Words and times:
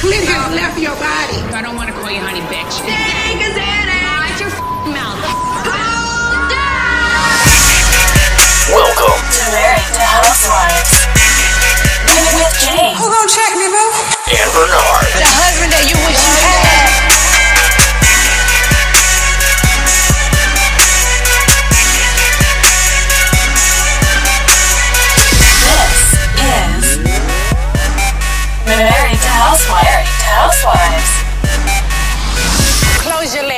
clit 0.00 0.24
has 0.24 0.52
left 0.56 0.78
your 0.80 0.96
body. 0.96 1.38
I 1.52 1.60
don't 1.62 1.76
want 1.76 1.88
to 1.92 1.96
call 1.96 2.10
you 2.10 2.20
honey 2.20 2.40
bitch. 2.48 2.80
Watch 2.80 4.40
your 4.40 4.48
f***ing 4.48 4.92
mouth. 4.96 5.20
Welcome 8.72 9.20
to 9.20 9.40
Married 9.52 9.92
to 9.92 10.02
Housewives. 10.04 10.92
With, 12.10 12.32
with 12.38 12.54
Jane 12.64 12.94
Who 12.96 13.06
gonna 13.12 13.28
check 13.28 13.52
me, 13.58 13.66
boo? 13.68 13.88
and 14.30 14.48
Bernard. 14.54 14.99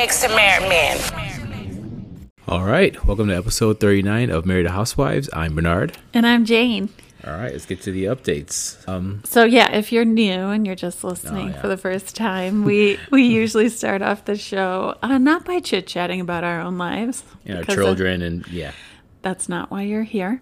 Close 0.03 0.21
your 0.23 0.31
legs 0.31 0.59
to 0.59 0.67
married 0.67 0.69
men. 0.69 2.29
All 2.47 2.65
right, 2.65 3.05
welcome 3.05 3.29
to 3.29 3.37
episode 3.37 3.79
39 3.79 4.31
of 4.31 4.45
Married 4.45 4.63
to 4.63 4.71
Housewives. 4.71 5.29
I'm 5.31 5.55
Bernard. 5.55 5.97
And 6.13 6.27
I'm 6.27 6.43
Jane. 6.43 6.89
All 7.25 7.31
right, 7.37 7.53
let's 7.53 7.65
get 7.65 7.81
to 7.83 7.91
the 7.93 8.05
updates. 8.05 8.85
Um, 8.85 9.21
So 9.23 9.45
yeah, 9.45 9.71
if 9.71 9.93
you're 9.93 10.03
new 10.03 10.49
and 10.49 10.65
you're 10.65 10.75
just 10.75 11.05
listening 11.05 11.51
Oh, 11.51 11.51
yeah. 11.51 11.61
for 11.61 11.69
the 11.69 11.77
first 11.77 12.17
time, 12.17 12.65
we 12.65 12.99
we 13.11 13.23
usually 13.23 13.69
start 13.69 14.01
off 14.01 14.25
the 14.25 14.35
show 14.35 14.97
uh, 15.01 15.17
not 15.19 15.45
by 15.45 15.61
chit 15.61 15.87
chatting 15.87 16.19
about 16.19 16.43
our 16.43 16.59
own 16.59 16.77
lives, 16.77 17.23
you 17.45 17.53
know, 17.53 17.61
because, 17.61 17.77
uh, 17.77 17.81
children 17.81 18.21
and 18.21 18.45
yeah, 18.49 18.73
that's 19.21 19.47
not 19.47 19.71
why 19.71 19.83
you're 19.83 20.03
here. 20.03 20.41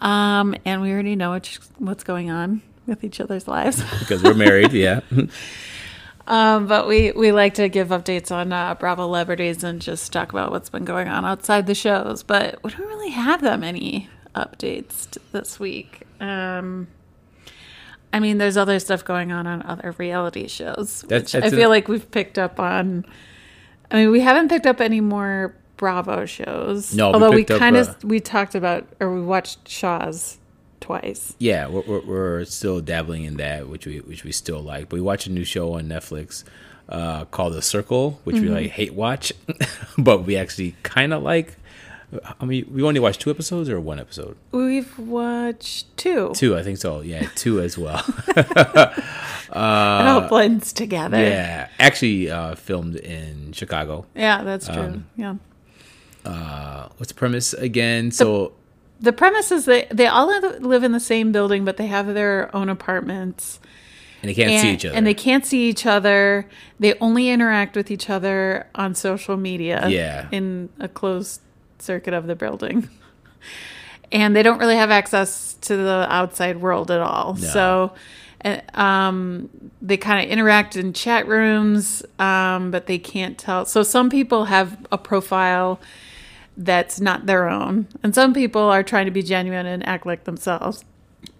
Um, 0.00 0.56
and 0.64 0.82
we 0.82 0.90
already 0.90 1.14
know 1.14 1.30
which, 1.30 1.60
what's 1.78 2.02
going 2.02 2.30
on 2.32 2.60
with 2.86 3.04
each 3.04 3.20
other's 3.20 3.46
lives. 3.46 3.80
because 4.00 4.20
we're 4.20 4.34
married. 4.34 4.72
Yeah, 4.72 5.00
Um, 6.30 6.68
but 6.68 6.86
we, 6.86 7.10
we 7.10 7.32
like 7.32 7.54
to 7.54 7.68
give 7.68 7.88
updates 7.88 8.30
on 8.30 8.52
uh, 8.52 8.76
Bravo 8.76 9.02
celebrities 9.02 9.64
and 9.64 9.82
just 9.82 10.12
talk 10.12 10.30
about 10.30 10.52
what's 10.52 10.70
been 10.70 10.84
going 10.84 11.08
on 11.08 11.24
outside 11.24 11.66
the 11.66 11.74
shows. 11.74 12.22
But 12.22 12.62
we 12.62 12.70
don't 12.70 12.86
really 12.86 13.10
have 13.10 13.42
that 13.42 13.58
many 13.58 14.08
updates 14.36 15.18
this 15.32 15.58
week. 15.58 16.06
Um, 16.20 16.86
I 18.12 18.20
mean, 18.20 18.38
there's 18.38 18.56
other 18.56 18.78
stuff 18.78 19.04
going 19.04 19.32
on 19.32 19.48
on 19.48 19.62
other 19.62 19.92
reality 19.98 20.46
shows, 20.46 21.02
That's- 21.08 21.34
which 21.34 21.42
I 21.44 21.50
feel 21.50 21.68
a- 21.68 21.74
like 21.74 21.88
we've 21.88 22.08
picked 22.12 22.38
up 22.38 22.60
on. 22.60 23.04
I 23.90 23.96
mean, 23.96 24.12
we 24.12 24.20
haven't 24.20 24.50
picked 24.50 24.66
up 24.66 24.80
any 24.80 25.00
more 25.00 25.56
Bravo 25.78 26.26
shows. 26.26 26.94
No, 26.94 27.12
although 27.12 27.32
we, 27.32 27.44
up, 27.44 27.58
kind 27.58 27.76
of 27.76 27.88
uh, 27.88 27.94
we 28.04 28.20
talked 28.20 28.54
about 28.54 28.86
or 29.00 29.12
we 29.12 29.20
watched 29.20 29.66
Shahs 29.68 30.38
twice. 30.80 31.34
yeah, 31.38 31.68
we're, 31.68 31.82
we're, 31.82 32.00
we're 32.00 32.44
still 32.44 32.80
dabbling 32.80 33.24
in 33.24 33.36
that, 33.36 33.68
which 33.68 33.86
we 33.86 33.98
which 34.00 34.24
we 34.24 34.32
still 34.32 34.60
like. 34.60 34.88
But 34.88 34.96
we 34.96 35.00
watch 35.02 35.26
a 35.26 35.30
new 35.30 35.44
show 35.44 35.74
on 35.74 35.84
Netflix 35.88 36.44
uh, 36.88 37.24
called 37.26 37.52
The 37.54 37.62
Circle, 37.62 38.20
which 38.24 38.36
we 38.36 38.42
Mm-hmm. 38.46 38.54
like 38.54 38.70
hate 38.70 38.94
watch, 38.94 39.32
but 39.98 40.24
we 40.24 40.36
actually 40.36 40.74
kind 40.82 41.12
of 41.12 41.22
like. 41.22 41.56
I 42.40 42.44
mean, 42.44 42.66
we 42.72 42.82
only 42.82 42.98
watched 42.98 43.20
two 43.20 43.30
episodes 43.30 43.68
or 43.68 43.78
one 43.80 44.00
episode. 44.00 44.36
We've 44.50 44.98
watched 44.98 45.96
two. 45.96 46.32
Two, 46.34 46.56
I 46.56 46.64
think 46.64 46.78
so. 46.78 47.02
Yeah, 47.02 47.28
two 47.36 47.60
as 47.60 47.78
well. 47.78 48.04
it 48.36 48.96
all 49.54 50.28
blends 50.28 50.72
together. 50.72 51.16
Uh, 51.16 51.20
yeah, 51.20 51.68
actually 51.78 52.28
uh, 52.28 52.56
filmed 52.56 52.96
in 52.96 53.52
Chicago. 53.52 54.06
Yeah, 54.16 54.42
that's 54.42 54.66
true. 54.66 54.82
Um, 54.82 55.06
yeah. 55.16 55.36
What's 56.96 57.12
the 57.12 57.14
premise 57.14 57.52
again? 57.54 58.10
So 58.10 58.52
The 59.00 59.12
premise 59.12 59.50
is 59.50 59.64
that 59.64 59.88
they 59.90 60.06
all 60.06 60.26
live- 60.26 60.84
in 60.84 60.92
the 60.92 61.00
same 61.00 61.32
building, 61.32 61.64
but 61.64 61.76
they 61.76 61.86
have 61.86 62.12
their 62.14 62.54
own 62.54 62.68
apartments. 62.68 63.60
and 64.22 64.28
they 64.28 64.34
can't 64.34 64.50
and, 64.50 64.60
see 64.60 64.74
each 64.74 64.84
other. 64.84 64.94
And 64.94 65.06
they 65.06 65.14
can't 65.14 65.46
see 65.46 65.68
each 65.68 65.86
other. 65.86 66.46
They 66.78 66.94
only 67.00 67.30
interact 67.30 67.74
with 67.74 67.90
each 67.90 68.10
other 68.10 68.66
on 68.74 68.94
social 68.94 69.38
media. 69.38 69.88
Yeah. 69.88 70.28
In 70.30 70.68
a 70.78 70.88
closed 70.88 71.40
circuit 71.78 72.12
of 72.12 72.26
the 72.26 72.36
building. 72.36 72.88
And 74.12 74.34
they 74.34 74.42
don't 74.42 74.58
really 74.58 74.74
have 74.74 74.90
access 74.90 75.54
to 75.62 75.76
the 75.76 76.06
outside 76.10 76.60
world 76.60 76.90
at 76.90 77.00
all. 77.00 77.36
So 77.36 77.92
uh, 78.44 78.60
um, 78.74 79.50
they 79.80 79.96
kind 79.96 80.24
of 80.24 80.30
interact 80.30 80.76
in 80.76 80.92
chat 80.92 81.28
rooms, 81.28 82.02
um, 82.18 82.70
but 82.70 82.86
they 82.86 82.98
can't 82.98 83.38
tell. 83.38 83.66
So 83.66 83.82
some 83.82 84.10
people 84.10 84.46
have 84.46 84.84
a 84.90 84.98
profile 84.98 85.80
that's 86.62 87.00
not 87.00 87.24
their 87.26 87.48
own. 87.48 87.88
And 88.02 88.14
some 88.14 88.34
people 88.34 88.60
are 88.60 88.82
trying 88.82 89.06
to 89.06 89.10
be 89.10 89.22
genuine 89.22 89.64
and 89.66 89.84
act 89.86 90.04
like 90.04 90.24
themselves. 90.24 90.84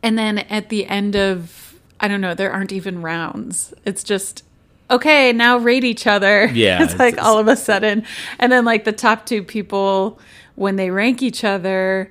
And 0.03 0.19
then 0.19 0.39
at 0.39 0.71
the 0.71 0.87
end 0.87 1.15
of, 1.15 1.75
I 2.01 2.09
don't 2.09 2.23
know, 2.23 2.33
there 2.35 2.51
aren't 2.51 2.73
even 2.73 3.03
rounds. 3.03 3.75
It's 3.85 4.03
just, 4.03 4.45
okay, 4.91 5.33
now 5.35 5.59
rate 5.59 5.85
each 5.85 6.07
other. 6.07 6.47
Yeah, 6.55 6.83
it's 6.83 6.99
like 6.99 7.13
it's- 7.15 7.25
all 7.27 7.39
of 7.39 7.49
a 7.49 7.57
sudden. 7.57 8.05
And 8.39 8.51
then, 8.51 8.65
like, 8.65 8.85
the 8.85 8.93
top 8.93 9.27
two 9.27 9.43
people, 9.43 10.19
when 10.55 10.77
they 10.77 10.91
rank 10.91 11.23
each 11.23 11.45
other, 11.45 12.11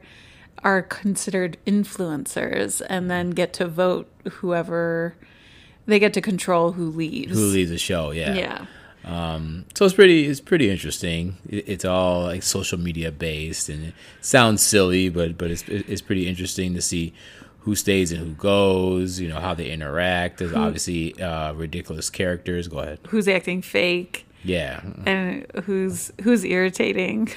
are 0.64 0.84
considered 0.84 1.58
influencers 1.66 2.82
and 2.90 3.10
then 3.10 3.32
get 3.32 3.54
to 3.54 3.68
vote 3.68 4.08
whoever, 4.34 5.16
they 5.88 5.98
get 6.00 6.14
to 6.14 6.22
control 6.22 6.74
who 6.74 6.90
leaves. 6.92 7.34
who 7.34 7.46
leads 7.48 7.72
the 7.72 7.78
show? 7.80 8.12
Yeah. 8.12 8.36
Yeah. 8.36 8.66
So 9.04 9.86
it's 9.86 9.94
pretty. 9.94 10.26
It's 10.28 10.42
pretty 10.42 10.70
interesting. 10.70 11.38
It, 11.48 11.68
it's 11.68 11.86
all 11.86 12.24
like 12.24 12.44
social 12.44 12.78
media 12.78 13.12
based, 13.12 13.70
and 13.70 13.86
it 13.88 13.94
sounds 14.22 14.62
silly, 14.62 15.10
but 15.10 15.38
but 15.38 15.52
it's 15.52 15.64
it's 15.68 16.02
pretty 16.02 16.28
interesting 16.28 16.74
to 16.76 16.82
see 16.82 17.14
who 17.62 17.76
stays 17.76 18.12
and 18.12 18.22
who 18.22 18.34
goes. 18.34 19.20
You 19.20 19.30
know 19.30 19.40
how 19.40 19.54
they 19.54 19.70
interact. 19.72 20.40
There's 20.40 20.54
obviously 20.54 21.20
uh, 21.22 21.54
ridiculous 21.54 22.10
characters. 22.10 22.68
Go 22.68 22.80
ahead. 22.80 23.00
Who's 23.10 23.28
acting 23.28 23.62
fake. 23.62 24.26
Yeah. 24.44 24.82
and 25.06 25.46
who's 25.66 26.14
who's 26.24 26.46
irritating 26.46 27.30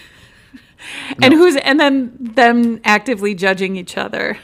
and 1.22 1.34
who's 1.34 1.56
and 1.56 1.80
then 1.80 2.12
them 2.16 2.80
actively 2.84 3.34
judging 3.34 3.74
each 3.74 3.96
other 3.98 4.38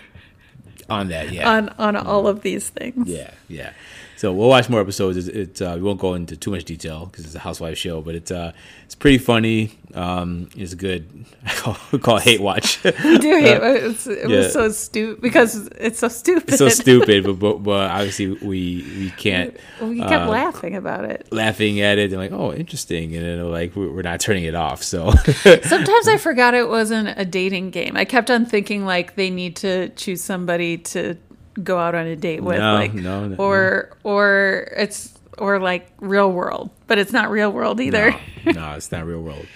On 0.90 1.06
that. 1.08 1.30
Yeah. 1.32 1.48
on 1.48 1.68
on 1.78 1.94
all 1.94 2.26
of 2.26 2.42
these 2.42 2.68
things 2.68 3.08
Yeah, 3.08 3.30
yeah. 3.46 3.74
So 4.18 4.32
we'll 4.32 4.48
watch 4.48 4.68
more 4.68 4.80
episodes. 4.80 5.16
It's, 5.16 5.28
it's 5.28 5.60
uh, 5.60 5.74
we 5.76 5.82
won't 5.82 6.00
go 6.00 6.14
into 6.14 6.36
too 6.36 6.50
much 6.50 6.64
detail 6.64 7.06
because 7.06 7.24
it's 7.24 7.36
a 7.36 7.38
housewife 7.38 7.78
show, 7.78 8.00
but 8.00 8.16
it's 8.16 8.32
uh, 8.32 8.50
it's 8.84 8.96
pretty 8.96 9.18
funny. 9.18 9.78
Um, 9.94 10.50
it's 10.56 10.74
good. 10.74 11.24
I 11.46 11.54
call, 11.54 11.76
we 11.92 12.00
call 12.00 12.16
it 12.16 12.24
hate 12.24 12.40
watch. 12.40 12.82
we 12.84 12.90
do 13.18 13.30
hate 13.38 13.58
it, 13.58 13.84
it's, 13.84 14.08
it 14.08 14.28
yeah. 14.28 14.38
was 14.38 14.52
so 14.52 14.70
stupid 14.70 15.22
because 15.22 15.68
it's 15.68 16.00
so 16.00 16.08
stupid 16.08 16.48
it's 16.48 16.58
so 16.58 16.68
stupid, 16.68 17.22
but, 17.22 17.34
but 17.34 17.58
but 17.58 17.90
obviously 17.92 18.30
we 18.30 18.84
we 18.98 19.10
can't 19.16 19.56
we 19.80 20.00
kept 20.00 20.26
uh, 20.26 20.28
laughing 20.28 20.74
about 20.74 21.04
it 21.04 21.28
laughing 21.30 21.80
at 21.80 21.98
it 21.98 22.12
and 22.12 22.20
like 22.20 22.32
oh 22.32 22.52
interesting, 22.52 23.14
and 23.14 23.24
then 23.24 23.48
like 23.52 23.76
we're 23.76 23.92
we're 23.92 24.02
not 24.02 24.18
turning 24.18 24.42
it 24.42 24.56
off. 24.56 24.82
So 24.82 25.12
sometimes 25.12 26.08
i 26.08 26.16
forgot 26.18 26.54
it 26.54 26.68
wasn't 26.68 27.08
a 27.16 27.24
dating 27.24 27.70
game 27.70 27.96
i 27.96 28.04
kept 28.04 28.30
on 28.30 28.44
thinking 28.44 28.84
like 28.84 29.14
they 29.14 29.30
need 29.30 29.54
to 29.56 29.88
choose 29.90 30.22
somebody 30.22 30.76
to 30.78 31.16
go 31.62 31.78
out 31.78 31.94
on 31.94 32.06
a 32.06 32.16
date 32.16 32.42
with 32.42 32.58
No, 32.58 32.74
like 32.74 32.94
no, 32.94 33.26
no, 33.26 33.36
or 33.36 33.96
or 34.04 34.72
it's 34.76 35.14
or 35.38 35.58
like 35.60 35.90
real 36.00 36.30
world 36.32 36.70
but 36.86 36.98
it's 36.98 37.12
not 37.12 37.30
real 37.30 37.50
world 37.52 37.80
either 37.80 38.10
no, 38.44 38.52
no, 38.52 38.72
it's 38.72 38.90
not 38.92 39.06
real 39.06 39.20
world. 39.22 39.46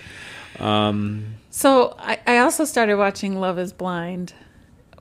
Um, 0.58 1.34
So 1.50 1.94
I, 1.98 2.18
I 2.26 2.38
also 2.38 2.64
started 2.64 2.96
watching 2.96 3.38
Love 3.40 3.58
is 3.58 3.72
Blind, 3.72 4.32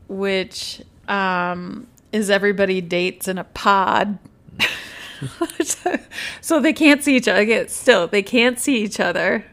which 0.08 0.82
um, 1.08 1.88
is 2.12 2.30
everybody 2.30 2.82
dates 2.82 3.28
in 3.28 3.38
a 3.38 3.44
pod. 3.44 4.18
so 6.42 6.60
they 6.60 6.74
can't 6.74 7.04
see 7.04 7.16
each 7.16 7.28
other. 7.28 7.42
Again, 7.42 7.68
Still, 7.68 8.08
they 8.08 8.24
can't 8.24 8.60
see 8.60 8.84
each 8.84 9.00
other. 9.00 9.46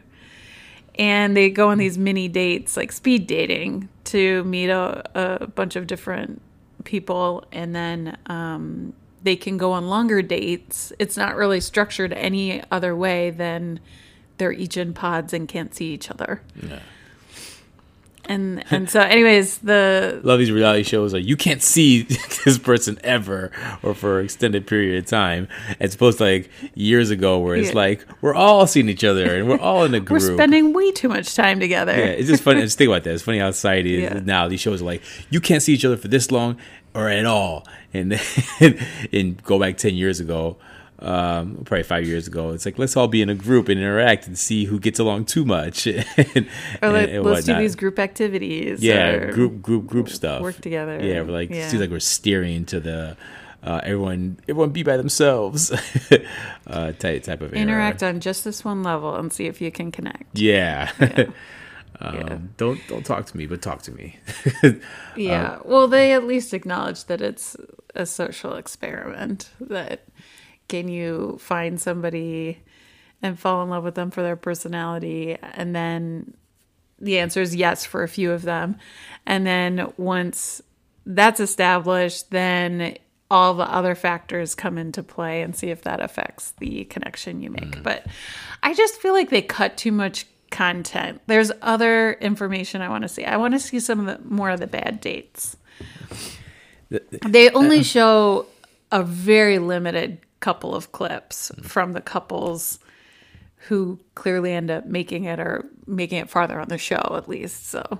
And 0.97 1.37
they 1.37 1.49
go 1.49 1.69
on 1.69 1.77
these 1.77 1.97
mini 1.97 2.27
dates, 2.27 2.75
like 2.75 2.91
speed 2.91 3.27
dating, 3.27 3.87
to 4.05 4.43
meet 4.43 4.69
a, 4.69 5.03
a 5.15 5.47
bunch 5.47 5.75
of 5.77 5.87
different 5.87 6.41
people. 6.83 7.45
And 7.51 7.75
then 7.75 8.17
um, 8.27 8.93
they 9.23 9.35
can 9.35 9.57
go 9.57 9.71
on 9.71 9.89
longer 9.89 10.21
dates. 10.21 10.93
It's 10.99 11.17
not 11.17 11.35
really 11.35 11.59
structured 11.59 12.13
any 12.13 12.63
other 12.71 12.95
way 12.95 13.29
than 13.29 13.79
they're 14.37 14.53
each 14.53 14.77
in 14.77 14.93
pods 14.93 15.33
and 15.33 15.47
can't 15.47 15.73
see 15.75 15.93
each 15.93 16.09
other. 16.09 16.41
And 18.29 18.63
and 18.71 18.89
so, 18.89 19.01
anyways, 19.01 19.57
the 19.57 20.21
Love 20.23 20.37
these 20.39 20.51
reality 20.51 20.83
shows 20.83 21.13
like 21.13 21.25
you 21.25 21.35
can't 21.35 21.61
see 21.63 22.03
this 22.45 22.57
person 22.59 22.99
ever 23.03 23.51
or 23.83 23.93
for 23.95 24.19
an 24.19 24.25
extended 24.25 24.67
period 24.67 24.99
of 25.03 25.09
time. 25.09 25.47
As 25.79 25.95
opposed 25.95 26.19
to 26.19 26.25
like 26.25 26.49
years 26.75 27.09
ago 27.09 27.39
where 27.39 27.55
it's 27.55 27.69
Yeah. 27.69 27.75
like 27.75 28.05
we're 28.21 28.35
all 28.35 28.67
seeing 28.67 28.87
each 28.87 29.03
other 29.03 29.35
and 29.35 29.49
we're 29.49 29.59
all 29.59 29.83
in 29.83 29.93
a 29.95 29.97
we're 29.99 30.05
group. 30.19 30.35
spending 30.35 30.73
way 30.73 30.91
too 30.91 31.09
much 31.09 31.33
time 31.35 31.59
together. 31.59 31.91
Yeah, 31.91 32.05
it's 32.05 32.29
just 32.29 32.43
funny. 32.43 32.61
just 32.61 32.77
think 32.77 32.89
about 32.89 33.03
that. 33.03 33.13
It's 33.15 33.23
funny 33.23 33.39
how 33.39 33.49
society 33.51 33.95
is 33.95 34.03
Yeah. 34.13 34.19
now. 34.23 34.47
These 34.47 34.61
shows 34.61 34.81
are 34.81 34.85
like 34.85 35.01
you 35.31 35.41
can't 35.41 35.63
see 35.63 35.73
each 35.73 35.83
other 35.83 35.97
for 35.97 36.07
this 36.07 36.31
long 36.31 36.55
or 36.93 37.09
at 37.09 37.25
all. 37.25 37.65
And 37.95 38.11
then, 38.11 38.85
and 39.11 39.43
go 39.43 39.57
back 39.59 39.77
ten 39.77 39.95
years 39.95 40.19
ago, 40.19 40.57
um, 41.01 41.63
probably 41.65 41.83
five 41.83 42.05
years 42.05 42.27
ago. 42.27 42.51
It's 42.51 42.65
like 42.65 42.77
let's 42.77 42.97
all 42.97 43.07
be 43.07 43.21
in 43.21 43.29
a 43.29 43.35
group 43.35 43.69
and 43.69 43.79
interact 43.79 44.27
and 44.27 44.37
see 44.37 44.65
who 44.65 44.79
gets 44.79 44.99
along 44.99 45.25
too 45.25 45.45
much. 45.45 45.87
and, 45.87 46.05
or 46.81 46.89
like, 46.91 47.09
and 47.09 47.23
let's 47.23 47.45
do 47.45 47.55
these 47.57 47.75
group 47.75 47.99
activities. 47.99 48.81
yeah 48.83 49.31
group 49.31 49.61
group 49.61 49.87
group 49.87 50.09
stuff 50.09 50.41
work 50.41 50.59
together. 50.59 50.99
Yeah, 51.01 51.21
we're 51.21 51.31
like 51.31 51.49
Yeah. 51.49 51.67
seems 51.67 51.81
like 51.81 51.89
we're 51.89 51.99
steering 51.99 52.65
to 52.65 52.79
the 52.79 53.17
uh, 53.63 53.81
everyone 53.83 54.39
everyone 54.47 54.69
be 54.71 54.83
by 54.83 54.97
themselves 54.97 55.71
uh, 56.67 56.91
type 56.93 57.23
type 57.23 57.41
of 57.41 57.53
era. 57.53 57.61
Interact 57.61 58.03
on 58.03 58.19
just 58.19 58.43
this 58.43 58.63
one 58.65 58.83
level 58.83 59.15
and 59.15 59.31
see 59.31 59.47
if 59.47 59.61
you 59.61 59.71
can 59.71 59.91
connect. 59.91 60.37
Yeah. 60.37 60.91
um, 62.01 62.15
Yeah. 62.15 62.37
Don't 62.57 62.79
don't 62.87 63.05
talk 63.05 63.25
to 63.27 63.37
me, 63.37 63.45
but 63.45 63.61
talk 63.61 63.81
to 63.83 63.91
me. 63.91 64.17
Yeah. 65.15 65.59
well, 65.65 65.87
they 65.87 66.13
at 66.13 66.25
least 66.25 66.53
acknowledge 66.53 67.05
that 67.05 67.21
it's 67.21 67.55
a 67.95 68.05
social 68.05 68.55
experiment. 68.55 69.49
That 69.59 70.05
can 70.69 70.87
you 70.87 71.37
find 71.41 71.79
somebody 71.79 72.59
and 73.21 73.37
fall 73.37 73.61
in 73.63 73.69
love 73.69 73.83
with 73.83 73.95
them 73.95 74.11
for 74.11 74.23
their 74.23 74.37
personality, 74.37 75.37
and 75.41 75.75
then 75.75 76.33
the 76.99 77.19
answer 77.19 77.41
is 77.41 77.55
yes 77.55 77.85
for 77.85 78.03
a 78.03 78.07
few 78.07 78.31
of 78.31 78.43
them, 78.43 78.77
and 79.25 79.45
then 79.45 79.91
once 79.97 80.61
that's 81.05 81.39
established, 81.39 82.29
then 82.31 82.97
all 83.31 83.53
the 83.53 83.63
other 83.63 83.95
factors 83.95 84.55
come 84.55 84.77
into 84.77 85.03
play 85.03 85.41
and 85.41 85.55
see 85.55 85.69
if 85.69 85.83
that 85.83 86.01
affects 86.01 86.53
the 86.59 86.85
connection 86.85 87.41
you 87.41 87.49
make. 87.49 87.75
Mm. 87.75 87.83
But 87.83 88.07
I 88.63 88.73
just 88.73 88.95
feel 88.95 89.13
like 89.13 89.29
they 89.29 89.41
cut 89.41 89.77
too 89.77 89.91
much 89.91 90.25
content. 90.49 91.21
There's 91.27 91.51
other 91.61 92.13
information 92.13 92.81
I 92.81 92.89
want 92.89 93.03
to 93.03 93.07
see. 93.07 93.23
I 93.25 93.37
want 93.37 93.53
to 93.53 93.59
see 93.59 93.79
some 93.79 93.99
of 93.99 94.05
the 94.05 94.27
more 94.27 94.49
of 94.49 94.59
the 94.59 94.67
bad 94.67 94.99
dates. 94.99 95.57
They 96.89 97.51
only 97.51 97.77
uh-huh. 97.77 97.83
show 97.83 98.45
a 98.91 99.03
very 99.03 99.59
limited 99.59 100.19
couple 100.39 100.73
of 100.75 100.91
clips 100.91 101.51
from 101.63 101.93
the 101.93 102.01
couples 102.01 102.79
who 103.67 103.99
clearly 104.15 104.53
end 104.53 104.71
up 104.71 104.85
making 104.85 105.25
it 105.25 105.39
or 105.39 105.65
making 105.85 106.17
it 106.19 106.29
farther 106.29 106.59
on 106.59 106.69
the 106.69 106.77
show 106.77 107.13
at 107.17 107.27
least. 107.27 107.67
So 107.67 107.99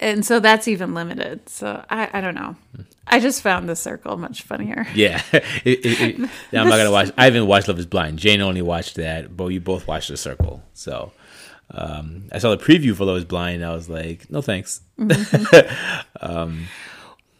and 0.00 0.24
so 0.24 0.38
that's 0.40 0.68
even 0.68 0.94
limited. 0.94 1.48
So 1.48 1.84
I, 1.90 2.08
I 2.12 2.20
don't 2.20 2.34
know. 2.36 2.54
I 3.06 3.18
just 3.18 3.42
found 3.42 3.68
the 3.68 3.74
circle 3.74 4.16
much 4.16 4.42
funnier. 4.42 4.86
yeah. 4.94 5.22
It- 5.32 5.84
it- 5.84 6.00
it- 6.20 6.30
I'm 6.52 6.68
not 6.68 6.76
gonna 6.76 6.90
watch. 6.92 7.10
I 7.16 7.24
haven't 7.24 7.46
watched 7.46 7.66
Love 7.68 7.78
Is 7.78 7.86
Blind. 7.86 8.18
Jane 8.18 8.40
only 8.40 8.62
watched 8.62 8.96
that, 8.96 9.36
but 9.36 9.48
you 9.48 9.60
both 9.60 9.86
watched 9.88 10.08
The 10.10 10.16
Circle. 10.16 10.62
So 10.74 11.12
um, 11.70 12.28
I 12.32 12.38
saw 12.38 12.50
the 12.54 12.62
preview 12.62 12.94
for 12.94 13.06
Love 13.06 13.16
Is 13.16 13.24
Blind. 13.24 13.62
And 13.62 13.70
I 13.70 13.74
was 13.74 13.88
like, 13.88 14.30
no 14.30 14.40
thanks. 14.42 14.80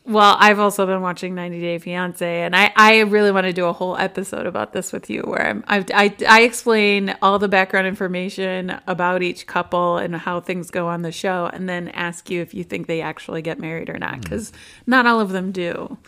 Well, 0.09 0.37
I've 0.39 0.59
also 0.59 0.87
been 0.87 1.03
watching 1.03 1.35
90 1.35 1.61
Day 1.61 1.79
Fiance, 1.79 2.43
and 2.43 2.57
I, 2.57 2.73
I 2.75 3.01
really 3.01 3.31
want 3.31 3.47
to 3.47 3.53
do 3.53 3.67
a 3.67 3.75
whole 3.75 3.95
episode 3.95 4.47
about 4.47 4.73
this 4.73 4.91
with 4.91 5.11
you, 5.11 5.21
where 5.21 5.47
I'm, 5.47 5.63
I, 5.69 5.85
I, 5.93 6.17
I 6.27 6.41
explain 6.43 7.15
all 7.21 7.39
the 7.39 7.47
background 7.47 7.87
information 7.87 8.81
about 8.87 9.23
each 9.23 9.47
couple 9.47 9.99
and 9.99 10.17
how 10.17 10.41
things 10.41 10.71
go 10.71 10.89
on 10.89 11.03
the 11.03 11.13
show, 11.13 11.51
and 11.53 11.69
then 11.69 11.89
ask 11.89 12.31
you 12.31 12.41
if 12.41 12.55
you 12.55 12.65
think 12.65 12.87
they 12.87 13.03
actually 13.03 13.43
get 13.43 13.59
married 13.59 13.91
or 13.91 13.99
not, 13.99 14.15
hmm. 14.15 14.21
because 14.23 14.51
not 14.87 15.05
all 15.07 15.21
of 15.21 15.29
them 15.31 15.53
do. 15.53 15.99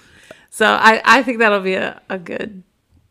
So 0.48 0.66
I, 0.66 1.02
I 1.04 1.22
think 1.22 1.38
that'll 1.38 1.60
be 1.60 1.74
a, 1.74 2.00
a 2.08 2.18
good 2.18 2.62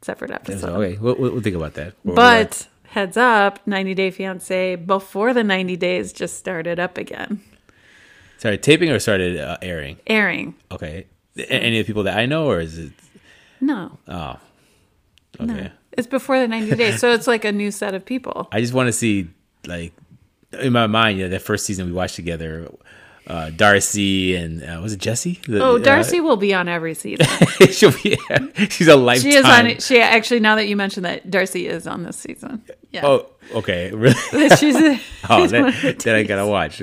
separate 0.02 0.32
episode. 0.32 0.60
So, 0.60 0.82
okay, 0.82 0.98
we'll, 0.98 1.16
we'll 1.20 1.34
we'll 1.34 1.42
think 1.42 1.56
about 1.56 1.76
that. 1.76 1.94
We're 2.04 2.16
But 2.16 2.68
heads 2.88 3.16
up, 3.16 3.66
90 3.68 3.94
Day 3.94 4.10
Fiance 4.10 4.76
before 4.76 5.36
the 5.36 5.44
90 5.44 5.78
days 5.78 6.12
just 6.14 6.38
started 6.38 6.80
up 6.80 6.98
again. 6.98 7.42
Sorry, 8.40 8.58
taping 8.58 8.90
or 8.90 8.98
started 9.00 9.38
uh, 9.38 9.58
airing. 9.62 9.98
airing. 10.08 10.56
Okay, 10.72 11.06
A- 11.38 11.52
any 11.54 11.80
of 11.80 11.86
the 11.86 11.90
people 11.90 12.04
that 12.04 12.18
I 12.18 12.26
know, 12.26 12.48
or 12.48 12.60
is 12.60 12.78
it? 12.80 12.92
No, 13.62 13.98
Oh, 14.08 14.38
okay. 15.40 15.46
no. 15.46 15.70
It's 15.92 16.08
before 16.08 16.40
the 16.40 16.48
90 16.48 16.76
days. 16.76 17.00
So 17.00 17.12
it's 17.12 17.28
like 17.28 17.44
a 17.46 17.52
new 17.52 17.72
set 17.72 17.94
of 17.94 18.06
people. 18.06 18.48
I 18.52 18.62
just 18.62 18.74
want 18.74 18.88
to 18.88 18.94
see 18.94 19.28
like 19.68 19.92
in 20.54 20.72
my 20.74 20.88
mind, 20.88 21.18
you 21.20 21.26
know, 21.26 21.30
that 21.30 21.42
first 21.42 21.66
season 21.66 21.86
we 21.88 21.92
watched 21.92 22.16
together, 22.16 22.72
uh, 23.30 23.52
Darcy 23.52 24.36
and 24.36 24.64
uh, 24.64 24.80
was 24.82 24.94
it 24.94 25.00
Jesse? 25.00 25.40
The- 25.48 25.64
Oh, 25.64 25.76
uh, 25.76 25.80
Darcy 25.80 26.20
will 26.20 26.36
be 26.38 26.54
on 26.54 26.68
every 26.68 26.94
season. 26.96 27.26
she'll 27.72 27.92
be, 27.92 28.18
she's 28.70 28.88
a 28.88 28.96
lifetime. 28.96 29.32
She 29.32 29.38
is 29.38 29.46
on 29.46 29.68
it. 29.68 29.82
She 29.84 30.00
actually, 30.02 30.40
now 30.40 30.56
that 30.56 30.68
you 30.68 30.76
mentioned 30.76 31.06
that, 31.06 31.30
Darcy 31.30 31.68
is 31.68 31.86
on 31.88 32.04
this 32.04 32.18
season. 32.18 32.64
Yeah. 32.92 33.06
Oh, 33.06 33.28
okay, 33.54 33.92
really? 33.94 34.16
she's, 34.56 34.76
a, 34.76 35.00
Oh, 35.30 35.44
she's 35.44 35.54
one 35.54 35.62
that, 35.64 35.68
of 35.76 35.82
the 35.82 36.04
that 36.06 36.16
I 36.16 36.24
gotta 36.24 36.48
watch. 36.48 36.80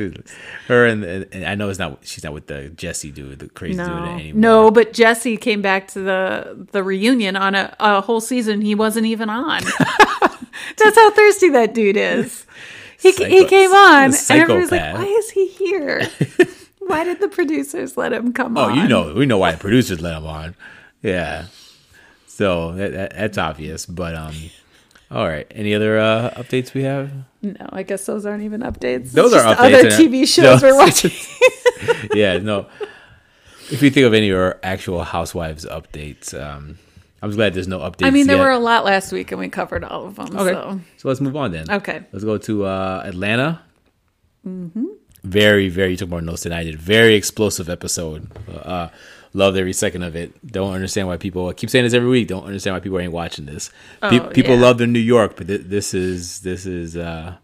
Her 0.69 0.87
and, 0.87 1.02
and 1.04 1.44
I 1.44 1.56
know 1.56 1.69
it's 1.69 1.81
not. 1.81 1.98
She's 2.02 2.22
not 2.22 2.32
with 2.32 2.46
the 2.46 2.69
Jesse 2.70 3.10
dude, 3.10 3.40
the 3.40 3.49
crazy 3.49 3.78
dude 3.78 3.88
No, 3.88 4.04
anymore. 4.04 4.40
no, 4.40 4.70
but 4.70 4.92
Jesse 4.92 5.37
came 5.37 5.62
back 5.62 5.88
to 5.88 6.00
the 6.00 6.66
the 6.70 6.84
reunion 6.84 7.34
on 7.34 7.56
a, 7.56 7.75
a 7.81 8.00
whole 8.02 8.20
season 8.20 8.60
he 8.60 8.76
wasn't 8.76 9.06
even 9.06 9.28
on. 9.28 9.62
That's 10.78 10.96
how 10.96 11.10
thirsty 11.10 11.49
that 11.50 11.75
dude 11.75 11.96
is. 11.96 12.46
He, 13.12 13.25
he 13.25 13.44
came 13.47 13.70
on, 13.73 14.05
and 14.05 14.14
everybody's 14.31 14.70
like, 14.70 14.94
"Why 14.94 15.05
is 15.05 15.31
he 15.31 15.47
here? 15.49 16.08
Why 16.81 17.03
did 17.05 17.20
the 17.20 17.29
producers 17.29 17.97
let 17.97 18.12
him 18.12 18.32
come 18.32 18.56
Oh, 18.56 18.62
on?" 18.64 18.79
Oh, 18.79 18.82
you 18.82 18.88
know, 18.88 19.12
we 19.14 19.26
know 19.26 19.38
why 19.38 19.53
the 19.53 19.58
producers 19.58 20.00
let 20.00 20.17
him 20.17 20.26
on. 20.26 20.55
Yeah, 21.03 21.47
so 22.26 22.73
that, 22.73 22.93
that, 22.93 23.11
that's 23.14 23.38
obvious. 23.38 23.87
But 23.87 24.14
um, 24.14 24.35
all 25.11 25.26
right. 25.26 25.47
Any 25.50 25.75
other 25.75 25.99
uh, 25.99 26.31
updates 26.37 26.75
we 26.75 26.82
have? 26.85 27.11
No, 27.43 27.55
I 27.70 27.82
guess 27.82 28.06
those 28.06 28.25
aren't 28.26 28.43
even 28.44 28.61
updates. 28.62 29.12
Those 29.12 29.32
It's 29.32 29.44
are 29.44 29.55
updates 29.55 29.79
Other 29.79 29.91
TV 29.91 30.26
shows 30.26 30.62
No. 30.62 30.69
we're 30.69 30.76
watching. 30.85 31.12
yeah, 32.14 32.38
no. 32.38 32.67
If 33.70 33.82
you 33.82 33.91
think 33.91 34.06
of 34.06 34.14
any 34.14 34.31
of 34.31 34.38
our 34.38 34.59
actual 34.62 35.02
Housewives 35.02 35.64
updates, 35.67 36.32
um, 36.41 36.79
I'm 37.22 37.30
glad 37.30 37.54
there's 37.54 37.68
no 37.68 37.78
updates. 37.80 38.06
I 38.06 38.10
mean, 38.10 38.26
there 38.26 38.36
yet. 38.36 38.42
were 38.44 38.50
a 38.50 38.58
lot 38.58 38.84
last 38.84 39.10
week, 39.12 39.32
and 39.32 39.38
we 39.40 39.48
covered 39.48 39.82
all 39.84 40.06
of 40.06 40.16
them. 40.16 40.36
Okay, 40.36 40.52
So 40.52 40.80
so 40.98 41.08
let's 41.08 41.20
move 41.20 41.34
on 41.36 41.50
then. 41.52 41.70
Okay. 41.70 42.02
let's 42.12 42.24
go 42.24 42.36
to 42.38 42.64
uh, 42.66 43.02
Atlanta. 43.04 43.62
Mm-hmm. 44.46 44.84
Very, 45.24 45.68
very. 45.68 45.92
You 45.92 45.96
took 45.96 46.08
more 46.10 46.20
notes 46.20 46.42
than 46.44 46.52
I 46.52 46.62
did. 46.62 46.78
Very 46.78 47.14
explosive 47.14 47.68
episode. 47.68 48.30
Uh, 48.48 48.88
loved 49.32 49.56
every 49.56 49.72
second 49.72 50.02
of 50.02 50.14
it. 50.14 50.46
Don't 50.46 50.72
understand 50.72 51.08
why 51.08 51.16
people 51.16 51.48
I 51.48 51.52
keep 51.52 51.68
saying 51.70 51.84
this 51.84 51.94
every 51.94 52.08
week. 52.08 52.28
Don't 52.28 52.44
understand 52.44 52.74
why 52.76 52.80
people 52.80 52.98
ain't 53.00 53.12
watching 53.12 53.46
this. 53.46 53.70
Pe- 54.02 54.20
Oh, 54.20 54.28
people 54.28 54.54
yeah. 54.54 54.60
love 54.60 54.78
the 54.78 54.86
New 54.86 55.00
York, 55.00 55.34
but 55.36 55.48
th- 55.48 55.62
this 55.64 55.94
is 55.94 56.40
this 56.42 56.64
is 56.66 56.96
uh, 56.96 57.34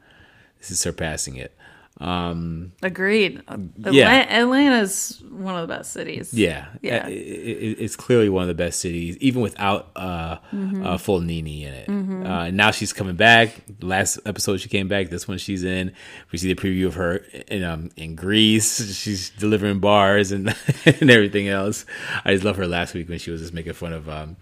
this 0.59 0.71
is 0.71 0.79
surpassing 0.79 1.37
it. 1.37 1.57
Agreed. 2.03 3.43
Atla- 3.49 3.93
Yeah. 3.93 4.27
Atlanta's 4.29 5.23
one 5.31 5.55
of 5.57 5.67
the 5.69 5.75
best 5.75 5.93
cities. 5.93 6.35
Yeah, 6.35 6.67
Yeah. 6.83 7.07
It- 7.07 7.13
it- 7.13 7.77
it's 7.81 7.97
clearly 7.97 8.29
one 8.29 8.43
of 8.43 8.49
the 8.49 8.55
best 8.55 8.81
cities, 8.81 9.17
even 9.19 9.41
without 9.41 9.91
uh, 9.97 10.37
Mm-hmm. 10.53 10.85
uh, 10.87 10.99
full 10.99 11.21
Nini 11.21 11.65
in 11.65 11.73
it. 11.75 11.89
Uh, 11.89 12.51
now 12.51 12.71
she's 12.71 12.93
coming 12.93 13.15
back. 13.17 13.55
Last 13.81 14.19
episode 14.27 14.59
she 14.61 14.69
came 14.69 14.89
back. 14.89 15.11
This 15.11 15.27
one 15.29 15.39
she's 15.39 15.63
in. 15.65 15.93
We 16.33 16.39
see 16.39 16.53
the 16.53 16.61
preview 16.61 16.87
of 16.87 16.95
her 16.95 17.17
in 17.49 17.63
um, 17.65 17.91
in 17.97 18.15
Greece. 18.17 18.95
She's 18.97 19.31
delivering 19.31 19.79
bars 19.81 20.33
and 20.33 20.55
and 20.85 21.11
everything 21.11 21.49
else. 21.49 21.85
I 22.25 22.33
just 22.33 22.45
love 22.45 22.57
her 22.57 22.67
last 22.67 22.95
week 22.95 23.09
when 23.09 23.19
she 23.19 23.31
was 23.31 23.41
just 23.41 23.55
making 23.55 23.73
fun 23.75 23.93
of 23.93 24.09
um, 24.09 24.37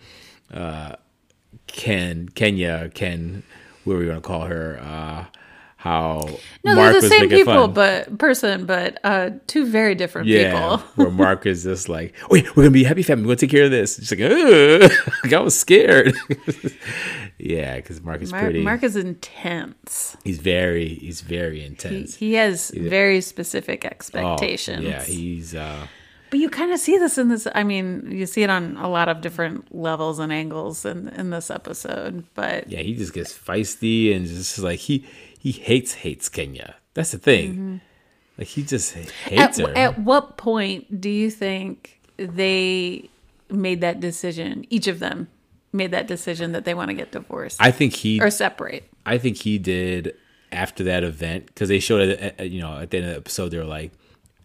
uh, 0.53 0.97
Ken 1.67 2.29
Kenya 2.29 2.91
Ken. 2.95 3.43
What 3.85 3.95
were 3.95 4.01
we 4.01 4.07
gonna 4.07 4.21
call 4.21 4.43
her? 4.43 4.79
Uh, 4.83 5.25
how 5.81 6.21
No, 6.63 6.75
Mark 6.75 6.93
they're 6.93 7.01
the 7.01 7.09
same 7.09 7.31
people, 7.31 7.55
fun. 7.65 7.73
but 7.73 8.19
person, 8.19 8.67
but 8.67 8.99
uh, 9.03 9.31
two 9.47 9.65
very 9.65 9.95
different 9.95 10.27
Yeah, 10.29 10.53
people. 10.53 10.79
where 10.97 11.11
Mark 11.25 11.47
is 11.47 11.63
just 11.65 11.89
like, 11.89 12.13
wait, 12.31 12.55
we're 12.55 12.65
gonna 12.65 12.71
be 12.73 12.85
a 12.85 12.89
happy 12.89 13.03
family. 13.03 13.23
We're 13.25 13.29
gonna 13.29 13.37
take 13.37 13.51
care 13.51 13.65
of 13.65 13.71
this. 13.71 13.97
She's 13.97 14.11
like, 14.11 14.21
like 15.25 15.33
I 15.33 15.41
was 15.41 15.59
scared. 15.59 16.15
yeah, 17.39 17.77
because 17.77 18.03
Mark 18.03 18.21
is 18.23 18.31
Mark, 18.31 18.45
pretty. 18.45 18.61
Mark 18.63 18.83
is 18.83 18.95
intense. 18.97 20.17
he's 20.23 20.39
very, 20.39 20.89
he's 20.89 21.23
very 21.23 21.65
intense. 21.65 22.15
he 22.17 22.35
has 22.35 22.71
very 22.71 23.21
specific 23.23 23.83
Oh, 23.85 23.89
expectations. 23.89 24.85
yeah, 24.85 25.03
he's. 25.03 25.55
uh 25.55 25.87
But 26.31 26.41
you 26.41 26.51
kind 26.51 26.73
of 26.73 26.79
see 26.79 26.99
this 26.99 27.17
in 27.19 27.29
this. 27.29 27.47
I 27.55 27.65
mean, 27.65 28.07
you 28.11 28.27
see 28.27 28.43
it 28.43 28.51
on 28.51 28.77
a 28.77 28.89
lot 28.89 29.09
of 29.09 29.21
different 29.23 29.75
levels 29.75 30.19
and 30.19 30.31
angles 30.33 30.85
in 30.85 31.09
in 31.09 31.31
this 31.31 31.51
episode. 31.51 32.25
But 32.35 32.69
Yeah, 32.69 32.81
he 32.81 32.95
just 32.95 33.15
gets 33.15 33.33
feisty 33.37 34.15
and 34.15 34.27
just 34.27 34.59
like 34.59 34.79
he 34.79 35.07
he 35.41 35.51
hates 35.53 35.95
hates 35.95 36.29
Kenya. 36.29 36.77
That's 36.95 37.11
the 37.13 37.19
thing. 37.19 37.81
Like 38.39 38.47
he 38.47 38.63
just 38.63 38.93
hates 38.95 39.11
Mm-hmm. 39.27 39.39
at, 39.41 39.57
her. 39.59 39.77
at 39.77 39.99
what 39.99 40.37
point 40.37 41.01
do 41.01 41.11
you 41.11 41.31
think 41.31 42.01
they 42.17 43.09
made 43.51 43.81
that 43.81 43.99
decision? 44.01 44.65
Each 44.71 44.87
of 44.87 44.99
them 45.01 45.29
made 45.73 45.91
that 45.93 46.07
decision 46.07 46.53
that 46.53 46.65
they 46.65 46.75
want 46.75 46.89
to 46.91 46.95
get 46.95 47.13
divorced 47.13 47.57
I 47.61 47.71
think 47.71 47.95
he 47.95 48.21
or 48.21 48.31
separate. 48.31 48.89
I 49.07 49.19
think 49.19 49.37
he 49.39 49.59
did 49.59 50.15
after 50.53 50.83
that 50.85 51.05
event 51.05 51.47
because 51.47 51.69
they 51.69 51.79
showed 51.81 52.03
it. 52.09 52.21
At, 52.21 52.41
at- 52.41 52.51
you 52.51 52.61
know, 52.61 52.79
at 52.79 52.91
the 52.91 52.99
end 52.99 53.07
of 53.07 53.13
the 53.13 53.17
episode, 53.19 53.49
they 53.51 53.59
were 53.59 53.65
like, 53.65 53.93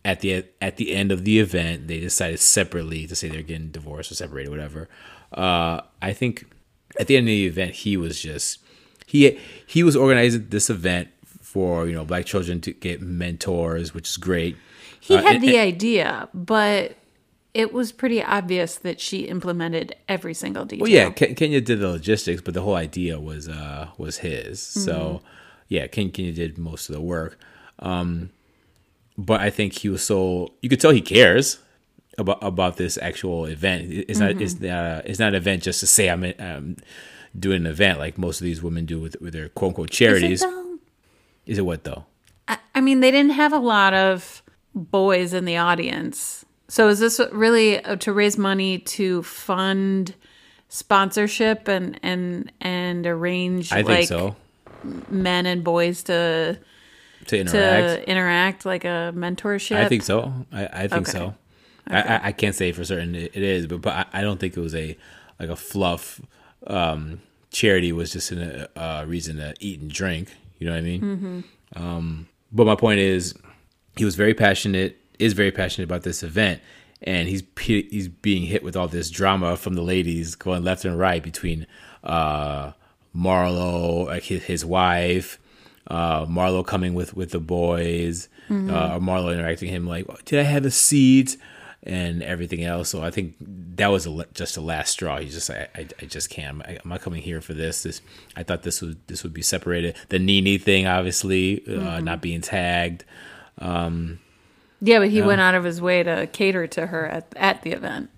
at 0.03 0.19
the 0.21 0.45
at 0.61 0.77
the 0.77 0.93
end 0.95 1.11
of 1.11 1.23
the 1.25 1.39
event, 1.39 1.87
they 1.87 1.99
decided 1.99 2.39
separately 2.39 3.07
to 3.07 3.15
say 3.15 3.27
they're 3.27 3.41
getting 3.41 3.69
divorced 3.69 4.11
or 4.11 4.15
separated, 4.15 4.49
whatever. 4.49 4.87
Uh, 5.33 5.81
I 6.01 6.13
think 6.13 6.45
at 6.99 7.07
the 7.07 7.17
end 7.17 7.25
of 7.25 7.29
the 7.31 7.45
event, 7.47 7.71
he 7.73 7.97
was 7.97 8.19
just 8.21 8.59
he 9.05 9.39
he 9.65 9.83
was 9.83 9.95
organizing 9.95 10.47
this 10.49 10.69
event 10.69 11.09
for 11.41 11.87
you 11.87 11.93
know 11.93 12.05
black 12.05 12.25
children 12.25 12.61
to 12.61 12.71
get 12.73 13.01
mentors, 13.01 13.93
which 13.93 14.09
is 14.09 14.17
great. 14.17 14.57
He 14.99 15.15
Uh, 15.15 15.21
had 15.21 15.35
and- 15.35 15.43
the 15.43 15.57
and- 15.57 15.67
idea, 15.67 16.29
but 16.33 16.95
it 17.53 17.71
was 17.71 17.91
pretty 17.93 18.21
obvious 18.21 18.75
that 18.75 18.99
she 18.99 19.19
implemented 19.21 19.95
every 20.09 20.33
single 20.33 20.65
detail. 20.65 20.81
Well, 20.83 20.91
yeah, 20.91 21.09
Ken- 21.11 21.35
Kenya 21.35 21.61
did 21.61 21.79
the 21.79 21.87
logistics, 21.89 22.41
but 22.41 22.53
the 22.53 22.61
whole 22.61 22.75
idea 22.75 23.19
was 23.19 23.47
uh 23.47 23.87
was 23.97 24.17
his. 24.17 24.59
So 24.59 25.21
yeah, 25.69 25.87
Ken- 25.87 26.11
Kenya 26.11 26.33
did 26.33 26.57
most 26.57 26.89
of 26.89 26.95
the 26.95 27.01
work. 27.01 27.39
Um, 27.79 28.29
but 29.17 29.39
I 29.41 29.49
think 29.49 29.73
he 29.79 29.87
was 29.89 30.03
so 30.03 30.53
you 30.61 30.67
could 30.69 30.79
tell 30.81 30.91
he 30.91 31.01
cares. 31.01 31.59
about 32.17 32.39
about 32.41 32.77
this 32.77 32.97
actual 33.01 33.45
event. 33.45 33.91
It's 33.91 34.19
not 34.19 34.31
it's 34.41 34.59
not 34.59 35.05
it's 35.05 35.19
not 35.19 35.29
an 35.29 35.35
event 35.35 35.63
just 35.63 35.79
to 35.81 35.87
say 35.87 36.09
I'm 36.09 36.23
um, 36.39 36.75
doing 37.37 37.61
an 37.61 37.67
event 37.67 37.99
like 37.99 38.17
most 38.17 38.39
of 38.41 38.45
these 38.45 38.61
women 38.63 38.85
do 38.85 38.99
with 38.99 39.15
with 39.21 39.33
their 39.33 39.49
quote 39.49 39.69
unquote 39.69 39.89
charities. 39.89 40.41
Is 40.41 40.43
it 40.43 40.49
though? 40.49 40.77
Is 41.45 41.57
it 41.57 41.65
what 41.65 41.83
though? 41.83 42.05
I, 42.47 42.57
I 42.75 42.81
mean, 42.81 42.99
they 42.99 43.11
didn't 43.11 43.31
have 43.33 43.53
a 43.53 43.59
lot 43.59 43.93
of 43.93 44.41
boys 44.73 45.33
in 45.33 45.45
the 45.45 45.57
audience. 45.57 46.45
So 46.67 46.87
is 46.87 46.99
this 46.99 47.19
really 47.31 47.83
uh, 47.83 47.95
to 47.97 48.11
raise 48.13 48.37
money 48.37 48.79
to 48.79 49.21
fund 49.23 50.15
sponsorship 50.69 51.67
and 51.67 51.99
and 52.03 52.51
and 52.61 53.05
arrange 53.07 53.71
I 53.71 53.77
think 53.77 53.87
like 53.89 54.07
so. 54.07 54.35
men 55.09 55.45
and 55.45 55.63
boys 55.63 56.03
to 56.03 56.59
To 57.27 57.39
interact. 57.39 58.03
to 58.03 58.09
interact 58.09 58.65
like 58.65 58.83
a 58.85 59.13
mentorship? 59.15 59.77
I 59.77 59.87
think 59.87 60.03
so. 60.03 60.33
I, 60.51 60.65
I 60.67 60.87
think 60.87 61.07
Okay. 61.07 61.11
so. 61.11 61.35
I, 61.87 62.01
I, 62.01 62.21
I 62.27 62.31
can't 62.31 62.55
say 62.55 62.71
for 62.71 62.83
certain 62.83 63.13
it, 63.13 63.35
is, 63.35 63.67
but 63.67 63.81
but 63.81 63.93
I, 63.93 64.19
I 64.19 64.21
don't 64.21 64.39
think 64.39 64.57
it 64.57 64.59
was 64.59 64.73
a 64.75 64.97
like 65.39 65.49
a 65.49 65.55
fluff. 65.55 66.19
Um, 66.65 67.21
charity 67.55 67.93
was 67.93 68.11
just 68.11 68.31
a 68.31 68.69
uh, 68.79 69.05
reason 69.05 69.37
to 69.37 69.53
eat 69.59 69.79
and 69.79 69.89
drink. 69.89 70.29
You 70.59 70.67
know 70.67 70.73
what 70.73 70.79
I 70.79 70.81
mean? 70.81 71.01
Mm-hmm. 71.01 71.83
Um, 71.83 72.27
but 72.51 72.67
my 72.67 72.75
point 72.75 72.99
is, 72.99 73.33
he 73.97 74.05
was 74.05 74.15
very 74.15 74.33
passionate. 74.33 74.97
Is 75.17 75.31
very 75.31 75.51
passionate 75.51 75.85
about 75.85 76.03
this 76.03 76.23
event, 76.23 76.61
and 77.01 77.29
he's 77.29 77.41
he's 77.57 78.09
being 78.09 78.43
hit 78.43 78.63
with 78.63 78.75
all 78.75 78.89
this 78.89 79.09
drama 79.09 79.55
from 79.55 79.75
the 79.75 79.81
ladies 79.81 80.35
going 80.35 80.63
left 80.63 80.83
and 80.83 80.99
right 80.99 81.23
between 81.23 81.65
uh, 82.03 82.73
Marlo, 83.15 84.07
like 84.07 84.23
his, 84.23 84.43
his 84.43 84.65
wife, 84.65 85.39
uh, 85.87 86.25
Marlo 86.25 86.65
coming 86.65 86.93
with 86.93 87.15
with 87.15 87.31
the 87.31 87.39
boys, 87.39 88.27
uh, 88.69 88.95
or 88.95 88.99
Marlo 88.99 89.33
interacting 89.33 89.69
with 89.69 89.75
him 89.75 89.87
like, 89.87 90.25
"Did 90.25 90.39
I 90.39 90.43
have 90.43 90.65
a 90.65 90.71
seat?" 90.71 91.37
And 91.85 92.23
everything 92.23 92.63
else. 92.63 92.89
So 92.89 93.03
I 93.03 93.11
think 93.11 93.35
that 93.39 93.87
was 93.87 94.07
a, 94.07 94.25
just 94.33 94.55
the 94.55 94.61
last 94.61 94.89
straw. 94.91 95.19
He's 95.19 95.33
just 95.33 95.49
I, 95.49 95.67
I, 95.75 95.87
I 96.01 96.05
just 96.05 96.29
can't. 96.29 96.61
I, 96.63 96.79
I'm 96.83 96.89
not 96.89 97.01
coming 97.01 97.21
here 97.21 97.41
for 97.41 97.53
this. 97.53 97.83
This 97.83 98.01
I 98.35 98.43
thought 98.43 98.63
this 98.63 98.81
would 98.81 98.97
this 99.07 99.23
would 99.23 99.33
be 99.33 99.41
separated. 99.41 99.95
The 100.09 100.19
Nini 100.19 100.57
thing, 100.57 100.87
obviously, 100.87 101.63
uh, 101.67 101.99
not 101.99 102.21
being 102.21 102.41
tagged. 102.41 103.03
Yeah, 104.81 104.99
but 104.99 105.09
he 105.09 105.21
went 105.21 105.41
out 105.41 105.55
of 105.55 105.63
his 105.63 105.81
way 105.81 106.03
to 106.03 106.27
cater 106.27 106.67
to 106.67 106.87
her 106.87 107.07
at 107.07 107.27
at 107.35 107.61
the 107.63 107.71
event. 107.71 108.09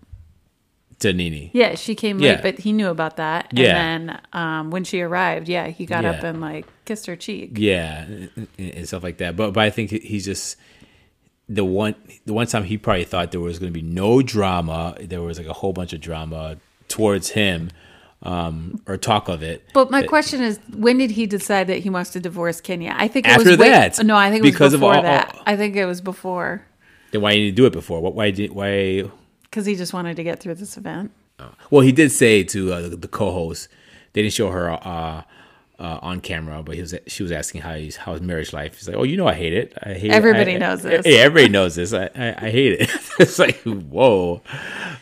To 1.01 1.13
Nini. 1.13 1.51
Yeah, 1.53 1.75
she 1.75 1.93
came 1.93 2.19
Yeah. 2.19 2.33
late, 2.33 2.41
but 2.41 2.57
he 2.59 2.73
knew 2.73 2.87
about 2.89 3.17
that. 3.17 3.49
Yeah. 3.51 3.77
And 3.79 4.09
then 4.09 4.21
um, 4.33 4.71
when 4.71 4.83
she 4.83 4.99
arrived, 5.01 5.47
yeah, 5.47 5.67
he 5.67 5.85
got 5.85 6.05
up 6.05 6.23
and 6.23 6.41
like 6.41 6.65
kissed 6.85 7.05
her 7.05 7.15
cheek. 7.15 7.51
Yeah, 7.53 8.01
and, 8.05 8.47
and 8.57 8.87
stuff 8.87 9.03
like 9.03 9.17
that. 9.17 9.35
But 9.35 9.51
but 9.53 9.63
I 9.63 9.69
think 9.69 9.91
he's 9.91 10.25
just 10.25 10.57
the 11.49 11.63
one 11.65 11.95
the 12.25 12.33
one 12.33 12.47
time 12.47 12.63
he 12.63 12.77
probably 12.77 13.05
thought 13.05 13.31
there 13.31 13.39
was 13.41 13.59
going 13.59 13.71
to 13.71 13.79
be 13.79 13.85
no 13.85 14.21
drama. 14.21 14.95
There 14.99 15.21
was 15.21 15.37
like 15.37 15.47
a 15.47 15.53
whole 15.53 15.73
bunch 15.73 15.93
of 15.93 16.01
drama 16.01 16.57
towards 16.89 17.29
him, 17.29 17.69
um, 18.23 18.81
or 18.87 18.97
talk 18.97 19.29
of 19.29 19.41
it. 19.43 19.63
But 19.73 19.89
my 19.91 20.03
question 20.03 20.41
is, 20.41 20.59
when 20.75 20.97
did 20.97 21.11
he 21.11 21.25
decide 21.25 21.67
that 21.67 21.79
he 21.79 21.89
wants 21.89 22.11
to 22.11 22.19
divorce 22.19 22.59
Kenya? 22.61 22.93
I 22.97 23.07
think 23.07 23.25
it 23.27 23.31
After 23.31 23.49
was 23.51 23.57
way- 23.59 23.69
that, 23.69 24.03
no, 24.05 24.15
I 24.15 24.29
think 24.29 24.39
it 24.39 24.43
was 24.47 24.51
because 24.51 24.73
of 24.73 24.83
all- 24.83 25.01
that. 25.01 25.33
all- 25.35 25.43
I 25.45 25.55
think 25.55 25.75
it 25.75 25.85
was 25.85 26.01
before 26.01 26.63
Then 27.11 27.21
why 27.21 27.31
didn't 27.31 27.45
he 27.45 27.51
do 27.51 27.65
it 27.65 27.73
before? 27.73 28.01
What 28.01 28.13
why 28.15 28.31
did 28.31 28.51
why? 28.51 29.03
because 29.43 29.65
he 29.65 29.75
just 29.75 29.93
wanted 29.93 30.15
to 30.17 30.23
get 30.23 30.39
through 30.39 30.55
this 30.55 30.75
event. 30.77 31.11
Well, 31.71 31.81
he 31.81 31.91
did 31.91 32.11
say 32.11 32.43
to 32.45 32.73
uh, 32.73 32.81
the, 32.89 32.95
the 32.97 33.07
co-host. 33.07 33.69
They 34.13 34.21
didn't 34.23 34.33
show 34.33 34.49
her 34.49 34.71
uh, 34.71 35.21
uh, 35.79 35.99
on 36.01 36.21
camera, 36.21 36.63
but 36.63 36.75
he 36.75 36.81
was 36.81 36.95
she 37.07 37.23
was 37.23 37.31
asking 37.31 37.61
how 37.61 37.75
he's 37.75 37.95
how 37.97 38.13
his 38.13 38.21
marriage 38.21 38.51
life. 38.53 38.77
He's 38.77 38.87
like, 38.87 38.97
"Oh, 38.97 39.03
you 39.03 39.15
know, 39.17 39.27
I 39.27 39.33
hate 39.33 39.53
it. 39.53 39.73
I 39.83 39.93
hate 39.93 40.11
Everybody 40.11 40.53
it. 40.53 40.55
I- 40.55 40.59
knows 40.59 40.85
I- 40.85 40.89
this. 40.89 41.05
Yeah, 41.05 41.19
everybody 41.19 41.49
knows 41.49 41.75
this. 41.75 41.93
I, 41.93 42.09
I, 42.15 42.35
I 42.47 42.49
hate 42.51 42.81
it. 42.81 42.89
it's 43.19 43.37
like, 43.39 43.57
whoa, 43.63 44.41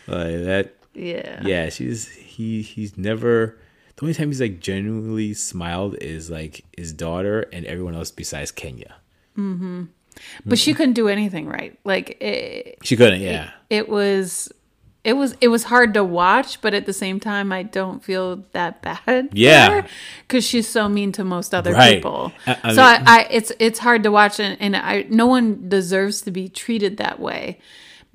like 0.07 0.43
that. 0.43 0.75
Yeah. 0.93 1.41
Yeah, 1.45 1.69
she's 1.69 2.09
he 2.09 2.61
he's 2.61 2.97
never. 2.97 3.57
The 3.95 4.01
only 4.03 4.13
time 4.13 4.27
he's 4.27 4.41
like 4.41 4.59
genuinely 4.59 5.33
smiled 5.33 5.95
is 6.01 6.29
like 6.29 6.65
his 6.75 6.91
daughter 6.91 7.45
and 7.53 7.65
everyone 7.65 7.95
else 7.95 8.11
besides 8.11 8.51
Kenya. 8.51 8.95
Hmm. 9.35 9.85
But 10.45 10.57
she 10.59 10.73
couldn't 10.73 10.93
do 10.93 11.07
anything 11.09 11.47
right. 11.47 11.77
Like 11.85 12.21
it, 12.21 12.77
She 12.83 12.95
couldn't. 12.97 13.21
Yeah, 13.21 13.51
it 13.69 13.87
was 13.89 14.51
it 15.05 15.13
was 15.13 15.35
it 15.39 15.47
was 15.49 15.63
hard 15.65 15.93
to 15.93 16.03
watch, 16.03 16.59
but 16.61 16.73
at 16.73 16.85
the 16.85 16.93
same 16.93 17.19
time 17.19 17.51
I 17.53 17.63
don't 17.63 18.03
feel 18.03 18.43
that 18.51 18.81
bad. 18.81 19.29
Yeah. 19.33 19.87
Because 20.27 20.43
she's 20.45 20.67
so 20.67 20.89
mean 20.89 21.11
to 21.13 21.23
most 21.23 21.53
other 21.53 21.71
Right. 21.73 21.95
people. 21.95 22.33
I- 22.47 22.57
I 22.63 22.73
so 22.73 22.81
mean- 22.83 23.03
I, 23.07 23.19
I 23.21 23.27
it's 23.29 23.51
it's 23.59 23.79
hard 23.79 24.03
to 24.03 24.11
watch 24.11 24.39
and, 24.39 24.57
and 24.59 24.75
I 24.75 25.05
no 25.09 25.27
one 25.27 25.69
deserves 25.69 26.21
to 26.23 26.31
be 26.31 26.49
treated 26.49 26.97
that 26.97 27.19
way. 27.19 27.59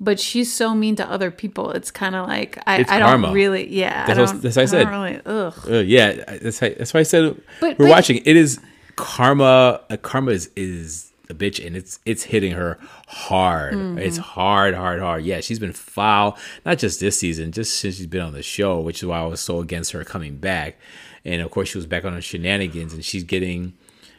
But 0.03 0.19
she's 0.19 0.51
so 0.51 0.73
mean 0.73 0.95
to 0.95 1.07
other 1.07 1.29
people. 1.29 1.71
It's 1.71 1.91
kind 1.91 2.15
of 2.15 2.27
like 2.27 2.57
I, 2.65 2.83
I 2.89 2.97
don't 2.99 3.33
really 3.33 3.69
yeah. 3.71 4.05
That's 4.07 4.17
I 4.17 4.21
what- 4.23 4.31
don't, 4.31 4.41
that's 4.41 4.55
what 4.55 4.63
I 4.63 4.65
said. 4.65 4.89
really 4.89 5.21
ugh. 5.25 5.53
Uh, 5.69 5.73
yeah, 5.79 6.13
that's 6.41 6.59
why, 6.59 6.69
that's 6.77 6.93
why 6.93 6.99
I 7.01 7.03
said 7.03 7.35
But- 7.59 7.77
we're 7.79 7.85
but- 7.85 7.89
watching. 7.89 8.17
It 8.25 8.35
is 8.35 8.59
karma. 8.95 9.81
Uh, 9.89 9.97
karma 9.97 10.31
is 10.31 10.49
is 10.55 11.10
a 11.31 11.33
bitch, 11.33 11.65
and 11.65 11.75
it's 11.75 11.99
it's 12.05 12.23
hitting 12.23 12.51
her 12.51 12.77
hard. 13.07 13.73
Mm-hmm. 13.73 13.97
It's 13.97 14.17
hard, 14.17 14.75
hard, 14.75 14.99
hard. 14.99 15.23
Yeah, 15.23 15.41
she's 15.41 15.59
been 15.59 15.73
foul, 15.73 16.37
not 16.65 16.77
just 16.77 16.99
this 16.99 17.19
season, 17.19 17.51
just 17.51 17.77
since 17.79 17.95
she's 17.95 18.07
been 18.07 18.21
on 18.21 18.33
the 18.33 18.43
show, 18.43 18.79
which 18.79 19.01
is 19.01 19.07
why 19.07 19.19
I 19.19 19.25
was 19.25 19.39
so 19.39 19.59
against 19.59 19.91
her 19.91 20.03
coming 20.03 20.37
back. 20.37 20.77
And 21.25 21.41
of 21.41 21.51
course, 21.51 21.69
she 21.69 21.77
was 21.77 21.87
back 21.87 22.05
on 22.05 22.13
her 22.13 22.21
shenanigans, 22.21 22.93
and 22.93 23.03
she's 23.03 23.23
getting. 23.23 23.73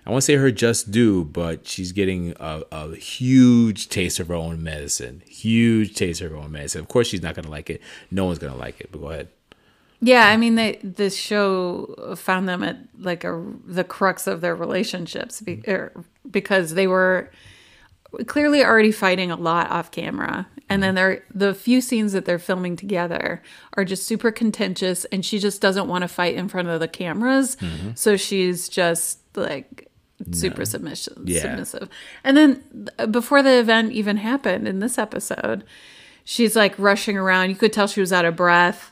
I 0.04 0.10
won't 0.10 0.24
say 0.24 0.34
her 0.34 0.50
just 0.50 0.90
due, 0.90 1.22
but 1.22 1.68
she's 1.68 1.92
getting 1.92 2.34
a, 2.40 2.64
a 2.72 2.96
huge 2.96 3.88
taste 3.88 4.18
of 4.18 4.26
her 4.28 4.34
own 4.34 4.60
medicine. 4.60 5.22
Huge 5.28 5.94
taste 5.94 6.20
of 6.20 6.32
her 6.32 6.36
own 6.36 6.50
medicine. 6.50 6.80
Of 6.80 6.88
course, 6.88 7.06
she's 7.06 7.22
not 7.22 7.36
going 7.36 7.44
to 7.44 7.50
like 7.50 7.70
it. 7.70 7.80
No 8.10 8.24
one's 8.24 8.40
going 8.40 8.52
to 8.52 8.58
like 8.58 8.80
it. 8.80 8.90
But 8.90 9.00
go 9.00 9.10
ahead. 9.10 9.28
Yeah, 10.04 10.26
I 10.26 10.36
mean, 10.36 10.56
they, 10.56 10.80
this 10.82 11.16
show 11.16 12.14
found 12.16 12.48
them 12.48 12.64
at 12.64 12.76
like 12.98 13.22
a 13.22 13.42
the 13.64 13.84
crux 13.84 14.26
of 14.26 14.40
their 14.40 14.56
relationships 14.56 15.40
be, 15.40 15.58
mm-hmm. 15.58 15.70
er, 15.70 15.92
because 16.28 16.74
they 16.74 16.88
were 16.88 17.30
clearly 18.26 18.64
already 18.64 18.90
fighting 18.90 19.30
a 19.30 19.36
lot 19.36 19.70
off 19.70 19.92
camera, 19.92 20.48
and 20.68 20.82
then 20.82 20.90
mm-hmm. 20.90 20.96
they're 20.96 21.24
the 21.32 21.54
few 21.54 21.80
scenes 21.80 22.12
that 22.12 22.24
they're 22.24 22.40
filming 22.40 22.74
together 22.74 23.42
are 23.74 23.84
just 23.84 24.04
super 24.04 24.32
contentious, 24.32 25.04
and 25.06 25.24
she 25.24 25.38
just 25.38 25.62
doesn't 25.62 25.86
want 25.86 26.02
to 26.02 26.08
fight 26.08 26.34
in 26.34 26.48
front 26.48 26.66
of 26.66 26.80
the 26.80 26.88
cameras, 26.88 27.56
mm-hmm. 27.56 27.90
so 27.94 28.16
she's 28.16 28.68
just 28.68 29.20
like 29.36 29.88
super 30.30 30.64
submission 30.64 31.14
Yeah. 31.26 31.42
submissive. 31.42 31.88
And 32.24 32.36
then 32.36 32.88
uh, 32.98 33.06
before 33.06 33.42
the 33.42 33.58
event 33.58 33.92
even 33.92 34.18
happened 34.18 34.68
in 34.68 34.80
this 34.80 34.98
episode, 34.98 35.64
she's 36.24 36.54
like 36.54 36.78
rushing 36.78 37.16
around. 37.16 37.50
You 37.50 37.56
could 37.56 37.72
tell 37.72 37.86
she 37.86 38.00
was 38.00 38.12
out 38.12 38.24
of 38.24 38.36
breath. 38.36 38.91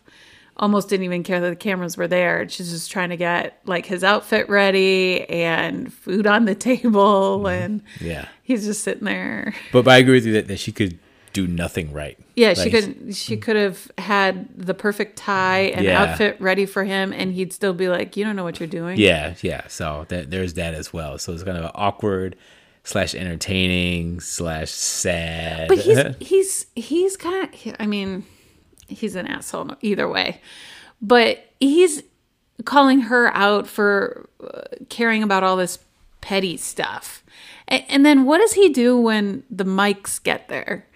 Almost 0.61 0.89
didn't 0.89 1.05
even 1.05 1.25
care 1.25 1.41
that 1.41 1.51
the 1.51 1.57
cameras 1.57 1.97
were 1.97 2.07
there. 2.07 2.49
She's 2.49 2.71
just 2.71 2.91
trying 2.91 3.09
to 3.09 3.17
get 3.17 3.59
like 3.65 3.87
his 3.87 4.05
outfit 4.05 4.49
ready 4.49 5.29
and 5.29 5.93
food 5.93 6.27
on 6.27 6.45
the 6.45 6.55
table, 6.71 7.39
mm-hmm. 7.39 7.47
and 7.47 7.83
Yeah. 8.01 8.29
he's 8.45 8.65
just 8.65 8.85
sitting 8.85 9.05
there. 9.05 9.55
But, 9.73 9.85
but 9.87 9.91
I 9.93 9.99
agree 9.99 10.15
with 10.15 10.27
you 10.27 10.35
that, 10.35 10.47
that 10.49 10.59
she 10.59 10.71
could 10.71 10.99
do 11.33 11.47
nothing 11.47 11.93
right. 11.93 12.19
Yeah, 12.37 12.55
she 12.55 12.71
could 12.71 13.17
she 13.17 13.37
mm. 13.37 13.43
could 13.43 13.57
have 13.57 13.91
had 13.99 14.49
the 14.57 14.75
perfect 14.75 15.17
tie 15.17 15.73
and 15.75 15.85
Yeah. 15.85 16.03
outfit 16.03 16.41
ready 16.41 16.67
for 16.67 16.85
him, 16.85 17.13
and 17.13 17.33
he'd 17.33 17.53
still 17.53 17.73
be 17.73 17.89
like, 17.89 18.17
"You 18.17 18.25
don't 18.25 18.37
know 18.37 18.45
what 18.45 18.61
you're 18.61 18.69
doing." 18.69 18.99
Yeah, 18.99 19.35
yeah. 19.43 19.67
So 19.69 20.07
that 20.09 20.31
there's 20.31 20.55
that 20.55 20.75
as 20.75 20.93
well. 20.93 21.19
So 21.19 21.33
it's 21.33 21.43
kind 21.43 21.57
of 21.59 21.71
awkward 21.75 22.37
slash 22.85 23.15
entertaining 23.15 24.21
slash 24.21 24.71
sad. 24.71 25.69
but 25.69 25.79
he's 25.79 25.99
he's 26.21 26.67
he's 26.75 27.17
kind 27.17 27.45
of 27.45 27.77
i 27.79 27.87
mean 27.87 28.25
he's 28.91 29.17
an 29.17 29.27
asshole 29.27 29.71
either 29.81 30.09
way. 30.09 30.41
But 31.01 31.45
he's 31.59 32.03
calling 32.65 33.01
her 33.03 33.35
out 33.35 33.67
for 33.67 34.29
uh, 34.43 34.63
caring 34.89 35.23
about 35.23 35.43
all 35.43 35.57
this 35.57 35.79
petty 36.21 36.57
stuff. 36.57 37.25
And, 37.69 37.83
and 37.89 38.07
then 38.07 38.25
what 38.25 38.39
does 38.39 38.53
he 38.53 38.69
do 38.69 38.99
when 38.99 39.43
the 39.51 39.65
mics 39.65 40.23
get 40.23 40.49
there? 40.49 40.87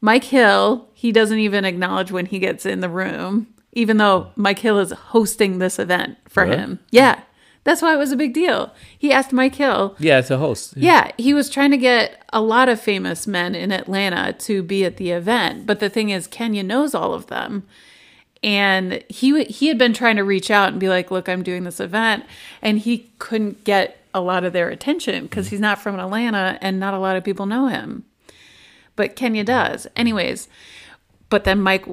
Mike 0.00 0.24
hill 0.24 0.88
he 0.92 1.12
doesn't 1.12 1.38
even 1.38 1.64
acknowledge 1.64 2.10
when 2.12 2.26
he 2.26 2.38
gets 2.38 2.66
in 2.66 2.80
the 2.80 2.88
room 2.90 3.46
even 3.72 3.96
though 3.96 4.30
mike 4.36 4.58
hill 4.58 4.78
is 4.78 4.90
hosting 4.92 5.58
this 5.58 5.78
event 5.78 6.18
for 6.28 6.44
Really? 6.44 6.56
him. 6.56 6.78
Yeah 6.90 7.20
that's 7.64 7.82
why 7.82 7.94
it 7.94 7.98
was 7.98 8.12
a 8.12 8.16
big 8.16 8.32
deal. 8.34 8.72
He 8.98 9.12
asked 9.12 9.32
mike 9.32 9.56
hill. 9.56 9.96
Yeah, 9.98 10.18
it's 10.18 10.30
a 10.30 10.38
host. 10.38 10.76
yeah, 10.76 11.10
he 11.18 11.34
was 11.34 11.50
trying 11.50 11.70
to 11.72 11.76
get 11.76 12.22
a 12.32 12.40
lot 12.40 12.68
of 12.68 12.80
famous 12.80 13.26
men 13.26 13.54
in 13.54 13.72
Atlanta 13.72 14.32
to 14.40 14.62
be 14.62 14.84
at 14.84 14.96
the 14.98 15.10
event, 15.10 15.66
but 15.66 15.80
the 15.80 15.88
thing 15.88 16.10
is, 16.10 16.26
Kenya 16.26 16.62
knows 16.62 16.94
all 16.94 17.14
of 17.14 17.26
them, 17.26 17.64
and 18.42 19.02
he 19.08 19.44
he 19.44 19.68
had 19.68 19.78
been 19.78 19.92
trying 19.94 20.16
to 20.16 20.22
reach 20.24 20.50
out 20.50 20.68
and 20.70 20.80
be 20.80 20.88
like, 20.88 21.10
"Look, 21.10 21.28
I'm 21.28 21.42
doing 21.42 21.64
this 21.64 21.80
event," 21.80 22.24
and 22.62 22.78
he 22.78 23.10
couldn't 23.18 23.64
get 23.64 23.98
a 24.12 24.20
lot 24.20 24.44
of 24.44 24.52
their 24.52 24.68
attention 24.68 25.24
because 25.24 25.48
he's 25.48 25.58
not 25.60 25.80
from 25.80 25.98
Atlanta 25.98 26.56
and 26.60 26.78
not 26.78 26.94
a 26.94 26.98
lot 26.98 27.16
of 27.16 27.24
people 27.24 27.46
know 27.46 27.66
him, 27.66 28.04
but 28.94 29.16
Kenya 29.16 29.42
does, 29.42 29.86
anyways. 29.96 30.48
But 31.30 31.44
then 31.44 31.60
Mike 31.60 31.86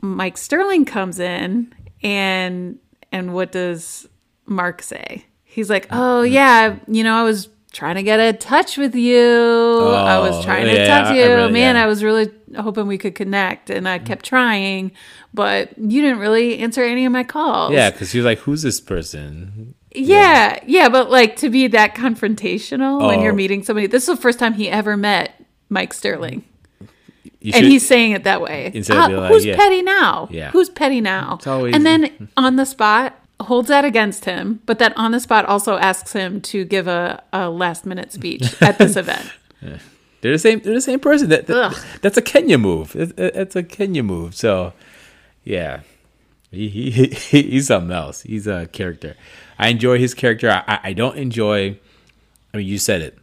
Mike 0.00 0.38
Sterling 0.38 0.84
comes 0.84 1.20
in, 1.20 1.74
and 2.02 2.78
and 3.12 3.34
what 3.34 3.52
does 3.52 4.08
Mark 4.50 4.82
say? 4.82 5.24
He's 5.44 5.70
like, 5.70 5.88
mm, 5.88 5.96
"Oh 5.96 6.22
mm. 6.24 6.30
yeah, 6.30 6.76
you 6.88 7.02
know, 7.04 7.14
I 7.14 7.22
was 7.22 7.48
trying 7.72 7.94
to 7.94 8.02
get 8.02 8.18
in 8.18 8.36
touch 8.38 8.76
with 8.76 8.96
you 8.96 9.16
I 9.94 10.18
was 10.18 10.36
Oh, 10.38 10.42
trying 10.42 10.66
to 10.66 10.74
yeah, 10.74 10.86
talk 10.88 11.04
to 11.04 11.10
I 11.12 11.22
you. 11.24 11.34
really- 11.36 11.52
Man, 11.52 11.76
yeah. 11.76 11.84
I 11.84 11.86
was 11.86 12.02
really 12.02 12.28
hoping 12.56 12.88
we 12.88 12.98
could 12.98 13.14
connect, 13.14 13.70
and 13.70 13.88
I 13.88 14.00
mm. 14.00 14.06
kept 14.06 14.24
trying, 14.24 14.90
but 15.32 15.78
you 15.78 16.02
didn't 16.02 16.18
really 16.18 16.58
answer 16.58 16.82
any 16.82 17.04
of 17.06 17.12
my 17.12 17.22
calls. 17.22 17.72
Yeah, 17.72 17.90
because 17.90 18.12
you're 18.12 18.24
like, 18.24 18.38
who's 18.40 18.62
this 18.62 18.80
person? 18.80 19.74
Yeah, 19.94 20.58
yeah, 20.66 20.88
but 20.88 21.10
like 21.10 21.36
to 21.36 21.48
be 21.48 21.68
that 21.68 21.94
confrontational 21.94 23.06
when 23.06 23.20
Oh. 23.20 23.22
you're 23.22 23.32
meeting 23.32 23.62
somebody. 23.62 23.86
This 23.86 24.08
is 24.08 24.16
the 24.16 24.20
first 24.22 24.38
time 24.40 24.54
he 24.54 24.68
ever 24.68 24.96
met 24.96 25.40
Mike 25.68 25.92
Sterling, 25.92 26.42
You 27.40 27.52
and 27.54 27.62
should- 27.62 27.64
he's 27.64 27.86
saying 27.86 28.12
it 28.12 28.24
that 28.24 28.40
way. 28.40 28.72
Instead 28.74 28.96
of 28.96 29.02
Ah, 29.16 29.20
like, 29.22 29.32
who's 29.32 29.44
yeah. 29.46 29.56
petty 29.56 29.82
now? 29.82 30.28
Yeah. 30.32 30.50
who's 30.50 30.68
petty 30.68 31.00
now? 31.00 31.38
always- 31.46 31.74
and 31.74 31.86
then 31.86 32.28
on 32.36 32.56
the 32.56 32.66
spot 32.66 33.16
holds 33.40 33.68
that 33.68 33.84
against 33.84 34.24
him, 34.24 34.60
but 34.66 34.78
that 34.78 34.92
on 34.96 35.12
the 35.12 35.20
spot 35.20 35.44
also 35.46 35.76
asks 35.78 36.12
him 36.12 36.40
to 36.42 36.64
give 36.64 36.86
a, 36.86 37.22
a 37.32 37.48
last 37.50 37.84
minute 37.86 38.12
speech 38.12 38.42
at 38.62 38.78
this 38.78 38.96
event. 38.96 39.30
They're 40.20 40.32
the 40.32 40.38
same. 40.38 40.60
They're 40.60 40.74
the 40.74 40.80
same 40.80 41.00
person. 41.00 41.28
That, 41.30 41.46
that- 41.46 41.82
that's 42.02 42.16
a 42.16 42.22
Kenya 42.22 42.58
move. 42.58 42.92
That's 43.16 43.56
a 43.56 43.62
Kenya 43.62 44.02
move. 44.02 44.34
So, 44.34 44.72
yeah, 45.44 45.80
he, 46.50 46.68
he, 46.68 46.90
he 47.08 47.42
he's 47.42 47.68
something 47.68 47.90
else. 47.92 48.22
He's 48.22 48.46
a 48.46 48.66
character. 48.66 49.16
I 49.58 49.68
enjoy 49.68 49.98
his 49.98 50.12
character. 50.14 50.50
I- 50.66 50.80
I 50.82 50.92
don't 50.92 51.16
enjoy. 51.16 51.78
I 52.52 52.56
mean, 52.58 52.66
you 52.66 52.78
said 52.78 53.00
it. 53.02 53.18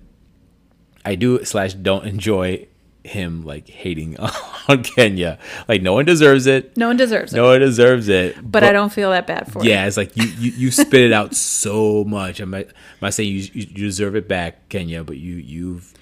I 1.06 1.16
do 1.16 1.44
slash 1.46 1.74
don't 1.76 2.06
enjoy 2.06 2.68
him 3.08 3.44
like 3.46 3.68
hating 3.68 4.18
on 4.68 4.84
Kenya. 4.84 5.40
Like 5.68 5.82
no 5.82 5.94
one 5.94 6.06
deserves 6.06 6.46
it. 6.48 6.76
No 6.78 6.88
one 6.88 6.98
deserves 6.98 7.34
it, 7.34 7.38
No 7.38 7.46
one 7.46 7.60
deserves 7.60 8.08
it. 8.10 8.36
but 8.50 8.64
I 8.64 8.72
don't 8.72 8.92
feel 8.92 9.10
that 9.12 9.26
bad 9.28 9.52
for 9.52 9.60
it. 9.60 9.66
Yeah, 9.66 9.82
him. 9.82 9.88
it's 9.88 9.98
like 9.98 10.16
you, 10.18 10.26
you, 10.38 10.52
you 10.52 10.72
spit 10.72 11.02
it 11.02 11.14
out 11.14 11.36
so 11.64 12.04
much. 12.04 12.40
I'm 12.40 12.52
not, 12.52 12.66
I'm 12.66 12.74
not 13.02 13.14
saying 13.14 13.32
you, 13.32 13.40
you 13.40 13.50
you 13.54 13.86
deserve 13.86 14.16
it 14.16 14.28
back, 14.28 14.70
Kenya, 14.70 15.04
but 15.04 15.18
you 15.18 15.36
you've 15.36 15.94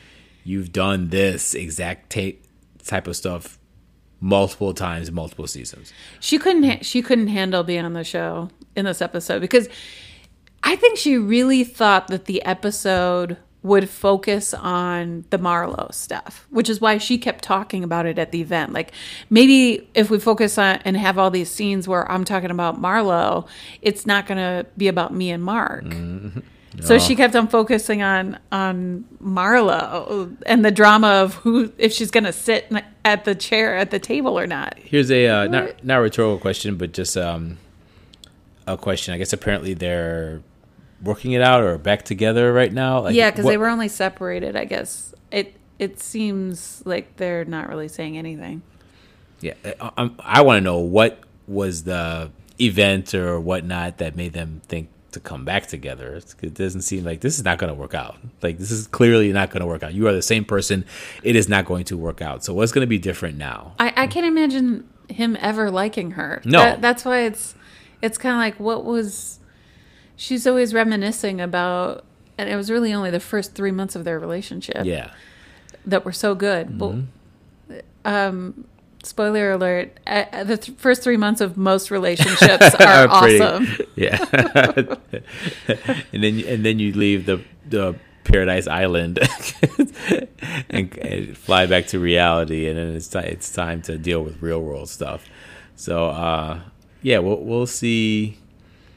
you've 0.43 0.71
done 0.71 1.09
this 1.09 1.53
exact 1.55 2.11
ta- 2.11 2.37
type 2.83 3.07
of 3.07 3.15
stuff 3.15 3.57
multiple 4.21 4.73
times, 4.73 5.11
multiple 5.11 5.47
seasons. 5.47 5.93
She 6.19 6.37
couldn't. 6.39 6.63
Ha- 6.63 6.79
she 6.81 7.01
couldn't 7.01 7.27
handle 7.27 7.63
being 7.63 7.85
on 7.85 7.93
the 7.93 8.03
show 8.03 8.49
in 8.75 8.85
this 8.85 9.01
episode 9.01 9.39
because 9.41 9.69
I 10.63 10.75
think 10.75 10.97
she 10.97 11.17
really 11.17 11.63
thought 11.63 12.07
that 12.07 12.25
the 12.25 12.43
episode 12.43 13.37
would 13.65 13.89
focus 13.89 14.53
on 14.53 15.25
the 15.31 15.39
Marlo 15.39 15.91
stuff, 15.91 16.45
which 16.51 16.69
is 16.69 16.79
why 16.79 16.99
she 16.99 17.17
kept 17.17 17.43
talking 17.43 17.83
about 17.83 18.05
it 18.05 18.19
at 18.19 18.31
the 18.31 18.39
event. 18.39 18.73
Like 18.73 18.91
maybe 19.31 19.89
if 19.95 20.11
we 20.11 20.19
focus 20.19 20.59
on 20.59 20.79
and 20.85 20.95
have 20.95 21.17
all 21.17 21.31
these 21.31 21.49
scenes 21.49 21.87
where 21.87 22.09
I'm 22.11 22.23
talking 22.25 22.51
about 22.51 22.79
Marlo, 22.79 23.47
it's 23.81 24.05
not 24.05 24.27
going 24.27 24.37
to 24.37 24.67
be 24.77 24.87
about 24.87 25.13
me 25.13 25.31
and 25.31 25.43
Mark. 25.43 25.83
So 26.81 26.99
she 26.99 27.15
kept 27.15 27.35
on 27.35 27.47
focusing 27.47 28.03
on 28.03 28.37
on 28.51 29.05
Marlo 29.23 30.35
and 30.45 30.63
the 30.63 30.71
drama 30.71 31.07
of 31.07 31.35
who 31.35 31.71
if 31.77 31.91
she's 31.93 32.11
going 32.11 32.25
to 32.25 32.33
sit 32.33 32.71
at 33.03 33.25
the 33.25 33.33
chair 33.33 33.75
at 33.77 33.91
the 33.91 33.99
table 33.99 34.37
or 34.37 34.45
not. 34.45 34.77
Here's 34.77 35.09
a 35.09 35.27
uh, 35.27 35.47
not 35.47 35.83
not 35.83 35.99
a 35.99 36.01
rhetorical 36.01 36.37
question, 36.37 36.75
but 36.75 36.91
just 36.91 37.17
um 37.17 37.57
a 38.67 38.77
question. 38.77 39.13
I 39.13 39.17
guess 39.17 39.31
apparently 39.31 39.73
they're 39.73 40.41
working 41.05 41.31
it 41.31 41.41
out 41.41 41.63
or 41.63 41.77
back 41.77 42.03
together 42.03 42.51
right 42.51 42.73
now. 42.73 43.01
Like, 43.01 43.15
yeah, 43.15 43.31
because 43.31 43.45
they 43.45 43.57
were 43.57 43.69
only 43.69 43.87
separated. 43.87 44.55
I 44.55 44.65
guess 44.65 45.13
it 45.31 45.55
it 45.79 45.99
seems 45.99 46.81
like 46.85 47.15
they're 47.17 47.45
not 47.45 47.69
really 47.69 47.87
saying 47.87 48.17
anything. 48.17 48.61
Yeah, 49.41 49.53
uh, 49.63 49.71
uh, 49.79 49.91
um, 49.97 50.15
I, 50.19 50.37
I'm- 50.39 50.45
want 50.45 50.57
to 50.57 50.61
know 50.61 50.79
what 50.79 51.19
was 51.47 51.83
the 51.83 52.31
event 52.59 53.13
or 53.13 53.39
whatnot 53.39 53.97
that 53.99 54.15
made 54.15 54.33
them 54.33 54.61
think 54.67 54.89
to 55.11 55.19
come 55.19 55.45
back 55.45 55.67
together. 55.67 56.19
It 56.41 56.53
doesn't 56.53 56.81
seem 56.81 57.03
like 57.05 57.21
this 57.21 57.37
is 57.37 57.43
not 57.45 57.57
going 57.57 57.69
to 57.69 57.79
work 57.79 57.93
out. 57.93 58.17
Like 58.41 58.57
this 58.57 58.71
is 58.71 58.87
clearly 58.87 59.31
not 59.31 59.49
going 59.49 59.61
to 59.61 59.67
work 59.67 59.83
out. 59.83 59.93
You 59.93 60.07
are 60.07 60.13
the 60.13 60.21
same 60.21 60.43
person. 60.43 60.85
It 61.23 61.35
is 61.35 61.47
not 61.47 61.65
going 61.65 61.85
to 61.85 61.97
work 61.97 62.21
out. 62.21 62.43
So 62.43 62.53
what's 62.53 62.71
going 62.71 62.81
to 62.81 62.87
be 62.87 62.97
different 62.97 63.37
now? 63.37 63.73
I, 63.79 63.93
I 63.95 64.07
can't 64.07 64.25
imagine 64.25 64.89
him 65.09 65.37
ever 65.39 65.69
liking 65.71 66.11
her. 66.11 66.41
No. 66.45 66.59
That- 66.59 66.81
that's 66.81 67.05
why 67.05 67.21
it's 67.21 67.55
it's 68.01 68.17
kind 68.17 68.33
of 68.35 68.39
like 68.39 68.59
what 68.59 68.83
was. 68.85 69.39
She's 70.17 70.47
always 70.47 70.73
reminiscing 70.73 71.41
about, 71.41 72.03
and 72.37 72.49
it 72.49 72.55
was 72.55 72.69
really 72.71 72.93
only 72.93 73.11
the 73.11 73.19
first 73.19 73.53
three 73.55 73.71
months 73.71 73.95
of 73.95 74.03
their 74.05 74.17
relationship 74.19 74.85
Yeah, 74.85 75.11
that 75.85 76.05
were 76.05 76.11
so 76.13 76.35
good. 76.35 76.77
But, 76.77 76.85
um, 76.89 77.07
Mm-hmm. 78.05 78.61
spoiler 79.03 79.51
alert: 79.51 79.97
uh, 80.07 80.43
the 80.43 80.57
th- 80.57 80.77
first 80.77 81.03
three 81.03 81.17
months 81.17 81.41
of 81.41 81.57
most 81.57 81.91
relationships 81.91 82.73
are 82.79 83.07
Pretty- 83.07 83.39
awesome. 83.41 83.67
Yeah, 83.95 84.17
and 86.13 86.23
then 86.23 86.39
and 86.47 86.65
then 86.65 86.79
you 86.79 86.93
leave 86.93 87.25
the 87.25 87.41
the 87.69 87.95
Paradise 88.23 88.67
Island 88.67 89.19
and, 90.69 90.97
and 90.97 91.37
fly 91.37 91.65
back 91.65 91.87
to 91.87 91.99
reality, 91.99 92.67
and 92.67 92.77
then 92.77 92.95
it's 92.95 93.07
time 93.07 93.25
it's 93.25 93.51
time 93.51 93.81
to 93.83 93.97
deal 93.97 94.23
with 94.23 94.41
real 94.41 94.61
world 94.61 94.89
stuff. 94.89 95.25
So 95.75 96.05
uh, 96.09 96.59
yeah, 97.01 97.19
we'll 97.19 97.39
we'll 97.41 97.67
see. 97.67 98.37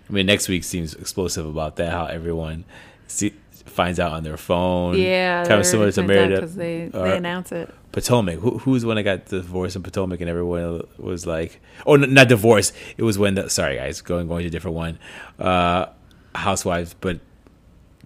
I 0.09 0.13
mean, 0.13 0.27
next 0.27 0.49
week 0.49 0.65
seems 0.65 0.95
explosive 0.95 1.47
about 1.47 1.77
that. 1.77 1.93
How 1.93 2.07
everyone 2.07 2.65
see, 3.07 3.35
finds 3.51 4.01
out 4.01 4.13
on 4.13 4.25
their 4.25 4.37
phone. 4.37 4.97
Yeah, 4.97 5.45
kind 5.45 5.61
of 5.61 5.67
similar 5.67 5.93
to 5.93 6.03
because 6.03 6.09
Meredith 6.09 6.55
they 6.55 6.89
they 6.89 7.17
announce 7.17 7.53
it. 7.53 7.73
Potomac. 7.93 8.39
Who, 8.39 8.59
who's 8.59 8.85
when 8.85 8.99
I 8.99 9.03
got 9.03 9.27
divorced 9.27 9.77
in 9.77 9.83
Potomac, 9.83 10.21
and 10.21 10.29
everyone 10.29 10.87
was 10.99 11.27
like, 11.27 11.61
"Oh, 11.87 11.95
n- 11.95 12.13
not 12.13 12.29
divorced. 12.29 12.75
It 12.97 13.03
was 13.03 13.19
when 13.19 13.35
the 13.35 13.51
sorry 13.51 13.77
guys, 13.77 14.01
going 14.01 14.29
going 14.29 14.43
to 14.43 14.49
a 14.49 14.51
different 14.51 14.77
one, 14.77 14.99
uh, 15.39 15.87
Housewives, 16.35 16.95
but 17.01 17.21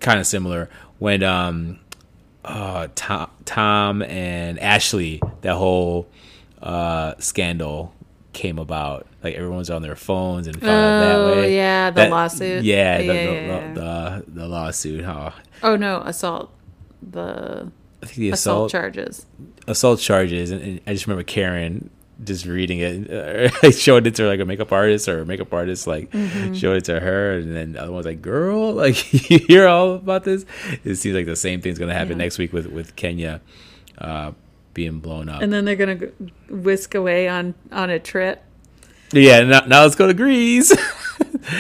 kind 0.01 0.19
of 0.19 0.27
similar 0.27 0.69
when 0.99 1.23
um, 1.23 1.79
uh, 2.45 2.89
Tom, 2.95 3.31
Tom 3.45 4.03
and 4.03 4.59
Ashley 4.59 5.21
that 5.43 5.55
whole 5.55 6.09
uh 6.61 7.15
scandal 7.19 7.93
came 8.33 8.59
about. 8.59 9.07
Like 9.23 9.35
everyone's 9.35 9.71
on 9.71 9.83
their 9.83 9.97
phones 9.97 10.47
and 10.47 10.61
found 10.61 10.71
out 10.71 11.01
that 11.01 11.15
Oh, 11.17 11.41
way. 11.43 11.55
yeah, 11.57 11.91
the 11.91 12.09
lawsuit. 12.09 12.65
Yeah, 12.65 12.99
the, 12.99 13.05
Yeah, 13.05 13.13
the, 13.13 13.33
yeah, 13.33 13.73
the, 13.75 13.81
the, 13.81 14.25
the 14.41 14.49
lawsuit. 14.49 15.05
How 15.05 15.35
Oh 15.63 15.77
no, 15.77 16.01
assault. 16.05 16.51
The 17.03 17.71
I 18.03 18.07
think 18.07 18.17
the 18.19 18.31
assault, 18.31 18.67
assault 18.67 18.71
charges. 18.71 19.27
assault 19.67 20.01
charges, 20.01 20.51
and, 20.51 20.63
and 20.63 20.81
I 20.87 20.93
just 20.93 21.07
remember 21.07 21.23
Karen 21.25 21.91
just 22.25 22.47
reading 22.47 22.79
it, 22.79 23.53
I 23.65 23.71
showed 23.71 24.07
it 24.07 24.15
to 24.17 24.23
her, 24.23 24.29
like 24.29 24.39
a 24.41 24.45
makeup 24.45 24.71
artist 24.73 25.09
or 25.09 25.21
a 25.21 25.27
makeup 25.27 25.53
artist, 25.53 25.87
like 25.87 26.11
Mm-hmm. 26.11 26.53
showed 26.55 26.77
it 26.77 26.85
to 26.85 27.01
her, 27.01 27.33
and 27.39 27.55
then 27.57 27.73
the 27.73 27.83
other 27.83 27.91
one's 27.93 28.07
like, 28.07 28.23
"Girl, 28.23 28.73
like 28.85 29.31
you 29.31 29.39
hear 29.41 29.67
all 29.69 29.95
about 29.95 30.25
this?" 30.25 30.45
It 30.85 30.97
seems 30.97 31.15
like 31.17 31.27
the 31.27 31.37
same 31.37 31.61
thing's 31.61 31.79
gonna 31.79 31.95
happen 31.95 32.13
Yeah. 32.13 32.25
next 32.25 32.39
week 32.39 32.53
with 32.53 32.67
with 32.67 32.95
Kenya 32.97 33.41
uh, 33.99 34.33
being 34.75 34.99
blown 35.01 35.29
up. 35.29 35.43
And 35.43 35.53
then 35.53 35.65
they're 35.65 35.77
gonna 35.77 36.09
whisk 36.51 36.95
away 36.95 37.29
on 37.29 37.55
on 37.71 37.91
a 37.91 37.99
trip. 37.99 38.43
yeah, 39.13 39.43
now, 39.43 39.61
now 39.67 39.83
let's 39.83 39.95
go 39.95 40.07
to 40.07 40.15
Greece. 40.15 40.73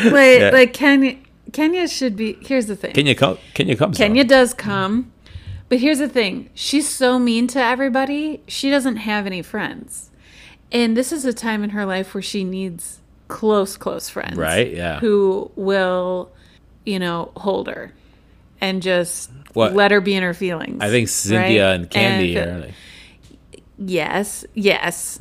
Like 0.04 0.38
Yeah. 0.40 0.50
like 0.52 0.72
Kenya 0.72 1.16
Kenya 1.52 1.88
should 1.88 2.14
be. 2.16 2.38
Here's 2.40 2.66
the 2.66 2.76
thing. 2.76 2.92
Kenya 2.92 3.14
come, 3.16 3.38
Kenya 3.52 3.74
comes. 3.76 3.96
Kenya 3.98 4.22
does 4.22 4.54
come, 4.54 5.12
but 5.68 5.78
here's 5.80 5.98
the 5.98 6.08
thing. 6.08 6.50
She's 6.54 6.88
so 6.88 7.18
mean 7.18 7.46
to 7.48 7.58
everybody. 7.60 8.42
She 8.46 8.70
doesn't 8.70 8.96
have 8.96 9.26
any 9.26 9.42
friends, 9.42 10.10
and 10.70 10.96
this 10.96 11.10
is 11.12 11.24
a 11.24 11.32
time 11.32 11.64
in 11.64 11.70
her 11.70 11.84
life 11.84 12.14
where 12.14 12.22
she 12.22 12.44
needs 12.44 13.00
close, 13.28 13.76
close 13.76 14.08
friends. 14.08 14.36
Right, 14.36 14.72
yeah. 14.72 15.00
Who 15.00 15.50
will, 15.56 16.30
you 16.86 16.98
know, 17.00 17.32
hold 17.36 17.66
her 17.66 17.92
and 18.60 18.80
just 18.82 19.30
What? 19.54 19.74
let 19.74 19.90
her 19.90 20.00
be 20.00 20.14
in 20.14 20.22
her 20.22 20.34
feelings. 20.34 20.78
I 20.80 20.90
think 20.90 21.08
Cynthia 21.08 21.66
right? 21.70 21.74
and 21.74 21.90
Candy 21.90 22.36
And- 22.36 22.50
are 22.50 22.66
like, 22.66 22.74
Yes, 23.84 24.44
yes, 24.54 25.18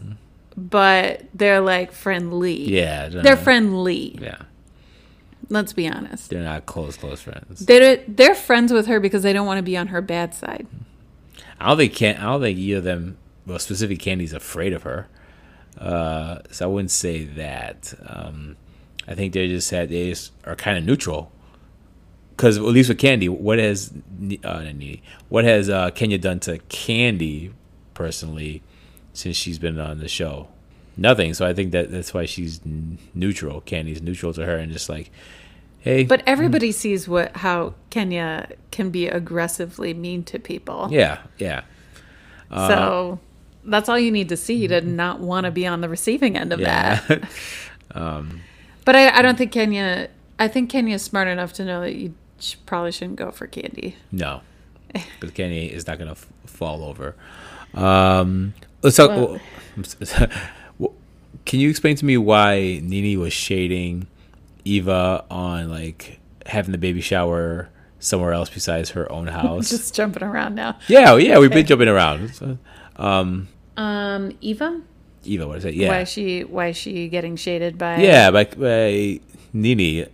but 0.56 1.26
they're 1.34 1.62
like 1.62 1.92
friendly. 1.92 2.62
yeah, 2.70 3.10
They're 3.10 3.36
friendly. 3.38 4.18
Yeah, 4.22 4.38
Let's 5.50 5.74
be 5.74 5.88
honest. 5.88 6.30
they're 6.30 6.44
not 6.44 6.66
close, 6.66 6.96
close 6.98 7.22
friends. 7.22 7.66
They're 7.66 8.04
they're 8.08 8.36
friends 8.36 8.72
with 8.72 8.88
her 8.88 9.00
because 9.00 9.24
they 9.24 9.34
don't 9.34 9.48
want 9.48 9.58
to 9.58 9.64
be 9.64 9.76
on 9.78 9.88
her 9.88 10.02
bad 10.02 10.34
side. 10.34 10.68
I 11.60 11.70
don't 11.70 11.78
think 11.78 11.96
can 11.96 12.18
I 12.18 12.24
don't 12.26 12.42
think 12.42 12.58
either 12.60 12.78
of 12.78 12.84
them, 12.84 13.18
well, 13.46 13.60
specifically 13.60 13.98
Candy's 13.98 14.34
afraid 14.34 14.74
of 14.74 14.84
her. 14.84 15.08
Uh, 15.78 16.40
so 16.52 16.66
I 16.66 16.68
wouldn't 16.68 16.92
say 16.92 17.24
that. 17.26 17.94
Um, 18.06 18.58
I 19.08 19.16
think 19.16 19.34
they 19.34 19.48
just 19.48 19.72
had 19.72 19.90
they 19.90 20.10
just 20.10 20.32
are 20.46 20.56
kind 20.56 20.78
of 20.78 20.86
neutral. 20.86 21.32
Because 22.36 22.58
at 22.58 22.64
least 22.64 22.90
with 22.90 22.98
Candy, 23.00 23.30
what 23.30 23.60
has 23.60 23.92
uh, 24.44 24.72
what 25.30 25.44
has 25.46 25.70
uh, 25.70 25.92
Kenya 25.92 26.18
done 26.18 26.40
to 26.42 26.58
Candy 26.70 27.54
personally 27.94 28.62
since 29.14 29.36
she's 29.36 29.60
been 29.60 29.80
on 29.80 30.00
the 30.00 30.08
show? 30.08 30.48
Nothing. 30.98 31.34
So 31.34 31.46
I 31.46 31.54
think 31.54 31.72
that 31.72 31.90
that's 31.92 32.14
why 32.14 32.26
she's 32.26 32.60
neutral. 33.14 33.62
Candy's 33.62 34.02
neutral 34.02 34.34
to 34.34 34.46
her 34.46 34.58
and 34.58 34.72
just 34.72 34.90
like, 34.90 35.10
hey, 35.80 36.04
But 36.04 36.22
everybody 36.28 36.72
sees 36.72 37.08
what 37.08 37.38
how 37.38 37.76
Kenya 37.90 38.50
can 38.72 38.90
be 38.90 39.08
aggressively 39.08 39.94
mean 39.94 40.24
to 40.26 40.38
people. 40.40 40.90
yeah, 40.92 41.20
yeah, 41.38 41.62
Uh, 42.52 42.68
so 42.68 43.20
that's 43.64 43.88
all 43.90 43.98
you 43.98 44.12
need 44.12 44.30
to 44.30 44.38
see 44.38 44.68
to 44.68 44.82
not 44.82 45.20
want 45.22 45.46
to 45.46 45.52
be 45.52 45.66
on 45.66 45.82
the 45.82 45.88
receiving 45.90 46.36
end 46.38 46.52
of 46.52 46.60
yeah. 46.60 47.00
that. 47.08 47.24
But 48.84 48.96
I, 48.96 49.20
I 49.20 49.22
don't 49.22 49.38
think 49.38 49.52
Kenya. 49.52 50.10
I 50.40 50.48
think 50.48 50.70
Kenya's 50.70 51.04
smart 51.04 51.28
enough 51.28 51.54
to 51.54 51.66
know 51.66 51.82
that 51.82 51.94
you 51.96 52.14
probably 52.66 52.92
shouldn't 52.92 53.18
go 53.18 53.30
for 53.32 53.46
Candy. 53.48 53.96
no, 54.12 54.42
because 54.94 55.32
Kenny 55.36 55.68
is 55.68 55.86
not 55.88 56.00
gonna 56.00 56.12
f- 56.12 56.28
fall 56.46 56.84
over. 56.84 57.16
Um, 57.74 58.54
let's 58.82 58.98
talk. 58.98 59.10
Well- 59.12 59.40
well, 60.80 60.94
can 61.46 61.60
you 61.60 61.70
explain 61.70 61.96
to 61.96 62.06
me 62.06 62.18
why 62.18 62.80
Nini 62.84 63.16
was 63.18 63.34
shading 63.34 64.08
Eva 64.66 65.24
on 65.32 65.70
like 65.70 66.20
having 66.46 66.72
the 66.72 66.78
baby 66.78 67.02
shower 67.02 67.70
somewhere 68.00 68.34
else 68.34 68.50
besides 68.50 68.92
her 68.92 69.10
own 69.12 69.28
house? 69.42 69.70
Just 69.70 69.96
jumping 69.96 70.24
around 70.24 70.56
now. 70.56 70.78
yeah, 70.88 71.16
yeah, 71.18 71.40
we've 71.40 71.52
been 71.52 71.66
jumping 71.66 71.88
around. 71.88 72.58
Um, 72.98 73.48
Um, 73.78 74.32
Eva, 74.42 74.82
Eva, 75.24 75.48
what 75.48 75.58
is 75.60 75.66
it? 75.66 75.74
Yeah, 75.76 75.88
why 75.90 76.02
is 76.02 76.10
she 76.10 76.42
why 76.44 76.68
is 76.68 76.78
she 76.78 77.08
getting 77.08 77.36
shaded 77.38 77.78
by? 77.78 77.98
Yeah, 78.02 78.30
by, 78.32 78.44
by 78.46 79.20
Nini. 79.54 80.06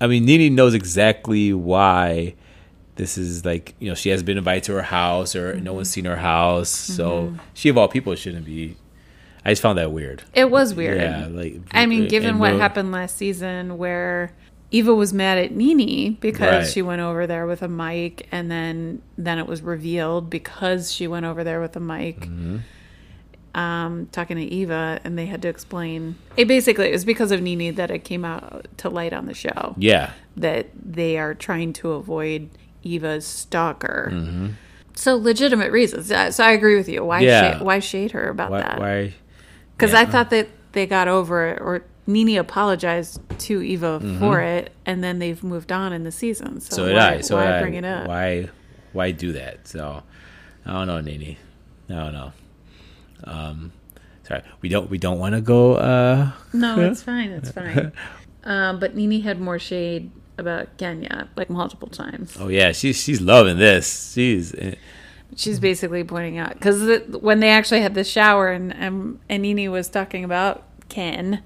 I 0.00 0.06
mean, 0.06 0.24
Nini 0.24 0.48
knows 0.48 0.74
exactly 0.74 1.52
why 1.52 2.34
this 2.98 3.16
is 3.16 3.44
like, 3.46 3.74
you 3.78 3.88
know, 3.88 3.94
she 3.94 4.10
hasn't 4.10 4.26
been 4.26 4.36
invited 4.36 4.64
to 4.64 4.72
her 4.74 4.82
house 4.82 5.34
or 5.34 5.58
no 5.60 5.72
one's 5.72 5.88
seen 5.88 6.04
her 6.04 6.16
house. 6.16 6.68
So 6.68 7.34
she, 7.54 7.70
of 7.70 7.78
all 7.78 7.88
people, 7.88 8.14
shouldn't 8.14 8.44
be. 8.44 8.76
I 9.44 9.52
just 9.52 9.62
found 9.62 9.78
that 9.78 9.90
weird. 9.92 10.22
It 10.34 10.50
was 10.50 10.74
weird. 10.74 11.00
Yeah, 11.00 11.26
like 11.30 11.60
I 11.72 11.86
mean, 11.86 12.06
given 12.08 12.38
what 12.38 12.52
Ro- 12.52 12.58
happened 12.58 12.92
last 12.92 13.16
season, 13.16 13.78
where 13.78 14.32
Eva 14.70 14.94
was 14.94 15.14
mad 15.14 15.38
at 15.38 15.52
Nini 15.52 16.10
because 16.20 16.40
Right. 16.64 16.66
she 16.66 16.82
went 16.82 17.00
over 17.00 17.26
there 17.26 17.46
with 17.46 17.62
a 17.62 17.68
mic, 17.68 18.28
and 18.30 18.50
then 18.50 19.00
then 19.16 19.38
it 19.38 19.46
was 19.46 19.62
revealed 19.62 20.28
because 20.28 20.92
she 20.92 21.06
went 21.06 21.24
over 21.24 21.42
there 21.44 21.60
with 21.62 21.74
a 21.76 21.80
mic, 21.80 22.20
Mm-hmm. 22.20 22.58
um, 23.58 24.08
talking 24.12 24.36
to 24.36 24.42
Eva, 24.44 25.00
and 25.04 25.16
they 25.18 25.26
had 25.26 25.40
to 25.42 25.48
explain. 25.48 26.16
It 26.36 26.46
basically 26.48 26.88
it 26.88 26.92
was 26.92 27.04
because 27.06 27.30
of 27.30 27.40
Nini 27.40 27.70
that 27.70 27.90
it 27.90 28.00
came 28.04 28.24
out 28.24 28.68
to 28.78 28.90
light 28.90 29.12
on 29.12 29.26
the 29.26 29.34
show 29.34 29.74
Yeah, 29.78 30.10
that 30.36 30.66
they 30.74 31.16
are 31.16 31.32
trying 31.34 31.72
to 31.74 31.92
avoid 31.92 32.50
Eva's 32.82 33.26
stalker. 33.26 34.10
Mm-hmm. 34.12 34.48
So 34.94 35.16
legitimate 35.16 35.70
reasons. 35.72 36.08
So 36.34 36.44
I 36.44 36.50
agree 36.52 36.76
with 36.76 36.88
you. 36.88 37.04
Why 37.04 37.20
Yeah. 37.20 37.52
shade, 37.58 37.62
why 37.64 37.78
shade 37.78 38.10
her 38.12 38.28
about 38.28 38.50
why? 38.50 38.60
that? 38.60 38.78
why 38.80 39.14
Because 39.76 39.92
Yeah. 39.92 40.00
I 40.00 40.04
thought 40.06 40.30
that 40.30 40.48
they 40.72 40.86
got 40.86 41.08
over 41.08 41.46
it, 41.46 41.60
or 41.60 41.84
Nini 42.06 42.36
apologized 42.36 43.20
to 43.40 43.62
Eva 43.62 44.00
for 44.18 44.40
it, 44.40 44.72
and 44.86 45.04
then 45.04 45.18
they've 45.18 45.42
moved 45.44 45.70
on 45.70 45.92
in 45.92 46.04
the 46.04 46.10
season. 46.12 46.60
So, 46.60 46.76
so 46.76 46.86
did 46.86 46.96
why, 46.96 47.14
I. 47.14 47.20
So 47.20 47.36
why 47.36 47.58
I. 47.58 47.60
bring 47.60 47.74
it 47.74 47.84
up? 47.84 48.06
Why? 48.08 48.48
Why 48.92 49.10
do 49.12 49.32
that? 49.32 49.68
So 49.68 50.02
I 50.66 50.72
don't 50.72 50.86
know, 50.86 51.00
Nini. 51.00 51.38
I 51.90 51.94
don't 51.94 52.12
know. 52.12 52.32
Um, 53.24 53.72
sorry, 54.26 54.42
we 54.62 54.68
don't. 54.68 54.90
We 54.90 54.98
don't 54.98 55.18
want 55.18 55.34
to 55.34 55.40
go. 55.40 55.74
Uh, 55.74 56.30
No, 56.52 56.80
it's 56.80 57.02
fine. 57.10 57.30
It's 57.30 57.50
fine. 57.50 57.92
um, 58.44 58.78
but 58.80 58.94
Nini 58.96 59.20
had 59.20 59.40
more 59.40 59.58
shade 59.58 60.10
about 60.38 60.76
Kenya, 60.78 61.28
like 61.36 61.50
multiple 61.50 61.88
times. 61.88 62.36
oh 62.40 62.48
yeah, 62.48 62.72
she's 62.72 62.96
she's 63.02 63.20
loving 63.20 63.58
this. 63.58 64.12
She's. 64.14 64.54
eh, 64.54 64.74
She's 65.36 65.60
basically 65.60 66.02
pointing 66.04 66.38
out 66.38 66.54
because 66.54 66.80
the, 66.80 67.18
when 67.20 67.40
they 67.40 67.50
actually 67.50 67.82
had 67.82 67.94
the 67.94 68.02
shower 68.02 68.48
and, 68.48 68.74
and 68.74 69.18
and 69.28 69.42
Nini 69.42 69.68
was 69.68 69.88
talking 69.90 70.24
about 70.24 70.62
Ken, 70.88 71.42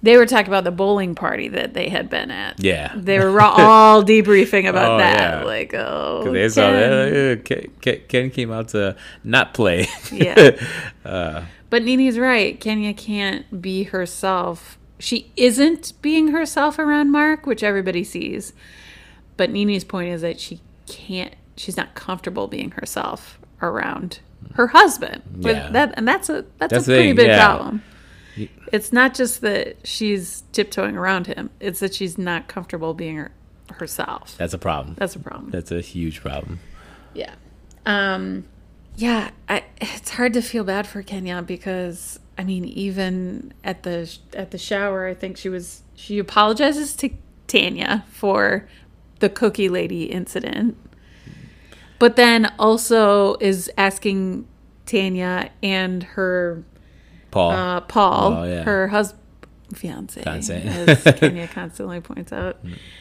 they 0.00 0.16
were 0.16 0.26
talking 0.26 0.46
about 0.46 0.62
the 0.62 0.70
bowling 0.70 1.16
party 1.16 1.48
that 1.48 1.74
they 1.74 1.88
had 1.88 2.08
been 2.08 2.30
at. 2.30 2.60
Yeah. 2.62 2.92
they 2.96 3.18
were 3.18 3.40
all 3.42 4.04
debriefing 4.04 4.68
about 4.68 4.92
Oh, 4.92 4.98
that. 4.98 5.40
yeah. 5.40 5.44
Like, 5.44 5.74
oh, 5.74 6.32
They 6.32 6.48
saw 6.48 6.70
Ken. 6.70 6.72
that. 6.72 7.38
uh, 7.40 7.42
Ken, 7.42 7.72
Ken, 7.80 8.00
Ken 8.06 8.30
came 8.30 8.52
out 8.52 8.68
to 8.68 8.94
not 9.24 9.54
play. 9.54 9.88
Yeah. 10.12 10.52
But 11.68 11.82
Nini's 11.84 12.18
right. 12.18 12.58
Kenya 12.60 12.92
can't 12.94 13.60
be 13.62 13.84
herself. 13.84 14.78
She 15.00 15.32
isn't 15.36 15.94
being 16.02 16.28
herself 16.28 16.78
around 16.78 17.10
Mark, 17.10 17.46
which 17.46 17.62
everybody 17.62 18.04
sees. 18.04 18.52
But 19.36 19.50
Nini's 19.50 19.84
point 19.84 20.10
is 20.10 20.20
that 20.20 20.38
she 20.38 20.60
can't. 20.86 21.34
She's 21.56 21.76
not 21.76 21.94
comfortable 21.94 22.46
being 22.46 22.70
herself 22.72 23.38
around 23.62 24.20
her 24.54 24.68
husband. 24.68 25.22
Yeah. 25.38 25.70
that 25.70 25.94
and 25.96 26.06
that's 26.06 26.28
a 26.28 26.44
that's, 26.58 26.72
That's 26.72 26.84
a 26.84 26.90
pretty 26.90 27.08
thing, 27.08 27.16
big 27.16 27.26
yeah. 27.28 27.46
problem. 27.46 27.82
It's 28.72 28.92
not 28.92 29.14
just 29.14 29.40
that 29.40 29.76
she's 29.86 30.44
tiptoeing 30.52 30.96
around 30.96 31.26
him. 31.26 31.50
It's 31.58 31.80
that 31.80 31.94
she's 31.94 32.16
not 32.16 32.46
comfortable 32.46 32.94
being 32.94 33.16
her, 33.16 33.32
herself. 33.72 34.36
That's 34.38 34.54
a 34.54 34.58
problem. 34.58 34.94
That's 34.98 35.16
a 35.16 35.18
problem. 35.18 35.50
That's 35.50 35.72
a 35.72 35.80
huge 35.80 36.20
problem. 36.20 36.60
Yeah. 37.14 37.34
Um 37.86 38.44
yeah, 38.96 39.30
I, 39.48 39.64
it's 39.80 40.10
hard 40.10 40.34
to 40.34 40.42
feel 40.42 40.64
bad 40.64 40.86
for 40.86 41.02
Kenya 41.02 41.42
because 41.42 42.20
I 42.40 42.44
mean 42.44 42.64
even 42.64 43.52
at 43.62 43.82
the 43.82 44.10
at 44.34 44.50
the 44.50 44.56
shower 44.56 45.06
I 45.06 45.12
think 45.12 45.36
she 45.36 45.50
was 45.50 45.82
she 45.94 46.18
apologizes 46.18 46.96
to 46.96 47.10
Tanya 47.46 48.04
for 48.10 48.66
the 49.18 49.28
cookie 49.28 49.68
lady 49.68 50.04
incident. 50.04 50.74
But 51.98 52.16
then 52.16 52.50
also 52.58 53.34
is 53.40 53.70
asking 53.76 54.48
Tanya 54.86 55.50
and 55.62 56.02
her 56.02 56.64
Paul. 57.30 57.50
uh, 57.50 57.80
Paul, 57.82 58.32
Oh, 58.32 58.44
yeah. 58.44 58.62
her 58.62 58.88
husband, 58.88 59.20
fiance, 59.74 60.22
Fiancé. 60.22 60.64
as 60.64 61.18
Kenya 61.18 61.46
constantly 61.46 62.00
points 62.00 62.32
out, 62.32 62.56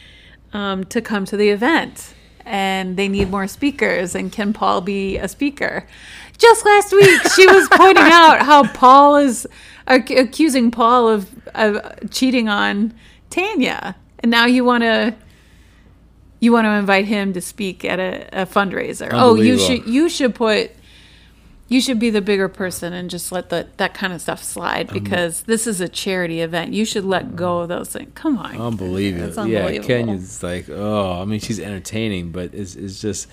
um, 0.53 0.83
to 0.85 0.99
come 1.01 1.23
to 1.25 1.37
the 1.37 1.49
event. 1.49 2.13
And 2.45 2.97
they 2.97 3.07
need 3.07 3.29
more 3.29 3.47
speakers. 3.47 4.15
And 4.15 4.31
can 4.31 4.53
Paul 4.53 4.81
be 4.81 5.17
a 5.17 5.27
speaker? 5.27 5.85
Just 6.37 6.65
last 6.65 6.91
week, 6.93 7.21
she 7.35 7.45
was 7.47 7.67
pointing 7.73 8.03
out 8.05 8.39
how 8.45 8.65
Paul 8.67 9.17
is 9.17 9.45
ac- 9.87 10.15
accusing 10.15 10.71
Paul 10.71 11.09
of, 11.09 11.29
of 11.53 12.09
cheating 12.11 12.47
on 12.47 12.93
Tanya, 13.29 13.95
and 14.19 14.31
now 14.31 14.45
you 14.45 14.63
want 14.63 14.83
to 14.83 15.15
you 16.39 16.53
want 16.53 16.65
to 16.65 16.71
invite 16.71 17.05
him 17.05 17.33
to 17.33 17.41
speak 17.41 17.83
at 17.83 17.99
a, 17.99 18.43
a 18.43 18.45
fundraiser. 18.45 19.09
Oh, 19.11 19.35
you 19.35 19.59
should 19.59 19.85
you 19.87 20.07
should 20.09 20.33
put 20.35 20.71
you 21.69 21.79
should 21.79 21.99
be 21.99 22.09
the 22.09 22.21
bigger 22.21 22.49
person 22.49 22.91
and 22.93 23.09
just 23.09 23.31
let 23.31 23.49
the, 23.49 23.67
that 23.77 23.93
kind 23.93 24.11
of 24.11 24.19
stuff 24.21 24.43
slide 24.43 24.89
um, 24.89 24.93
because 24.93 25.43
this 25.43 25.65
is 25.67 25.79
a 25.79 25.87
charity 25.87 26.41
event. 26.41 26.73
You 26.73 26.83
should 26.83 27.05
let 27.05 27.35
go 27.35 27.59
of 27.59 27.69
those 27.69 27.89
things. 27.89 28.11
Come 28.15 28.37
on. 28.37 28.51
It's 28.51 28.59
Unbelievable. 28.59 29.47
Yeah, 29.47 29.59
unbelievable. 29.65 29.87
Kenya's 29.87 30.43
like, 30.43 30.67
oh, 30.69 31.21
I 31.21 31.25
mean, 31.25 31.39
she's 31.39 31.59
entertaining, 31.59 32.31
but 32.31 32.53
it's, 32.53 32.75
it's 32.75 32.99
just, 32.99 33.27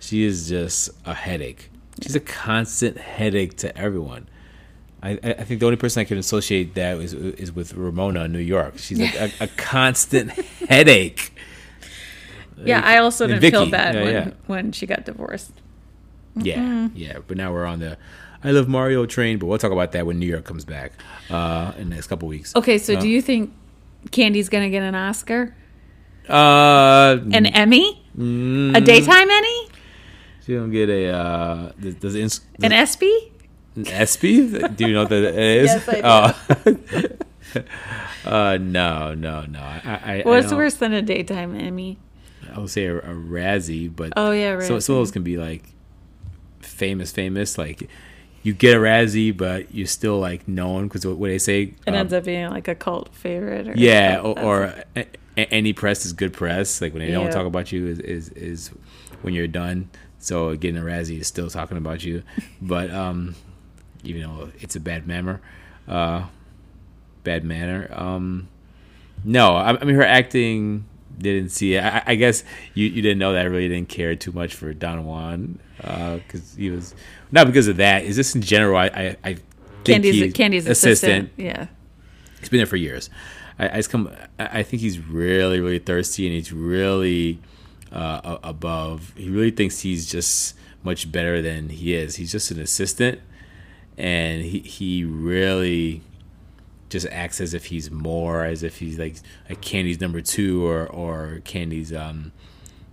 she 0.00 0.22
is 0.24 0.48
just 0.48 0.90
a 1.04 1.12
headache. 1.12 1.70
She's 2.00 2.14
a 2.14 2.20
constant 2.20 2.96
headache 2.96 3.56
to 3.58 3.76
everyone. 3.76 4.28
I, 5.02 5.18
I 5.22 5.30
I 5.40 5.44
think 5.44 5.58
the 5.60 5.66
only 5.66 5.76
person 5.76 6.00
I 6.00 6.04
can 6.04 6.16
associate 6.18 6.74
that 6.74 6.96
is 6.98 7.12
is 7.12 7.52
with 7.52 7.74
Ramona 7.74 8.24
in 8.24 8.32
New 8.32 8.38
York. 8.38 8.78
She's 8.78 8.98
like 9.00 9.14
a, 9.16 9.30
a 9.40 9.46
constant 9.48 10.30
headache. 10.68 11.34
yeah, 12.56 12.80
I 12.84 12.98
also 12.98 13.24
And 13.28 13.40
didn't 13.40 13.50
feel 13.52 13.70
bad 13.70 13.94
Yeah, 13.96 14.02
when, 14.04 14.12
yeah. 14.14 14.30
when 14.46 14.72
she 14.72 14.86
got 14.86 15.04
divorced. 15.04 15.52
Yeah, 16.36 16.88
yeah. 16.94 17.18
But 17.26 17.36
now 17.36 17.52
we're 17.52 17.66
on 17.66 17.80
the 17.80 17.98
I 18.44 18.50
love 18.50 18.68
Mario 18.68 19.06
train, 19.06 19.38
but 19.38 19.46
we'll 19.46 19.58
talk 19.58 19.72
about 19.72 19.92
that 19.92 20.06
when 20.06 20.18
New 20.18 20.26
York 20.26 20.44
comes 20.44 20.64
back 20.64 20.92
uh, 21.30 21.72
in 21.78 21.88
the 21.90 21.94
next 21.94 22.08
couple 22.08 22.28
weeks. 22.28 22.54
Okay, 22.56 22.78
so 22.78 22.94
Uh, 22.94 23.00
do 23.00 23.08
you 23.08 23.22
think 23.22 23.52
Candy's 24.10 24.48
going 24.48 24.64
to 24.64 24.70
get 24.70 24.82
an 24.82 24.94
Oscar? 24.94 25.54
Uh, 26.28 27.18
An 27.32 27.46
Emmy? 27.46 28.02
Mm. 28.16 28.76
A 28.76 28.80
daytime 28.80 29.30
Emmy? 29.30 29.68
she 30.44 30.54
don't 30.54 30.70
get 30.70 30.88
a 30.88 31.08
uh, 31.08 31.72
does, 31.80 31.94
does, 31.96 32.14
does 32.14 32.40
An 32.62 32.72
ESPY? 32.72 33.32
An 33.76 33.86
ESPY? 33.86 34.68
Do 34.76 34.86
you 34.86 34.94
know 34.94 35.00
what 35.02 35.10
that 35.10 35.34
is? 35.34 35.70
Yes, 35.70 35.88
I 35.88 35.94
do. 35.94 37.60
Oh. 38.24 38.24
uh, 38.30 38.58
no, 38.58 39.14
no, 39.14 39.44
no. 39.46 39.60
I, 39.60 39.80
I, 39.84 40.22
What's 40.24 40.52
I 40.52 40.56
worse 40.56 40.74
than 40.74 40.92
a 40.92 41.02
daytime 41.02 41.58
Emmy? 41.58 41.98
I 42.52 42.58
would 42.58 42.70
say 42.70 42.86
a, 42.86 42.98
a 42.98 43.14
Razzie, 43.14 43.94
but 43.94 44.12
Oh, 44.16 44.32
yeah, 44.32 44.60
So, 44.60 44.78
some 44.78 44.96
of 44.96 45.00
those 45.00 45.10
can 45.10 45.22
be 45.22 45.38
like 45.38 45.64
famous, 46.62 47.12
famous. 47.12 47.58
Like 47.58 47.88
you 48.42 48.52
get 48.52 48.76
a 48.76 48.80
Razzie, 48.80 49.36
but 49.36 49.74
you're 49.74 49.86
still 49.86 50.18
like 50.18 50.48
known 50.48 50.88
because 50.88 51.06
what 51.06 51.18
they 51.20 51.38
say. 51.38 51.62
It 51.62 51.88
um, 51.88 51.94
ends 51.94 52.12
up 52.12 52.24
being 52.24 52.50
like 52.50 52.68
a 52.68 52.74
cult 52.74 53.14
favorite. 53.14 53.68
Or 53.68 53.74
yeah, 53.74 54.20
or, 54.22 54.38
or 54.38 54.62
a, 54.96 55.06
a- 55.36 55.52
any 55.52 55.72
press 55.72 56.04
is 56.04 56.12
good 56.12 56.32
press. 56.32 56.80
Like 56.80 56.92
when 56.92 57.06
they 57.06 57.12
don't 57.12 57.30
talk 57.30 57.46
about 57.46 57.72
you 57.72 57.86
is, 57.86 57.98
is 58.00 58.28
is 58.30 58.68
when 59.22 59.34
you're 59.34 59.46
done. 59.46 59.90
So 60.18 60.54
getting 60.56 60.80
a 60.80 60.84
Razzie 60.84 61.20
is 61.20 61.26
still 61.26 61.50
talking 61.50 61.76
about 61.76 62.04
you, 62.04 62.22
but 62.60 62.90
um, 62.92 63.34
even 64.04 64.22
though 64.22 64.50
it's 64.60 64.76
a 64.76 64.80
bad 64.80 65.06
manner, 65.06 65.40
uh, 65.88 66.26
bad 67.24 67.44
manner. 67.44 67.88
Um, 67.92 68.48
no, 69.24 69.56
I, 69.56 69.80
I 69.80 69.84
mean 69.84 69.96
her 69.96 70.04
acting 70.04 70.84
didn't 71.18 71.50
see 71.50 71.74
it. 71.74 71.84
I, 71.84 72.02
I 72.06 72.14
guess 72.14 72.44
you, 72.74 72.86
you 72.86 73.02
didn't 73.02 73.18
know 73.18 73.32
that 73.32 73.42
I 73.42 73.48
really 73.48 73.68
didn't 73.68 73.88
care 73.88 74.16
too 74.16 74.32
much 74.32 74.54
for 74.54 74.72
Don 74.72 75.04
Juan 75.04 75.58
because 75.76 76.54
he 76.56 76.70
was 76.70 76.94
not 77.30 77.46
because 77.46 77.68
of 77.68 77.76
that. 77.78 78.04
Is 78.04 78.16
this 78.16 78.34
in 78.34 78.42
general? 78.42 78.76
I 78.76 78.86
I, 78.86 79.16
I 79.24 79.34
think 79.34 79.44
Candy's, 79.84 80.14
he's 80.14 80.32
Candy's 80.32 80.66
assistant. 80.66 81.30
Yeah. 81.36 81.66
he's 82.40 82.48
been 82.48 82.58
there 82.58 82.66
for 82.66 82.76
years. 82.76 83.10
I, 83.58 83.68
I 83.68 83.76
just 83.76 83.90
come. 83.90 84.10
I 84.38 84.60
I 84.60 84.62
think 84.62 84.82
he's 84.82 84.98
really, 84.98 85.60
really 85.60 85.78
thirsty, 85.78 86.26
and 86.26 86.34
he's 86.34 86.52
really 86.52 87.40
uh, 87.92 88.38
above. 88.42 89.12
He 89.16 89.28
really 89.28 89.50
thinks 89.50 89.80
he's 89.80 90.10
just 90.10 90.54
much 90.82 91.10
better 91.12 91.40
than 91.42 91.68
he 91.68 91.94
is. 91.94 92.16
He's 92.16 92.32
just 92.32 92.50
an 92.50 92.60
assistant, 92.60 93.20
and 93.96 94.42
he 94.42 94.60
he 94.60 95.04
really 95.04 96.02
just 96.92 97.06
acts 97.10 97.40
as 97.40 97.54
if 97.54 97.66
he's 97.66 97.90
more, 97.90 98.44
as 98.44 98.62
if 98.62 98.78
he's 98.78 98.98
like 98.98 99.16
like 99.48 99.60
Candy's 99.60 100.00
number 100.00 100.20
two 100.20 100.66
or 100.66 100.86
or 100.86 101.40
Candy's 101.44 101.92
um 101.92 102.32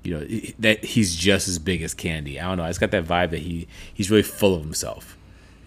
you 0.03 0.17
know 0.17 0.25
that 0.59 0.83
he's 0.83 1.15
just 1.15 1.47
as 1.47 1.59
big 1.59 1.81
as 1.81 1.93
Candy. 1.93 2.39
I 2.39 2.47
don't 2.47 2.57
know. 2.57 2.65
It's 2.65 2.77
got 2.77 2.91
that 2.91 3.05
vibe 3.05 3.31
that 3.31 3.39
he 3.39 3.67
he's 3.93 4.09
really 4.09 4.23
full 4.23 4.55
of 4.55 4.61
himself. 4.61 5.17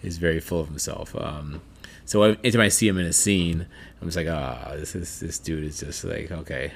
He's 0.01 0.17
very 0.17 0.39
full 0.39 0.59
of 0.59 0.67
himself. 0.67 1.15
Um, 1.15 1.61
so 2.05 2.23
anytime 2.23 2.61
I 2.61 2.67
see 2.67 2.87
him 2.87 2.97
in 2.97 3.05
a 3.05 3.13
scene, 3.13 3.65
I'm 4.01 4.07
just 4.07 4.17
like, 4.17 4.27
ah, 4.27 4.73
this 4.75 4.95
is 4.95 5.19
this 5.19 5.39
dude 5.39 5.63
is 5.63 5.79
just 5.79 6.03
like, 6.03 6.31
okay, 6.31 6.73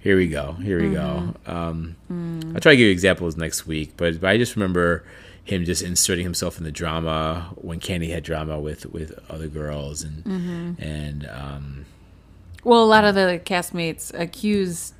here 0.00 0.16
we 0.16 0.26
go, 0.28 0.52
here 0.54 0.82
we 0.82 0.92
go. 0.92 1.34
Um, 1.46 1.96
I'll 2.54 2.60
try 2.60 2.72
to 2.72 2.76
give 2.76 2.86
you 2.86 2.90
examples 2.90 3.36
next 3.36 3.66
week, 3.66 3.92
but, 3.96 4.20
but 4.20 4.28
I 4.28 4.36
just 4.36 4.56
remember 4.56 5.04
him 5.44 5.64
just 5.64 5.82
inserting 5.82 6.24
himself 6.24 6.56
in 6.58 6.64
the 6.64 6.72
drama 6.72 7.50
when 7.56 7.78
Candy 7.78 8.10
had 8.10 8.24
drama 8.24 8.58
with 8.58 8.86
with 8.86 9.18
other 9.28 9.46
girls 9.48 10.02
and 10.02 10.76
and 10.78 11.28
um, 11.30 11.84
Well, 12.64 12.82
a 12.82 12.86
lot 12.86 13.04
of 13.04 13.14
the 13.14 13.40
castmates 13.44 14.12
accuse 14.18 14.94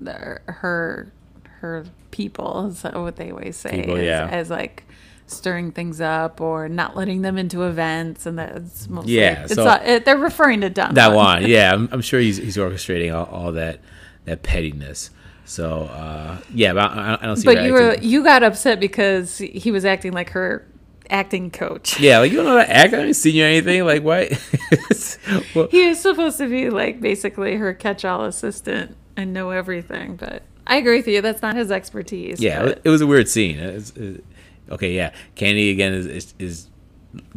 the, 0.00 0.40
her 0.46 1.12
her 1.60 1.84
people, 2.10 2.66
is 2.68 2.82
what 2.84 3.16
they 3.16 3.30
always 3.30 3.56
say, 3.56 3.80
People, 3.82 3.96
as, 3.96 4.04
yeah. 4.04 4.28
as 4.30 4.50
like 4.50 4.84
stirring 5.26 5.70
things 5.72 6.00
up 6.00 6.40
or 6.40 6.68
not 6.68 6.96
letting 6.96 7.22
them 7.22 7.36
into 7.36 7.64
events, 7.64 8.24
and 8.26 8.38
that's 8.38 8.88
mostly 8.88 9.12
Yeah, 9.18 9.42
It's 9.44 9.54
so- 9.54 9.64
not, 9.64 9.86
it, 9.86 10.04
they're 10.04 10.16
referring 10.16 10.60
to 10.62 10.70
Don. 10.70 10.94
that 10.94 11.12
one. 11.12 11.44
Yeah, 11.46 11.72
I'm, 11.74 11.88
I'm 11.92 12.00
sure 12.00 12.18
he's 12.20 12.38
he's 12.38 12.56
orchestrating 12.56 13.14
all, 13.14 13.26
all 13.26 13.52
that 13.52 13.80
that 14.24 14.42
pettiness. 14.42 15.10
So 15.48 15.84
uh, 15.84 16.36
yeah, 16.54 16.74
but 16.74 16.90
I, 16.92 17.18
I 17.20 17.26
don't 17.26 17.36
see. 17.36 17.46
But 17.46 17.64
you 17.64 17.72
were 17.72 17.92
acting- 17.92 18.08
you 18.10 18.22
got 18.22 18.42
upset 18.42 18.78
because 18.80 19.38
he 19.38 19.70
was 19.70 19.84
acting 19.86 20.12
like 20.12 20.30
her 20.30 20.66
acting 21.10 21.50
coach. 21.50 21.98
yeah, 21.98 22.18
like 22.18 22.30
you 22.30 22.36
don't 22.36 22.44
know 22.46 22.58
how 22.58 22.64
to 22.64 22.70
act. 22.70 22.92
I 22.92 22.98
haven't 22.98 23.14
seen 23.14 23.34
you 23.34 23.44
or 23.44 23.46
anything. 23.46 23.84
Like 23.86 24.02
what? 24.02 24.30
well, 25.54 25.68
He 25.68 25.88
was 25.88 26.00
supposed 26.00 26.36
to 26.38 26.48
be 26.48 26.68
like 26.68 27.00
basically 27.00 27.56
her 27.56 27.72
catch-all 27.72 28.24
assistant 28.26 28.94
and 29.16 29.32
know 29.32 29.50
everything, 29.50 30.16
but 30.16 30.42
I 30.66 30.76
agree 30.76 30.98
with 30.98 31.08
you. 31.08 31.22
That's 31.22 31.40
not 31.40 31.56
his 31.56 31.70
expertise. 31.70 32.40
yeah, 32.40 32.62
but- 32.62 32.80
it 32.84 32.90
was 32.90 33.00
a 33.00 33.06
weird 33.06 33.26
scene. 33.28 33.58
It's- 33.58 33.92
it- 33.96 34.22
okay, 34.70 34.92
yeah, 34.94 35.12
Candy 35.34 35.70
again 35.70 35.94
is, 35.94 36.06
is 36.06 36.34
is 36.38 36.68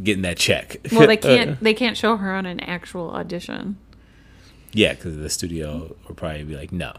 getting 0.04 0.24
that 0.24 0.36
check. 0.38 0.76
well, 0.91 1.08
they 1.08 1.15
can't 1.32 1.58
they 1.62 1.74
can't 1.74 1.95
show 1.95 2.17
her 2.17 2.34
on 2.34 2.45
an 2.45 2.60
actual 2.60 3.10
audition. 3.12 3.78
Yeah, 4.73 4.93
because 4.93 5.17
the 5.17 5.29
studio 5.29 5.95
will 6.07 6.15
probably 6.15 6.43
be 6.43 6.55
like, 6.55 6.71
no. 6.71 6.93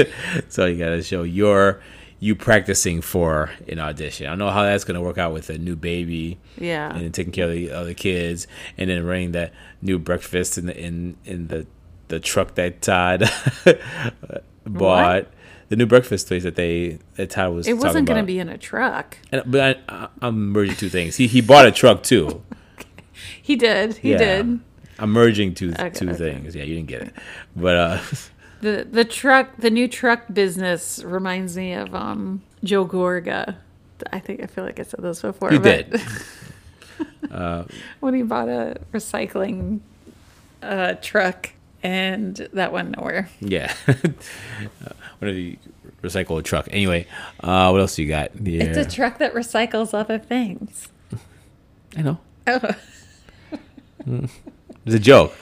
so 0.48 0.66
you 0.66 0.78
got 0.78 0.90
to 0.90 1.02
show 1.02 1.22
your 1.22 1.80
you 2.20 2.34
practicing 2.34 3.00
for 3.00 3.50
an 3.68 3.78
audition. 3.78 4.26
I 4.26 4.30
don't 4.30 4.38
know 4.38 4.50
how 4.50 4.64
that's 4.64 4.82
going 4.82 4.96
to 4.96 5.00
work 5.00 5.18
out 5.18 5.32
with 5.32 5.50
a 5.50 5.58
new 5.58 5.76
baby. 5.76 6.38
Yeah. 6.58 6.90
and 6.90 7.00
then 7.02 7.12
taking 7.12 7.32
care 7.32 7.44
of 7.46 7.52
the 7.52 7.70
other 7.70 7.94
kids, 7.94 8.46
and 8.76 8.90
then 8.90 9.04
running 9.04 9.32
that 9.32 9.52
new 9.82 9.98
breakfast 10.00 10.58
in 10.58 10.66
the 10.66 10.76
in 10.76 11.16
in 11.24 11.46
the 11.48 11.66
the 12.08 12.18
truck 12.18 12.54
that 12.56 12.82
Todd 12.82 13.30
bought. 14.64 15.28
The 15.68 15.76
new 15.76 15.84
breakfast 15.84 16.28
place 16.28 16.44
that 16.44 16.54
they 16.56 16.98
that 17.16 17.28
Todd 17.30 17.52
was. 17.52 17.68
It 17.68 17.74
wasn't 17.76 18.06
going 18.06 18.18
to 18.18 18.24
be 18.26 18.38
in 18.38 18.48
a 18.48 18.56
truck. 18.56 19.18
And, 19.30 19.42
but 19.46 19.78
I, 19.88 19.94
I, 20.04 20.08
I'm 20.22 20.50
merging 20.50 20.76
two 20.76 20.88
things. 20.88 21.16
He 21.16 21.26
he 21.26 21.42
bought 21.42 21.66
a 21.66 21.72
truck 21.72 22.02
too. 22.02 22.42
He 23.42 23.56
did. 23.56 23.96
He 23.96 24.12
Yeah. 24.12 24.18
did. 24.18 24.60
I'm 24.98 25.10
merging 25.10 25.54
two 25.54 25.70
Okay, 25.72 25.90
two 25.90 26.08
okay. 26.10 26.16
things. 26.18 26.54
Yeah, 26.56 26.64
you 26.64 26.74
didn't 26.76 26.88
get 26.88 27.02
it, 27.02 27.14
but 27.56 27.76
uh, 27.76 27.98
The 28.60 28.86
the 28.90 29.04
truck 29.04 29.56
the 29.58 29.70
new 29.70 29.86
truck 29.86 30.22
business 30.32 31.02
reminds 31.04 31.56
me 31.56 31.74
of 31.74 31.94
um 31.94 32.42
Joe 32.64 32.84
Gorga. 32.86 33.54
I 34.12 34.18
think 34.18 34.42
I 34.42 34.46
feel 34.46 34.64
like 34.64 34.80
I 34.80 34.82
said 34.82 35.00
this 35.00 35.22
before. 35.22 35.52
You 35.52 35.60
but- 35.60 35.90
did. 35.90 36.00
when 38.00 38.14
he 38.14 38.22
bought 38.22 38.48
a 38.48 38.80
recycling 38.92 39.80
uh, 40.62 40.94
truck 41.02 41.50
and 41.84 42.48
that 42.52 42.72
went 42.72 42.96
nowhere. 42.96 43.28
yeah. 43.40 43.72
Whenever 45.18 45.38
you 45.38 45.56
recycle 46.02 46.38
a 46.38 46.42
truck. 46.42 46.66
Anyway, 46.72 47.06
uh, 47.40 47.68
what 47.70 47.80
else 47.80 47.98
you 47.98 48.06
got? 48.08 48.30
Yeah, 48.44 48.64
It's 48.64 48.78
a 48.78 48.84
truck 48.96 49.18
that 49.18 49.34
recycles 49.34 49.94
other 49.94 50.18
things. 50.18 50.88
I 51.96 52.02
know. 52.02 52.18
Oh, 52.48 52.74
It's 54.88 54.96
a 54.96 54.98
joke. 54.98 55.34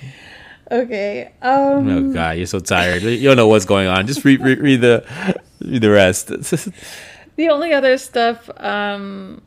okay. 0.72 1.32
Um, 1.40 1.88
Oh 1.88 2.12
God, 2.12 2.36
you're 2.36 2.46
so 2.46 2.58
tired. 2.58 3.02
You 3.02 3.22
don't 3.22 3.36
know 3.36 3.46
what's 3.46 3.64
going 3.64 3.86
on. 3.86 4.08
Just 4.08 4.24
read 4.24 4.40
read, 4.40 4.58
read 4.58 4.80
the 4.80 5.40
read 5.60 5.82
the 5.82 5.90
rest. 5.90 6.26
the 7.36 7.48
only 7.48 7.72
other 7.72 7.96
stuff, 7.96 8.50
um, 8.56 9.40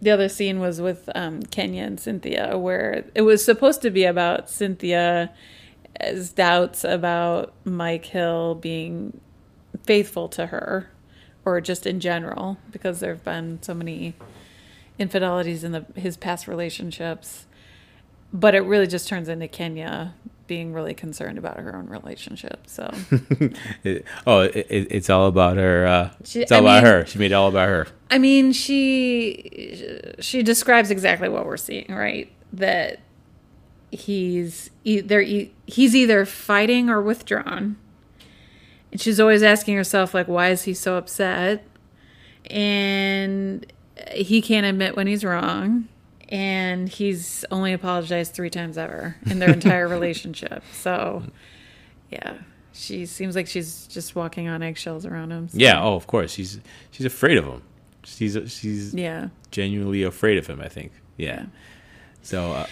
the 0.00 0.10
other 0.10 0.30
scene 0.30 0.60
was 0.60 0.80
with 0.80 1.10
um, 1.14 1.42
Kenya 1.42 1.82
and 1.82 2.00
Cynthia, 2.00 2.56
where 2.56 3.04
it 3.14 3.22
was 3.22 3.44
supposed 3.44 3.82
to 3.82 3.90
be 3.90 4.04
about 4.04 4.48
Cynthia's 4.48 5.28
doubts 6.34 6.84
about 6.84 7.52
Mike 7.64 8.06
Hill 8.06 8.54
being 8.54 9.20
faithful 9.82 10.30
to 10.30 10.46
her, 10.46 10.90
or 11.44 11.60
just 11.60 11.86
in 11.86 12.00
general, 12.00 12.56
because 12.70 13.00
there 13.00 13.12
have 13.12 13.24
been 13.24 13.62
so 13.62 13.74
many 13.74 14.14
infidelities 14.98 15.64
in 15.64 15.72
the 15.72 15.84
his 15.96 16.16
past 16.16 16.48
relationships. 16.48 17.44
But 18.32 18.54
it 18.54 18.60
really 18.60 18.86
just 18.86 19.08
turns 19.08 19.28
into 19.28 19.48
Kenya 19.48 20.14
being 20.46 20.72
really 20.72 20.94
concerned 20.94 21.36
about 21.38 21.58
her 21.58 21.74
own 21.76 21.86
relationship. 21.88 22.60
So 22.66 22.90
It- 23.84 24.04
oh, 24.26 24.40
it, 24.40 24.56
it, 24.70 24.88
it's 24.90 25.10
all 25.10 25.26
about 25.26 25.56
her. 25.56 25.86
Uh, 25.86 26.10
She- 26.24 26.40
it's 26.42 26.52
all 26.52 26.58
I 26.58 26.60
about 26.78 26.84
mean- 26.84 26.92
her. 26.92 27.06
She 27.06 27.18
made 27.18 27.32
it 27.32 27.34
all 27.34 27.48
about 27.48 27.68
her. 27.68 27.86
I 28.10 28.18
mean, 28.18 28.52
she 28.52 30.14
she 30.20 30.42
describes 30.42 30.90
exactly 30.90 31.28
what 31.28 31.44
we're 31.46 31.56
seeing, 31.58 31.86
right? 31.90 32.32
That 32.54 33.00
he's 33.90 34.70
e- 34.84 35.00
they're 35.00 35.20
e- 35.22 35.52
he's 35.66 35.94
either 35.94 36.24
fighting 36.24 36.88
or 36.88 37.02
withdrawn, 37.02 37.76
and 38.90 39.00
she's 39.00 39.20
always 39.20 39.42
asking 39.42 39.76
herself 39.76 40.14
like, 40.14 40.26
why 40.28 40.48
is 40.48 40.62
he 40.62 40.72
so 40.72 40.96
upset? 40.96 41.64
And 42.50 43.70
he 44.12 44.40
can't 44.40 44.64
admit 44.66 44.96
when 44.96 45.06
he's 45.06 45.24
wrong, 45.24 45.88
and 46.28 46.88
he's 46.88 47.44
only 47.50 47.72
apologized 47.72 48.34
three 48.34 48.50
times 48.50 48.76
ever 48.78 49.16
in 49.30 49.38
their 49.38 49.50
entire 49.52 49.88
relationship. 49.96 50.62
So, 50.72 51.22
yeah. 52.10 52.34
She 52.72 53.06
seems 53.06 53.34
like 53.34 53.46
she's 53.48 53.86
just 53.88 54.14
walking 54.14 54.46
on 54.48 54.62
eggshells 54.62 55.04
around 55.04 55.32
him. 55.32 55.48
so- 55.48 55.58
Yeah. 55.58 55.82
Oh, 55.82 55.94
of 55.94 56.06
course. 56.06 56.32
She's 56.32 56.60
she's 56.92 57.06
afraid 57.06 57.36
of 57.36 57.44
him. 57.44 57.62
She's 58.04 58.36
she's 58.46 58.94
Yeah. 58.94 59.28
genuinely 59.50 60.02
afraid 60.04 60.38
of 60.38 60.46
him. 60.46 60.60
I 60.60 60.68
think. 60.68 60.92
Yeah. 61.16 61.46
So 62.22 62.52
uh, 62.52 62.66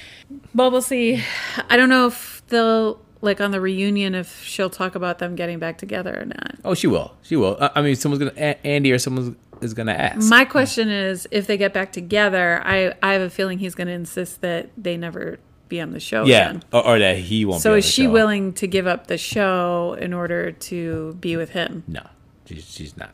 Well, 0.54 0.70
we'll 0.70 0.82
see. 0.82 1.22
I 1.68 1.76
don't 1.76 1.88
know 1.88 2.06
if 2.06 2.42
they'll 2.48 3.00
like 3.22 3.40
on 3.40 3.50
the 3.50 3.60
reunion 3.60 4.14
if 4.14 4.42
she'll 4.44 4.70
talk 4.70 4.94
about 4.94 5.18
them 5.18 5.34
getting 5.34 5.58
back 5.58 5.78
together 5.78 6.16
or 6.20 6.24
not. 6.26 6.54
oh, 6.64 6.74
she 6.74 6.86
will. 6.86 7.16
She 7.22 7.34
will. 7.34 7.56
I, 7.60 7.70
I 7.76 7.82
mean, 7.82 7.96
someone's 7.96 8.20
gonna 8.20 8.34
A- 8.36 8.64
Andy 8.66 8.92
or 8.92 8.98
someone 8.98 9.34
is 9.60 9.74
gonna 9.74 9.92
ask. 9.92 10.28
My 10.28 10.44
question 10.44 10.88
is 10.90 11.26
if 11.30 11.46
they 11.46 11.56
get 11.56 11.72
back 11.72 11.92
together, 11.92 12.60
I 12.64 12.94
I 13.02 13.12
have 13.14 13.22
a 13.22 13.30
feeling 13.30 13.58
he's 13.58 13.74
going 13.74 13.86
to 13.88 13.92
insist 13.92 14.40
that 14.42 14.70
they 14.76 14.96
never 14.96 15.38
be 15.68 15.80
on 15.80 15.90
the 15.92 16.00
show 16.00 16.24
yeah, 16.24 16.50
again. 16.50 16.62
or, 16.72 16.86
or 16.86 16.98
that 16.98 17.18
he 17.18 17.44
won't. 17.44 17.60
So 17.62 17.70
be 17.70 17.72
on 17.74 17.78
is 17.78 17.84
she 17.86 18.04
show. 18.04 18.10
willing 18.10 18.52
to 18.54 18.66
give 18.66 18.86
up 18.86 19.06
the 19.08 19.18
show 19.18 19.96
in 20.00 20.12
order 20.12 20.52
to 20.52 21.14
be 21.20 21.36
with 21.36 21.50
him? 21.50 21.82
No, 21.88 22.06
she's 22.44 22.64
she's 22.70 22.96
not. 22.96 23.10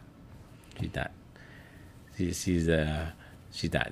She's 0.81 0.94
not. 0.94 1.11
She's 2.18 2.42
she's 2.42 2.68
uh 2.68 3.07
she's 3.52 3.72
not 3.72 3.90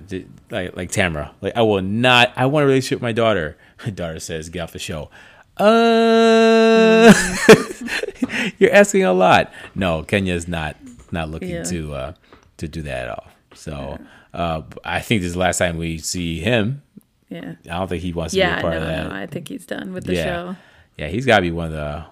like 0.49 0.75
like 0.75 0.91
Tamara. 0.91 1.33
Like 1.41 1.55
I 1.55 1.61
will 1.63 1.81
not. 1.81 2.31
I 2.35 2.45
want 2.45 2.63
a 2.63 2.67
relationship 2.67 2.97
with 2.97 3.03
my 3.03 3.13
daughter. 3.13 3.57
My 3.83 3.89
daughter 3.89 4.19
says, 4.19 4.49
"Get 4.49 4.59
off 4.59 4.73
the 4.73 4.79
show." 4.79 5.09
Uh, 5.57 7.11
you're 8.59 8.71
asking 8.71 9.03
a 9.03 9.13
lot. 9.13 9.51
No, 9.75 10.03
Kenya's 10.03 10.47
not 10.47 10.75
not 11.11 11.29
looking 11.29 11.49
Yeah. 11.49 11.63
to 11.63 11.93
uh 11.93 12.13
to 12.61 12.67
do 12.67 12.81
that 12.83 13.03
at 13.03 13.09
all. 13.09 13.27
So 13.53 13.99
uh, 14.33 14.61
I 14.83 15.01
think 15.01 15.21
this 15.21 15.27
is 15.27 15.33
the 15.33 15.39
last 15.39 15.57
time 15.57 15.77
we 15.77 15.97
see 15.97 16.39
him. 16.39 16.81
Yeah. 17.29 17.55
I 17.65 17.79
don't 17.79 17.87
think 17.87 18.01
he 18.01 18.13
wants 18.13 18.33
to 18.33 18.39
be 18.39 18.43
a 18.43 18.61
part 18.61 18.73
no, 18.73 18.81
of 18.81 18.87
that. 18.87 19.09
no. 19.09 19.15
I 19.15 19.25
think 19.25 19.47
he's 19.47 19.65
done 19.65 19.93
with 19.93 20.05
the 20.05 20.15
yeah, 20.15 20.23
show. 20.23 20.55
yeah, 20.97 21.07
he's 21.07 21.25
got 21.25 21.37
to 21.37 21.41
be 21.41 21.51
one 21.51 21.67
of 21.67 21.73
the 21.73 22.05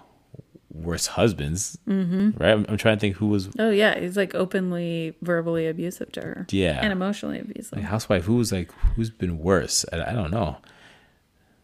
worst 0.72 1.08
husbands, 1.08 1.78
mm-hmm. 1.86 2.42
right? 2.42 2.52
I'm, 2.52 2.64
I'm 2.68 2.76
trying 2.76 2.96
to 2.96 3.00
think 3.00 3.16
who 3.16 3.26
was 3.26 3.50
Oh 3.58 3.70
yeah, 3.70 3.98
he's 3.98 4.16
like 4.16 4.34
openly 4.34 5.14
verbally 5.20 5.66
abusive 5.66 6.12
to 6.12 6.20
her. 6.20 6.46
Yeah. 6.50 6.78
And 6.80 6.92
emotionally 6.92 7.40
abusive. 7.40 7.76
Like 7.76 7.84
housewife 7.84 8.24
who 8.24 8.36
was 8.36 8.52
like 8.52 8.70
who's 8.94 9.10
been 9.10 9.38
worse 9.38 9.84
I, 9.92 10.10
I 10.10 10.12
don't 10.12 10.30
know 10.30 10.58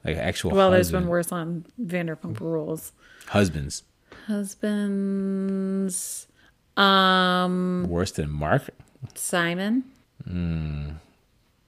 like 0.04 0.16
actual 0.16 0.52
well, 0.52 0.70
there's 0.70 0.92
been 0.92 1.08
worse 1.08 1.32
on 1.32 1.66
Vanderpump 1.80 2.40
Rules. 2.40 2.92
husbands 3.28 3.84
Husbands. 4.26 6.25
Um, 6.76 7.86
worse 7.88 8.12
than 8.12 8.30
mark 8.30 8.68
Simon. 9.14 9.84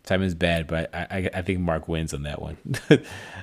simon's 0.04 0.34
bad 0.34 0.66
but 0.66 0.94
i 0.94 1.06
i, 1.10 1.30
I 1.38 1.42
think 1.42 1.60
mark 1.60 1.88
wins 1.88 2.12
on 2.14 2.22
that 2.24 2.40
one 2.42 2.56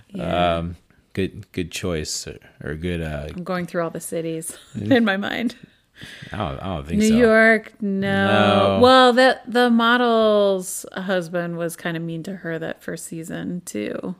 Yeah. 0.09 0.55
um 0.57 0.75
good 1.13 1.51
good 1.53 1.71
choice 1.71 2.27
or, 2.27 2.37
or 2.63 2.75
good 2.75 3.01
uh 3.01 3.27
I'm 3.35 3.43
going 3.43 3.65
through 3.65 3.83
all 3.83 3.89
the 3.89 3.99
cities 4.01 4.57
in 4.75 5.05
my 5.05 5.17
mind. 5.17 5.55
i 6.31 6.37
don't, 6.37 6.59
I 6.59 6.65
don't 6.75 6.85
think 6.87 6.99
New 6.99 7.07
so 7.09 7.15
York, 7.15 7.73
no. 7.81 8.27
No. 8.27 8.79
Well, 8.81 9.13
the 9.13 9.39
the 9.47 9.69
model's 9.69 10.85
husband 10.93 11.57
was 11.57 11.75
kind 11.77 11.95
of 11.95 12.03
mean 12.03 12.21
to 12.23 12.35
her 12.37 12.59
that 12.59 12.83
first 12.83 13.05
season 13.05 13.61
too. 13.65 14.15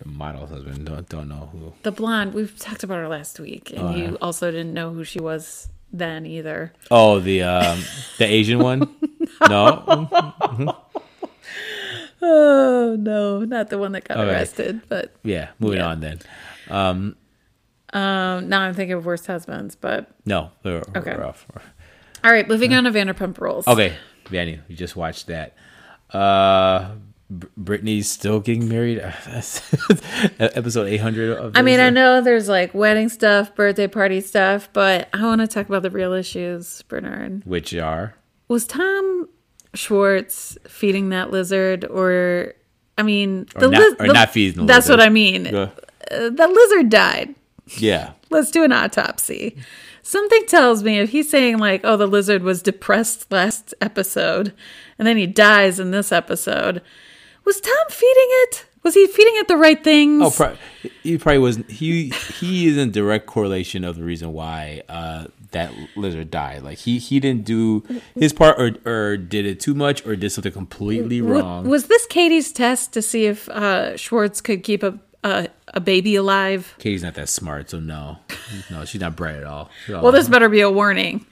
The 0.00 0.08
model 0.08 0.46
husband 0.46 0.86
don't 0.86 1.08
don't 1.08 1.28
know 1.28 1.48
who 1.52 1.72
The 1.82 1.92
blonde, 1.92 2.34
we've 2.34 2.56
talked 2.58 2.82
about 2.84 2.96
her 2.98 3.08
last 3.08 3.38
week, 3.40 3.70
and 3.72 3.80
Oh, 3.80 3.94
you 3.96 4.04
yeah. 4.04 4.16
also 4.22 4.50
didn't 4.50 4.72
know 4.74 4.92
who 4.92 5.04
she 5.04 5.20
was 5.20 5.68
then 5.92 6.26
either. 6.26 6.72
Oh, 6.90 7.18
the 7.20 7.42
um, 7.42 7.80
the 8.18 8.26
Asian 8.26 8.58
one. 8.60 8.94
no. 9.48 10.76
Oh 12.20 12.96
no, 12.98 13.44
not 13.44 13.70
the 13.70 13.78
one 13.78 13.92
that 13.92 14.04
got 14.04 14.18
Okay. 14.18 14.30
arrested. 14.30 14.82
But 14.88 15.14
Yeah. 15.22 15.48
Moving 15.58 15.80
on 15.80 16.00
then. 16.00 16.18
um, 16.68 17.16
now 17.92 18.60
I'm 18.60 18.74
thinking 18.74 18.92
of 18.96 19.06
worst 19.06 19.26
husbands. 19.26 19.76
But 19.76 20.10
No. 20.24 20.50
We're, 20.64 20.82
Okay. 20.96 21.14
we're 21.16 21.24
off. 21.24 21.46
all 22.24 22.32
right, 22.32 22.48
moving 22.48 22.74
on 22.74 22.84
to 22.84 22.90
Vanderpump 22.90 23.38
Rules. 23.38 23.66
Okay, 23.66 23.94
Vanny, 24.28 24.60
you 24.68 24.76
just 24.76 24.96
watched 24.96 25.28
that. 25.28 25.54
Uh, 26.12 26.90
Br- 27.30 27.46
Brittany's 27.56 28.08
still 28.08 28.40
getting 28.40 28.68
married. 28.68 28.98
Episode 30.38 30.86
eight 30.86 30.98
hundred 31.00 31.36
of. 31.36 31.56
I 31.56 31.62
mean. 31.62 31.80
I 31.80 31.90
know 31.90 32.20
there's 32.20 32.48
like 32.48 32.72
wedding 32.74 33.08
stuff, 33.08 33.54
birthday 33.54 33.86
party 33.86 34.20
stuff, 34.20 34.68
but 34.72 35.08
I 35.12 35.22
want 35.24 35.40
to 35.40 35.46
talk 35.46 35.68
about 35.68 35.82
the 35.82 35.90
real 35.90 36.12
issues, 36.12 36.82
Bernard. 36.82 37.42
which 37.44 37.74
are 37.74 38.14
Was 38.48 38.66
Tom 38.66 39.28
Schwartz 39.74 40.56
feeding 40.66 41.10
that 41.10 41.30
lizard, 41.30 41.84
or 41.84 42.54
I 42.96 43.02
mean, 43.02 43.46
Or 43.56 43.68
not- 43.68 44.00
or 44.00 44.06
not 44.06 44.30
feeding 44.30 44.54
the 44.56 44.62
lizard. 44.62 44.68
That's 44.68 44.86
lizard. 44.88 44.98
what 45.00 45.06
I 45.06 45.10
mean. 45.10 45.46
Uh, 45.54 45.70
Uh, 46.10 46.30
the 46.30 46.48
lizard 46.48 46.88
died. 46.88 47.34
yeah, 47.76 48.12
Let's 48.30 48.50
do 48.50 48.64
an 48.64 48.72
autopsy. 48.72 49.56
Something 50.02 50.46
tells 50.46 50.82
me 50.82 50.98
if 51.00 51.10
he's 51.10 51.28
saying 51.28 51.58
like, 51.58 51.82
"Oh, 51.84 51.98
the 51.98 52.06
lizard 52.06 52.42
was 52.42 52.62
depressed 52.62 53.30
last 53.30 53.74
episode, 53.82 54.54
and 54.98 55.06
then 55.06 55.18
he 55.18 55.26
dies 55.26 55.78
in 55.78 55.90
this 55.90 56.10
episode," 56.10 56.80
was 57.44 57.60
Tom 57.60 57.74
feeding 57.88 58.28
it? 58.28 58.66
Was 58.82 58.94
he 58.94 59.06
feeding 59.06 59.34
it 59.36 59.48
the 59.48 59.56
right 59.56 59.82
things? 59.82 60.22
Oh, 60.22 60.30
pro- 60.30 60.56
he 61.02 61.18
probably 61.18 61.38
wasn't. 61.40 61.70
He 61.70 62.10
he 62.10 62.68
is 62.68 62.76
in 62.76 62.90
direct 62.92 63.26
correlation 63.26 63.84
of 63.84 63.96
the 63.96 64.04
reason 64.04 64.32
why 64.32 64.82
uh, 64.88 65.26
that 65.50 65.72
lizard 65.96 66.30
died. 66.30 66.62
Like 66.62 66.78
he 66.78 66.98
he 66.98 67.18
didn't 67.20 67.44
do 67.44 67.84
his 68.14 68.32
part, 68.32 68.58
or 68.60 68.76
or 68.90 69.16
did 69.16 69.46
it 69.46 69.58
too 69.60 69.74
much, 69.74 70.06
or 70.06 70.14
did 70.16 70.30
something 70.30 70.52
completely 70.52 71.20
wrong. 71.20 71.68
Was 71.68 71.86
this 71.88 72.06
Katie's 72.06 72.52
test 72.52 72.92
to 72.92 73.02
see 73.02 73.26
if 73.26 73.48
uh, 73.48 73.96
Schwartz 73.96 74.40
could 74.40 74.62
keep 74.62 74.82
a, 74.82 74.98
a 75.24 75.48
a 75.74 75.80
baby 75.80 76.14
alive? 76.14 76.74
Katie's 76.78 77.02
not 77.02 77.14
that 77.14 77.28
smart, 77.28 77.70
so 77.70 77.80
no, 77.80 78.18
no, 78.70 78.84
she's 78.84 79.00
not 79.00 79.16
bright 79.16 79.36
at 79.36 79.44
all. 79.44 79.70
Well, 79.88 80.12
this 80.12 80.28
better 80.28 80.48
be 80.48 80.60
a 80.60 80.70
warning. 80.70 81.26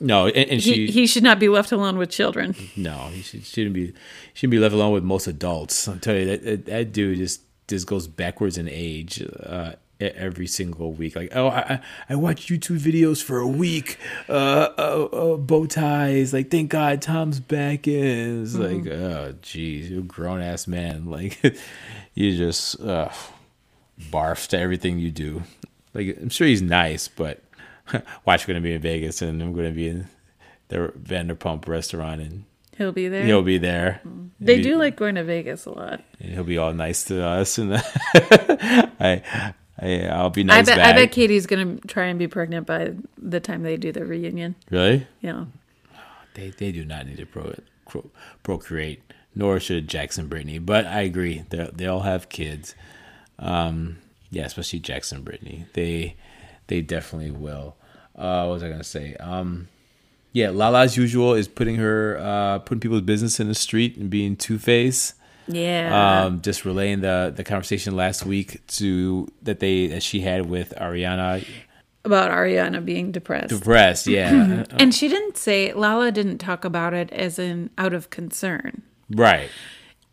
No, 0.00 0.26
and, 0.26 0.50
and 0.50 0.62
she 0.62 0.86
He, 0.86 0.92
he 0.92 1.06
should 1.06 1.22
not 1.22 1.38
be 1.38 1.48
left 1.48 1.72
alone 1.72 1.98
with 1.98 2.10
children. 2.10 2.54
No, 2.76 3.08
he 3.12 3.22
should, 3.22 3.44
shouldn't 3.44 3.74
be 3.74 3.92
shouldn't 4.34 4.52
be 4.52 4.58
left 4.58 4.74
alone 4.74 4.92
with 4.92 5.04
most 5.04 5.26
adults. 5.26 5.88
I'm 5.88 6.00
telling 6.00 6.20
you 6.22 6.26
that 6.28 6.44
that, 6.44 6.66
that 6.66 6.92
dude 6.92 7.18
just 7.18 7.42
just 7.66 7.86
goes 7.86 8.06
backwards 8.08 8.56
in 8.56 8.68
age 8.68 9.22
uh, 9.42 9.72
every 10.00 10.46
single 10.46 10.92
week. 10.92 11.16
Like, 11.16 11.32
oh, 11.34 11.48
I 11.48 11.58
I- 11.58 11.80
I 12.10 12.14
watch 12.14 12.46
YouTube 12.46 12.78
videos 12.78 13.22
for 13.22 13.38
a 13.40 13.46
week. 13.48 13.98
Uh, 14.28 14.68
uh, 14.78 15.04
uh 15.12 15.36
bow 15.36 15.66
ties. 15.66 16.32
Like, 16.32 16.50
thank 16.50 16.70
God 16.70 17.02
Tom's 17.02 17.40
back 17.40 17.86
in. 17.88 18.42
It's 18.44 18.54
like, 18.54 18.86
oh, 18.86 19.34
geez, 19.42 19.90
you're 19.90 20.00
a 20.00 20.02
grown 20.04 20.40
ass 20.40 20.66
man. 20.66 21.06
Like, 21.10 21.38
you 22.14 22.36
just 22.36 22.80
uh, 22.80 23.10
barf 24.10 24.46
to 24.48 24.58
everything 24.58 24.98
you 24.98 25.10
do. 25.10 25.42
Like, 25.94 26.16
I'm 26.20 26.28
sure 26.30 26.46
he's 26.46 26.62
nice, 26.62 27.08
but 27.08 27.42
watch 28.24 28.46
going 28.46 28.56
to 28.56 28.60
be 28.62 28.72
in 28.74 28.80
Vegas 28.80 29.22
and 29.22 29.42
I'm 29.42 29.52
going 29.52 29.66
to 29.68 29.72
be 29.74 29.88
in 29.88 30.08
the 30.68 30.92
Vanderpump 31.00 31.66
restaurant 31.68 32.20
and 32.20 32.44
He'll 32.76 32.92
be 32.92 33.08
there. 33.08 33.24
he'll 33.24 33.42
be 33.42 33.58
there. 33.58 34.00
they 34.38 34.56
He'll 34.56 34.62
do 34.74 34.76
like 34.78 34.94
going 34.96 35.16
to 35.16 35.24
Vegas 35.24 35.66
a 35.66 35.70
lot. 35.70 36.00
and 36.20 36.30
he'll 36.32 36.44
be 36.44 36.58
all 36.58 36.72
nice 36.72 37.02
to 37.04 37.24
us, 37.24 37.58
and 37.58 37.74
I, 39.00 39.52
I, 39.80 40.06
I'll 40.06 40.30
be 40.30 40.42
I 40.42 40.44
nice 40.44 40.66
bet 40.66 40.76
back. 40.76 40.94
I 40.94 40.98
bet 40.98 41.10
Katie's 41.12 41.46
gonna 41.46 41.76
try 41.88 42.04
and 42.06 42.18
be 42.20 42.28
pregnant 42.28 42.66
by 42.66 42.92
the 43.16 43.40
time 43.40 43.62
they 43.64 43.76
do 43.76 43.90
the 43.92 44.04
reunion. 44.04 44.54
really, 44.70 45.06
Yeah. 45.20 45.46
they 46.34 46.50
they 46.50 46.70
do 46.70 46.84
not 46.84 47.06
need 47.08 47.16
to 47.16 47.26
pro, 47.26 47.54
pro, 47.88 48.08
procreate, 48.44 49.02
nor 49.34 49.58
should 49.58 49.88
Jax 49.88 50.16
and 50.18 50.28
Brittany. 50.30 50.58
But 50.60 50.86
I 50.86 51.00
agree, 51.02 51.44
they 51.50 51.68
they 51.74 51.86
all 51.86 52.00
have 52.02 52.28
kids. 52.28 52.76
Um, 53.40 53.98
yeah, 54.30 54.44
especially 54.44 54.78
Jax 54.80 55.10
and 55.10 55.24
Brittany. 55.24 55.66
They 55.72 56.14
they 56.68 56.80
definitely 56.80 57.32
will. 57.32 57.74
Uh, 58.18 58.46
what 58.46 58.54
was 58.54 58.62
I 58.64 58.68
gonna 58.68 58.84
say? 58.84 59.14
Um, 59.16 59.68
yeah, 60.32 60.50
Lala 60.50 60.82
as 60.82 60.96
usual 60.96 61.34
is 61.34 61.48
putting 61.48 61.76
her 61.76 62.18
uh, 62.20 62.58
putting 62.60 62.80
people's 62.80 63.02
business 63.02 63.38
in 63.40 63.48
the 63.48 63.54
street 63.54 63.96
and 63.96 64.10
being 64.10 64.36
two 64.36 64.58
face. 64.58 65.14
Yeah. 65.50 66.24
um, 66.26 66.42
just 66.42 66.64
relaying 66.66 67.00
the 67.00 67.32
the 67.34 67.42
conversation 67.44 67.96
last 67.96 68.26
week 68.26 68.66
to 68.78 69.28
that 69.42 69.60
they 69.60 69.86
that 69.86 70.02
she 70.02 70.20
had 70.20 70.46
with 70.50 70.74
Ariana 70.76 71.42
About 72.04 72.30
Ariana 72.30 72.84
being 72.84 73.12
depressed. 73.12 73.48
depressed. 73.48 74.06
Yeah, 74.06 74.64
and 74.72 74.94
she 74.94 75.08
didn't 75.08 75.38
say 75.38 75.72
Lala 75.72 76.12
didn't 76.12 76.38
talk 76.38 76.64
about 76.66 76.92
it 76.92 77.10
as 77.12 77.38
an 77.38 77.70
out 77.78 77.94
of 77.94 78.10
concern. 78.10 78.82
right. 79.10 79.48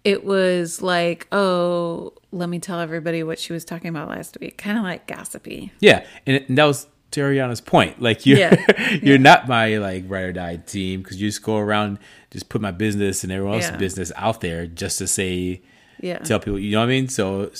It 0.05 0.23
was 0.23 0.83
like, 0.83 1.25
oh, 1.31 2.13
let 2.31 2.47
me 2.47 2.59
tell 2.59 2.79
everybody 2.79 3.23
what 3.23 3.39
she 3.39 3.53
was 3.53 3.65
talking 3.65 3.89
about 3.89 4.07
last 4.07 4.37
week. 4.39 4.55
Kind 4.55 4.77
of 4.77 4.83
like 4.83 5.07
gossipy. 5.07 5.71
Yeah, 5.79 6.05
and, 6.27 6.35
it- 6.35 6.47
and 6.47 6.57
that 6.59 6.65
was 6.65 6.85
to 7.15 7.21
Ariana's 7.21 7.59
point. 7.61 8.01
Like 8.01 8.25
you're 8.25 8.37
Yeah. 8.39 8.95
you're 9.01 9.17
not 9.17 9.47
my 9.47 9.77
like 9.77 10.05
ride 10.07 10.23
or 10.23 10.33
die 10.33 10.57
team 10.57 11.01
because 11.01 11.19
you 11.21 11.27
just 11.27 11.43
go 11.43 11.57
around 11.57 11.97
just 12.31 12.47
put 12.49 12.61
my 12.61 12.71
business 12.71 13.23
and 13.23 13.31
everyone 13.33 13.55
else's 13.55 13.71
Yeah. 13.71 13.77
business 13.77 14.11
out 14.15 14.41
there 14.41 14.67
just 14.67 14.97
to 14.99 15.07
say 15.07 15.61
Yeah. 16.01 16.19
tell 16.19 16.39
people. 16.39 16.59
You 16.59 16.71
know 16.71 16.79
what 16.79 16.85
I 16.85 16.89
mean? 16.89 17.07
So 17.09 17.51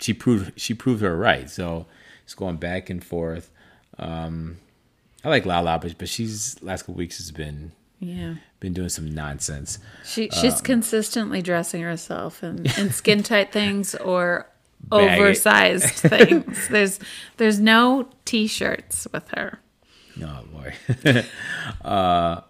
she 0.00 0.14
proved 0.14 0.58
she 0.58 0.74
proved 0.74 1.02
her 1.02 1.16
right. 1.16 1.50
So 1.50 1.86
it's 2.24 2.34
going 2.34 2.56
back 2.56 2.88
and 2.90 3.02
forth. 3.04 3.50
Um, 3.98 4.58
I 5.24 5.28
like 5.28 5.44
Lala, 5.44 5.78
but 5.78 5.98
but 5.98 6.08
she's 6.08 6.56
last 6.62 6.82
couple 6.82 6.94
weeks 6.94 7.18
has 7.18 7.30
been 7.30 7.72
Yeah. 7.98 8.36
been 8.60 8.72
doing 8.72 8.88
some 8.88 9.12
nonsense. 9.14 9.78
She 10.04 10.30
she's 10.30 10.60
consistently 10.60 11.42
dressing 11.42 11.82
herself 11.82 12.42
in, 12.42 12.66
in 12.78 12.90
skin 12.92 13.22
tight 13.22 13.52
things 13.52 13.94
or. 13.94 14.46
Oversized 14.90 15.84
things. 15.94 16.68
There's 16.68 16.98
there's 17.36 17.60
no 17.60 18.08
t-shirts 18.24 19.06
with 19.12 19.28
her. 19.30 19.60
Oh 20.22 20.44
boy. 20.52 20.74
uh, 21.84 22.40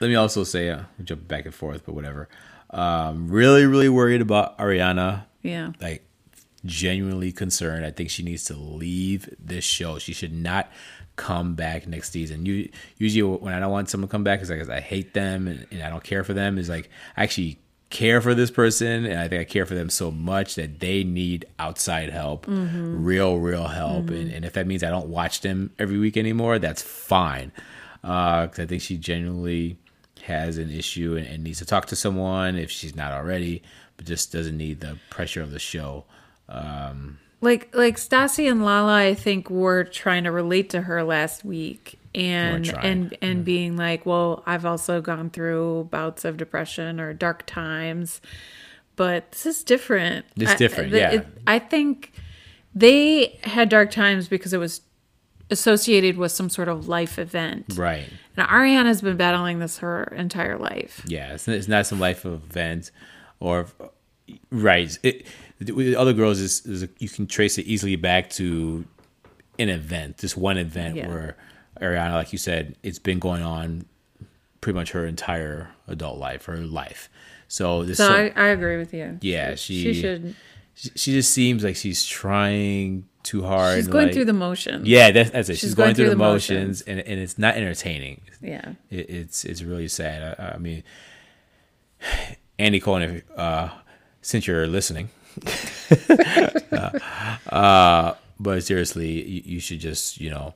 let 0.00 0.08
me 0.08 0.14
also 0.14 0.44
say, 0.44 0.70
uh, 0.70 0.82
jump 1.04 1.28
back 1.28 1.44
and 1.44 1.54
forth, 1.54 1.84
but 1.84 1.94
whatever. 1.94 2.28
Um, 2.70 3.28
really, 3.28 3.66
really 3.66 3.88
worried 3.88 4.22
about 4.22 4.58
Ariana. 4.58 5.24
Yeah. 5.42 5.72
Like, 5.80 6.06
genuinely 6.64 7.32
concerned. 7.32 7.84
I 7.84 7.90
think 7.90 8.10
she 8.10 8.22
needs 8.22 8.44
to 8.44 8.54
leave 8.54 9.28
this 9.38 9.64
show. 9.64 9.98
She 9.98 10.12
should 10.12 10.32
not 10.32 10.70
come 11.16 11.54
back 11.54 11.86
next 11.86 12.12
season. 12.12 12.46
You 12.46 12.70
usually 12.96 13.22
when 13.22 13.54
I 13.54 13.60
don't 13.60 13.70
want 13.70 13.88
someone 13.90 14.08
to 14.08 14.12
come 14.12 14.24
back, 14.24 14.40
is 14.40 14.50
like 14.50 14.68
I 14.68 14.80
hate 14.80 15.14
them 15.14 15.48
and, 15.48 15.66
and 15.70 15.82
I 15.82 15.90
don't 15.90 16.04
care 16.04 16.24
for 16.24 16.32
them. 16.32 16.58
Is 16.58 16.68
like 16.68 16.88
I 17.16 17.22
actually 17.24 17.58
care 17.90 18.20
for 18.20 18.34
this 18.34 18.50
person, 18.50 19.04
and 19.04 19.18
I 19.20 19.28
think 19.28 19.40
I 19.40 19.44
care 19.44 19.66
for 19.66 19.74
them 19.74 19.90
so 19.90 20.10
much 20.10 20.54
that 20.54 20.80
they 20.80 21.04
need 21.04 21.44
outside 21.58 22.10
help, 22.10 22.46
mm-hmm. 22.46 23.04
real, 23.04 23.38
real 23.38 23.66
help. 23.66 24.08
And, 24.08 24.26
mm-hmm. 24.28 24.36
and 24.36 24.44
if 24.44 24.54
that 24.54 24.66
means 24.66 24.82
I 24.82 24.90
don't 24.90 25.08
watch 25.08 25.40
them 25.40 25.72
every 25.78 25.98
week 25.98 26.16
anymore, 26.16 26.58
that's 26.58 26.82
fine. 26.82 27.52
Uh, 28.02 28.46
because 28.46 28.60
I 28.60 28.66
think 28.66 28.80
she 28.80 28.96
genuinely 28.96 29.76
has 30.22 30.56
an 30.56 30.70
issue 30.70 31.16
and, 31.16 31.26
and 31.26 31.44
needs 31.44 31.58
to 31.58 31.66
talk 31.66 31.86
to 31.86 31.96
someone 31.96 32.56
if 32.56 32.70
she's 32.70 32.96
not 32.96 33.12
already, 33.12 33.62
but 33.96 34.06
just 34.06 34.32
doesn't 34.32 34.56
need 34.56 34.80
the 34.80 34.96
pressure 35.10 35.42
of 35.42 35.50
the 35.50 35.58
show. 35.58 36.04
Um, 36.48 37.18
Like 37.40 37.74
like 37.74 37.96
Stassi 37.96 38.50
and 38.50 38.64
Lala, 38.64 38.96
I 38.96 39.14
think 39.14 39.50
were 39.50 39.84
trying 39.84 40.24
to 40.24 40.30
relate 40.30 40.70
to 40.70 40.82
her 40.82 41.02
last 41.02 41.44
week 41.44 41.99
and 42.14 42.68
and 42.82 43.16
and 43.22 43.44
being 43.44 43.76
like, 43.76 44.04
well, 44.06 44.42
I've 44.46 44.64
also 44.66 45.00
gone 45.00 45.30
through 45.30 45.88
bouts 45.90 46.24
of 46.24 46.36
depression 46.36 47.00
or 47.00 47.12
dark 47.14 47.46
times, 47.46 48.20
but 48.96 49.30
this 49.32 49.46
is 49.46 49.62
different. 49.64 50.26
It's 50.36 50.54
different, 50.56 50.90
the- 50.90 50.98
yeah. 50.98 51.10
it- 51.12 51.26
I 51.46 51.58
think 51.58 52.12
they 52.74 53.38
had 53.44 53.68
dark 53.68 53.90
times 53.90 54.28
because 54.28 54.52
it 54.52 54.58
was 54.58 54.80
associated 55.50 56.16
with 56.16 56.30
some 56.32 56.48
sort 56.48 56.68
of 56.68 56.86
life 56.88 57.18
event. 57.18 57.66
Right. 57.76 58.08
And 58.36 58.46
Ariana's 58.48 59.02
been 59.02 59.16
battling 59.16 59.58
this 59.58 59.78
her 59.78 60.04
entire 60.16 60.56
life. 60.56 61.02
Yeah, 61.06 61.34
it's, 61.34 61.48
it's 61.48 61.66
not 61.68 61.86
some 61.86 61.98
life 61.98 62.24
event 62.24 62.90
or 63.40 63.66
right. 64.50 64.96
It, 65.02 65.26
with 65.60 65.94
other 65.94 66.12
girls 66.12 66.38
is, 66.40 66.64
is 66.66 66.88
you 66.98 67.08
can 67.08 67.26
trace 67.26 67.58
it 67.58 67.66
easily 67.66 67.96
back 67.96 68.30
to 68.30 68.84
an 69.58 69.68
event, 69.68 70.18
just 70.18 70.36
one 70.36 70.56
event 70.56 70.96
Yeah. 70.96 71.08
where 71.08 71.36
Ariana, 71.80 72.12
like 72.12 72.32
you 72.32 72.38
said, 72.38 72.76
it's 72.82 72.98
been 72.98 73.18
going 73.18 73.42
on 73.42 73.84
pretty 74.60 74.76
much 74.78 74.90
her 74.92 75.06
entire 75.06 75.70
adult 75.88 76.18
life, 76.18 76.44
her 76.46 76.58
life. 76.58 77.08
So 77.48 77.82
this, 77.84 77.96
So 77.96 78.06
so- 78.08 78.14
I, 78.14 78.32
I 78.36 78.46
agree 78.48 78.76
with 78.76 78.92
you. 78.94 79.18
Yeah, 79.22 79.54
she, 79.54 79.82
she- 79.82 80.00
should. 80.00 80.34
she, 80.74 80.90
she 80.94 81.12
just 81.12 81.32
seems 81.32 81.64
like 81.64 81.76
she's 81.76 82.04
trying 82.06 83.06
too 83.22 83.42
hard. 83.42 83.76
She's 83.76 83.88
going 83.88 84.06
like- 84.06 84.14
through 84.14 84.26
the 84.26 84.32
motions. 84.32 84.86
Yeah, 84.86 85.10
that's, 85.10 85.30
that's 85.30 85.48
it. 85.48 85.56
She's, 85.58 85.74
going, 85.74 85.94
through, 85.94 86.10
the 86.10 86.16
motions, 86.16 86.80
motions. 86.80 86.82
and 86.82 87.00
and 87.00 87.20
it's 87.20 87.38
not 87.38 87.54
entertaining. 87.56 88.20
Yeah. 88.40 88.72
It, 88.90 89.10
it's 89.10 89.44
it's 89.44 89.62
really 89.62 89.88
sad. 89.88 90.36
I, 90.38 90.54
I 90.54 90.58
mean, 90.58 90.82
Andy 92.58 92.80
Cohen, 92.80 93.02
if, 93.02 93.38
uh, 93.38 93.70
since 94.22 94.46
you're 94.46 94.66
listening, 94.66 95.08
uh, 96.72 96.98
uh, 97.48 98.14
but 98.38 98.62
seriously, 98.62 99.26
you, 99.26 99.42
you 99.54 99.60
should 99.60 99.80
just 99.80 100.20
you 100.20 100.30
know 100.30 100.54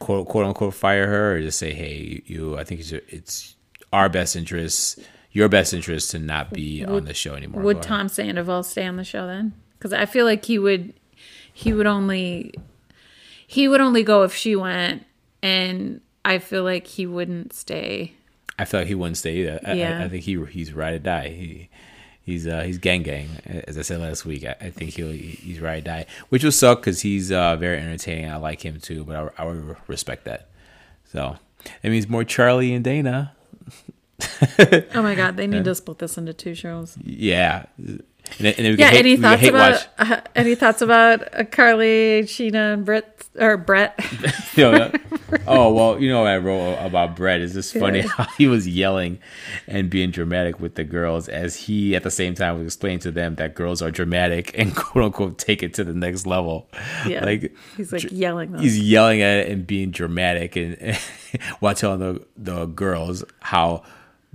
quote 0.00 0.26
quote 0.26 0.44
unquote 0.46 0.74
fire 0.74 1.06
her 1.06 1.36
or 1.36 1.40
just 1.40 1.58
say, 1.60 1.72
hey, 1.72 2.22
you, 2.26 2.58
I 2.58 2.64
think 2.64 2.80
it's, 2.80 2.90
it's 2.90 3.54
our 3.92 4.08
best 4.08 4.34
interest, 4.34 4.98
your 5.30 5.48
best 5.48 5.72
interest 5.72 6.10
to 6.10 6.18
not 6.18 6.52
be 6.52 6.84
on 6.84 7.04
the 7.04 7.14
show 7.14 7.34
anymore. 7.34 7.62
Would 7.62 7.82
Tom 7.82 8.08
Sandoval 8.08 8.64
stay 8.64 8.84
on 8.86 8.96
the 8.96 9.04
show 9.04 9.26
then? 9.28 9.52
Because 9.78 9.92
I 9.92 10.06
feel 10.06 10.24
like 10.26 10.44
he 10.44 10.58
would. 10.58 10.94
He 11.52 11.72
would 11.72 11.86
only. 11.86 12.52
He 13.46 13.68
would 13.68 13.80
only 13.80 14.02
go 14.02 14.22
if 14.22 14.34
she 14.34 14.56
went, 14.56 15.04
and 15.42 16.00
I 16.24 16.38
feel 16.38 16.64
like 16.64 16.86
he 16.86 17.06
wouldn't 17.06 17.52
stay. 17.52 18.14
I 18.58 18.64
feel 18.64 18.80
like 18.80 18.88
he 18.88 18.94
wouldn't 18.94 19.16
stay 19.16 19.36
either. 19.38 19.60
I, 19.64 19.72
Yeah. 19.72 20.00
I, 20.00 20.04
I 20.04 20.08
think 20.08 20.24
he 20.24 20.42
he's 20.46 20.72
ride 20.72 20.94
or 20.94 20.98
die. 20.98 21.28
He 21.28 21.68
he's 22.30 22.46
uh, 22.46 22.62
he's 22.62 22.78
gang 22.78 23.02
gang. 23.02 23.28
As 23.66 23.76
I 23.76 23.82
said 23.82 24.00
last 24.00 24.24
week, 24.24 24.44
I, 24.44 24.56
I 24.60 24.70
think 24.70 24.92
he'll 24.94 25.10
he's 25.12 25.60
ride 25.60 25.82
or 25.82 25.86
die, 25.86 26.06
which 26.28 26.44
will 26.44 26.52
suck 26.52 26.80
because 26.80 27.00
he's 27.00 27.30
uh, 27.30 27.56
very 27.56 27.78
entertaining. 27.78 28.30
I 28.30 28.36
like 28.36 28.64
him 28.64 28.80
too, 28.80 29.04
but 29.04 29.16
I, 29.16 29.42
I 29.42 29.46
would 29.46 29.76
respect 29.86 30.24
that. 30.24 30.48
So 31.12 31.36
it 31.82 31.90
means 31.90 32.08
more 32.08 32.24
Charli 32.24 32.74
and 32.74 32.84
Dayna. 32.84 33.32
Oh 34.94 35.02
my 35.02 35.14
god, 35.14 35.36
they 35.36 35.46
need 35.46 35.64
to 35.70 35.74
split 35.74 35.98
this 35.98 36.16
into 36.18 36.32
two 36.32 36.54
shows. 36.54 36.96
Yeah. 37.02 37.66
And 38.38 38.46
and 38.48 38.56
then 38.56 38.72
we 38.72 38.78
Yeah, 38.78 38.90
hate, 38.90 38.98
any 38.98 39.16
thoughts 39.16 39.46
about 39.46 39.88
uh, 39.98 40.20
any 40.34 40.54
thoughts 40.54 40.82
about 40.82 41.34
uh, 41.34 41.44
Carly, 41.44 42.22
Scheana, 42.24 42.74
and 42.74 42.84
Brett 42.84 43.28
or 43.38 43.56
Brett? 43.56 43.98
You 44.56 44.72
know, 44.72 44.92
oh 45.46 45.72
well, 45.72 46.00
you 46.00 46.10
know 46.10 46.20
what 46.22 46.28
I 46.28 46.36
wrote 46.36 46.74
about 46.84 47.14
Brett 47.16 47.40
is 47.40 47.54
this 47.54 47.72
funny 47.72 48.00
how 48.00 48.24
he 48.36 48.48
was 48.48 48.66
yelling 48.66 49.18
and 49.68 49.88
being 49.88 50.10
dramatic 50.10 50.58
with 50.60 50.74
the 50.74 50.82
girls 50.84 51.28
as 51.28 51.54
he 51.56 51.94
at 51.94 52.02
the 52.02 52.10
same 52.10 52.34
time 52.34 52.58
was 52.58 52.66
explaining 52.66 52.98
to 53.00 53.10
them 53.12 53.36
that 53.36 53.54
girls 53.54 53.80
are 53.80 53.90
dramatic 53.92 54.50
and 54.58 54.74
quote 54.74 55.04
unquote 55.04 55.38
take 55.38 55.62
it 55.62 55.72
to 55.74 55.84
the 55.84 55.94
next 55.94 56.26
level. 56.26 56.68
Yeah, 57.06 57.24
Like 57.24 57.54
he's 57.76 57.92
like 57.92 58.10
yelling. 58.10 58.52
Those. 58.52 58.62
he's 58.62 58.78
yelling 58.80 59.22
at 59.22 59.38
it 59.46 59.48
and 59.52 59.66
being 59.66 59.90
dramatic 59.92 60.56
and, 60.56 60.98
while 61.60 61.74
telling 61.74 62.00
the 62.00 62.26
the 62.36 62.66
girls 62.66 63.24
how 63.40 63.84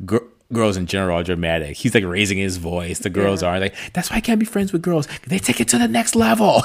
gr- 0.05 0.19
girls 0.55 0.77
in 0.77 0.85
general 0.87 1.17
are 1.19 1.23
dramatic. 1.23 1.77
He's 1.77 1.93
like 1.93 2.03
raising 2.05 2.37
his 2.37 2.57
voice. 2.57 2.99
The 2.99 3.09
girls 3.09 3.41
Yeah. 3.43 3.49
are 3.49 3.59
like, 3.59 3.75
"That's 3.93 4.09
why 4.09 4.17
I 4.17 4.21
can't 4.21 4.39
be 4.39 4.45
friends 4.45 4.73
with 4.73 4.81
girls. 4.81 5.07
They 5.27 5.37
take 5.39 5.59
it 5.61 5.67
to 5.69 5.77
the 5.77 5.87
next 5.87 6.15
level." 6.15 6.63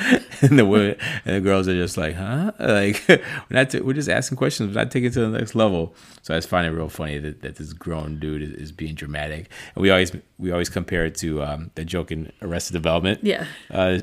and 0.42 0.58
the 0.58 0.64
women 0.66 0.96
and 1.24 1.36
the 1.36 1.40
girls 1.40 1.68
are 1.68 1.74
just 1.74 1.96
like, 1.96 2.14
"Huh?" 2.14 2.52
Like 2.58 3.02
we're 3.08 3.20
not. 3.50 3.70
T- 3.70 3.80
we're 3.80 3.92
just 3.94 4.08
asking 4.08 4.36
questions. 4.36 4.68
We're 4.74 4.82
not 4.82 4.90
taking 4.90 5.08
it 5.08 5.14
to 5.14 5.20
the 5.20 5.38
next 5.38 5.54
level. 5.54 5.94
So 6.22 6.34
I 6.34 6.38
just 6.38 6.48
find 6.48 6.66
it 6.66 6.70
real 6.70 6.88
funny 6.88 7.18
that, 7.18 7.40
that 7.42 7.56
this 7.56 7.72
grown 7.72 8.18
dude 8.18 8.42
is, 8.42 8.50
is 8.52 8.72
being 8.72 8.94
dramatic. 8.94 9.50
And 9.74 9.82
we 9.82 9.90
always 9.90 10.12
we 10.38 10.50
always 10.52 10.68
compare 10.68 11.06
it 11.06 11.14
to 11.16 11.42
um, 11.42 11.70
the 11.74 11.84
joke 11.84 12.10
in 12.12 12.30
Arrested 12.42 12.74
Development. 12.74 13.20
Yeah. 13.22 13.46
Uh, 13.70 14.00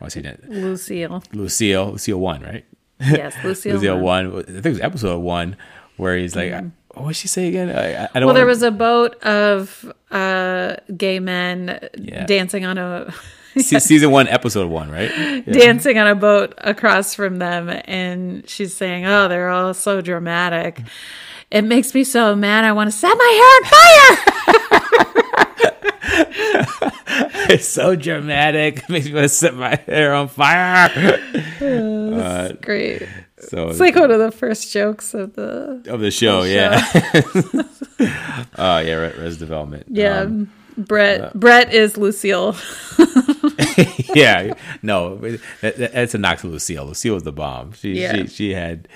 her 0.00 0.20
name? 0.20 0.38
Lucille. 0.48 1.22
Lucille. 1.32 1.92
Lucille 1.92 2.18
one, 2.18 2.42
right? 2.42 2.64
Yes, 3.00 3.34
Lucille. 3.44 3.74
Lucille 3.74 3.98
won. 3.98 4.32
one. 4.32 4.42
I 4.42 4.44
think 4.46 4.66
it 4.66 4.68
was 4.70 4.80
episode 4.80 5.18
one 5.20 5.56
where 5.96 6.16
he's 6.16 6.34
like, 6.34 6.52
"What 6.94 7.08
did 7.08 7.16
she 7.16 7.28
say 7.28 7.48
again?" 7.48 7.70
I, 7.70 8.04
I 8.04 8.08
don't. 8.20 8.26
Well, 8.26 8.34
there 8.34 8.44
wanna- 8.44 8.46
was 8.46 8.62
a 8.62 8.70
boat 8.70 9.22
of 9.22 9.92
uh, 10.10 10.76
gay 10.96 11.20
men 11.20 11.88
Yeah. 11.98 12.26
dancing 12.26 12.64
on 12.64 12.78
a 12.78 13.12
Se- 13.56 13.80
season 13.80 14.10
one, 14.10 14.28
episode 14.28 14.70
one, 14.70 14.90
right? 14.90 15.10
Yeah. 15.18 15.52
dancing 15.52 15.98
on 15.98 16.06
a 16.06 16.14
boat 16.14 16.54
across 16.58 17.14
from 17.14 17.38
them, 17.38 17.68
and 17.84 18.48
she's 18.48 18.74
saying, 18.74 19.04
"Oh, 19.06 19.28
they're 19.28 19.50
all 19.50 19.74
so 19.74 20.00
dramatic. 20.00 20.80
It 21.50 21.62
makes 21.62 21.92
me 21.94 22.02
so 22.04 22.34
mad. 22.34 22.64
I 22.64 22.72
want 22.72 22.90
to 22.90 22.96
set 22.96 23.14
my 23.14 23.32
hair 23.38 23.50
on 23.56 23.64
fire." 23.70 25.28
It's 27.54 27.68
so 27.68 27.94
dramatic. 27.96 28.78
It 28.78 28.88
Makes 28.88 29.06
me 29.06 29.14
want 29.14 29.24
to 29.24 29.28
set 29.28 29.54
my 29.54 29.74
hair 29.86 30.14
on 30.14 30.28
fire. 30.28 30.88
Great. 32.62 33.02
So 33.48 33.68
It's 33.68 33.80
like 33.80 33.96
one 33.96 34.10
of 34.10 34.18
the 34.20 34.30
first 34.30 34.72
jokes 34.72 35.14
of 35.14 35.34
the 35.34 35.82
of 35.88 36.00
the 36.00 36.10
show, 36.10 36.42
the 36.42 36.48
yeah. 37.98 38.08
Oh 38.58 38.78
yeah, 38.78 38.94
Res 38.94 39.36
Development. 39.38 39.86
yeah. 39.88 40.20
Um, 40.20 40.52
Brett 40.78 41.34
Brett 41.34 41.72
is 41.72 41.96
Lucille. 41.96 42.56
yeah. 44.14 44.54
No, 44.82 45.16
that- 45.60 45.76
that's 45.92 46.14
a 46.14 46.18
knock 46.18 46.38
to 46.38 46.46
Lucille. 46.48 46.86
Lucille 46.86 47.14
was 47.14 47.22
the 47.24 47.32
bomb. 47.32 47.72
She 47.72 48.00
Yeah. 48.00 48.14
she 48.14 48.26
she 48.28 48.52
had 48.54 48.88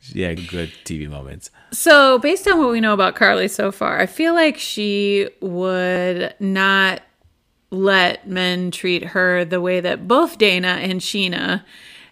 she 0.00 0.22
had 0.22 0.48
good 0.48 0.72
TV 0.84 1.08
moments. 1.08 1.50
So, 1.72 2.18
based 2.18 2.48
on 2.48 2.58
what 2.58 2.70
we 2.70 2.80
know 2.80 2.94
about 2.94 3.14
Carly 3.14 3.46
so 3.48 3.70
far, 3.70 4.00
I 4.00 4.06
feel 4.06 4.34
like 4.34 4.58
she 4.58 5.28
would 5.40 6.34
not 6.40 7.02
let 7.70 8.26
men 8.28 8.70
treat 8.72 9.04
her 9.04 9.44
the 9.44 9.60
way 9.60 9.78
that 9.80 10.08
both 10.08 10.36
Dayna 10.38 10.78
and 10.82 11.00
Scheana 11.00 11.62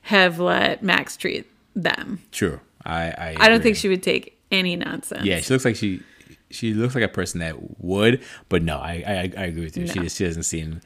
have 0.03 0.39
let 0.39 0.83
Max 0.83 1.17
treat 1.17 1.47
them. 1.83 2.21
True. 2.33 2.61
I 2.85 3.03
I, 3.11 3.37
I 3.41 3.49
don't 3.49 3.63
think 3.63 3.77
she 3.77 3.89
would 3.89 4.03
take 4.03 4.39
any 4.51 4.77
nonsense. 4.77 5.25
Yeah, 5.25 5.41
she 5.41 5.53
looks 5.53 5.65
like 5.65 5.77
she 5.77 6.03
she 6.51 6.73
looks 6.75 6.95
like 6.95 7.05
a 7.05 7.09
person 7.09 7.41
that 7.41 7.57
would, 7.83 8.23
but 8.49 8.63
no, 8.63 8.79
I 8.79 9.03
I, 9.07 9.33
I 9.37 9.45
agree 9.47 9.65
with 9.65 9.77
you. 9.77 9.87
She 9.87 9.99
No. 10.01 10.09
she 10.09 10.25
doesn't 10.25 10.45
seem. 10.45 10.81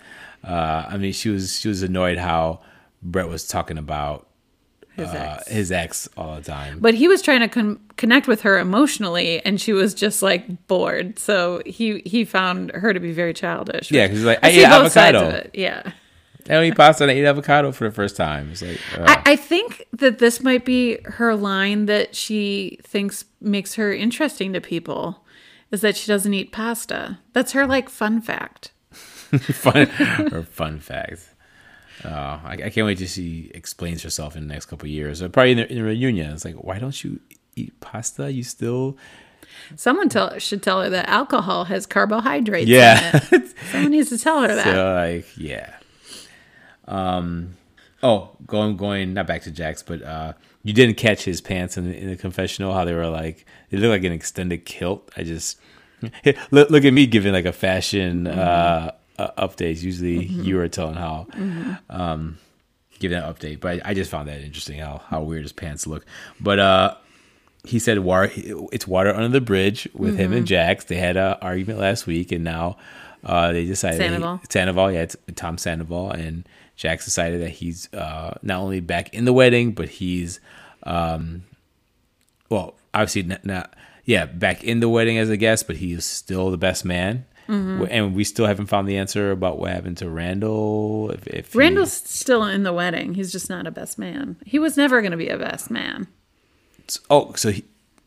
Uh, 0.45 0.85
I 0.89 0.97
mean, 0.97 1.13
she 1.13 1.29
was 1.29 1.59
she 1.61 1.69
was 1.69 1.83
annoyed 1.83 2.19
how 2.19 2.61
Brett 3.03 3.29
was 3.29 3.47
talking 3.47 3.79
about 3.79 4.27
his 4.97 5.09
uh, 5.09 5.37
ex. 5.39 5.49
his 5.49 5.73
ex 5.73 6.09
all 6.17 6.35
the 6.37 6.43
time. 6.43 6.79
But 6.81 6.95
he 6.95 7.07
was 7.09 7.23
trying 7.23 7.41
to 7.41 7.49
con- 7.49 7.81
connect 7.97 8.27
with 8.27 8.43
her 8.43 8.59
emotionally, 8.59 9.41
and 9.47 9.61
she 9.61 9.73
was 9.73 9.95
just 9.95 10.23
like 10.23 10.67
bored. 10.67 11.19
So 11.19 11.63
he 11.65 12.03
he 12.05 12.25
found 12.25 12.73
her 12.73 12.93
to 12.93 12.99
be 13.01 13.13
very 13.13 13.33
childish. 13.33 13.91
Yeah, 13.93 14.03
which 14.03 14.11
'cause 14.11 14.19
he's 14.19 14.27
like, 14.27 14.39
I 14.43 14.49
"I 14.49 14.53
see 14.53 14.65
both 14.67 14.93
sides 14.93 15.17
of 15.17 15.29
it. 15.29 15.51
Yeah. 15.55 15.93
I 16.49 16.55
don't 16.55 16.65
eat 16.65 16.77
pasta 16.77 17.05
and 17.05 17.11
I 17.11 17.15
eat 17.15 17.25
avocado 17.25 17.73
for 17.73 17.85
the 17.85 17.95
first 17.95 18.17
time. 18.17 18.51
It's 18.51 18.63
like, 18.63 18.81
uh, 18.99 19.05
I, 19.07 19.33
I 19.33 19.37
think 19.37 19.87
that 19.93 20.19
this 20.19 20.43
might 20.43 20.65
be 20.65 20.99
her 21.05 21.35
line 21.35 21.87
that 21.87 22.15
she 22.17 22.79
thinks 22.83 23.25
makes 23.41 23.75
her 23.75 23.93
interesting 23.93 24.53
to 24.53 24.61
people 24.61 25.25
is 25.71 25.81
that 25.83 25.97
she 25.97 26.07
doesn't 26.09 26.35
eat 26.35 26.53
pasta. 26.53 27.19
That's 27.33 27.53
her 27.53 27.67
like 27.67 27.89
fun 27.89 28.21
fact. 28.21 28.73
fun 28.93 29.89
or 30.33 30.43
fun 30.43 30.81
fact. 30.81 31.29
Oh, 32.05 32.09
I, 32.11 32.59
I 32.65 32.71
can't 32.71 32.87
wait 32.87 32.99
to 32.99 33.09
see 33.09 33.51
explains 33.55 34.03
herself 34.03 34.37
in 34.37 34.47
the 34.49 34.53
next 34.53 34.67
couple 34.67 34.87
of 34.87 34.91
years, 34.91 35.23
or 35.23 35.29
probably 35.29 35.53
in 35.53 35.59
the, 35.59 35.71
in 35.71 35.77
the 35.79 35.85
reunion. 35.85 36.33
It's 36.33 36.45
like, 36.45 36.57
why 36.57 36.79
don't 36.79 37.03
you 37.05 37.21
eat 37.55 37.79
pasta? 37.81 38.33
You 38.33 38.43
still, 38.43 38.97
Someone 39.77 40.09
tell 40.09 40.39
should 40.39 40.63
tell 40.63 40.83
her 40.83 40.91
that 40.91 41.09
alcohol 41.09 41.65
has 41.65 41.87
carbohydrates. 41.87 42.69
yeah. 42.69 43.21
In 43.33 43.43
it. 43.43 43.55
Someone 43.71 43.93
needs 43.93 44.09
to 44.11 44.19
tell 44.19 44.43
her 44.43 44.49
that. 44.55 44.65
So 44.65 44.95
like, 44.95 45.27
yeah. 45.37 45.77
Um. 46.87 47.57
Oh, 48.05 48.31
going 48.47 48.77
going 48.77 49.15
not 49.15 49.29
back 49.29 49.43
to 49.43 49.51
Jax, 49.53 49.83
but 49.83 50.03
uh, 50.03 50.33
you 50.65 50.73
didn't 50.73 50.97
catch 50.97 51.23
his 51.23 51.41
pants 51.41 51.77
in 51.77 51.89
the, 51.89 51.97
in 51.97 52.09
the 52.09 52.17
confessional. 52.17 52.75
How 52.75 52.85
they 52.85 52.95
were 52.95 53.09
like, 53.09 53.47
they 53.71 53.79
look 53.79 53.91
like 53.91 54.05
an 54.05 54.13
extended 54.13 54.65
kilt. 54.65 55.09
I 55.17 55.23
just 55.23 55.61
look 56.51 56.71
look 56.71 56.85
at 56.85 56.93
me 56.93 57.07
giving 57.07 57.33
like 57.33 57.45
a 57.45 57.53
fashion 57.53 58.27
uh, 58.27 58.93
uh 59.19 59.47
updates. 59.47 59.83
Usually 59.83 60.25
you 60.25 60.59
are 60.59 60.69
telling 60.69 60.97
how 60.97 61.29
um 61.89 62.39
give 62.99 63.13
that 63.13 63.25
update, 63.25 63.61
but 63.61 63.75
I, 63.85 63.91
I 63.91 63.95
just 63.95 64.11
found 64.11 64.29
that 64.29 64.41
interesting 64.41 64.81
how 64.81 65.03
how 65.07 65.23
weird 65.23 65.43
his 65.43 65.53
pants 65.53 65.87
look. 65.87 66.05
But 66.41 66.59
uh. 66.59 66.97
He 67.65 67.79
said, 67.79 68.01
"Water, 68.01 68.29
it's 68.73 68.89
water 68.89 69.15
under 69.15 69.29
the 69.29 69.41
bridge 69.41 69.89
with 69.95 70.19
him 70.19 70.33
and 70.33 70.45
Jax. 70.49 70.87
They 70.87 70.97
had 70.97 71.17
a 71.17 71.39
argument 71.41 71.79
last 71.79 72.09
week, 72.09 72.33
and 72.33 72.43
now 72.43 72.77
uh, 73.25 73.53
they 73.53 73.65
decided 73.67 74.01
that 74.01 74.05
he- 74.05 74.11
Sandoval. 74.11 74.41
Sandoval, 74.49 74.91
yeah, 74.93 75.03
it's 75.03 75.17
Tom 75.37 75.59
Sandoval, 75.59 76.11
and 76.11 76.45
Jax 76.77 77.05
decided 77.05 77.43
that 77.43 77.51
he's 77.51 77.93
uh, 77.95 78.39
not 78.43 78.61
only 78.61 78.81
back 78.81 79.13
in 79.15 79.25
the 79.25 79.33
wedding, 79.33 79.73
but 79.73 79.89
he's, 79.89 80.41
um, 80.85 81.43
well, 82.49 82.75
obviously 82.95 83.23
not, 83.23 83.45
not, 83.45 83.75
yeah, 84.05 84.27
back 84.27 84.65
in 84.65 84.81
the 84.81 84.89
wedding 84.89 85.19
as 85.19 85.31
a 85.31 85.37
guest, 85.37 85.67
but 85.67 85.77
he 85.77 85.93
is 85.93 86.05
still 86.05 86.51
the 86.51 86.57
best 86.59 86.85
man. 86.85 87.25
Mm-hmm. 87.49 87.85
And 87.91 88.15
we 88.15 88.25
still 88.25 88.47
haven't 88.47 88.67
found 88.67 88.89
the 88.89 88.97
answer 88.97 89.31
about 89.31 89.59
what 89.59 89.71
happened 89.73 89.99
to 89.99 90.09
Randall. 90.09 91.11
If, 91.11 91.27
if 91.27 91.53
he- 91.53 91.59
Randall's 91.59 91.93
still 91.93 92.45
in 92.45 92.63
the 92.63 92.73
wedding. 92.73 93.15
He's 93.15 93.31
just 93.33 93.51
not 93.51 93.67
a 93.67 93.71
best 93.71 93.99
man. 93.99 94.37
He 94.47 94.59
was 94.59 94.77
never 94.77 95.01
going 95.03 95.11
to 95.11 95.17
be 95.17 95.29
a 95.29 95.37
best 95.39 95.71
man. 95.71 96.07
oh, 97.11 97.33
so 97.35 97.51
he, 97.51 97.61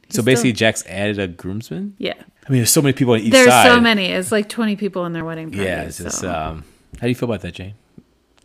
so 0.10 0.22
He's 0.22 0.26
basically, 0.26 0.50
still- 0.52 0.58
Jax 0.58 0.86
added 0.88 1.20
a 1.20 1.28
groomsman. 1.28 1.96
Yeah. 1.98 2.14
I 2.48 2.52
mean, 2.52 2.60
there's 2.60 2.72
so 2.72 2.82
many 2.82 2.94
people 2.94 3.14
on 3.14 3.20
each 3.22 3.34
side. 3.34 3.46
There's 3.48 3.66
so 3.76 3.80
many. 3.80 4.08
It's 4.08 4.32
like 4.32 4.50
20 4.50 4.76
people 4.76 5.06
in 5.06 5.14
their 5.14 5.26
wedding 5.26 5.52
party. 5.52 5.66
Yeah, 5.66 5.82
it's 5.84 5.98
just. 5.98 6.20
so 6.20 6.32
Um, 6.32 6.64
how 6.96 7.02
do 7.02 7.10
you 7.10 7.16
feel 7.16 7.30
about 7.30 7.42
that, 7.42 7.54
Jane? 7.54 7.74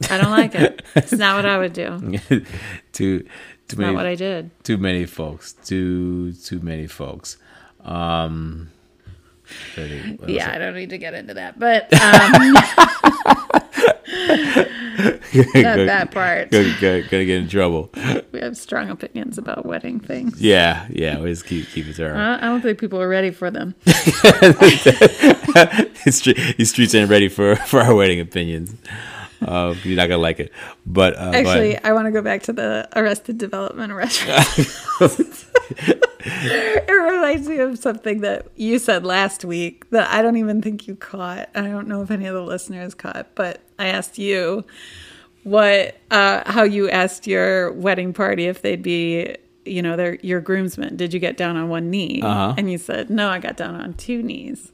I 0.09 0.16
don't 0.18 0.30
like 0.30 0.55
it. 0.55 0.82
It's 0.94 1.12
not 1.12 1.36
what 1.36 1.46
I 1.46 1.59
would 1.59 1.72
do. 1.72 2.18
too, 2.92 3.26
too 3.68 3.76
Not 3.76 3.94
what 3.94 4.07
I 4.07 4.14
did. 4.14 4.51
too 4.64 4.78
many 4.78 5.05
folks 5.07 5.53
too 5.53 6.32
too 6.32 6.61
many 6.61 6.86
folks 6.86 7.36
um 7.84 8.70
really, 9.76 10.01
what 10.12 10.22
else? 10.22 10.30
Yeah, 10.30 10.53
I 10.53 10.59
don't 10.59 10.74
need 10.74 10.90
to 10.90 10.98
get 10.98 11.14
into 11.14 11.34
that. 11.34 11.59
But 11.59 11.92
um, 11.94 12.53
not 15.34 15.76
that 15.86 16.11
part. 16.12 16.51
gonna, 16.51 16.74
gonna, 16.80 17.03
gonna 17.03 17.24
get 17.24 17.38
in 17.42 17.48
trouble 17.48 17.90
We 18.32 18.40
have 18.40 18.57
strong 18.57 18.90
opinions 18.90 19.38
about 19.38 19.64
wedding 19.66 20.01
things. 20.01 20.40
yeah 20.40 20.86
yeah 20.90 21.18
we 21.20 21.30
just 21.30 21.46
keep 21.46 21.68
keep 21.68 21.86
it 21.86 21.94
to 21.96 22.09
her 22.09 22.16
Uh, 22.16 22.36
I 22.38 22.40
don't 22.42 22.61
think 22.61 22.78
people 22.78 23.01
are 23.01 23.09
ready 23.09 23.30
for 23.30 23.51
them. 23.51 23.74
these, 26.05 26.16
street, 26.16 26.38
these 26.59 26.70
streets 26.70 26.94
ain't 26.94 27.11
ready 27.11 27.28
for 27.28 27.57
for 27.57 27.80
our 27.80 27.94
wedding 27.94 28.20
opinions 28.20 28.74
uh, 29.43 29.74
you're 29.84 29.97
not 29.97 30.09
gonna 30.09 30.22
like 30.22 30.41
it. 30.41 30.53
But 30.86 31.16
uh, 31.16 31.32
Actually, 31.34 31.72
ahead. 31.72 31.84
I 31.84 31.93
want 31.93 32.07
to 32.07 32.11
go 32.11 32.22
back 32.22 32.43
to 32.45 32.53
the 32.53 32.88
Arrested 32.95 33.38
Development 33.38 33.93
restaurant. 33.93 34.47
it 36.20 36.91
reminds 36.91 37.49
me 37.49 37.59
of 37.59 37.78
something 37.78 38.20
that 38.20 38.49
you 38.57 38.78
said 38.78 39.05
last 39.05 39.45
week 39.45 39.88
that 39.91 40.11
I 40.11 40.22
don't 40.22 40.36
even 40.36 40.61
think 40.61 40.86
you 40.86 40.97
caught. 40.97 41.49
I 41.55 41.62
don't 41.62 41.88
know 41.88 42.03
if 42.03 42.11
any 42.11 42.26
of 42.26 42.34
the 42.34 42.43
listeners 42.43 42.95
caught, 42.95 43.34
but 43.34 43.62
I 43.78 43.86
asked 43.88 44.18
you 44.18 44.64
what 45.43 45.97
uh, 46.11 46.51
how 46.51 46.62
you 46.62 46.91
asked 46.91 47.26
your 47.26 47.72
wedding 47.72 48.12
party 48.12 48.47
if 48.47 48.62
they'd 48.62 48.82
be 48.82 49.36
you 49.64 49.82
know 49.82 49.97
their 49.97 50.16
your 50.16 50.41
groomsmen. 50.41 50.97
Did 50.97 51.14
you 51.14 51.20
get 51.20 51.36
down 51.36 51.57
on 51.57 51.68
one 51.68 51.91
knee? 51.91 52.20
Uh-huh. 52.22 52.55
And 52.57 52.70
you 52.70 52.78
said 52.78 53.11
no, 53.11 53.28
I 53.28 53.38
got 53.38 53.57
down 53.57 53.74
on 53.74 53.95
two 53.95 54.22
knees. 54.22 54.72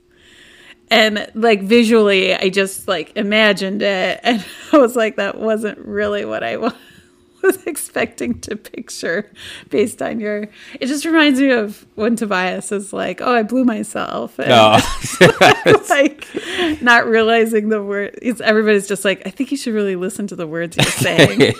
And 0.90 1.30
like 1.34 1.62
visually, 1.62 2.34
I 2.34 2.48
just 2.48 2.86
like 2.86 3.16
imagined 3.16 3.82
it, 3.82 4.20
and 4.24 4.44
I 4.72 4.78
was 4.78 4.94
like, 4.96 5.16
that 5.16 5.38
wasn't 5.38 5.78
really 5.78 6.24
what 6.24 6.42
I 6.44 6.56
wa- 6.58 6.72
was 7.42 7.64
expecting 7.66 8.40
to 8.40 8.56
picture 8.56 9.30
based 9.68 10.00
on 10.00 10.20
your. 10.20 10.48
It 10.80 10.86
just 10.86 11.04
reminds 11.04 11.40
me 11.40 11.50
of 11.50 11.84
when 11.96 12.14
Tobias 12.16 12.70
is 12.72 12.92
like, 12.92 13.20
"Oh, 13.20 13.34
I 13.34 13.42
blew 13.42 13.64
myself," 13.64 14.38
and 14.38 14.48
Oh. 14.52 15.84
like 15.90 16.26
not 16.82 17.06
realizing 17.06 17.68
the 17.68 17.82
word. 17.82 18.18
It's 18.22 18.40
everybody's 18.40 18.86
just 18.88 19.04
like, 19.04 19.22
I 19.26 19.30
think 19.30 19.50
you 19.50 19.56
should 19.56 19.74
really 19.74 19.96
listen 19.96 20.26
to 20.28 20.36
the 20.36 20.46
words 20.46 20.76
you're 20.76 20.84
saying. 20.86 21.52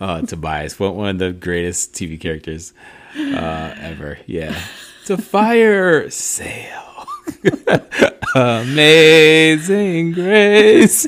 oh, 0.00 0.22
Tobias, 0.24 0.78
one 0.78 1.08
of 1.10 1.18
the 1.18 1.32
greatest 1.32 1.94
TV 1.94 2.20
characters 2.20 2.72
uh, 3.16 3.74
ever. 3.78 4.18
Yeah, 4.26 4.60
it's 5.00 5.10
a 5.10 5.18
fire 5.18 6.08
sale. 6.10 7.06
Amazing 8.34 10.12
Grace. 10.12 11.06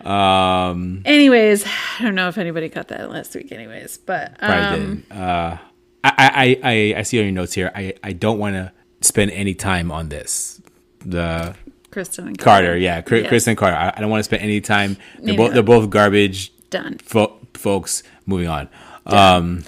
um, 0.06 1.02
Anyways, 1.04 1.64
I 1.66 2.02
don't 2.02 2.14
know 2.14 2.28
if 2.28 2.38
anybody 2.38 2.68
caught 2.68 2.88
that 2.88 3.10
last 3.10 3.34
week. 3.34 3.52
Anyways, 3.52 3.98
but 3.98 4.36
um. 4.40 5.04
Uh, 5.10 5.58
I, 6.04 6.12
I, 6.18 6.60
I, 6.94 6.94
I 6.98 7.02
see 7.02 7.18
on 7.20 7.26
your 7.26 7.32
notes 7.32 7.52
here. 7.52 7.70
I, 7.74 7.94
I 8.02 8.12
don't 8.12 8.38
want 8.38 8.54
to 8.56 8.72
spend 9.02 9.30
any 9.30 9.54
time 9.54 9.92
on 9.92 10.08
this. 10.08 10.60
The 11.04 11.54
Kristen 11.92 12.26
and 12.26 12.36
Carter, 12.38 12.76
yeah, 12.76 13.00
Chris, 13.02 13.30
Yes. 13.30 13.46
And 13.46 13.56
Carter. 13.56 13.76
I, 13.76 13.92
I 13.96 14.00
don't 14.00 14.10
want 14.10 14.20
to 14.20 14.24
spend 14.24 14.42
any 14.42 14.60
time. 14.60 14.96
They're 15.20 15.36
both 15.36 15.52
they're 15.54 15.62
both 15.62 15.88
garbage 15.90 16.50
done. 16.70 16.98
fo- 16.98 17.38
folks. 17.54 18.02
Moving 18.26 18.48
on. 18.48 18.68
Um, 19.06 19.64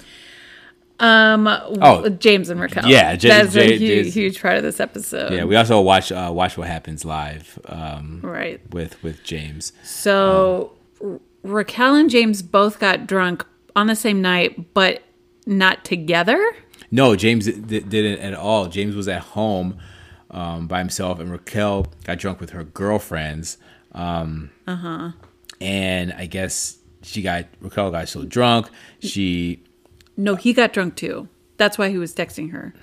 Oh. 0.97 2.07
James 2.09 2.49
and 2.49 2.59
Raquel. 2.59 2.87
Yeah, 2.87 3.15
J- 3.17 3.27
that's 3.27 3.53
J- 3.53 3.73
a 3.75 3.77
huge, 3.77 4.05
J's- 4.05 4.13
huge 4.13 4.41
part 4.41 4.55
of 4.55 4.63
this 4.63 4.79
episode. 4.79 5.33
Yeah, 5.33 5.43
we 5.43 5.55
also 5.57 5.81
watch 5.81 6.11
uh, 6.11 6.31
watch 6.33 6.57
what 6.57 6.67
happens 6.67 7.03
live 7.03 7.59
um, 7.65 8.21
right. 8.23 8.61
with 8.71 9.01
with 9.03 9.21
James. 9.23 9.73
So 9.83 10.71
R- 11.03 11.19
Raquel 11.43 11.95
and 11.95 12.09
James 12.09 12.41
both 12.41 12.79
got 12.79 13.07
drunk 13.07 13.45
on 13.75 13.87
the 13.87 13.95
same 13.95 14.21
night, 14.21 14.73
but 14.73 15.03
not 15.45 15.83
together. 15.83 16.55
No, 16.91 17.15
James 17.17 17.45
d- 17.45 17.81
didn't 17.81 18.19
at 18.19 18.33
all. 18.33 18.67
James 18.67 18.95
was 18.95 19.09
at 19.09 19.21
home 19.21 19.77
um, 20.35 20.67
by 20.67 20.77
himself, 20.79 21.19
and 21.19 21.31
Raquel 21.31 21.87
got 22.03 22.19
drunk 22.19 22.39
with 22.39 22.51
her 22.51 22.63
girlfriends. 22.63 23.57
Um, 23.93 24.51
uh 24.67 24.75
huh. 24.75 25.11
And 25.61 26.13
I 26.13 26.25
guess 26.27 26.77
she 27.01 27.21
got 27.23 27.45
Raquel 27.61 27.89
got 27.91 28.07
so 28.09 28.23
drunk. 28.25 28.67
She 28.99 29.63
No, 30.17 30.35
he 30.35 30.53
got 30.53 30.73
drunk 30.73 30.95
too. 30.95 31.27
That's 31.57 31.77
why 31.77 31.89
he 31.89 31.97
was 31.97 32.13
texting 32.13 32.51
her. 32.51 32.73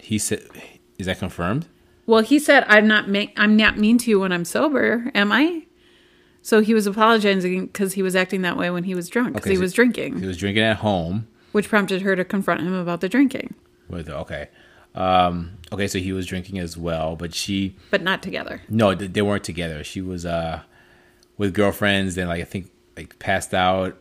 he 0.00 0.18
said, 0.18 0.42
"Is 0.98 1.06
that 1.06 1.18
confirmed?" 1.18 1.66
Well, 2.06 2.20
he 2.22 2.38
said, 2.38 2.64
"I'm 2.68 2.88
not 2.88 3.04
I'm 3.36 3.56
not 3.56 3.78
mean 3.78 3.98
to 3.98 4.10
you 4.10 4.20
when 4.20 4.32
I'm 4.32 4.44
sober, 4.44 5.10
am 5.14 5.30
I?" 5.32 5.66
So 6.42 6.60
he 6.60 6.74
was 6.74 6.86
apologizing 6.86 7.66
because 7.66 7.94
he 7.94 8.02
was 8.02 8.14
acting 8.14 8.42
that 8.42 8.56
way 8.58 8.70
when 8.70 8.84
he 8.84 8.94
was 8.94 9.08
drunk 9.08 9.32
because 9.34 9.44
Okay, 9.46 9.50
he 9.52 9.56
so- 9.56 9.62
was 9.62 9.72
drinking, 9.72 10.20
He 10.20 10.26
was 10.26 10.36
drinking 10.36 10.62
at 10.62 10.76
home. 10.78 11.26
which 11.52 11.68
prompted 11.70 12.02
her 12.02 12.14
to 12.16 12.24
confront 12.24 12.60
him 12.60 12.74
about 12.74 13.00
the 13.00 13.08
drinking, 13.08 13.54
With 13.88 14.08
okay, 14.10 14.48
um, 14.94 15.58
okay. 15.72 15.86
So 15.88 15.98
he 15.98 16.12
was 16.12 16.26
drinking 16.26 16.58
as 16.58 16.76
well, 16.76 17.16
but 17.16 17.34
she 17.34 17.76
but 17.90 18.02
not 18.02 18.22
together. 18.22 18.62
No, 18.68 18.94
they 18.94 19.22
weren't 19.22 19.44
together. 19.44 19.82
She 19.84 20.00
was 20.00 20.24
uh 20.24 20.62
with 21.36 21.54
girlfriends. 21.54 22.14
Then 22.14 22.28
like 22.28 22.40
I 22.40 22.44
think 22.44 22.70
like 22.96 23.18
passed 23.18 23.54
out 23.54 23.96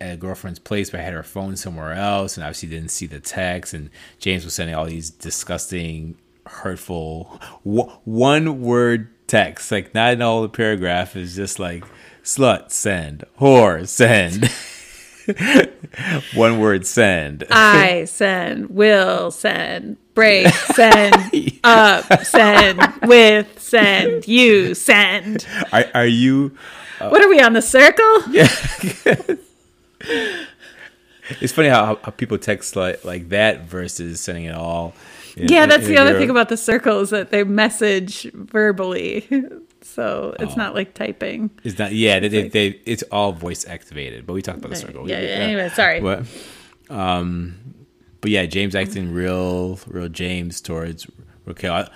at 0.00 0.14
a 0.14 0.16
girlfriend's 0.16 0.58
place, 0.58 0.90
but 0.90 1.00
I 1.00 1.02
had 1.02 1.12
her 1.12 1.22
phone 1.22 1.56
somewhere 1.56 1.92
else, 1.92 2.36
and 2.36 2.44
obviously 2.44 2.70
didn't 2.70 2.90
see 2.90 3.06
the 3.06 3.20
text. 3.20 3.74
And 3.74 3.90
James 4.18 4.44
was 4.44 4.54
sending 4.54 4.74
all 4.74 4.86
these 4.86 5.10
disgusting, 5.10 6.16
hurtful, 6.46 7.38
w- 7.64 7.90
one 8.04 8.62
word 8.62 9.08
texts. 9.26 9.70
Like 9.70 9.94
not 9.94 10.14
in 10.14 10.22
all 10.22 10.40
the 10.42 10.48
paragraph 10.48 11.16
is 11.16 11.36
just 11.36 11.58
like 11.58 11.84
slut 12.22 12.70
send, 12.70 13.24
whore 13.38 13.86
send. 13.86 14.50
one 16.34 16.58
word 16.60 16.86
send. 16.86 17.44
I 17.50 18.04
send, 18.06 18.70
will 18.70 19.30
send, 19.30 19.96
break, 20.14 20.48
send, 20.74 21.14
up, 21.64 22.24
send, 22.24 22.80
with, 23.02 23.60
send, 23.60 24.26
you, 24.28 24.74
send. 24.74 25.46
Are 25.72 25.84
are 25.94 26.06
you? 26.06 26.56
Uh, 27.00 27.08
what 27.08 27.22
are 27.22 27.28
we 27.28 27.40
on 27.40 27.52
the 27.54 27.62
circle? 27.62 28.22
Yeah. 28.30 28.48
It's 31.40 31.52
funny 31.52 31.68
how, 31.68 31.96
how 32.02 32.10
people 32.10 32.38
text 32.38 32.74
like 32.76 33.04
like 33.04 33.28
that 33.28 33.62
versus 33.62 34.20
sending 34.20 34.44
it 34.44 34.54
all. 34.54 34.94
in- 35.36 35.48
Yeah, 35.48 35.66
that's 35.66 35.84
in 35.86 35.90
the 35.92 35.96
a 35.98 36.00
other 36.02 36.18
thing 36.18 36.30
about 36.30 36.48
the 36.48 36.56
circle 36.56 37.00
is 37.00 37.10
that 37.10 37.30
they 37.30 37.44
message 37.44 38.24
verbally. 38.32 39.28
So 39.82 40.34
Oh. 40.38 40.42
it's 40.44 40.56
not 40.56 40.74
like 40.74 40.94
typing. 40.94 41.50
It's 41.64 41.78
not. 41.78 41.92
Yeah, 41.92 42.20
they, 42.20 42.28
they, 42.28 42.48
they 42.48 42.66
it's 42.84 43.02
all 43.10 43.32
voice 43.32 43.66
activated. 43.66 44.26
But 44.26 44.34
we 44.34 44.42
talked 44.42 44.58
about 44.58 44.70
the 44.70 44.76
circle. 44.76 45.08
Yeah, 45.08 45.20
yeah, 45.20 45.28
anyway, 45.28 45.68
sorry. 45.70 46.00
But, 46.00 46.26
um, 46.88 47.56
but 48.20 48.30
yeah, 48.30 48.46
James 48.46 48.74
acting 48.74 49.12
real, 49.12 49.78
real 49.86 50.08
James 50.08 50.60
towards 50.60 51.06
Raquel. 51.46 51.88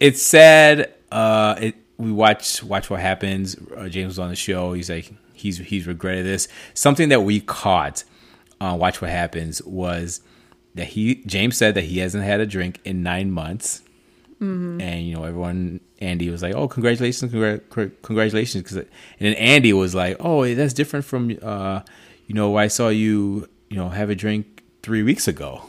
It's 0.00 0.22
sad. 0.22 0.92
Uh, 1.12 1.54
it 1.60 1.74
we 1.96 2.10
watch 2.10 2.62
watch 2.64 2.90
what 2.90 3.00
happens. 3.00 3.56
Uh, 3.76 3.88
James 3.88 4.08
was 4.08 4.18
on 4.18 4.28
the 4.30 4.36
show. 4.36 4.72
He's 4.72 4.90
like 4.90 5.12
he's 5.32 5.58
he's 5.58 5.86
regretted 5.86 6.26
this. 6.26 6.48
Something 6.74 7.08
that 7.10 7.20
we 7.20 7.40
caught 7.40 8.02
on 8.60 8.78
Watch 8.78 9.00
What 9.00 9.10
Happens 9.10 9.62
was 9.62 10.20
that 10.74 10.86
he 10.88 11.16
James 11.26 11.56
said 11.56 11.74
that 11.76 11.84
he 11.84 11.98
hasn't 11.98 12.24
had 12.24 12.40
a 12.40 12.46
drink 12.46 12.80
in 12.84 13.02
nine 13.04 13.30
months. 13.30 13.82
Mm-hmm. 14.40 14.80
And 14.80 15.06
you 15.06 15.14
know, 15.14 15.24
everyone, 15.24 15.80
Andy 16.00 16.28
was 16.30 16.42
like, 16.42 16.54
"Oh, 16.54 16.68
congratulations, 16.68 17.32
congr- 17.32 17.60
congr- 17.70 17.92
congratulations!" 18.02 18.62
'Cause- 18.68 18.76
and 18.78 18.86
then 19.20 19.34
Andy 19.34 19.72
was 19.72 19.94
like, 19.94 20.16
"Oh, 20.20 20.44
that's 20.54 20.72
different 20.74 21.04
from, 21.04 21.36
uh, 21.42 21.80
you 22.26 22.34
know, 22.34 22.56
I 22.56 22.66
saw 22.68 22.88
you, 22.88 23.48
you 23.70 23.76
know, 23.76 23.88
have 23.90 24.10
a 24.10 24.14
drink 24.14 24.62
three 24.82 25.02
weeks 25.02 25.26
ago." 25.28 25.62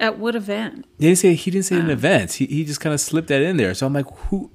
At 0.00 0.18
what 0.18 0.34
event? 0.34 0.84
He 0.98 1.06
didn't 1.06 1.18
say 1.18 1.34
he 1.34 1.50
didn't 1.50 1.64
say 1.66 1.78
an 1.78 1.88
event. 1.90 2.32
He 2.34 2.46
he 2.46 2.64
just 2.64 2.80
kind 2.80 2.92
of 2.92 3.00
slipped 3.00 3.28
that 3.28 3.40
in 3.42 3.56
there. 3.56 3.72
So 3.74 3.86
I'm 3.86 3.92
like, 3.94 4.06
who? 4.28 4.50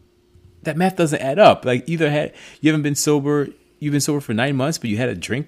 That 0.64 0.78
math 0.78 0.96
doesn't 0.98 1.20
add 1.20 1.40
up. 1.40 1.66
Like 1.66 1.84
either 1.90 2.10
had 2.12 2.34
you 2.60 2.70
haven't 2.70 2.84
been 2.84 2.94
sober, 2.96 3.48
you've 3.80 3.92
been 3.92 4.02
sober 4.02 4.20
for 4.20 4.34
nine 4.36 4.56
months, 4.56 4.78
but 4.78 4.90
you 4.92 4.98
had 4.98 5.10
a 5.10 5.16
drink 5.16 5.48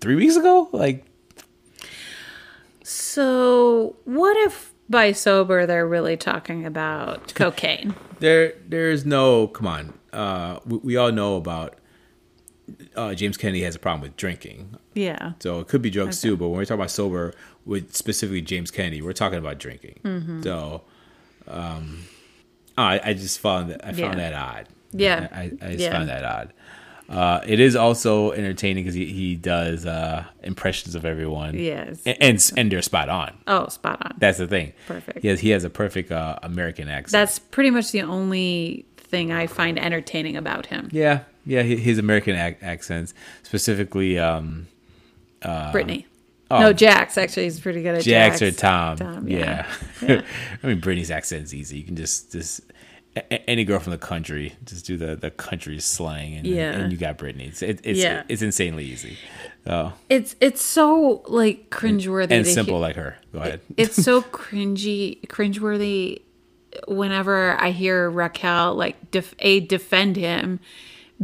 three 0.00 0.14
weeks 0.14 0.36
ago. 0.36 0.68
Like 0.72 1.04
So, 2.82 3.96
what 4.04 4.36
if 4.46 4.72
by 4.88 5.12
sober 5.12 5.66
they're 5.66 5.86
really 5.86 6.16
talking 6.16 6.64
about 6.66 7.34
cocaine? 7.34 7.94
there 8.20 8.54
there's 8.66 9.04
no 9.04 9.46
come 9.48 9.66
on. 9.66 9.92
Uh, 10.12 10.58
we, 10.64 10.78
we 10.78 10.96
all 10.96 11.12
know 11.12 11.36
about 11.36 11.74
uh, 12.96 13.14
James 13.14 13.36
Kennedy 13.36 13.62
has 13.62 13.76
a 13.76 13.78
problem 13.78 14.00
with 14.02 14.16
drinking. 14.16 14.76
Yeah. 14.94 15.32
So 15.40 15.60
it 15.60 15.68
could 15.68 15.82
be 15.82 15.90
drugs 15.90 16.20
too, 16.20 16.36
but 16.36 16.48
when 16.48 16.58
we 16.58 16.66
talk 16.66 16.76
about 16.76 16.90
sober 16.90 17.34
with 17.64 17.94
specifically 17.94 18.40
James 18.42 18.70
Kennedy, 18.70 19.02
we're 19.02 19.12
talking 19.12 19.38
about 19.38 19.58
drinking. 19.58 20.00
Mm-hmm. 20.04 20.42
So, 20.42 20.82
um, 21.46 22.02
I, 22.78 23.00
I 23.04 23.12
just 23.14 23.38
found 23.40 23.70
that 23.70 23.84
I 23.84 23.92
found 23.92 23.98
Yeah. 24.18 24.30
that 24.30 24.34
odd. 24.34 24.68
Yeah. 24.92 25.28
I, 25.32 25.42
I 25.60 25.68
just 25.72 25.80
Yeah. 25.80 25.90
found 25.92 26.08
that 26.08 26.24
odd. 26.24 26.52
Uh, 27.08 27.40
it 27.46 27.60
is 27.60 27.76
also 27.76 28.32
entertaining 28.32 28.82
because 28.84 28.94
he, 28.94 29.06
he 29.06 29.36
does 29.36 29.86
uh, 29.86 30.24
impressions 30.42 30.94
of 30.94 31.04
everyone. 31.04 31.56
Yes. 31.56 32.02
and, 32.04 32.16
and 32.20 32.52
and 32.56 32.72
they're 32.72 32.82
spot 32.82 33.08
on. 33.08 33.36
Oh, 33.46 33.68
spot 33.68 33.98
on. 34.04 34.14
That's 34.18 34.38
the 34.38 34.48
thing. 34.48 34.72
Perfect. 34.88 35.22
He 35.22 35.34
he 35.36 35.50
has 35.50 35.64
a 35.64 35.70
perfect 35.70 36.10
uh, 36.10 36.38
American 36.42 36.88
accent. 36.88 37.12
That's 37.12 37.38
pretty 37.38 37.70
much 37.70 37.92
the 37.92 38.02
only 38.02 38.86
thing 38.96 39.30
I 39.30 39.46
find 39.46 39.78
entertaining 39.78 40.36
about 40.36 40.66
him. 40.66 40.88
yeah, 40.92 41.20
yeah. 41.44 41.62
His 41.62 41.98
American 41.98 42.34
ac- 42.34 42.58
accents, 42.60 43.14
specifically 43.44 44.18
um, 44.18 44.66
Brittany. 45.70 46.06
oh. 46.50 46.58
no, 46.58 46.72
Jax. 46.72 47.16
Actually, 47.16 47.44
he's 47.44 47.60
pretty 47.60 47.82
good 47.82 47.94
at 47.96 48.02
Jax 48.02 48.40
Jax, 48.40 48.42
or 48.42 48.58
Tom. 48.58 48.96
Tom, 48.96 49.28
yeah. 49.28 49.66
yeah. 50.02 50.22
I 50.62 50.66
mean, 50.66 50.80
Brittany's 50.80 51.10
accent 51.12 51.44
is 51.44 51.54
easy. 51.54 51.78
You 51.78 51.84
can 51.84 51.94
just 51.94 52.32
just 52.32 52.62
a- 53.16 53.50
any 53.50 53.64
girl 53.64 53.78
from 53.78 53.92
the 53.92 53.98
country, 53.98 54.54
just 54.64 54.86
do 54.86 54.96
the 54.96 55.16
the 55.16 55.30
country 55.30 55.78
slang, 55.80 56.34
and, 56.34 56.46
Yeah. 56.46 56.72
and 56.72 56.92
you 56.92 56.98
got 56.98 57.18
Brittany. 57.18 57.46
It's 57.46 57.62
it, 57.62 57.80
it's 57.82 57.98
Yeah. 57.98 58.22
it's 58.28 58.42
insanely 58.42 58.84
easy. 58.84 59.16
Oh, 59.66 59.92
It's 60.08 60.36
it's 60.40 60.62
so 60.62 61.22
like 61.26 61.70
cringeworthy 61.70 62.30
and 62.30 62.44
to 62.44 62.50
simple 62.50 62.74
hear- 62.74 62.80
like 62.82 62.96
her. 62.96 63.16
Go 63.32 63.38
ahead. 63.40 63.60
it's 63.76 63.96
so 64.02 64.22
cringy, 64.22 65.20
cringeworthy. 65.28 66.20
Whenever 66.88 67.58
I 67.58 67.70
hear 67.70 68.10
Raquel 68.10 68.74
like 68.74 69.10
def- 69.10 69.34
a 69.38 69.60
defend 69.60 70.16
him, 70.16 70.60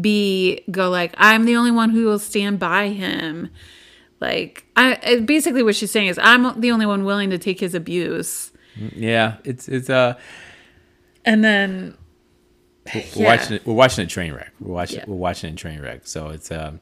b 0.01 0.63
go 0.71 0.89
like 0.89 1.13
I'm 1.19 1.45
the 1.45 1.57
only 1.57 1.71
one 1.71 1.91
who 1.91 2.07
will 2.07 2.19
stand 2.19 2.59
by 2.59 2.89
him. 2.89 3.51
Like 4.21 4.65
I 4.77 4.99
I- 5.05 5.21
basically 5.21 5.63
what 5.63 5.77
she's 5.77 5.91
saying 5.91 6.09
is 6.09 6.19
I'm 6.23 6.59
the 6.61 6.71
only 6.71 6.87
one 6.87 7.05
willing 7.05 7.29
to 7.31 7.39
take 7.39 7.61
his 7.61 7.75
abuse. 7.75 8.51
yeah, 8.97 9.35
it's 9.45 9.69
it's 9.69 9.91
uh 9.91 10.15
And 11.25 11.45
then 11.45 11.97
we're 12.95 13.03
Yeah. 13.15 13.25
watching 13.37 13.57
it, 13.57 13.67
we're 13.67 13.75
watching 13.75 14.05
a 14.05 14.09
train 14.09 14.33
wreck. 14.33 14.53
We're 14.61 14.73
watching 14.75 14.99
Yeah. 14.99 15.05
we're 15.07 15.17
watching 15.17 15.53
a 15.53 15.57
train 15.57 15.81
wreck. 15.81 16.01
So 16.07 16.29
it's 16.29 16.51
um 16.51 16.81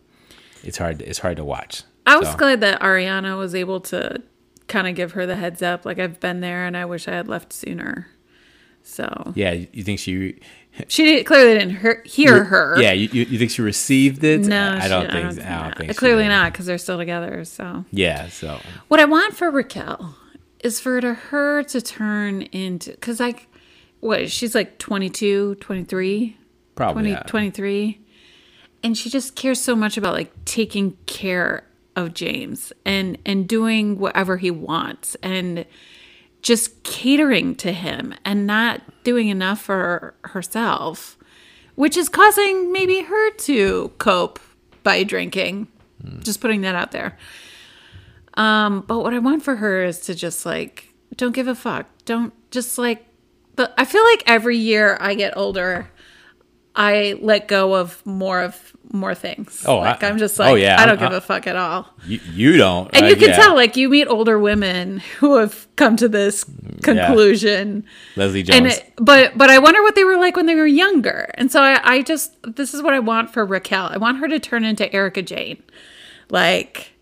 it's 0.62 0.78
hard 0.78 1.02
it's 1.02 1.18
hard 1.18 1.36
to 1.36 1.44
watch. 1.44 1.82
I 2.06 2.16
was 2.16 2.28
So, 2.28 2.36
glad 2.36 2.60
that 2.62 2.80
Ariana 2.80 3.36
was 3.38 3.54
able 3.54 3.80
to 3.82 4.22
kind 4.66 4.86
of 4.88 4.94
give 4.94 5.12
her 5.12 5.26
the 5.26 5.36
heads 5.36 5.62
up. 5.62 5.84
Like 5.84 5.98
I've 5.98 6.18
been 6.20 6.40
there, 6.40 6.64
and 6.66 6.76
I 6.76 6.84
wish 6.86 7.06
I 7.08 7.12
had 7.12 7.28
left 7.28 7.52
sooner. 7.52 8.08
So 8.82 9.32
Yeah, 9.36 9.52
you 9.52 9.82
think 9.82 9.98
she 9.98 10.38
she 10.88 11.04
did, 11.04 11.26
clearly 11.26 11.58
didn't 11.58 11.76
hear, 11.76 12.02
hear 12.06 12.44
her. 12.44 12.80
Yeah, 12.80 12.92
you, 12.92 13.08
you 13.24 13.38
think 13.38 13.50
she 13.50 13.60
received 13.60 14.24
it? 14.24 14.40
No, 14.42 14.72
I 14.72 14.80
she- 14.82 14.88
don't 14.88 15.10
think 15.10 15.16
I 15.26 15.28
don't 15.30 15.68
not. 15.68 15.78
think 15.78 15.96
clearly 15.96 16.26
not 16.28 16.52
because 16.52 16.64
they're 16.66 16.78
still 16.78 16.96
together. 16.96 17.44
So 17.44 17.84
Yeah, 17.90 18.28
so 18.28 18.58
what 18.88 19.00
I 19.00 19.04
want 19.04 19.36
for 19.36 19.50
Raquel 19.50 20.16
is 20.64 20.80
for 20.80 21.00
her 21.14 21.62
to 21.64 21.80
turn 21.82 22.42
into 22.42 22.92
because 22.92 23.20
like 23.20 23.48
what 24.00 24.30
she's 24.30 24.54
like 24.54 24.78
22, 24.78 25.56
23, 25.56 26.36
probably 26.74 27.02
20, 27.02 27.10
yeah. 27.10 27.22
23 27.22 28.00
and 28.82 28.96
she 28.96 29.10
just 29.10 29.36
cares 29.36 29.60
so 29.60 29.76
much 29.76 29.96
about 29.96 30.14
like 30.14 30.32
taking 30.44 30.96
care 31.06 31.64
of 31.96 32.14
James 32.14 32.72
and 32.84 33.18
and 33.26 33.48
doing 33.48 33.98
whatever 33.98 34.36
he 34.36 34.50
wants 34.50 35.16
and 35.22 35.66
just 36.42 36.82
catering 36.82 37.54
to 37.54 37.72
him 37.72 38.14
and 38.24 38.46
not 38.46 38.80
doing 39.04 39.28
enough 39.28 39.60
for 39.60 40.14
herself 40.24 41.18
which 41.74 41.96
is 41.96 42.08
causing 42.08 42.72
maybe 42.72 43.02
her 43.02 43.30
to 43.32 43.90
cope 43.98 44.38
by 44.82 45.02
drinking. 45.02 45.66
Just 46.20 46.40
putting 46.40 46.62
that 46.62 46.74
out 46.74 46.92
there. 46.92 47.18
Um 48.34 48.84
but 48.86 49.00
what 49.00 49.12
i 49.12 49.18
want 49.18 49.42
for 49.42 49.56
her 49.56 49.84
is 49.84 50.00
to 50.00 50.14
just 50.14 50.46
like 50.46 50.94
don't 51.16 51.32
give 51.32 51.48
a 51.48 51.54
fuck. 51.54 51.86
Don't 52.04 52.32
just 52.50 52.78
like 52.78 53.04
but 53.60 53.74
i 53.78 53.84
feel 53.84 54.04
like 54.04 54.22
every 54.26 54.56
year 54.56 54.96
i 55.00 55.14
get 55.14 55.36
older 55.36 55.90
i 56.74 57.18
let 57.20 57.46
go 57.48 57.74
of 57.74 58.04
more 58.06 58.40
of 58.40 58.72
more 58.92 59.14
things 59.14 59.64
Oh, 59.66 59.78
like 59.78 60.02
I- 60.02 60.08
am 60.08 60.18
just 60.18 60.38
like, 60.38 60.50
oh, 60.50 60.54
yeah, 60.56 60.80
i 60.80 60.86
don't 60.86 60.98
I'm- 60.98 61.10
give 61.10 61.16
a 61.16 61.20
fuck 61.20 61.46
at 61.46 61.54
all 61.56 61.86
you, 62.06 62.18
you 62.32 62.56
don't, 62.56 62.90
and 62.94 63.06
uh, 63.06 63.08
you 63.08 63.16
can 63.16 63.28
yeah. 63.30 63.36
tell 63.36 63.54
like 63.54 63.76
you 63.76 63.88
meet 63.88 64.06
older 64.08 64.36
women 64.38 64.98
who 65.18 65.36
have 65.36 65.68
come 65.76 65.96
to 65.96 66.08
this 66.08 66.44
conclusion 66.82 67.84
Leslie 68.16 68.40
and 68.40 68.48
Jones. 68.66 68.78
it, 68.78 68.92
but 68.96 69.36
but 69.38 69.48
I 69.50 69.58
wonder 69.58 69.82
what 69.82 69.94
they 69.94 70.02
were 70.04 70.16
like 70.16 70.34
when 70.36 70.46
they 70.46 70.54
were 70.56 70.66
younger. 70.66 71.30
And 71.34 71.52
so 71.52 71.60
I, 71.62 71.80
I 71.84 72.02
just 72.02 72.34
this 72.42 72.74
is 72.74 72.82
what 72.82 72.94
I 72.94 72.98
want 73.00 73.32
for 73.32 73.44
Raquel. 73.44 73.86
I 73.86 73.96
want 73.98 74.18
her 74.18 74.28
to 74.28 74.40
turn 74.40 74.64
into 74.64 74.90
Erika 74.92 75.22
Jayne. 75.22 75.62
Like 76.30 76.92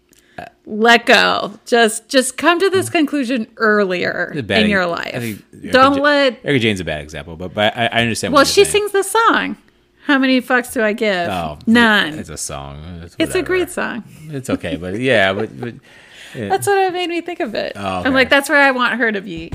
let 0.68 1.06
go. 1.06 1.58
Just 1.64 2.08
just 2.08 2.36
come 2.36 2.60
to 2.60 2.68
this 2.70 2.90
conclusion 2.90 3.46
earlier 3.56 4.32
bad- 4.44 4.64
in 4.64 4.70
your 4.70 4.86
life. 4.86 5.12
think 5.12 5.72
Don't 5.72 5.96
Ja- 5.96 6.02
let 6.02 6.40
Erika 6.44 6.62
Jayne's 6.66 6.80
a 6.80 6.84
bad 6.84 7.00
example, 7.00 7.36
but 7.36 7.54
but 7.54 7.76
I, 7.76 7.86
I 7.86 8.00
understand. 8.02 8.34
Well, 8.34 8.44
she 8.44 8.64
saying. 8.64 8.88
sings 8.88 8.92
the 8.92 9.02
song. 9.02 9.56
How 10.04 10.18
many 10.18 10.40
fucks 10.40 10.72
do 10.72 10.82
I 10.82 10.94
give? 10.94 11.28
Oh, 11.28 11.58
None. 11.66 12.18
It's 12.18 12.30
a 12.30 12.36
song. 12.38 13.02
It's, 13.02 13.14
It's 13.18 13.34
a 13.34 13.42
great 13.42 13.68
song. 13.70 14.04
It's 14.28 14.48
okay, 14.48 14.76
but 14.76 14.98
yeah, 15.00 15.34
but, 15.34 15.58
but 15.60 15.74
That's 16.34 16.66
what 16.66 16.92
made 16.92 17.08
me 17.10 17.20
think 17.20 17.40
of 17.40 17.54
it. 17.54 17.72
Oh, 17.76 17.98
okay. 17.98 18.08
I'm 18.08 18.14
like, 18.14 18.30
that's 18.30 18.48
where 18.48 18.60
I 18.62 18.70
want 18.70 18.98
her 18.98 19.10
to 19.12 19.20
be. 19.20 19.52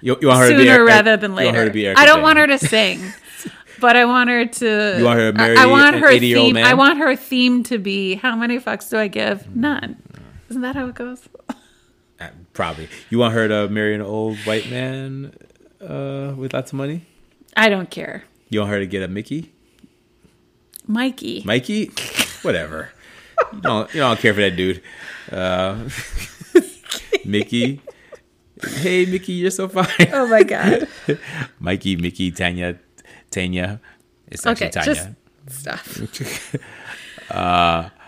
you, 0.00 0.16
you 0.20 0.28
want 0.28 0.40
her 0.40 0.50
to 0.50 0.56
be 0.56 0.64
sooner 0.64 0.84
rather 0.84 1.16
than 1.16 1.34
later. 1.34 1.46
want 1.48 1.56
her 1.58 1.64
to 1.66 1.70
be 1.70 1.88
I 1.88 2.04
don't 2.06 2.16
Jane. 2.16 2.22
want 2.22 2.38
her 2.38 2.46
to 2.48 2.58
sing, 2.58 3.00
but 3.80 3.96
I 3.96 4.04
want 4.04 4.28
her 4.30 4.44
to. 4.46 4.96
You 4.98 5.04
want 5.04 5.18
her 5.18 5.32
to 5.32 5.38
marry 5.38 5.56
I, 5.56 5.62
I 5.62 5.66
want 5.66 5.96
an 5.96 6.02
her 6.02 6.18
theme. 6.18 6.56
I 6.58 6.74
want 6.74 6.98
her 6.98 7.16
theme 7.16 7.62
to 7.64 7.78
be 7.78 8.16
how 8.16 8.36
many 8.36 8.58
fucks 8.58 8.90
do 8.90 8.98
I 8.98 9.08
give? 9.08 9.54
None. 9.54 9.96
Isn't 10.50 10.62
that 10.62 10.74
how 10.76 10.86
it 10.88 10.94
goes? 10.94 11.28
Uh, 12.20 12.28
Probably. 12.52 12.88
You 13.08 13.18
want 13.18 13.34
her 13.34 13.48
to 13.48 13.68
marry 13.68 13.94
an 13.94 14.02
old 14.02 14.36
white 14.38 14.68
man 14.68 15.32
uh, 15.80 16.34
with 16.36 16.52
lots 16.52 16.72
of 16.72 16.76
money? 16.78 17.06
I 17.56 17.68
don't 17.68 17.88
care. 17.90 18.24
You 18.48 18.60
want 18.60 18.72
her 18.72 18.78
to 18.80 18.86
get 18.86 19.02
a 19.02 19.08
Mickey? 19.08 19.52
Mikey. 20.86 21.42
Mikey? 21.46 21.92
Whatever. 22.42 22.90
You 23.52 23.60
don't 23.60 23.94
you 23.94 24.00
don't 24.00 24.18
care 24.18 24.34
for 24.34 24.40
that 24.40 24.56
dude. 24.56 24.82
Uh, 25.30 25.88
Mickey. 27.24 27.80
Hey 28.62 29.06
Mickey, 29.06 29.32
you're 29.34 29.50
so 29.50 29.68
fine. 29.68 29.86
oh 30.12 30.26
my 30.26 30.42
god. 30.42 30.88
Mikey, 31.60 31.96
Mickey, 31.96 32.30
Tanya, 32.32 32.78
Tanya. 33.30 33.80
It's 34.26 34.44
actually 34.44 34.66
Okay, 34.68 34.70
Tanya. 34.70 35.16
just 35.48 36.10
stop. 36.50 36.60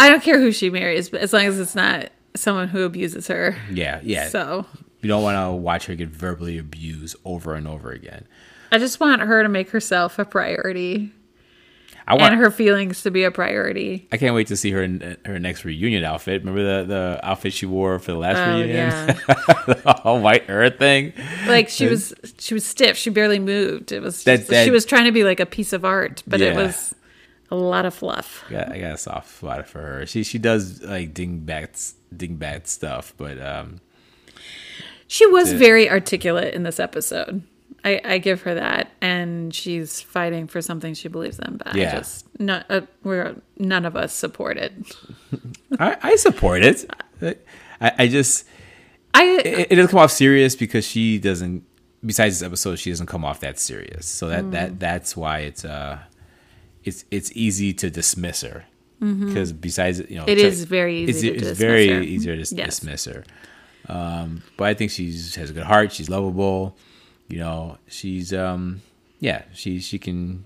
I 0.00 0.08
don't 0.08 0.22
care 0.22 0.40
who 0.40 0.50
she 0.52 0.70
marries, 0.70 1.08
but 1.10 1.20
as 1.20 1.32
long 1.32 1.44
as 1.44 1.58
it's 1.60 1.74
not 1.74 2.10
someone 2.34 2.68
who 2.68 2.82
abuses 2.84 3.26
her. 3.28 3.56
yeah, 3.72 4.00
yeah. 4.02 4.28
So 4.28 4.66
you 5.02 5.08
don't 5.08 5.22
want 5.22 5.36
to 5.36 5.52
watch 5.52 5.86
her 5.86 5.94
get 5.94 6.08
verbally 6.08 6.58
abused 6.58 7.16
over 7.24 7.54
and 7.54 7.66
over 7.68 7.90
again. 7.90 8.26
I 8.72 8.78
just 8.78 9.00
want 9.00 9.22
her 9.22 9.42
to 9.42 9.48
make 9.48 9.70
herself 9.70 10.18
a 10.18 10.24
priority 10.24 11.12
I 12.06 12.14
want. 12.14 12.32
and 12.32 12.40
her 12.42 12.50
feelings 12.50 13.02
to 13.02 13.10
be 13.10 13.24
a 13.24 13.30
priority. 13.30 14.08
I 14.12 14.16
can't 14.16 14.34
wait 14.34 14.46
to 14.48 14.56
see 14.56 14.70
her 14.72 14.82
in 14.82 15.16
her 15.24 15.38
next 15.38 15.64
reunion 15.64 16.04
outfit. 16.04 16.42
Remember 16.42 16.82
the, 16.82 16.86
the 16.86 17.20
outfit 17.22 17.52
she 17.52 17.66
wore 17.66 17.98
for 17.98 18.12
the 18.12 18.18
last 18.18 18.38
Oh, 18.38 18.54
reunion? 18.58 18.76
yeah. 18.76 19.06
the 19.66 20.00
all 20.04 20.20
white 20.20 20.44
earth 20.48 20.78
thing. 20.78 21.12
like 21.46 21.68
she 21.68 21.86
was 21.88 22.14
she 22.38 22.54
was 22.54 22.64
stiff 22.64 22.96
she 22.96 23.10
barely 23.10 23.38
moved 23.38 23.92
it 23.92 24.00
was 24.02 24.22
just, 24.24 24.48
that- 24.48 24.64
she 24.64 24.70
was 24.70 24.84
trying 24.84 25.04
to 25.04 25.12
be 25.12 25.24
like 25.24 25.40
a 25.40 25.46
piece 25.46 25.72
of 25.72 25.84
art 25.84 26.22
but 26.26 26.40
it 26.40 26.54
was 26.56 26.94
a 27.50 27.56
lot 27.56 27.84
of 27.84 27.94
fluff 27.94 28.44
I 28.48 28.52
got, 28.52 28.72
I 28.72 28.78
got 28.80 28.92
a 28.94 28.98
soft 28.98 29.36
spot 29.36 29.66
for 29.68 29.80
her. 29.80 30.06
She 30.06 30.22
she 30.22 30.38
does 30.38 30.82
like 30.82 31.12
dingbat 31.14 31.92
dingbat 32.14 32.66
stuff, 32.66 33.12
but 33.16 33.40
um, 33.40 33.80
she 35.06 35.26
was 35.26 35.52
Yeah. 35.52 35.58
very 35.58 35.90
articulate 35.90 36.54
in 36.54 36.62
this 36.62 36.78
episode 36.80 37.42
I, 37.82 38.00
I 38.04 38.18
give 38.18 38.42
her 38.42 38.54
that 38.54 38.90
and 39.00 39.54
she's 39.54 40.00
fighting 40.02 40.46
for 40.46 40.60
something 40.60 40.92
she 40.94 41.08
believes 41.08 41.38
in 41.38 41.56
but 41.56 41.74
Yeah. 41.74 41.92
i 41.94 41.98
just 41.98 42.26
not 42.38 42.66
uh, 42.68 42.82
we're 43.02 43.34
none 43.58 43.84
of 43.86 43.96
us 43.96 44.12
support 44.12 44.56
it 44.58 44.72
I, 45.78 45.96
I 46.02 46.16
support 46.16 46.62
it. 46.62 46.90
I, 47.80 47.92
I 48.00 48.08
just 48.08 48.46
i 49.14 49.24
it, 49.44 49.72
it 49.72 49.76
doesn't 49.76 49.88
come 49.90 50.00
off 50.00 50.10
serious 50.12 50.54
because 50.56 50.84
she 50.86 51.18
doesn't. 51.18 51.64
Besides 52.04 52.40
this 52.40 52.46
episode, 52.46 52.78
she 52.78 52.90
doesn't 52.90 53.06
come 53.06 53.24
off 53.26 53.40
that 53.40 53.58
serious. 53.58 54.06
So 54.06 54.28
that 54.28 54.44
Mm. 54.44 54.50
that 54.52 54.80
that's 54.80 55.16
why 55.16 55.40
it's 55.40 55.64
uh, 55.64 55.98
it's 56.84 57.04
it's 57.10 57.30
easy 57.34 57.72
to 57.74 57.90
dismiss 57.90 58.40
her 58.42 58.64
because 59.00 59.52
besides 59.52 59.98
you 60.10 60.16
know 60.16 60.22
Mm-hmm. 60.22 60.30
It 60.30 60.38
is 60.38 60.64
very 60.64 60.98
easy 60.98 61.10
it's, 61.10 61.20
to 61.20 61.28
it's 61.28 61.38
dismiss 61.40 61.58
very 61.58 61.88
her. 61.88 62.00
easier 62.02 62.34
to 62.34 62.40
Yes. 62.54 62.66
dismiss 62.66 63.04
her. 63.06 63.24
Um, 63.88 64.42
but 64.56 64.64
I 64.68 64.74
think 64.74 64.90
she's 64.90 65.34
has 65.36 65.50
a 65.50 65.52
good 65.54 65.64
heart. 65.64 65.92
She's 65.92 66.08
lovable. 66.10 66.76
You 67.28 67.38
know, 67.38 67.78
she's 67.86 68.32
um, 68.34 68.82
yeah, 69.20 69.42
she 69.54 69.80
she 69.80 69.98
can 69.98 70.44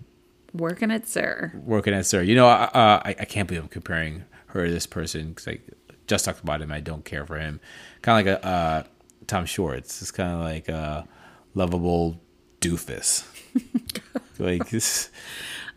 working 0.53 0.91
it 0.93 1.09
sir 1.09 1.53
working 1.65 1.95
at 1.95 2.07
Sir. 2.07 2.23
You 2.23 2.37
know, 2.37 2.47
uh, 2.47 2.69
I 3.05 3.17
I 3.19 3.25
can't 3.25 3.49
believe 3.49 3.63
I'm 3.63 3.69
comparing 3.69 4.25
her 4.49 4.67
to 4.67 4.73
this 4.73 4.87
person 4.87 5.31
because 5.31 5.49
I 5.49 5.59
just 6.07 6.25
talked 6.25 6.41
about 6.41 6.63
him. 6.63 6.71
I 6.71 6.81
don't 6.81 7.05
care 7.05 7.27
for 7.27 7.39
him. 7.39 7.59
Kind 8.03 8.29
of 8.29 8.35
like 8.35 8.43
a 8.43 8.47
uh, 8.47 8.83
Tom 9.27 9.47
Schwartz. 9.47 10.01
It's 10.01 10.11
kind 10.13 10.33
of 10.33 10.41
like 10.41 10.69
a 10.69 11.09
lovable 11.55 12.21
doofus. 12.61 13.25
like 14.39 14.69
this. 14.71 15.11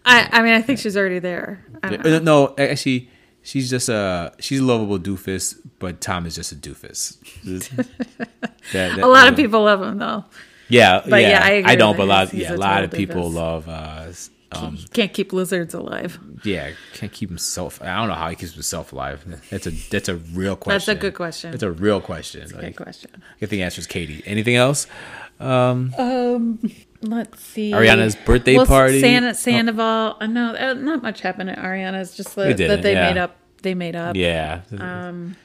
I 0.08 0.28
i 0.32 0.42
mean 0.42 0.54
i 0.54 0.62
think 0.62 0.80
she's 0.80 0.96
already 0.98 1.20
there 1.20 1.64
I 1.84 1.90
don't 1.90 2.04
know. 2.04 2.16
Uh, 2.16 2.20
No, 2.20 2.56
actually, 2.58 3.10
she's 3.44 3.70
just 3.70 3.88
a 3.90 4.34
she's 4.40 4.60
a 4.62 4.64
lovable 4.64 4.98
doofus, 4.98 5.56
but 5.78 6.02
Tom 6.02 6.26
is 6.26 6.34
just 6.36 6.52
a 6.52 6.56
doofus. 6.56 7.18
That- 8.74 8.96
that- 8.96 9.00
a 9.00 9.08
lot 9.08 9.28
of 9.30 9.36
people 9.36 9.64
love 9.64 9.82
him 9.82 9.98
though 10.00 10.26
Yeah, 10.70 11.02
But 11.08 11.22
yeah, 11.22 11.30
yeah. 11.30 11.46
I 11.46 11.50
agree 11.62 11.76
don't, 11.76 11.96
but 11.96 12.04
a 12.04 12.12
lot, 12.16 12.30
He's- 12.30 12.32
he's 12.32 12.42
yeah, 12.50 12.54
a 12.54 12.58
a 12.58 12.68
lot 12.68 12.84
of 12.84 12.90
total 12.92 13.06
people 13.06 13.30
doofus. 13.30 13.34
love. 13.36 13.70
Uh, 13.70 14.12
um, 14.50 14.78
can't 14.94 15.14
keep 15.14 15.34
lizards 15.34 15.74
alive 15.74 16.20
yeah, 16.44 16.72
can't 16.94 17.12
keep 17.12 17.30
himself. 17.30 17.82
I 17.82 17.96
don't 17.98 18.08
know 18.08 18.14
how 18.16 18.30
he 18.30 18.36
keeps 18.36 18.54
himself 18.54 18.94
alive. 18.94 19.20
That's 19.52 19.68
a 19.68 19.72
that's 19.94 20.08
a 20.10 20.16
real 20.16 20.56
question. 20.56 20.74
That's 20.76 20.88
a 20.88 21.02
good 21.06 21.14
question. 21.16 21.52
That's 21.52 21.64
a 21.64 21.72
real 21.72 22.00
question. 22.02 22.48
good 22.48 22.64
Like, 22.64 22.76
question 22.76 23.12
I 23.36 23.40
think 23.40 23.50
the 23.52 23.64
answer 23.64 23.82
is 23.82 23.88
Katie. 23.88 24.24
Anything 24.26 24.56
else? 24.56 24.88
Let's 27.08 27.42
see. 27.42 27.72
Ariana's 27.72 28.16
birthday 28.16 28.58
Well, 28.58 28.66
party. 28.66 29.00
Santa, 29.00 29.34
Sandoval. 29.34 30.18
Uh, 30.20 30.28
no, 30.28 30.56
uh, 30.56 30.74
not 30.74 31.02
much 31.02 31.22
happened 31.22 31.50
at 31.50 31.58
Ariana's. 31.58 32.16
Just 32.16 32.36
that, 32.36 32.58
that 32.58 32.82
they 32.82 32.94
yeah. 32.94 33.10
made 33.10 33.18
up. 33.18 33.36
They 33.62 33.74
made 33.74 33.96
up. 33.96 34.16
Yeah. 34.16 34.62
Um. 34.78 35.36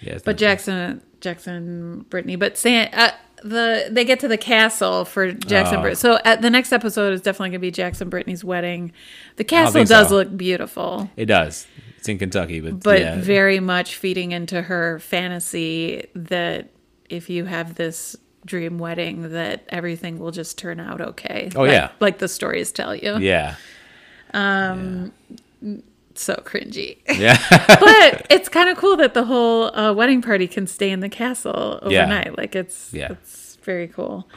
Yeah. 0.00 0.18
But 0.24 0.36
Jackson, 0.36 1.00
Jackson, 1.20 2.04
Brittany. 2.10 2.36
But 2.36 2.58
San, 2.58 2.92
uh, 2.92 3.12
the 3.44 3.88
they 3.90 4.04
get 4.04 4.20
to 4.20 4.28
the 4.28 4.38
castle 4.38 5.04
for 5.04 5.32
Jackson. 5.32 5.78
Oh. 5.78 5.82
Brit- 5.82 5.98
so 5.98 6.18
at 6.24 6.42
the 6.42 6.50
next 6.50 6.72
episode 6.72 7.12
is 7.12 7.20
definitely 7.20 7.50
going 7.50 7.60
to 7.60 7.66
be 7.66 7.70
Jax 7.70 8.00
and 8.00 8.10
Brittany's 8.10 8.44
wedding. 8.44 8.92
The 9.36 9.44
castle 9.44 9.84
does 9.84 10.08
so. 10.08 10.16
look 10.16 10.36
beautiful, 10.36 11.10
It 11.16 11.26
does. 11.26 11.66
It's 11.98 12.08
in 12.08 12.18
Kentucky, 12.18 12.60
but 12.60 12.82
but 12.82 13.00
yeah. 13.00 13.20
very 13.20 13.60
much 13.60 13.96
feeding 13.96 14.32
into 14.32 14.62
her 14.62 14.98
fantasy 14.98 16.06
that 16.14 16.70
if 17.08 17.30
you 17.30 17.44
have 17.44 17.76
this 17.76 18.16
dream 18.44 18.78
wedding, 18.78 19.30
that 19.32 19.64
everything 19.68 20.18
will 20.18 20.30
just 20.32 20.58
turn 20.58 20.80
out 20.80 21.00
okay. 21.00 21.50
Oh, 21.54 21.60
Like- 21.62 21.72
yeah. 21.72 21.90
like 22.00 22.18
the 22.18 22.28
stories 22.28 22.72
tell 22.72 22.94
you. 22.94 23.18
yeah. 23.18 23.54
um 24.34 25.12
So 26.14 26.34
cringy. 26.44 26.98
Yeah. 27.08 27.38
but 27.80 28.26
it's 28.30 28.48
kind 28.48 28.68
of 28.68 28.76
cool 28.76 28.96
that 28.98 29.14
the 29.14 29.24
whole 29.24 29.74
uh, 29.76 29.92
wedding 29.94 30.20
party 30.22 30.46
can 30.46 30.66
stay 30.66 30.90
in 30.90 31.00
the 31.00 31.08
castle 31.08 31.78
Yeah. 31.86 32.02
overnight. 32.04 32.36
Like 32.36 32.54
it's 32.54 32.92
Yeah. 32.92 33.12
it's 33.12 33.56
very 33.62 33.88
cool. 33.88 34.28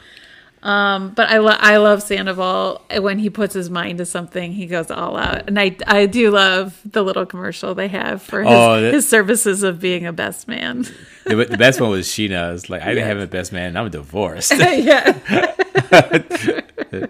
Um, 0.66 1.10
but 1.14 1.28
I 1.28 1.38
lo- 1.38 1.56
I 1.56 1.76
love 1.76 2.02
Sandoval 2.02 2.82
when 2.98 3.20
he 3.20 3.30
puts 3.30 3.54
his 3.54 3.70
mind 3.70 3.98
to 3.98 4.04
something, 4.04 4.50
he 4.52 4.66
goes 4.66 4.90
all 4.90 5.16
out, 5.16 5.44
and 5.46 5.60
I 5.60 5.76
I 5.86 6.06
do 6.06 6.30
love 6.32 6.80
the 6.84 7.04
little 7.04 7.24
commercial 7.24 7.74
they 7.76 7.86
have 7.86 8.20
for 8.20 8.42
his, 8.42 8.52
Oh, 8.52 8.80
that- 8.80 8.92
his 8.92 9.08
services 9.08 9.62
of 9.62 9.78
being 9.80 10.06
a 10.06 10.12
best 10.12 10.48
man. 10.48 10.84
the, 11.24 11.36
the 11.36 11.56
best 11.56 11.80
one 11.80 11.90
was 11.90 12.08
Scheana. 12.08 12.52
It's 12.52 12.68
like 12.68 12.82
I 12.82 12.86
didn't 12.86 12.98
Yeah. 13.02 13.06
have 13.06 13.18
a 13.18 13.26
best 13.28 13.52
man. 13.52 13.76
I'm 13.76 13.90
divorced. 13.90 14.52
yeah. 14.58 15.16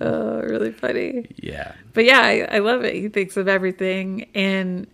oh, 0.00 0.40
really 0.40 0.72
funny. 0.72 1.26
yeah. 1.36 1.72
But 1.92 2.04
yeah, 2.06 2.20
I, 2.20 2.56
I 2.56 2.58
love 2.60 2.84
it. 2.84 2.94
He 2.94 3.08
thinks 3.08 3.36
of 3.36 3.48
everything, 3.48 4.28
and 4.34 4.86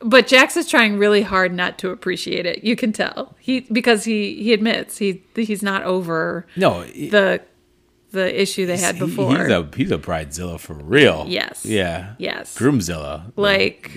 but 0.00 0.26
Jax 0.26 0.56
is 0.56 0.68
trying 0.68 0.98
really 0.98 1.22
hard 1.22 1.52
not 1.54 1.78
to 1.78 1.90
appreciate 1.90 2.44
it. 2.46 2.64
You 2.64 2.76
can 2.76 2.92
tell 2.92 3.34
he 3.40 3.60
because 3.60 4.04
he 4.04 4.42
he 4.42 4.52
admits 4.52 4.98
he 4.98 5.22
he's 5.34 5.62
not 5.62 5.82
over 5.84 6.46
No. 6.56 6.82
he- 6.82 7.08
the 7.08 7.40
the 8.12 8.40
issue 8.40 8.66
they 8.66 8.76
had 8.78 8.94
he- 8.96 9.00
before. 9.00 9.30
He's 9.38 9.48
a 9.50 9.68
he's 9.76 9.90
a 9.90 9.98
bridezilla 9.98 10.58
for 10.60 10.74
real. 10.74 11.24
Yes. 11.28 11.64
Yeah. 11.64 12.14
Yes. 12.18 12.56
Groomzilla. 12.56 13.32
like 13.36 13.90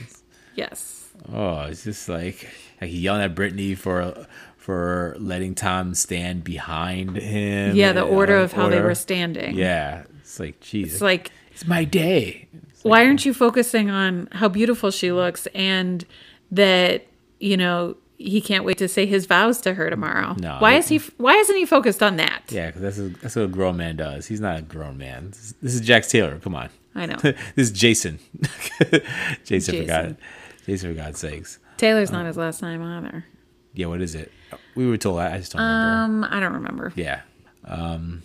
yes, 0.56 1.10
Oh, 1.34 1.62
it's 1.64 1.84
just 1.84 2.08
like 2.10 2.48
like 2.82 2.90
he 2.90 3.00
yelling 3.00 3.22
at 3.22 3.36
Brittany 3.36 3.76
for 3.76 4.26
for 4.58 5.16
letting 5.20 5.56
Tom 5.56 5.94
stand 5.96 6.44
behind 6.44 7.18
him. 7.18 7.76
yeah. 7.76 7.92
The 7.92 8.04
order 8.04 8.38
of 8.38 8.54
how 8.54 8.70
they 8.70 8.82
were 8.82 8.96
standing. 8.96 9.56
Yeah. 9.56 10.04
It's 10.22 10.40
like 10.40 10.60
Jesus. 10.62 10.94
it's 10.96 11.02
like 11.02 11.32
it's 11.52 11.68
my 11.68 11.84
day. 11.84 12.48
Why 12.84 13.06
aren't 13.06 13.26
you 13.26 13.34
focusing 13.34 13.90
on 13.90 14.28
how 14.32 14.48
beautiful 14.48 14.92
she 14.92 15.12
looks 15.12 15.48
and 15.48 16.06
that 16.52 17.06
you 17.40 17.58
know 17.58 17.96
he 18.20 18.42
can't 18.42 18.66
wait 18.66 18.78
to 18.78 18.88
say 18.88 19.06
his 19.06 19.26
vows 19.26 19.62
to 19.62 19.74
her 19.74 19.90
tomorrow. 19.90 20.36
No. 20.38 20.58
why 20.60 20.74
is 20.74 20.90
he? 20.90 20.98
Why 21.18 21.36
isn't 21.36 21.56
he 21.56 21.66
focused 21.66 22.04
on 22.04 22.18
that? 22.18 22.44
Yeah, 22.50 22.68
because 22.68 22.82
that's, 22.82 22.98
a, 22.98 23.10
that's 23.22 23.36
what 23.38 23.46
a 23.46 23.48
grown 23.48 23.78
man 23.78 23.96
does. 23.96 24.28
He's 24.28 24.42
not 24.42 24.60
a 24.60 24.62
grown 24.62 24.98
man. 24.98 25.30
This, 25.30 25.54
this 25.62 25.76
is 25.76 25.82
Jax 25.82 26.12
Taylor. 26.12 26.38
Come 26.40 26.54
on. 26.54 26.70
I 26.94 27.06
know. 27.06 27.16
this 27.22 27.36
is 27.56 27.72
Jason. 27.72 28.20
Jason, 28.42 29.00
for 29.00 29.02
Jason. 29.46 29.86
God. 29.88 30.18
Jason, 30.66 30.92
for 30.92 31.02
God's 31.02 31.20
sakes. 31.20 31.60
Taylor's 31.78 32.12
not 32.12 32.26
his 32.26 32.36
last 32.36 32.62
name 32.62 32.84
either. 32.84 33.26
Yeah, 33.74 33.86
what 33.86 34.02
is 34.02 34.16
it? 34.16 34.32
We 34.76 34.86
were 34.86 34.98
told. 34.98 35.20
I 35.20 35.38
just 35.38 35.54
don't 35.54 35.62
remember. 35.62 36.28
Um, 36.28 36.34
I 36.34 36.40
don't 36.42 36.54
remember. 36.54 36.92
Yeah. 36.96 37.22
Um, 37.64 38.24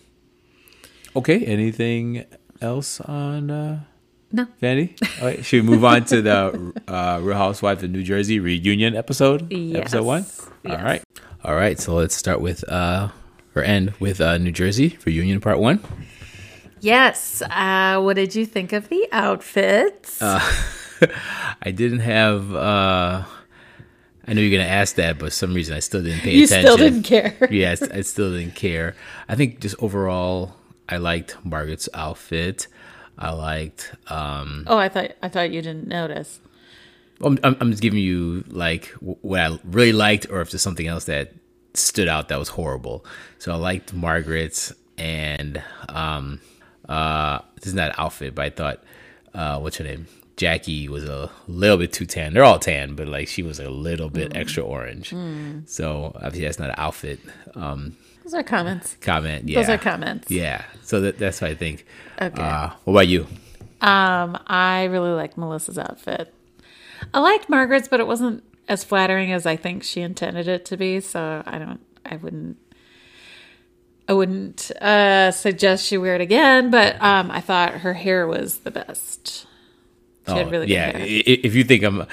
okay. 1.14 1.44
Anything 1.44 2.24
else 2.60 3.00
on 3.00 3.50
uh, 3.52 3.84
No. 4.34 4.48
Vanity? 4.60 4.96
All 5.20 5.28
right, 5.28 5.44
should 5.44 5.62
we 5.62 5.70
move 5.70 5.84
on 5.84 6.06
to 6.06 6.20
the 6.20 6.72
uh, 6.88 7.20
Real 7.22 7.36
Housewives 7.36 7.84
of 7.84 7.90
New 7.92 8.02
Jersey 8.02 8.40
reunion 8.40 8.96
episode? 8.96 9.52
Yes. 9.52 9.82
Episode 9.82 10.02
one? 10.02 10.22
Yes. 10.22 10.50
All 10.66 10.84
right. 10.84 11.04
All 11.44 11.54
right. 11.54 11.78
So 11.78 11.94
let's 11.94 12.16
start 12.16 12.40
with, 12.40 12.68
uh, 12.68 13.10
or 13.54 13.62
end 13.62 13.94
with 14.00 14.20
uh, 14.20 14.38
New 14.38 14.50
Jersey 14.50 14.98
reunion 15.04 15.40
part 15.40 15.60
one. 15.60 15.78
Yes. 16.80 17.42
Uh, 17.42 18.00
what 18.00 18.16
did 18.16 18.34
you 18.34 18.44
think 18.44 18.72
of 18.72 18.88
the 18.88 19.06
outfits? 19.12 20.20
Uh, 20.20 20.40
I 21.62 21.70
didn't 21.70 22.00
have, 22.00 22.52
uh, 22.52 23.22
I 24.26 24.32
know 24.32 24.40
you're 24.40 24.50
going 24.50 24.66
to 24.66 24.72
ask 24.72 24.96
that, 24.96 25.16
but 25.20 25.26
for 25.26 25.30
some 25.30 25.54
reason 25.54 25.76
I 25.76 25.78
still 25.78 26.02
didn't 26.02 26.22
pay 26.22 26.32
you 26.34 26.44
attention. 26.46 26.66
You 26.66 26.72
still 26.72 26.76
didn't 26.76 27.04
care. 27.04 27.36
yes, 27.52 27.82
I 27.82 28.00
still 28.00 28.32
didn't 28.32 28.56
care. 28.56 28.96
I 29.28 29.36
think 29.36 29.60
just 29.60 29.76
overall, 29.78 30.56
I 30.88 30.96
liked 30.96 31.36
Margaret's 31.44 31.88
outfit. 31.94 32.66
I 33.18 33.30
liked, 33.30 33.94
um, 34.08 34.64
Oh, 34.66 34.76
I 34.78 34.88
thought 34.88 35.12
I 35.22 35.28
thought 35.28 35.50
you 35.50 35.62
didn't 35.62 35.86
notice. 35.86 36.40
I'm, 37.22 37.38
I'm 37.44 37.70
just 37.70 37.82
giving 37.82 38.00
you 38.00 38.44
like 38.48 38.88
what 39.00 39.40
I 39.40 39.58
really 39.64 39.92
liked, 39.92 40.26
or 40.30 40.40
if 40.40 40.50
there's 40.50 40.62
something 40.62 40.86
else 40.86 41.04
that 41.04 41.32
stood 41.74 42.08
out 42.08 42.28
that 42.28 42.38
was 42.38 42.48
horrible. 42.48 43.04
So 43.38 43.52
I 43.52 43.56
liked 43.56 43.92
Margaret's, 43.94 44.72
and 44.98 45.62
um, 45.88 46.40
uh, 46.88 47.38
this 47.56 47.66
is 47.68 47.74
not 47.74 47.90
an 47.90 47.94
outfit, 47.98 48.34
but 48.34 48.44
I 48.44 48.50
thought, 48.50 48.82
uh, 49.32 49.60
what's 49.60 49.76
her 49.76 49.84
name? 49.84 50.06
Jackie 50.36 50.88
was 50.88 51.04
a 51.04 51.30
little 51.46 51.76
bit 51.78 51.92
too 51.92 52.06
tan. 52.06 52.34
They're 52.34 52.42
all 52.42 52.58
tan, 52.58 52.96
but 52.96 53.06
like 53.06 53.28
she 53.28 53.42
was 53.44 53.60
a 53.60 53.70
little 53.70 54.10
bit 54.10 54.36
extra 54.36 54.64
orange. 54.64 55.14
So 55.66 56.10
obviously 56.16 56.40
that's 56.42 56.58
not 56.58 56.70
an 56.70 56.74
outfit 56.76 57.20
um, 57.54 57.96
Those 58.24 58.34
are 58.34 58.42
comments. 58.42 58.96
comment. 59.00 59.48
Yeah, 59.48 59.60
Those 59.60 59.68
are 59.68 59.78
comments. 59.78 60.30
Yeah, 60.30 60.64
so 60.82 61.00
that, 61.02 61.18
that's 61.18 61.40
what 61.40 61.50
I 61.50 61.54
think. 61.54 61.86
Okay. 62.20 62.42
Uh, 62.42 62.70
what 62.84 62.92
about 62.94 63.08
you? 63.08 63.26
Um, 63.80 64.38
I 64.46 64.84
really 64.84 65.10
liked 65.10 65.36
Melissa's 65.36 65.78
outfit. 65.78 66.32
I 67.12 67.18
liked 67.20 67.48
Margaret's, 67.50 67.86
but 67.88 68.00
it 68.00 68.06
wasn't 68.06 68.42
as 68.66 68.82
flattering 68.82 69.30
as 69.32 69.44
I 69.44 69.56
think 69.56 69.82
she 69.82 70.00
intended 70.00 70.48
it 70.48 70.64
to 70.66 70.76
be. 70.78 71.00
So 71.00 71.42
I 71.44 71.58
don't. 71.58 71.80
I 72.06 72.16
wouldn't. 72.16 72.56
I 74.08 74.12
wouldn't 74.12 74.70
uh, 74.82 75.30
suggest 75.30 75.86
she 75.86 75.96
wear 75.98 76.14
it 76.14 76.20
again. 76.20 76.70
But 76.70 77.00
um, 77.02 77.30
I 77.30 77.40
thought 77.40 77.72
her 77.74 77.92
hair 77.94 78.26
was 78.26 78.58
the 78.58 78.70
best. 78.70 79.46
She 80.26 80.32
had 80.32 80.50
really 80.50 80.66
good 80.66 80.72
Oh, 80.72 80.76
yeah. 80.76 80.92
hair. 80.96 81.02
i- 81.02 81.24
i- 81.26 81.40
If 81.44 81.54
you 81.54 81.64
think 81.64 81.82
I'm, 81.84 82.00
uh, 82.00 82.06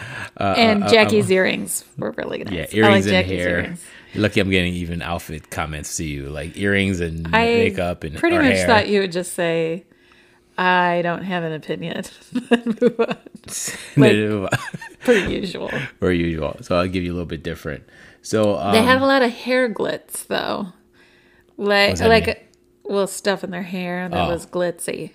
and 0.57 0.83
uh, 0.83 0.89
Jackie's 0.89 1.31
earrings 1.31 1.85
were 1.97 2.11
really 2.11 2.43
nice. 2.43 2.53
Yeah, 2.53 2.61
I 2.63 2.89
earrings 2.89 3.05
like 3.05 3.15
and 3.15 3.25
Jackie's 3.27 3.39
hair. 3.45 3.49
earrings. 3.59 3.85
Lucky 4.15 4.39
I'm 4.41 4.49
getting 4.49 4.73
even 4.73 5.01
outfit 5.01 5.49
comments 5.49 5.95
to 5.97 6.03
you, 6.05 6.29
like 6.29 6.57
earrings 6.57 6.99
and 6.99 7.27
I 7.33 7.45
makeup 7.45 8.03
and 8.03 8.15
pretty 8.17 8.37
much 8.37 8.57
hair. 8.57 8.67
thought 8.67 8.87
you 8.89 8.99
would 9.01 9.11
just 9.11 9.33
say, 9.33 9.85
"I 10.57 11.01
don't 11.03 11.23
have 11.23 11.43
an 11.43 11.53
opinion." 11.53 12.03
Like- 13.97 14.51
Per 15.03 15.13
usual. 15.13 15.71
per 15.99 16.11
usual. 16.11 16.57
So 16.61 16.77
I'll 16.77 16.87
give 16.87 17.03
you 17.03 17.11
a 17.11 17.15
little 17.15 17.25
bit 17.25 17.41
different. 17.43 17.83
So 18.21 18.55
um, 18.57 18.71
They 18.73 18.83
had 18.83 19.01
a 19.01 19.05
lot 19.05 19.21
of 19.23 19.31
hair 19.31 19.67
glitz 19.73 20.27
though, 20.27 20.67
like 21.57 21.99
like 21.99 22.27
mean? 22.27 22.35
well 22.83 23.07
stuff 23.07 23.43
in 23.43 23.49
their 23.51 23.63
hair 23.63 24.07
that 24.09 24.27
Oh. 24.27 24.29
was 24.29 24.45
glitzy. 24.45 25.11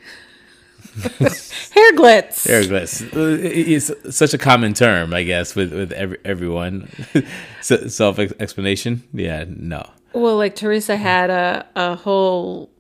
hair 1.75 1.93
glitz. 1.93 2.47
hair 2.47 2.63
glitz. 2.63 3.03
Uh, 3.15 3.39
It's 3.43 3.91
such 4.17 4.35
a 4.35 4.39
common 4.39 4.73
term, 4.75 5.13
I 5.15 5.23
guess, 5.25 5.55
with 5.55 5.73
with 5.73 5.93
every, 5.93 6.19
everyone. 6.25 6.89
Self 7.61 8.19
explanation. 8.19 9.03
Yeah, 9.13 9.45
no. 9.49 9.89
Well, 10.13 10.37
like 10.37 10.55
Teresa 10.57 10.97
had 10.97 11.31
a 11.31 11.67
a 11.77 11.97
whole 11.97 12.71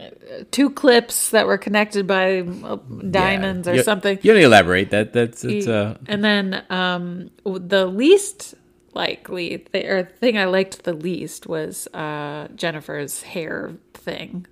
uh, 0.00 0.10
two 0.50 0.68
clips 0.70 1.30
that 1.30 1.46
were 1.46 1.58
connected 1.58 2.06
by 2.06 2.40
uh, 2.40 2.76
diamonds 3.10 3.66
Yeah. 3.66 3.72
or 3.72 3.76
You- 3.76 3.82
something. 3.82 4.18
You 4.22 4.32
don't 4.34 4.42
elaborate. 4.42 4.90
That 4.90 5.12
that's 5.12 5.44
it's 5.44 5.66
uh 5.66 5.96
and 6.06 6.22
then 6.24 6.62
um, 6.70 7.30
the 7.44 7.86
least 7.86 8.54
likely 8.94 9.58
th- 9.58 9.84
or 9.86 10.04
thing 10.20 10.36
I 10.38 10.44
liked 10.46 10.84
the 10.84 10.92
least 10.94 11.46
was 11.46 11.86
uh, 11.94 12.48
Jennifer's 12.54 13.22
hair 13.22 13.72
thing. 13.94 14.46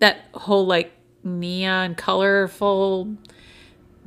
That 0.00 0.16
whole 0.34 0.66
like 0.66 0.92
neon 1.28 1.94
colorful 1.94 3.16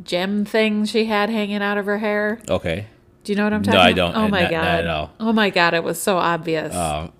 gem 0.03 0.45
thing 0.45 0.85
she 0.85 1.05
had 1.05 1.29
hanging 1.29 1.61
out 1.61 1.77
of 1.77 1.85
her 1.85 1.99
hair. 1.99 2.39
okay. 2.49 2.87
Do 3.23 3.31
you 3.31 3.35
know 3.37 3.43
what 3.43 3.53
I'm 3.53 3.61
talking 3.61 3.79
about? 3.79 3.83
No, 3.83 3.89
I 3.89 3.93
don't. 3.93 4.15
Oh 4.17 4.27
my 4.29 4.41
Not- 4.41 4.49
god. 4.51 4.61
not 4.63 4.79
at 4.79 4.87
all. 4.87 5.11
Oh 5.19 5.31
my 5.31 5.49
god, 5.51 5.75
it 5.75 5.83
was 5.83 6.01
so 6.01 6.17
obvious. 6.17 6.73
Um, 6.75 7.11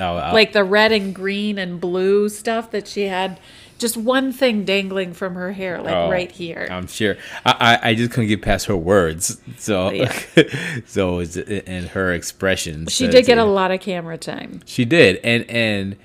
I'll, 0.00 0.16
I'll, 0.16 0.32
like 0.32 0.52
the 0.54 0.64
red 0.64 0.92
and 0.92 1.14
green 1.14 1.58
and 1.58 1.78
blue 1.78 2.30
stuff 2.30 2.70
that 2.70 2.88
she 2.88 3.02
had 3.02 3.38
just 3.78 3.98
one 3.98 4.32
thing 4.32 4.64
dangling 4.64 5.12
from 5.12 5.34
her 5.34 5.52
hair 5.52 5.82
like 5.82 5.94
Oh, 5.94 6.10
right 6.10 6.30
here. 6.32 6.68
I'm 6.70 6.86
sure. 6.86 7.16
I, 7.44 7.78
I 7.82 7.88
I 7.90 7.94
just 7.94 8.12
couldn't 8.12 8.28
get 8.28 8.40
past 8.40 8.64
her 8.66 8.76
words. 8.76 9.38
So 9.58 9.90
Yeah. 9.90 10.10
so 10.86 11.18
it's 11.18 11.36
and 11.36 11.88
her 11.88 12.14
expressions. 12.14 12.90
she 12.90 13.04
So 13.06 13.10
did 13.12 13.26
get 13.26 13.36
a 13.36 13.44
lot 13.44 13.70
of 13.70 13.80
camera 13.80 14.16
time. 14.16 14.60
She 14.64 14.86
did, 14.86 15.16
and 15.22 15.44
and 15.50 15.96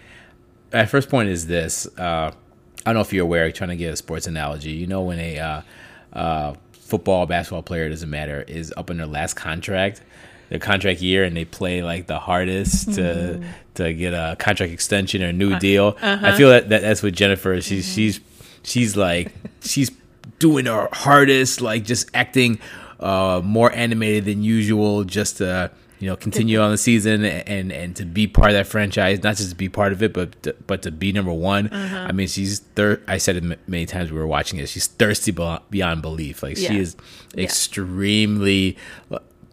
my 0.73 0.85
first 0.85 1.07
point 1.09 1.29
is 1.29 1.47
this: 1.47 1.87
uh, 1.97 2.31
I 2.88 2.91
don't 2.91 2.95
know 2.95 3.01
if 3.01 3.11
you're 3.11 3.25
aware. 3.25 3.51
Trying 3.51 3.71
to 3.71 3.75
get 3.75 3.91
a 3.91 3.97
sports 3.97 4.27
analogy. 4.27 4.71
You 4.71 4.88
know, 4.88 5.01
when 5.01 5.19
a 5.19 5.39
uh, 5.39 5.61
uh, 6.13 6.53
football, 6.71 7.25
basketball 7.25 7.61
player 7.61 7.89
doesn't 7.89 8.09
matter 8.09 8.45
is 8.47 8.73
up 8.77 8.89
in 8.89 8.95
their 8.95 9.05
last 9.05 9.33
contract, 9.33 10.01
their 10.47 10.59
contract 10.59 11.01
year, 11.01 11.25
and 11.25 11.35
they 11.35 11.43
play 11.43 11.83
like 11.83 12.07
the 12.07 12.17
hardest 12.17 12.93
to 12.93 13.43
to 13.73 13.93
get 13.93 14.13
a 14.13 14.38
contract 14.39 14.71
extension 14.71 15.21
or 15.21 15.27
a 15.27 15.33
new 15.33 15.59
deal. 15.59 15.97
I 16.01 16.38
feel 16.38 16.49
that, 16.49 16.69
that 16.69 16.81
that's 16.81 17.03
what 17.03 17.13
Jennifer. 17.13 17.55
is. 17.55 17.65
She's 17.65 17.91
she's 17.91 18.21
she's 18.63 18.95
like 18.95 19.33
she's 19.59 19.91
doing 20.39 20.65
her 20.67 20.88
hardest, 20.93 21.59
like 21.59 21.83
just 21.83 22.09
acting 22.13 22.57
uh, 23.01 23.41
more 23.43 23.69
animated 23.69 24.23
than 24.23 24.43
usual, 24.43 25.03
just 25.03 25.39
to 25.39 25.71
you 25.99 26.07
know, 26.07 26.15
continue 26.15 26.59
on 26.59 26.71
the 26.71 26.77
season 26.77 27.25
and 27.25 27.71
and 27.71 27.95
to 27.95 28.05
be 28.05 28.27
part 28.27 28.49
of 28.51 28.53
that 28.55 28.67
franchise, 28.67 29.23
not 29.23 29.35
just 29.37 29.49
to 29.49 29.55
be 29.55 29.67
part 29.69 29.91
of 29.91 30.03
it, 30.03 30.13
but 30.13 30.41
to, 30.43 30.55
but 30.67 30.81
to 30.83 30.91
be 30.91 31.11
number 31.11 31.33
one. 31.33 31.67
Uh-huh. 31.69 32.05
I 32.07 32.11
mean, 32.11 32.27
she's 32.27 32.59
thir- 32.59 33.01
I 33.07 33.17
said 33.17 33.35
it 33.37 33.43
m- 33.43 33.55
many 33.67 33.85
times 33.85 34.11
we 34.11 34.17
were 34.19 34.27
watching 34.27 34.59
it. 34.59 34.69
She's 34.69 34.87
thirsty 34.87 35.31
be- 35.31 35.57
beyond 35.69 36.01
belief. 36.01 36.43
Like 36.43 36.57
Yeah. 36.59 36.69
she 36.69 36.79
is 36.79 36.95
Yeah. 37.35 37.43
extremely 37.45 38.77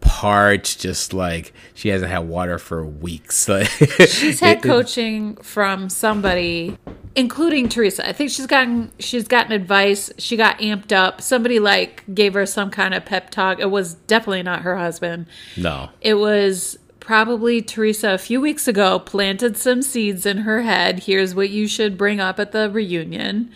parched. 0.01 0.79
Just 0.81 1.13
like 1.13 1.51
she 1.73 1.89
hasn't 1.89 2.11
had 2.11 2.19
water 2.27 2.59
for 2.59 2.85
weeks. 2.85 3.49
She's 4.07 4.39
had 4.39 4.61
coaching 4.61 5.35
from 5.37 5.89
somebody, 5.89 6.77
including 7.15 7.69
Teresa. 7.69 8.07
I 8.07 8.11
think 8.13 8.29
she's 8.29 8.47
gotten 8.47 8.91
she's 8.99 9.27
gotten 9.27 9.51
advice. 9.51 10.11
She 10.17 10.35
got 10.37 10.59
amped 10.59 10.91
up. 10.91 11.21
Somebody 11.21 11.59
like 11.59 12.03
gave 12.13 12.33
her 12.33 12.45
some 12.45 12.69
kind 12.69 12.93
of 12.93 13.05
pep 13.05 13.29
talk. 13.29 13.59
It 13.59 13.71
was 13.71 13.93
definitely 13.93 14.43
not 14.43 14.61
her 14.61 14.77
husband. 14.77 15.27
No, 15.57 15.89
It 16.01 16.15
was 16.15 16.77
probably 16.99 17.61
Teresa 17.61 18.13
a 18.13 18.17
few 18.17 18.41
weeks 18.41 18.67
ago 18.67 18.97
planted 18.99 19.55
some 19.57 19.81
seeds 19.81 20.25
in 20.25 20.39
her 20.39 20.63
head. 20.63 21.01
Here's 21.03 21.35
what 21.35 21.51
you 21.51 21.67
should 21.67 21.97
bring 21.97 22.19
up 22.19 22.39
at 22.39 22.51
the 22.51 22.69
reunion. 22.69 23.51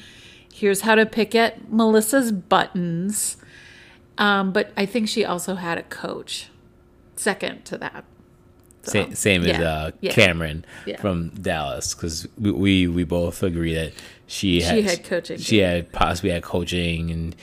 Here's 0.54 0.82
how 0.82 0.96
to 0.96 1.06
pick 1.06 1.34
at 1.34 1.72
Melissa's 1.72 2.32
buttons. 2.32 3.38
Um, 4.20 4.52
but 4.52 4.72
I 4.78 4.86
think 4.86 5.08
she 5.08 5.26
also 5.26 5.56
had 5.56 5.78
a 5.78 5.84
coach 5.84 6.50
second 7.16 7.66
to 7.66 7.78
that. 7.78 8.04
Sa- 8.90 9.14
same 9.14 9.42
as 9.44 9.48
yeah, 9.58 9.62
uh, 9.64 9.92
yeah. 10.02 10.12
Kameron 10.12 10.64
Yeah. 10.86 11.00
from 11.00 11.30
Dallas 11.30 11.94
because 11.94 12.28
we, 12.38 12.52
we 12.52 12.88
we 12.88 13.04
both 13.04 13.42
agree 13.44 13.74
that 13.76 13.94
she 14.28 14.62
had, 14.62 14.84
had 14.84 15.04
coaching, 15.04 15.38
She 15.40 15.58
had 15.60 15.92
possibly 15.92 16.30
had 16.32 16.44
coaching 16.44 17.10
and 17.12 17.36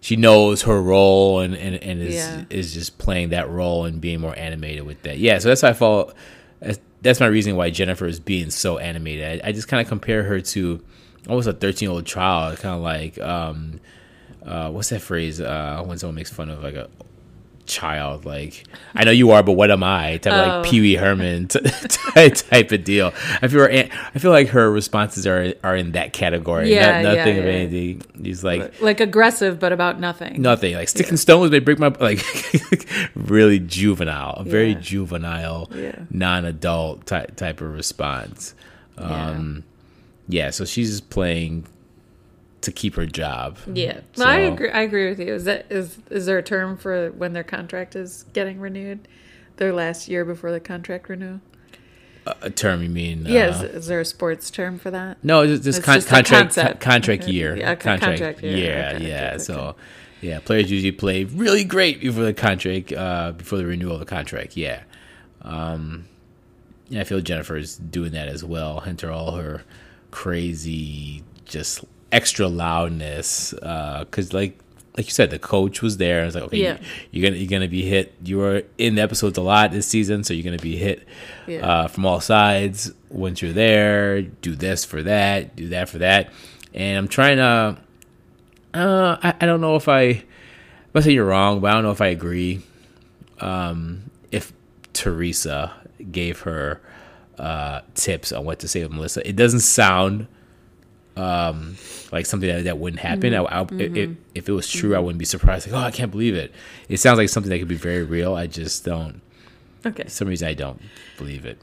she 0.00 0.16
knows 0.16 0.62
her 0.62 0.80
role 0.82 1.40
and 1.40 1.54
and, 1.54 1.76
and 1.76 2.00
is 2.02 2.26
is 2.50 2.74
just 2.74 2.98
playing 2.98 3.30
that 3.30 3.48
role 3.48 3.84
and 3.84 4.00
being 4.00 4.20
more 4.20 4.36
animated 4.38 4.84
with 4.84 5.02
that. 5.02 5.18
Yeah, 5.18 5.38
so 5.38 5.48
that's 5.48 5.62
why 5.62 5.70
I 5.70 6.12
that's- 6.60 6.78
that's 7.02 7.18
my 7.18 7.26
reason 7.26 7.56
why 7.56 7.68
Jennifer 7.70 8.06
is 8.06 8.20
being 8.20 8.50
so 8.50 8.78
animated. 8.78 9.42
I, 9.44 9.48
I 9.48 9.52
just 9.52 9.66
kind 9.66 9.80
of 9.80 9.88
compare 9.88 10.22
her 10.22 10.40
to 10.40 10.80
almost 11.28 11.48
a 11.48 11.52
thirteen 11.52 11.88
year 11.88 11.94
old 11.94 12.06
child, 12.06 12.58
kind 12.58 12.76
of 12.76 12.80
like 12.82 13.18
um 13.20 13.80
uh 14.46 14.70
what's 14.70 14.88
that 14.90 15.00
phrase 15.02 15.40
uh 15.40 15.82
when 15.84 15.98
someone 15.98 16.14
makes 16.16 16.30
fun 16.30 16.48
of 16.48 16.62
like 16.62 16.74
a 16.74 16.88
child 17.66 18.24
like 18.24 18.64
I 18.94 19.04
know 19.04 19.10
you 19.12 19.30
are 19.30 19.42
but 19.42 19.52
what 19.52 19.70
am 19.70 19.82
I 19.84 20.16
type 20.18 20.32
of 20.32 20.48
Oh. 20.48 20.60
like 20.60 20.70
Pee 20.70 20.80
Wee 20.80 20.94
Herman 20.96 21.48
t- 21.48 21.60
type, 22.14 22.34
type 22.34 22.72
of 22.72 22.82
deal 22.84 23.12
I 23.40 23.48
feel 23.48 23.60
her, 23.60 23.70
I 23.72 24.18
feel 24.18 24.30
like 24.32 24.48
her 24.48 24.70
responses 24.70 25.26
are 25.26 25.54
are 25.62 25.76
in 25.76 25.92
that 25.92 26.12
category 26.12 26.70
Yeah, 26.72 27.02
Not- 27.02 27.16
nothing 27.16 27.36
yeah, 27.36 27.40
of 27.42 27.46
yeah. 27.46 27.52
anything 27.52 28.02
he's 28.22 28.42
like 28.42 28.80
Like 28.80 29.00
aggressive, 29.00 29.58
but 29.60 29.72
about 29.72 30.00
nothing. 30.00 30.42
nothing 30.42 30.74
like 30.74 30.88
sticks 30.88 31.08
and 31.10 31.18
stones 31.20 31.50
may 31.50 31.60
break 31.60 31.78
my 31.78 31.88
like 32.00 32.24
really 33.14 33.58
juvenile 33.60 34.34
a 34.38 34.44
very 34.44 34.72
Yeah. 34.72 34.80
juvenile 34.80 35.70
Yeah. 35.74 36.00
non-adult 36.10 37.06
type 37.06 37.36
type 37.36 37.60
of 37.60 37.72
response 37.72 38.54
um 38.98 39.64
yeah 40.28 40.50
so 40.50 40.64
she's 40.64 40.90
just 40.90 41.10
playing 41.10 41.64
to 42.62 42.72
keep 42.72 42.94
her 42.94 43.06
job 43.06 43.58
Yeah, 43.72 44.00
well, 44.16 44.28
I 44.28 44.38
agree. 44.38 44.70
I 44.70 44.82
agree 44.82 45.08
with 45.08 45.20
you. 45.20 45.34
Is 45.34 45.44
that 45.44 45.66
is 45.70 45.98
is 46.10 46.26
there 46.26 46.38
a 46.38 46.42
term 46.42 46.76
for 46.76 47.10
when 47.10 47.32
their 47.32 47.44
contract 47.44 47.94
is 47.96 48.24
getting 48.32 48.60
renewed? 48.60 49.06
Their 49.56 49.72
last 49.72 50.08
year 50.08 50.24
before 50.24 50.50
the 50.50 50.60
contract 50.60 51.08
renewal. 51.08 51.40
a, 52.26 52.48
term 52.50 52.82
you 52.82 52.88
mean 52.88 53.26
yeah, 53.26 53.46
uh, 53.46 53.50
is, 53.50 53.62
is 53.62 53.86
there 53.86 54.00
a 54.00 54.04
sports 54.04 54.50
term 54.50 54.78
for 54.78 54.90
that? 54.90 55.22
No, 55.22 55.46
just, 55.46 55.66
It's 55.66 55.84
con- 55.84 56.00
contract 56.02 56.54
con- 56.54 56.78
contract 56.78 57.28
year. 57.28 57.56
Yeah, 57.56 57.74
con- 57.74 57.98
contract 57.98 58.42
year. 58.42 58.56
Yeah, 58.56 58.92
Okay, 58.96 59.08
yeah. 59.08 59.28
okay, 59.34 59.38
so, 59.38 59.76
yeah, 60.20 60.38
players 60.40 60.70
usually 60.70 60.92
play 60.92 61.24
really 61.24 61.64
great 61.64 62.00
before 62.00 62.22
the 62.24 62.32
contract, 62.32 62.92
uh, 62.92 63.32
before 63.32 63.58
the 63.58 63.66
renewal 63.66 63.94
of 63.94 64.00
the 64.00 64.06
contract. 64.06 64.56
Yeah. 64.56 64.84
Um, 65.42 66.06
yeah, 66.88 67.00
I 67.00 67.04
feel 67.04 67.20
Jennifer 67.20 67.56
is 67.56 67.76
doing 67.76 68.12
that 68.12 68.28
as 68.28 68.44
well. 68.44 68.82
Enter 68.86 69.10
all 69.10 69.32
her 69.32 69.64
crazy, 70.10 71.24
just 71.44 71.84
extra 72.12 72.46
loudness. 72.46 73.52
Because, 73.52 74.32
like, 74.32 74.58
like 74.96 75.06
you 75.06 75.12
said, 75.12 75.30
the 75.30 75.38
coach 75.38 75.80
was 75.80 75.96
there. 75.96 76.22
I 76.22 76.26
was 76.26 76.34
like, 76.34 76.44
okay, 76.44 76.58
Yeah. 76.58 76.78
you, 77.10 77.22
are 77.24 77.30
gonna 77.30 77.38
you're 77.40 77.48
gonna 77.48 77.66
be 77.68 77.82
hit. 77.82 78.14
You 78.22 78.38
were 78.38 78.62
in 78.76 78.94
the 78.96 79.02
episodes 79.02 79.38
a 79.38 79.42
lot 79.42 79.72
this 79.72 79.86
season, 79.86 80.22
so 80.22 80.34
you're 80.34 80.44
gonna 80.44 80.58
be 80.58 80.76
hit 80.76 81.06
Yeah. 81.46 81.66
uh, 81.66 81.88
from 81.88 82.04
all 82.04 82.20
sides. 82.20 82.92
Once 83.08 83.40
you're 83.42 83.52
there, 83.54 84.20
do 84.22 84.54
this 84.54 84.84
for 84.84 85.02
that, 85.02 85.56
do 85.56 85.68
that 85.70 85.88
for 85.88 85.98
that, 85.98 86.30
and 86.74 86.98
I'm 86.98 87.08
trying 87.08 87.38
to. 87.38 87.78
Uh, 88.74 89.16
I, 89.22 89.34
I 89.40 89.46
don't 89.46 89.60
know 89.60 89.76
if 89.76 89.88
I. 89.88 90.22
I'm 90.94 91.02
say 91.02 91.12
you're 91.12 91.24
wrong, 91.26 91.60
but 91.60 91.70
I 91.70 91.74
don't 91.74 91.82
know 91.84 91.90
if 91.90 92.02
I 92.02 92.08
agree. 92.08 92.60
Um, 93.40 94.10
if 94.30 94.52
Teresa 94.92 95.72
gave 96.10 96.40
her 96.40 96.80
uh, 97.38 97.80
tips 97.94 98.30
on 98.30 98.44
what 98.44 98.58
to 98.60 98.68
say 98.68 98.82
with 98.82 98.92
Melissa, 98.92 99.26
it 99.26 99.36
doesn't 99.36 99.60
sound 99.60 100.26
um, 101.16 101.76
like 102.10 102.26
something 102.26 102.48
that, 102.48 102.64
that 102.64 102.78
wouldn't 102.78 103.00
happen. 103.00 103.34
I, 103.34 103.42
I, 103.42 103.66
if, 103.70 104.16
if 104.34 104.48
it 104.48 104.52
was 104.52 104.70
true, 104.70 104.94
I 104.96 104.98
wouldn't 104.98 105.18
be 105.18 105.24
surprised. 105.24 105.70
Like, 105.70 105.80
oh, 105.80 105.84
I 105.84 105.90
can't 105.90 106.10
believe 106.10 106.34
it. 106.34 106.52
It 106.88 106.98
sounds 106.98 107.18
like 107.18 107.28
something 107.28 107.50
that 107.50 107.58
could 107.58 107.68
be 107.68 107.74
very 107.74 108.02
real. 108.02 108.34
I 108.34 108.46
just 108.46 108.84
don't. 108.84 109.20
Okay. 109.84 110.04
For 110.04 110.10
some 110.10 110.28
reason, 110.28 110.48
I 110.48 110.54
don't 110.54 110.80
believe 111.18 111.44
it. 111.44 111.58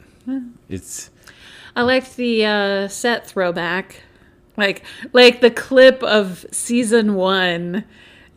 It's 0.70 1.10
I 1.76 1.82
liked 1.84 2.16
the 2.18 2.46
uh, 2.46 2.88
set 2.88 3.28
throwback, 3.28 4.04
like 4.58 4.84
like 5.14 5.42
the 5.42 5.50
clip 5.52 6.04
of 6.04 6.46
season 6.52 7.16
one. 7.16 7.86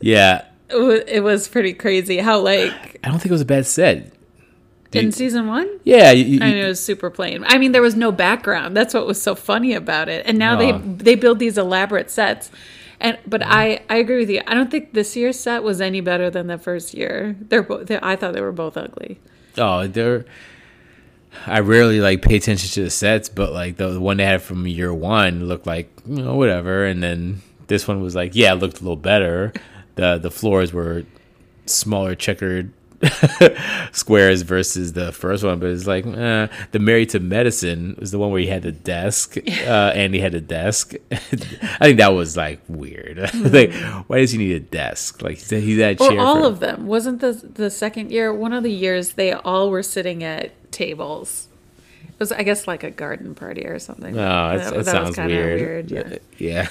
yeah. 0.00 0.44
It 0.70 1.04
it 1.08 1.20
was 1.20 1.48
pretty 1.48 1.74
crazy 1.74 2.18
how 2.18 2.40
like 2.40 2.98
I 3.04 3.08
don't 3.08 3.18
think 3.18 3.26
it 3.26 3.32
was 3.32 3.42
a 3.42 3.46
bad 3.46 3.66
set. 3.66 4.10
In 4.94 5.06
you- 5.06 5.12
season 5.12 5.46
one. 5.48 5.68
yeah, 5.84 6.10
you, 6.12 6.24
you- 6.24 6.40
I 6.42 6.46
mean, 6.46 6.56
it 6.58 6.66
was 6.68 6.84
super 6.84 7.10
plain. 7.10 7.44
I 7.46 7.58
mean, 7.58 7.72
there 7.72 7.82
was 7.82 7.96
no 7.96 8.12
background. 8.12 8.76
That's 8.76 8.94
what 8.94 9.06
was 9.06 9.20
so 9.20 9.34
funny 9.34 9.72
about 9.74 10.08
it. 10.08 10.26
And 10.26 10.38
now 10.38 10.56
No. 10.58 10.78
they 10.78 10.94
they 11.04 11.14
build 11.14 11.38
these 11.38 11.56
elaborate 11.58 12.10
sets. 12.10 12.50
And 13.00 13.18
but 13.26 13.42
I 13.44 13.80
I 13.90 13.96
agree 13.96 14.18
with 14.18 14.30
you. 14.30 14.42
I 14.46 14.54
don't 14.54 14.70
think 14.70 14.92
this 14.92 15.16
year's 15.16 15.38
set 15.38 15.62
was 15.62 15.80
any 15.80 16.00
better 16.00 16.30
than 16.30 16.46
the 16.46 16.58
first 16.58 16.94
year. 16.94 17.36
They're 17.48 17.62
both. 17.64 17.90
I 17.90 18.14
thought 18.16 18.32
they 18.34 18.40
were 18.40 18.52
both 18.52 18.76
ugly. 18.76 19.18
oh, 19.58 19.86
they're. 19.86 20.24
I 21.46 21.60
rarely 21.60 22.00
like 22.00 22.20
pay 22.22 22.36
attention 22.36 22.68
to 22.72 22.82
the 22.84 22.90
sets, 22.90 23.28
but 23.30 23.52
like 23.52 23.76
the, 23.78 23.88
the 23.88 24.00
one 24.00 24.18
they 24.18 24.24
had 24.26 24.42
from 24.42 24.66
year 24.66 24.92
one 24.92 25.46
looked 25.48 25.66
like 25.66 25.90
you 26.06 26.22
know 26.22 26.36
whatever, 26.36 26.84
and 26.84 27.02
then 27.02 27.40
this 27.68 27.88
one 27.88 28.02
was 28.02 28.14
like 28.14 28.34
yeah, 28.34 28.52
it 28.52 28.56
looked 28.56 28.80
a 28.80 28.82
little 28.84 28.96
better. 28.96 29.52
the 29.96 30.18
The 30.18 30.30
floors 30.30 30.72
were 30.72 31.04
smaller, 31.66 32.14
checkered 32.14 32.72
squares 33.92 34.42
versus 34.42 34.92
the 34.92 35.12
first 35.12 35.42
one, 35.42 35.58
but 35.58 35.70
it's 35.70 35.86
like 35.86 36.06
eh. 36.06 36.46
the 36.70 36.78
Married 36.78 37.10
to 37.10 37.20
Medicine 37.20 37.96
was 37.98 38.10
the 38.12 38.18
one 38.18 38.30
where 38.30 38.40
he 38.40 38.46
had 38.46 38.62
the 38.62 38.72
desk, 38.72 39.36
uh, 39.66 39.92
and 39.94 40.14
he 40.14 40.20
had 40.20 40.34
a 40.34 40.40
desk. 40.40 40.94
I 41.10 41.16
think 41.16 41.98
that 41.98 42.12
was 42.12 42.36
like 42.36 42.60
weird. 42.68 43.18
like, 43.34 43.72
why 44.06 44.18
does 44.18 44.30
he 44.30 44.38
need 44.38 44.52
a 44.52 44.60
desk? 44.60 45.22
Like 45.22 45.38
he's 45.38 45.50
he's 45.50 45.80
at 45.80 46.00
a 46.00 46.04
Or 46.04 46.20
all 46.20 46.44
of 46.44 46.60
them. 46.60 46.86
Wasn't 46.86 47.20
the 47.20 47.32
the 47.32 47.70
second 47.70 48.12
year 48.12 48.32
one 48.32 48.52
of 48.52 48.62
the 48.62 48.72
years 48.72 49.14
they 49.14 49.32
all 49.32 49.70
were 49.70 49.82
sitting 49.82 50.22
at 50.22 50.52
tables. 50.72 51.48
It 52.04 52.18
was 52.20 52.30
I 52.30 52.42
guess 52.44 52.68
like 52.68 52.84
a 52.84 52.90
garden 52.90 53.34
party 53.34 53.66
or 53.66 53.78
something. 53.78 54.16
Oh, 54.16 54.58
that's, 54.58 54.70
that, 54.70 54.86
sounds 54.86 55.16
kinda 55.16 55.34
weird. 55.34 55.90
Yeah. 55.90 56.18
yeah. 56.38 56.68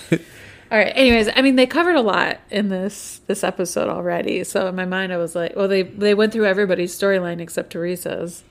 All 0.72 0.78
right. 0.78 0.94
Anyways, 0.96 1.28
I 1.36 1.42
mean, 1.42 1.58
they 1.58 1.66
covered 1.68 1.96
a 1.96 2.02
lot 2.02 2.40
in 2.50 2.70
this 2.70 3.20
this 3.28 3.44
episode 3.44 3.90
already. 3.90 4.44
So 4.46 4.68
in 4.68 4.76
my 4.76 4.86
mind, 4.86 5.12
I 5.12 5.18
was 5.18 5.36
like, 5.36 5.54
well, 5.56 5.68
they 5.68 5.82
they 5.84 6.14
went 6.14 6.32
through 6.32 6.46
everybody's 6.46 6.98
storyline 6.98 7.42
except 7.42 7.72
Teresa's. 7.74 8.44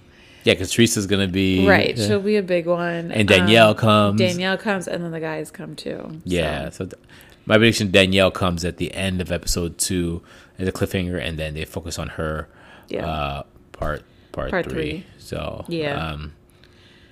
Yeah, 0.44 0.54
because 0.54 0.70
Teresa's 0.72 1.06
gonna 1.06 1.28
be 1.28 1.66
Right. 1.66 1.98
She'll 1.98 2.20
be 2.20 2.36
a 2.36 2.42
big 2.42 2.66
one. 2.66 3.10
and 3.12 3.26
Danielle 3.28 3.70
Um, 3.70 3.74
comes. 3.76 4.18
Danielle 4.20 4.56
comes, 4.58 4.86
and 4.88 5.02
then 5.02 5.10
the 5.12 5.20
guys 5.20 5.50
come 5.50 5.74
too. 5.76 6.20
Yeah. 6.24 6.70
So, 6.70 6.70
So, 6.70 6.84
th- 6.86 7.02
my 7.46 7.56
prediction: 7.56 7.90
Danielle 7.90 8.30
comes 8.30 8.64
at 8.64 8.76
the 8.76 8.92
end 8.94 9.20
of 9.20 9.32
episode 9.32 9.78
two 9.78 10.22
as 10.58 10.68
a 10.68 10.72
cliffhanger, 10.72 11.18
and 11.22 11.38
then 11.38 11.54
they 11.54 11.64
focus 11.64 11.98
on 11.98 12.08
her. 12.10 12.48
Yeah. 12.88 13.06
Uh, 13.06 13.42
part 13.72 14.02
part, 14.32 14.50
Part 14.50 14.66
three. 14.66 14.72
three. 14.90 15.06
So 15.18 15.64
Yeah. 15.68 15.94
Um, 16.12 16.32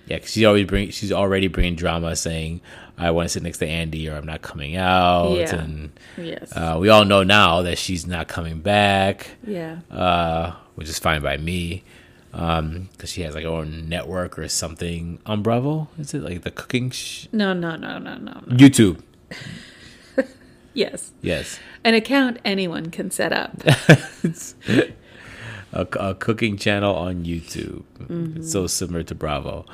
yeah, 0.07 0.19
'cause 0.19 0.31
she's 0.31 0.45
already 0.45 0.65
bring 0.65 0.91
she's 0.91 1.13
already 1.13 1.49
bringing 1.49 1.75
drama, 1.77 2.15
saying 2.17 2.61
I 2.99 3.11
want 3.13 3.27
to 3.27 3.33
sit 3.33 3.43
next 3.43 3.59
to 3.59 3.67
Andy, 3.67 4.09
or 4.09 4.15
I'm 4.17 4.27
not 4.27 4.43
coming 4.43 4.77
out, 4.77 5.37
Yeah. 5.37 5.55
and 5.55 5.91
yes. 6.17 6.53
uh, 6.57 6.77
we 6.81 6.89
all 6.89 7.05
know 7.05 7.23
now 7.23 7.63
that 7.63 7.79
she's 7.79 8.07
not 8.07 8.27
coming 8.29 8.61
back. 8.61 9.31
yeah. 9.47 9.79
uh, 9.91 10.53
which 10.75 10.89
is 10.89 10.99
fine 10.99 11.23
by 11.23 11.37
me. 11.37 11.85
Um, 12.35 12.89
because 12.93 13.11
she 13.11 13.23
has 13.23 13.35
like 13.35 13.45
her 13.45 13.51
own 13.51 13.89
network 13.89 14.39
or 14.39 14.47
something 14.49 15.19
on 15.25 15.43
Bravo. 15.43 15.89
Is 15.99 16.13
it 16.13 16.23
like 16.23 16.43
the 16.43 16.51
cooking 16.51 16.91
sh- 16.91 17.27
No. 17.33 17.53
No. 17.55 17.75
No. 17.77 17.99
No. 17.99 18.17
No. 18.19 18.43
no. 18.47 18.57
YouTube? 18.57 19.01
Yes. 20.75 21.11
Yes, 21.23 21.59
An 21.83 21.95
account 21.95 22.39
anyone 22.45 22.91
can 22.91 23.11
set 23.11 23.33
up. 23.33 23.63
a, 25.73 25.87
a 25.99 26.15
cooking 26.15 26.57
channel 26.57 26.95
on 26.95 27.25
YouTube. 27.25 27.83
Mm-hmm. 27.99 28.37
It's 28.39 28.53
so 28.53 28.67
similar 28.69 29.03
to 29.05 29.15
Bravo. 29.15 29.67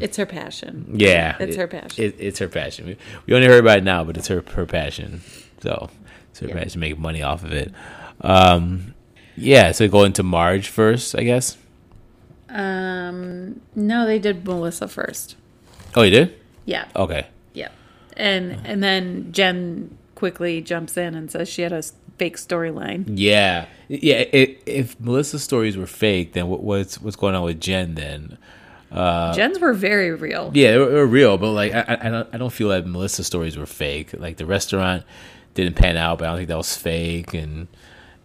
It's 0.00 0.16
her 0.16 0.26
passion. 0.26 0.92
Yeah, 0.94 1.36
It's 1.40 1.56
it- 1.56 1.58
her 1.60 1.66
passion. 1.66 2.04
It, 2.04 2.16
it's 2.18 2.38
her 2.38 2.48
passion. 2.48 2.86
We, 2.86 2.96
we 3.26 3.34
only 3.34 3.46
heard 3.48 3.60
about 3.60 3.78
it 3.78 3.84
now, 3.84 4.04
but 4.04 4.16
it's 4.16 4.28
her 4.28 4.44
her 4.54 4.66
passion. 4.66 5.20
So 5.62 5.90
it's 6.30 6.40
her 6.40 6.48
Yeah. 6.48 6.54
passion 6.54 6.70
to 6.72 6.78
make 6.78 6.98
money 6.98 7.22
off 7.22 7.44
of 7.44 7.52
it. 7.52 7.72
Um, 8.20 8.94
yeah. 9.36 9.72
So 9.72 9.88
go 9.88 10.04
into 10.04 10.22
Marge 10.22 10.68
first, 10.68 11.14
I 11.16 11.24
guess. 11.24 11.56
Um, 12.48 13.60
no, 13.74 14.06
they 14.06 14.18
did 14.18 14.44
Melissa 14.44 14.88
first. 14.88 15.36
Oh, 15.94 16.02
you 16.02 16.10
did? 16.10 16.34
Yeah. 16.64 16.86
Okay. 16.96 17.26
Yeah. 17.54 17.68
And 18.16 18.58
and 18.64 18.82
then 18.82 19.32
Jen 19.32 19.96
quickly 20.14 20.60
jumps 20.60 20.96
in 20.96 21.14
and 21.14 21.30
says 21.30 21.48
she 21.48 21.62
had 21.62 21.72
a 21.72 21.82
fake 22.18 22.36
storyline. 22.36 23.04
Yeah, 23.08 23.66
yeah. 23.88 24.24
If, 24.32 24.58
if 24.66 25.00
Melissa's 25.00 25.42
stories 25.42 25.76
were 25.76 25.86
fake, 25.86 26.32
then 26.34 26.48
what, 26.48 26.62
what's 26.62 27.00
what's 27.00 27.16
going 27.16 27.34
on 27.34 27.44
with 27.44 27.60
Jen 27.60 27.94
then? 27.94 28.36
Jen's 28.92 29.58
were 29.60 29.72
very 29.72 30.10
real. 30.12 30.50
Yeah, 30.54 30.72
they 30.72 30.78
were, 30.78 30.86
they 30.86 30.94
were 30.94 31.06
real, 31.06 31.38
but 31.38 31.52
like 31.52 31.72
I, 31.72 31.80
I, 31.80 32.06
I 32.06 32.10
don't, 32.10 32.28
I 32.34 32.38
don't 32.38 32.52
feel 32.52 32.68
like 32.68 32.84
Melissa's 32.86 33.26
stories 33.26 33.56
were 33.56 33.66
fake. 33.66 34.12
Like 34.18 34.36
the 34.36 34.46
restaurant 34.46 35.04
didn't 35.54 35.76
pan 35.76 35.96
out, 35.96 36.18
but 36.18 36.24
I 36.26 36.28
don't 36.28 36.36
think 36.38 36.48
that 36.48 36.56
was 36.56 36.76
fake. 36.76 37.34
And 37.34 37.68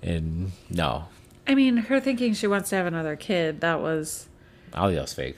and 0.01 0.51
no, 0.70 1.05
I 1.47 1.55
mean, 1.55 1.78
her 1.78 1.99
thinking 1.99 2.34
she 2.34 2.47
wants 2.47 2.70
to 2.72 2.76
have 2.78 2.86
another 2.86 3.16
kid, 3.16 3.61
that 3.61 3.80
was 3.82 4.28
I 4.74 4.80
don't 4.80 4.88
think 4.89 4.95
that 4.97 5.01
was 5.03 5.13
fake. 5.13 5.38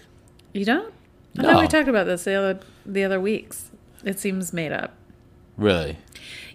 you 0.53 0.65
don't? 0.65 0.93
I 1.37 1.41
No. 1.43 1.49
thought 1.53 1.61
we 1.61 1.67
talked 1.67 1.87
about 1.89 2.05
this 2.05 2.23
the 2.23 2.33
other 2.33 2.59
the 2.85 3.03
other 3.03 3.19
weeks. 3.19 3.69
It 4.03 4.19
seems 4.19 4.53
made 4.53 4.71
up. 4.71 4.93
Really? 5.57 5.97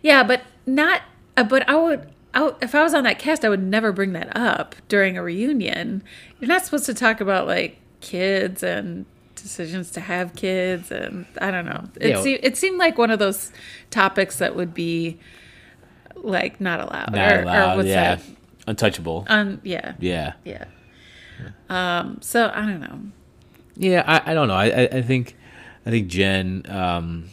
Yeah, 0.00 0.22
but 0.22 0.42
not. 0.66 1.02
Uh, 1.36 1.44
but 1.44 1.68
I 1.68 1.74
would. 1.76 2.08
I, 2.34 2.42
would- 2.44 2.56
if 2.62 2.74
I 2.74 2.82
was 2.82 2.94
on 2.94 3.04
that 3.04 3.18
cast, 3.18 3.44
I 3.44 3.48
would 3.50 3.62
never 3.62 3.92
bring 3.92 4.12
that 4.14 4.34
up 4.36 4.74
during 4.88 5.18
a 5.18 5.22
reunion. 5.22 6.02
You're 6.40 6.48
not 6.48 6.64
supposed 6.64 6.86
to 6.86 6.94
talk 6.94 7.20
about 7.20 7.46
like 7.46 7.78
kids 8.02 8.62
and 8.62 9.06
decisions 9.34 9.90
to 9.92 10.00
have 10.00 10.34
kids, 10.36 10.90
and 10.90 11.26
I 11.40 11.50
don't 11.50 11.64
know. 11.64 11.84
It, 12.00 12.10
Yeah. 12.10 12.22
se- 12.22 12.40
it 12.42 12.56
seemed 12.56 12.78
like 12.78 12.98
one 12.98 13.10
of 13.10 13.18
those 13.18 13.50
topics 13.90 14.36
that 14.38 14.54
would 14.54 14.74
be 14.74 15.18
like 16.16 16.60
not 16.60 16.80
allowed. 16.80 17.12
Not 17.12 17.32
or, 17.32 17.42
allowed. 17.42 17.74
Or 17.74 17.76
what's 17.78 17.88
yeah, 17.88 18.16
that? 18.16 18.24
untouchable. 18.66 19.26
Um. 19.28 19.60
Yeah. 19.62 19.94
yeah. 19.98 20.34
Yeah. 20.44 20.64
Um. 21.68 22.18
So 22.20 22.50
I 22.54 22.60
don't 22.66 22.80
know. 22.80 23.00
Yeah, 23.76 24.04
I, 24.06 24.32
I 24.32 24.34
don't 24.34 24.48
know. 24.48 24.54
I, 24.54 24.84
I 24.84 25.02
think 25.02 25.36
I 25.86 25.90
think 25.90 26.08
Jen. 26.08 26.64
Um, 26.68 27.30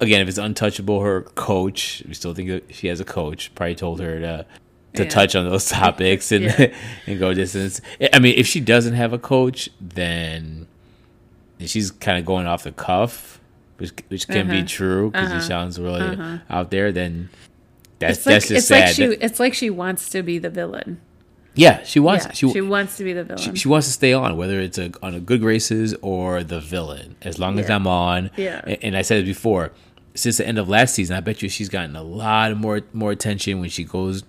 again, 0.00 0.20
if 0.20 0.28
it's 0.28 0.38
untouchable, 0.38 1.00
her 1.00 1.22
coach. 1.22 2.02
We 2.06 2.14
still 2.14 2.34
think 2.34 2.48
that 2.50 2.74
she 2.74 2.88
has 2.88 3.00
a 3.00 3.04
coach. 3.04 3.54
Probably 3.54 3.74
told 3.74 4.00
her 4.00 4.20
to 4.20 4.46
to 4.94 5.02
Yeah. 5.04 5.08
touch 5.08 5.36
on 5.36 5.48
those 5.48 5.68
topics 5.68 6.32
and 6.32 6.44
Yeah. 6.44 6.72
and 7.06 7.18
go 7.18 7.34
distance. 7.34 7.80
I 8.12 8.18
mean, 8.18 8.34
if 8.36 8.46
she 8.46 8.60
doesn't 8.60 8.94
have 8.94 9.12
a 9.12 9.18
coach, 9.18 9.68
then 9.80 10.66
she's 11.60 11.90
kind 11.90 12.18
of 12.18 12.24
going 12.24 12.46
off 12.46 12.62
the 12.64 12.72
cuff, 12.72 13.40
which 13.78 13.92
which 14.08 14.26
can 14.28 14.48
be 14.48 14.58
Uh-huh. 14.58 14.66
true 14.66 15.10
because 15.10 15.30
Uh-huh. 15.30 15.40
she 15.40 15.46
sounds 15.46 15.78
really 15.80 16.40
out 16.48 16.70
there. 16.70 16.92
Then 16.92 17.28
that's 17.98 18.18
It's 18.18 18.26
like 18.26 18.34
that's 18.34 18.48
just 18.48 18.58
it's 18.58 18.66
sad. 18.68 18.86
like 18.86 18.94
she 18.94 19.04
it's 19.24 19.40
like 19.40 19.54
she 19.54 19.70
wants 19.70 20.08
to 20.10 20.22
be 20.22 20.38
the 20.38 20.50
villain. 20.50 21.00
yeah, 21.54 21.82
she 21.82 21.98
wants 21.98 22.26
yeah, 22.26 22.32
she, 22.32 22.52
she, 22.52 22.60
wants 22.60 22.96
to 22.98 23.04
be 23.04 23.12
the 23.12 23.24
villain. 23.24 23.42
she, 23.42 23.54
she 23.56 23.68
wants 23.68 23.88
to 23.88 23.92
stay 23.92 24.12
on, 24.12 24.36
whether 24.36 24.60
it's 24.60 24.78
a, 24.78 24.92
on 25.02 25.14
a 25.14 25.20
good 25.20 25.40
graces 25.40 25.92
or 26.02 26.44
the 26.44 26.60
villain. 26.60 27.16
As 27.22 27.38
long 27.40 27.58
as 27.58 27.68
I'm 27.68 27.86
on, 27.88 28.30
Yeah. 28.36 28.60
a- 28.64 28.84
And, 28.84 28.96
I 28.96 29.02
said 29.02 29.18
it 29.18 29.26
before, 29.26 29.72
since 30.14 30.36
the 30.36 30.46
end 30.46 30.58
of 30.58 30.68
last 30.68 30.94
season, 30.94 31.16
I 31.16 31.20
bet 31.20 31.42
you 31.42 31.48
she's 31.48 31.68
gotten 31.68 31.96
a 31.96 32.02
lot 32.04 32.56
more 32.56 32.82
more 32.92 33.10
attention 33.10 33.58
when 33.58 33.70
she 33.70 33.82
goes 33.82 34.22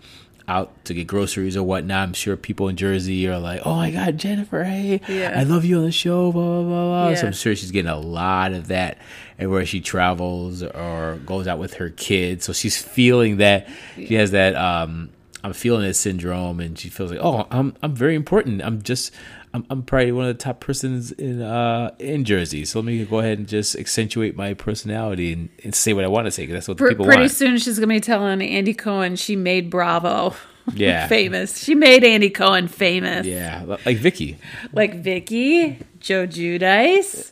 out 0.49 0.83
to 0.85 0.93
get 0.93 1.05
groceries 1.07 1.55
or 1.55 1.63
whatnot. 1.63 2.07
I'm 2.07 2.13
sure 2.13 2.35
people 2.35 2.67
in 2.67 2.75
Jersey 2.75 3.27
are 3.27 3.39
like, 3.39 3.61
"Oh 3.65 3.75
my 3.75 3.91
God, 3.91 4.17
Jennifer, 4.17 4.63
hey, 4.63 4.99
Yeah. 5.07 5.33
I 5.39 5.43
love 5.43 5.63
you 5.63 5.77
on 5.77 5.83
the 5.83 5.91
show." 5.91 6.31
Blah 6.31 6.41
blah 6.41 6.63
blah. 6.63 7.07
blah. 7.09 7.15
So 7.15 7.27
I'm 7.27 7.33
sure 7.33 7.55
she's 7.55 7.71
getting 7.71 7.91
a 7.91 7.99
lot 7.99 8.51
of 8.53 8.67
that 8.67 8.97
everywhere 9.37 9.65
she 9.65 9.79
travels 9.79 10.63
or 10.63 11.19
goes 11.25 11.47
out 11.47 11.59
with 11.59 11.75
her 11.75 11.89
kids. 11.91 12.43
So 12.45 12.51
she's 12.53 12.81
feeling 12.81 13.37
that 13.37 13.67
she 13.95 14.15
has 14.15 14.31
that. 14.31 14.55
um 14.55 15.09
I'm 15.41 15.53
feeling 15.53 15.83
this 15.83 15.97
syndrome, 15.97 16.59
and 16.59 16.77
she 16.77 16.89
feels 16.89 17.11
like, 17.11 17.21
"Oh, 17.23 17.47
I'm 17.49 17.73
I'm 17.81 17.95
very 17.95 18.15
important. 18.15 18.61
I'm 18.61 18.81
just." 18.81 19.13
I'm, 19.53 19.65
I'm 19.69 19.81
probably 19.83 20.11
one 20.11 20.25
of 20.25 20.37
the 20.37 20.43
top 20.43 20.59
persons 20.59 21.11
in 21.11 21.41
uh, 21.41 21.91
in 21.99 22.23
Jersey, 22.23 22.65
so 22.65 22.79
let 22.79 22.85
me 22.85 23.03
go 23.05 23.19
ahead 23.19 23.39
and 23.39 23.47
just 23.47 23.75
accentuate 23.75 24.35
my 24.35 24.53
personality 24.53 25.33
and, 25.33 25.49
and 25.63 25.73
say 25.73 25.93
what 25.93 26.03
I 26.03 26.07
want 26.07 26.25
to 26.25 26.31
say 26.31 26.43
because 26.43 26.53
that's 26.53 26.67
what 26.67 26.77
the 26.77 26.87
people 26.87 27.05
pretty 27.05 27.21
want. 27.21 27.29
Pretty 27.31 27.33
soon 27.33 27.57
she's 27.57 27.79
gonna 27.79 27.87
be 27.87 27.99
telling 27.99 28.41
Andy 28.41 28.73
Cohen 28.75 29.15
she 29.15 29.35
made 29.35 29.69
Bravo 29.71 30.35
Yeah. 30.75 31.07
famous. 31.07 31.63
She 31.63 31.73
made 31.73 32.03
Andy 32.03 32.29
Cohen 32.29 32.67
famous. 32.67 33.25
Yeah, 33.25 33.77
like 33.85 33.97
Vicki. 33.97 34.37
Like 34.71 34.95
Vicki, 35.01 35.79
Joe 35.99 36.27
Giudice, 36.27 37.31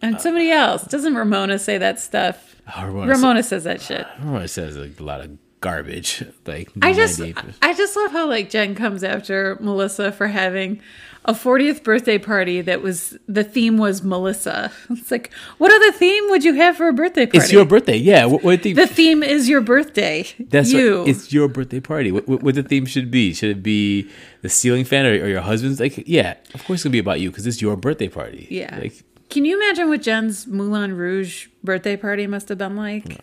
and 0.00 0.20
somebody 0.20 0.50
else. 0.52 0.84
Doesn't 0.84 1.14
Ramona 1.16 1.58
say 1.58 1.78
that 1.78 1.98
stuff? 1.98 2.56
Oh, 2.76 2.84
Ramona, 2.86 3.10
Ramona 3.10 3.42
says 3.42 3.64
that 3.64 3.80
shit. 3.80 4.06
Ramona 4.20 4.46
says 4.46 4.76
like 4.76 5.00
a 5.00 5.02
lot 5.02 5.20
of 5.20 5.36
garbage. 5.60 6.24
Like 6.46 6.70
I 6.80 6.92
just 6.92 7.18
98%. 7.18 7.54
I 7.60 7.74
just 7.74 7.96
love 7.96 8.12
how 8.12 8.28
like 8.28 8.50
Jen 8.50 8.76
comes 8.76 9.02
after 9.02 9.56
Melissa 9.60 10.12
for 10.12 10.28
having 10.28 10.80
a 11.24 11.32
40th 11.32 11.84
birthday 11.84 12.16
party 12.18 12.60
that 12.62 12.82
was 12.82 13.16
the 13.28 13.44
theme 13.44 13.76
was 13.76 14.02
Melissa. 14.02 14.72
It's 14.90 15.10
like 15.10 15.30
what 15.58 15.72
other 15.72 15.92
theme 15.92 16.30
would 16.30 16.44
you 16.44 16.54
have 16.54 16.76
for 16.76 16.88
a 16.88 16.92
birthday 16.92 17.26
party? 17.26 17.38
it's 17.38 17.52
your 17.52 17.64
birthday. 17.64 17.96
Yeah, 17.96 18.24
what, 18.26 18.42
what 18.42 18.62
the, 18.62 18.72
the 18.72 18.86
theme 18.86 19.22
is 19.22 19.48
your 19.48 19.60
birthday. 19.60 20.26
that's 20.38 20.72
you. 20.72 21.00
what, 21.00 21.08
it's 21.08 21.32
your 21.32 21.48
birthday 21.48 21.80
party. 21.80 22.12
What, 22.12 22.26
what, 22.28 22.42
what 22.42 22.54
the 22.54 22.62
theme 22.62 22.86
should 22.86 23.10
be? 23.10 23.34
Should 23.34 23.50
it 23.50 23.62
be 23.62 24.10
the 24.42 24.48
ceiling 24.48 24.84
fan 24.84 25.06
or, 25.06 25.10
or 25.10 25.28
your 25.28 25.42
husband's? 25.42 25.80
Like, 25.80 26.02
yeah, 26.08 26.34
of 26.54 26.64
course 26.64 26.78
it's 26.78 26.84
gonna 26.84 26.92
be 26.92 26.98
about 26.98 27.20
you 27.20 27.30
because 27.30 27.46
it's 27.46 27.60
your 27.60 27.76
birthday 27.76 28.08
party. 28.08 28.46
Yeah. 28.50 28.78
like 28.78 29.02
Can 29.28 29.44
you 29.44 29.56
imagine 29.56 29.88
what 29.88 30.02
Jen's 30.02 30.46
Moulin 30.46 30.96
Rouge 30.96 31.48
birthday 31.62 31.96
party 31.96 32.26
must 32.26 32.48
have 32.48 32.58
been 32.58 32.76
like? 32.76 33.20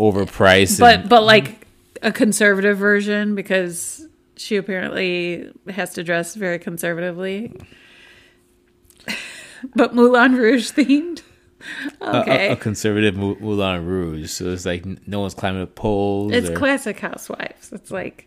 overpriced. 0.00 0.80
But 0.80 1.00
and, 1.00 1.08
but 1.08 1.22
like 1.22 1.66
a 2.02 2.10
conservative 2.10 2.78
version 2.78 3.34
because 3.34 4.06
she 4.40 4.56
apparently 4.56 5.50
has 5.68 5.92
to 5.94 6.02
dress 6.04 6.34
very 6.34 6.58
conservatively. 6.58 7.52
but 9.74 9.94
Moulin 9.94 10.34
Rouge 10.34 10.70
themed. 10.70 11.22
a- 12.00 12.04
a- 12.06 12.20
Okay. 12.20 12.48
a, 12.52 12.56
conservative 12.56 13.16
Mou- 13.16 13.38
Moulin 13.40 13.84
Rouge. 13.84 14.30
So 14.30 14.46
it's 14.50 14.64
like 14.64 14.84
no 15.06 15.20
one's 15.20 15.34
climbing 15.34 15.62
up 15.62 15.74
poles. 15.74 16.32
it's 16.32 16.48
or- 16.50 16.56
classic 16.56 16.98
housewives. 16.98 17.72
It's 17.72 17.90
like 17.90 18.26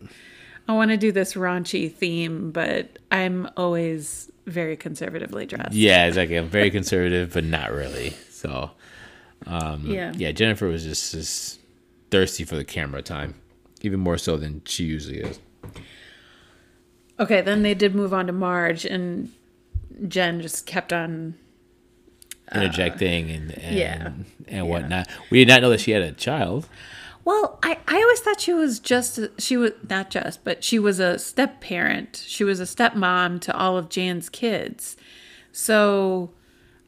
I 0.68 0.72
want 0.72 0.90
to 0.92 0.96
do 0.96 1.12
this 1.12 1.34
raunchy 1.34 1.92
theme, 1.92 2.50
but 2.52 2.98
I'm 3.10 3.48
always 3.56 4.30
very 4.46 4.76
conservatively 4.76 5.46
dressed. 5.46 5.72
Yeah, 5.74 6.06
it's 6.06 6.16
like 6.16 6.30
I'm 6.30 6.48
very 6.48 6.70
conservative, 6.70 7.32
but 7.34 7.44
not 7.44 7.72
really. 7.72 8.10
So 8.30 8.70
um, 9.46 9.86
Yeah. 9.86 10.12
yeah, 10.16 10.32
Jennifer 10.32 10.66
was 10.68 10.84
just, 10.84 11.12
just 11.12 11.58
thirsty 12.10 12.44
for 12.44 12.56
the 12.56 12.64
camera 12.64 13.02
time, 13.02 13.34
even 13.82 14.00
more 14.00 14.16
so 14.16 14.36
than 14.36 14.62
she 14.64 14.84
usually 14.84 15.18
is. 15.20 15.38
Okay, 17.18 17.40
then 17.40 17.62
they 17.62 17.74
did 17.74 17.94
move 17.94 18.12
on 18.12 18.26
to 18.26 18.32
Marge, 18.32 18.84
and 18.84 19.32
Jen 20.08 20.40
just 20.40 20.66
kept 20.66 20.92
on. 20.92 21.34
Interjecting 22.54 23.30
and 23.30 23.50
and, 23.52 23.74
Uh, 23.74 23.76
yeah. 23.76 24.12
and 24.48 24.68
whatnot. 24.68 25.08
We 25.30 25.38
did 25.38 25.48
not 25.48 25.62
know 25.62 25.70
that 25.70 25.80
she 25.80 25.92
had 25.92 26.02
a 26.02 26.12
child. 26.12 26.68
Well, 27.24 27.58
I, 27.62 27.78
I 27.88 28.02
always 28.02 28.20
thought 28.20 28.40
she 28.40 28.52
was 28.52 28.78
just 28.78 29.18
she 29.38 29.56
was 29.56 29.72
not 29.88 30.10
just, 30.10 30.44
but 30.44 30.62
she 30.62 30.78
was 30.78 31.00
a 31.00 31.18
step 31.18 31.60
parent. 31.60 32.22
She 32.26 32.44
was 32.44 32.60
a 32.60 32.64
stepmom 32.64 33.40
to 33.42 33.56
all 33.56 33.78
of 33.78 33.88
Jan's 33.88 34.28
kids. 34.28 34.96
So 35.50 36.32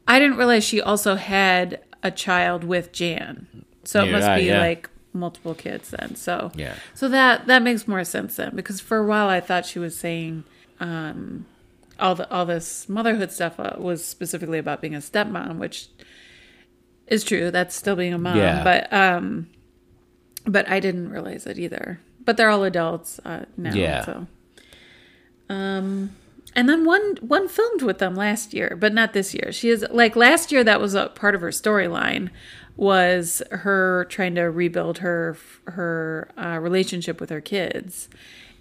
I 0.07 0.19
didn't 0.19 0.37
realize 0.37 0.63
she 0.63 0.79
also 0.79 1.15
had 1.15 1.79
a 2.03 2.11
child 2.11 2.63
with 2.63 2.91
Jan. 2.91 3.47
So 3.83 4.03
it 4.03 4.11
must 4.11 4.35
be 4.35 4.43
yeah. 4.43 4.59
like 4.59 4.89
multiple 5.17 5.53
kids 5.55 5.89
then. 5.91 6.15
So 6.15 6.51
Yeah. 6.55 6.75
So 6.93 7.07
that 7.09 7.47
that 7.47 7.61
makes 7.61 7.87
more 7.87 8.03
sense 8.03 8.35
then 8.37 8.55
because 8.55 8.79
for 8.79 8.97
a 8.97 9.05
while 9.05 9.27
I 9.27 9.39
thought 9.41 9.65
she 9.65 9.79
was 9.79 9.97
saying 9.97 10.43
um 10.79 11.45
all 11.99 12.15
the 12.15 12.29
all 12.31 12.45
this 12.45 12.87
motherhood 12.87 13.31
stuff 13.31 13.59
uh, 13.59 13.73
was 13.77 14.05
specifically 14.05 14.59
about 14.59 14.81
being 14.81 14.93
a 14.95 14.99
stepmom, 14.99 15.57
which 15.57 15.87
is 17.07 17.23
true. 17.23 17.49
That's 17.51 17.75
still 17.75 17.95
being 17.95 18.13
a 18.13 18.17
mom, 18.17 18.37
Yeah. 18.37 18.63
but 18.63 18.91
um 18.93 19.47
but 20.45 20.69
I 20.69 20.79
didn't 20.79 21.09
realize 21.09 21.45
it 21.45 21.57
either. 21.57 21.99
But 22.23 22.37
they're 22.37 22.49
all 22.49 22.63
adults 22.63 23.19
uh, 23.25 23.45
now. 23.55 23.73
Yeah. 23.73 24.05
So, 24.05 24.27
um, 25.49 26.15
and 26.55 26.67
then 26.67 26.85
one 26.85 27.15
one 27.21 27.47
filmed 27.47 27.81
with 27.81 27.99
them 27.99 28.15
last 28.15 28.53
year, 28.53 28.75
but 28.79 28.93
not 28.93 29.13
this 29.13 29.33
year. 29.33 29.51
She 29.51 29.69
is 29.69 29.85
like 29.91 30.15
last 30.15 30.51
year. 30.51 30.63
That 30.63 30.81
was 30.81 30.93
a 30.93 31.07
part 31.07 31.35
of 31.35 31.41
her 31.41 31.49
storyline 31.49 32.29
was 32.77 33.41
her 33.51 34.05
trying 34.09 34.35
to 34.35 34.43
rebuild 34.43 34.99
her 34.99 35.35
her 35.65 36.29
uh, 36.37 36.59
relationship 36.61 37.19
with 37.19 37.29
her 37.29 37.41
kids, 37.41 38.07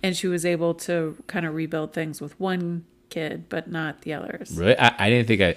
and 0.02 0.16
she 0.16 0.26
was 0.26 0.44
able 0.44 0.74
to 0.74 1.16
kind 1.26 1.46
of 1.46 1.54
rebuild 1.54 1.92
things 1.92 2.20
with 2.20 2.38
one 2.40 2.84
kid, 3.10 3.48
but 3.48 3.70
not 3.70 4.02
the 4.02 4.12
others. 4.14 4.56
Really, 4.56 4.76
I, 4.78 4.94
I 4.98 5.10
didn't 5.10 5.28
think 5.28 5.40
I. 5.42 5.56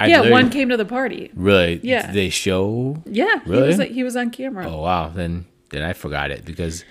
I 0.00 0.06
yeah, 0.08 0.30
one 0.30 0.50
came 0.50 0.68
to 0.70 0.76
the 0.76 0.84
party. 0.84 1.30
Really? 1.34 1.78
Yeah. 1.84 2.06
Did 2.06 2.14
they 2.16 2.28
show? 2.28 3.00
Yeah, 3.06 3.40
Really? 3.46 3.72
he 3.72 3.78
was 3.78 3.88
he 3.88 4.02
was 4.04 4.16
on 4.16 4.30
camera. 4.30 4.68
Oh 4.68 4.80
wow, 4.82 5.08
then 5.08 5.46
then 5.70 5.82
I 5.82 5.92
forgot 5.92 6.30
it 6.32 6.44
because 6.44 6.84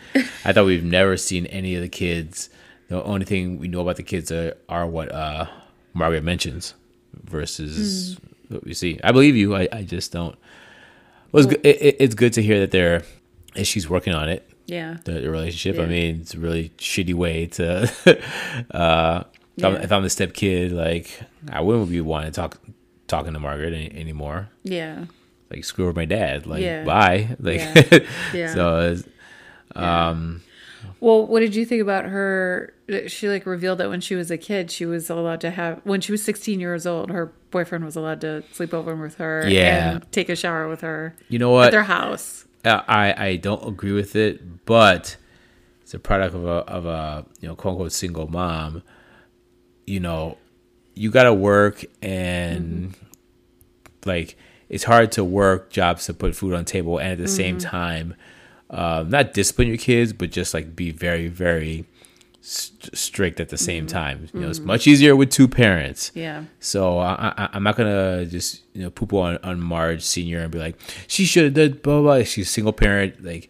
I 0.45 0.53
thought 0.53 0.65
we've 0.65 0.83
never 0.83 1.17
seen 1.17 1.45
any 1.47 1.75
of 1.75 1.81
the 1.81 1.89
kids. 1.89 2.49
The 2.87 3.03
only 3.03 3.25
thing 3.25 3.59
we 3.59 3.67
know 3.67 3.81
about 3.81 3.97
the 3.97 4.03
kids 4.03 4.31
are, 4.31 4.55
are 4.69 4.85
what 4.87 5.11
uh, 5.11 5.45
Margaret 5.93 6.23
mentions 6.23 6.73
versus 7.13 8.15
Hmm. 8.17 8.53
what 8.55 8.63
we 8.63 8.73
see. 8.73 8.99
I 9.03 9.11
believe 9.11 9.35
you. 9.35 9.55
I, 9.55 9.67
I 9.71 9.83
just 9.83 10.11
don't. 10.11 10.37
Well, 11.31 11.43
it's, 11.43 11.53
good, 11.53 11.65
it, 11.65 11.81
it- 11.81 11.95
it's 11.99 12.15
good 12.15 12.33
to 12.33 12.41
hear 12.41 12.59
that 12.59 12.71
they're 12.71 13.03
and 13.55 13.67
she's 13.67 13.89
working 13.89 14.13
on 14.13 14.29
it. 14.29 14.47
Yeah. 14.65 14.97
The, 15.03 15.13
the 15.13 15.29
relationship. 15.29 15.81
I 15.81 15.85
mean, 15.85 16.21
it's 16.21 16.33
a 16.33 16.39
really 16.39 16.69
shitty 16.77 17.13
way 17.13 17.47
to 17.47 17.91
uh, 18.71 19.23
If, 19.57 19.65
I'm, 19.65 19.75
if 19.77 19.91
I'm 19.91 20.03
the 20.03 20.09
step 20.09 20.33
kid, 20.33 20.71
like 20.71 21.19
I 21.51 21.59
wouldn't 21.61 21.89
be 21.89 21.99
wanting 22.01 22.31
to 22.31 22.35
talk 22.35 22.57
talking 23.07 23.33
to 23.33 23.39
Margaret 23.39 23.73
any, 23.73 23.91
anymore. 23.99 24.49
Yeah. 24.63 25.05
Like 25.49 25.65
screw 25.65 25.87
with 25.87 25.97
my 25.97 26.05
dad. 26.05 26.47
Like 26.47 26.61
Yeah. 26.63 26.85
bye. 26.85 27.35
Like 27.39 27.59
Yeah. 27.59 27.99
Yeah. 28.33 28.53
so. 28.53 28.91
It's, 28.91 29.03
um, 29.75 30.41
Well, 31.01 31.25
what 31.25 31.39
did 31.39 31.55
you 31.55 31.65
think 31.65 31.81
about 31.81 32.05
her? 32.05 32.75
Uh, 32.87 33.07
she 33.07 33.27
like 33.27 33.47
revealed 33.47 33.79
that 33.79 33.89
when 33.89 34.01
she 34.01 34.13
was 34.13 34.29
a 34.29 34.37
kid, 34.37 34.69
she 34.69 34.85
was 34.85 35.09
allowed 35.09 35.41
to 35.41 35.49
have 35.49 35.81
when 35.83 35.99
she 35.99 36.11
was 36.11 36.23
16 36.23 36.59
years 36.59 36.85
old, 36.85 37.09
her 37.09 37.33
boyfriend 37.49 37.83
was 37.83 37.95
allowed 37.95 38.21
to 38.21 38.43
sleep 38.53 38.71
over 38.71 38.95
with 38.95 39.15
her 39.15 39.49
Yeah. 39.49 39.93
and 39.93 40.11
take 40.11 40.29
a 40.29 40.35
shower 40.35 40.69
with 40.69 40.81
her 40.81 41.15
you 41.27 41.39
know 41.39 41.49
what? 41.49 41.65
at 41.65 41.71
their 41.71 41.83
house. 41.83 42.45
Uh, 42.63 42.83
I 42.87 43.13
I 43.29 43.35
don't 43.37 43.67
agree 43.67 43.93
with 43.93 44.15
it, 44.15 44.65
but 44.65 45.17
it's 45.81 45.95
a 45.95 45.99
product 45.99 46.35
of 46.35 46.45
a 46.45 46.49
of 46.69 46.85
a 46.85 47.25
you 47.39 47.47
know 47.47 47.55
quote 47.55 47.73
unquote 47.73 47.91
single 47.91 48.27
mom. 48.27 48.83
You 49.87 49.99
know, 49.99 50.37
you 50.93 51.09
got 51.09 51.23
to 51.23 51.33
work 51.33 51.83
and 52.03 52.91
mm-hmm. 52.91 54.09
like 54.09 54.37
it's 54.69 54.83
hard 54.83 55.11
to 55.13 55.23
work 55.23 55.71
jobs 55.71 56.05
to 56.05 56.13
put 56.13 56.35
food 56.35 56.53
on 56.53 56.59
the 56.59 56.71
table 56.71 56.99
and 56.99 57.13
at 57.13 57.17
the 57.17 57.27
same 57.27 57.57
mm-hmm. 57.57 57.69
time 57.69 58.15
um, 58.71 59.09
not 59.09 59.33
discipline 59.33 59.67
your 59.67 59.77
kids 59.77 60.13
but 60.13 60.31
just 60.31 60.53
like 60.53 60.75
be 60.75 60.91
very 60.91 61.27
very 61.27 61.85
st- 62.41 62.95
strict 62.97 63.39
at 63.39 63.49
the 63.49 63.57
same 63.57 63.85
time 63.85 64.27
you 64.33 64.39
know 64.39 64.49
it's 64.49 64.59
much 64.59 64.87
easier 64.87 65.15
with 65.15 65.29
two 65.29 65.47
parents 65.47 66.11
Yeah. 66.15 66.45
so 66.59 66.97
I, 66.99 67.33
I, 67.37 67.49
I'm 67.53 67.63
not 67.63 67.75
gonna 67.75 68.25
just 68.25 68.63
you 68.73 68.81
know 68.83 68.89
poop 68.89 69.13
on 69.13 69.37
on 69.43 69.59
Marge 69.61 70.01
Senior 70.03 70.39
and 70.39 70.51
be 70.51 70.57
like 70.59 70.79
she 71.07 71.25
should 71.25 71.43
have 71.45 71.53
done 71.53 71.79
blah 71.83 71.99
blah. 72.01 72.15
blah. 72.17 72.23
She's 72.23 72.47
a 72.47 72.51
single 72.51 72.73
parent, 72.73 73.23
like 73.23 73.49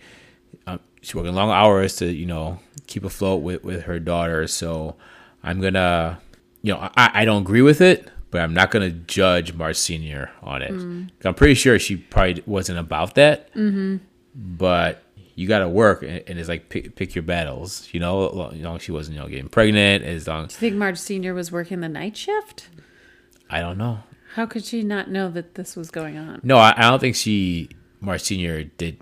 um, 0.67 0.79
she's 1.01 1.13
working 1.15 1.33
long 1.33 1.51
hours 1.51 1.95
to 1.97 2.05
you 2.11 2.25
know 2.25 2.59
keep 2.87 3.05
afloat 3.05 3.41
with 3.41 3.63
with 3.63 3.83
her 3.83 3.99
daughter. 3.99 4.47
So 4.47 4.95
I'm 5.43 5.61
gonna 5.61 6.19
you 6.63 6.73
know 6.73 6.79
I, 6.97 7.11
I 7.21 7.25
don't 7.25 7.43
agree 7.43 7.61
with 7.61 7.79
it, 7.81 8.09
but 8.31 8.41
I'm 8.41 8.53
not 8.53 8.71
gonna 8.71 8.89
judge 8.89 9.53
Marge 9.53 9.77
Senior 9.77 10.31
on 10.41 10.61
it. 10.63 10.69
'Cause 10.71 11.25
I'm 11.25 11.35
pretty 11.35 11.53
sure 11.55 11.77
she 11.79 11.95
probably 11.97 12.43
wasn't 12.45 12.79
about 12.79 13.13
that. 13.15 13.53
Mm-hmm. 13.53 13.97
But 14.33 15.03
you 15.35 15.47
got 15.47 15.59
to 15.59 15.69
work, 15.69 16.03
and, 16.03 16.23
and 16.27 16.39
it's 16.39 16.49
like 16.49 16.69
pick, 16.69 16.95
pick 16.95 17.15
your 17.15 17.23
battles. 17.23 17.87
You 17.91 17.99
know, 17.99 18.49
as 18.51 18.59
long 18.59 18.75
as 18.75 18.81
she 18.81 18.91
wasn't 18.91 19.15
you 19.15 19.23
know 19.23 19.29
getting 19.29 19.49
pregnant, 19.49 20.03
as 20.03 20.27
long 20.27 20.47
Do 20.47 20.53
you 20.53 20.59
think 20.59 20.75
Marge 20.75 20.97
Senior 20.97 21.33
was 21.33 21.51
working 21.51 21.81
the 21.81 21.89
night 21.89 22.17
shift? 22.17 22.69
I 23.49 23.59
don't 23.59 23.77
know. 23.77 23.99
How 24.35 24.45
could 24.45 24.63
she 24.63 24.83
not 24.83 25.09
know 25.09 25.29
that 25.29 25.55
this 25.55 25.75
was 25.75 25.91
going 25.91 26.17
on? 26.17 26.39
No, 26.43 26.57
I, 26.57 26.73
I 26.77 26.89
don't 26.89 26.99
think 26.99 27.15
she, 27.15 27.69
Marge 27.99 28.21
Senior, 28.21 28.63
did 28.63 29.01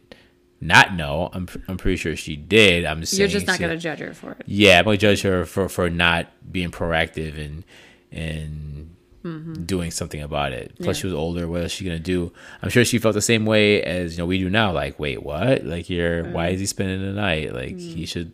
not 0.60 0.96
know. 0.96 1.30
I'm, 1.34 1.48
I'm 1.68 1.78
pretty 1.78 1.98
sure 1.98 2.16
she 2.16 2.36
did. 2.36 2.86
I'm 2.86 3.02
just 3.02 3.14
You're 3.14 3.30
saying 3.30 3.46
just 3.46 3.48
not 3.48 3.68
to 3.68 3.78
judge 3.78 4.00
her 4.00 4.14
for 4.14 4.32
it. 4.32 4.44
Yeah, 4.46 4.80
I'm 4.80 4.86
gonna 4.86 4.98
judge 4.98 5.22
her 5.22 5.46
for 5.46 5.70
for 5.70 5.90
not 5.90 6.28
being 6.52 6.72
proactive 6.72 7.40
and 7.40 7.64
and 8.12 8.96
doing 9.66 9.92
something 9.92 10.22
about 10.22 10.54
it. 10.54 10.74
Plus, 10.78 10.80
Mm-hmm. 10.80 10.84
Yeah. 10.86 10.94
she 10.94 11.06
was 11.08 11.14
older. 11.14 11.48
What 11.48 11.62
else 11.64 11.72
she 11.72 11.84
gonna 11.86 12.00
do? 12.00 12.32
I'm 12.62 12.70
sure 12.70 12.86
she 12.86 13.00
felt 13.00 13.16
the 13.16 13.22
same 13.22 13.46
way 13.46 13.82
as 13.84 14.14
you 14.14 14.18
know 14.20 14.26
we 14.26 14.38
do 14.40 14.50
now. 14.50 14.72
Like, 14.72 14.98
wait, 15.00 15.24
what? 15.24 15.66
Like, 15.66 15.90
you're 15.90 16.24
Mm. 16.24 16.32
why 16.32 16.50
is 16.50 16.60
he 16.60 16.66
spending 16.66 17.02
the 17.02 17.12
night? 17.14 17.54
Like, 17.54 17.78
he 17.78 18.06
should 18.06 18.32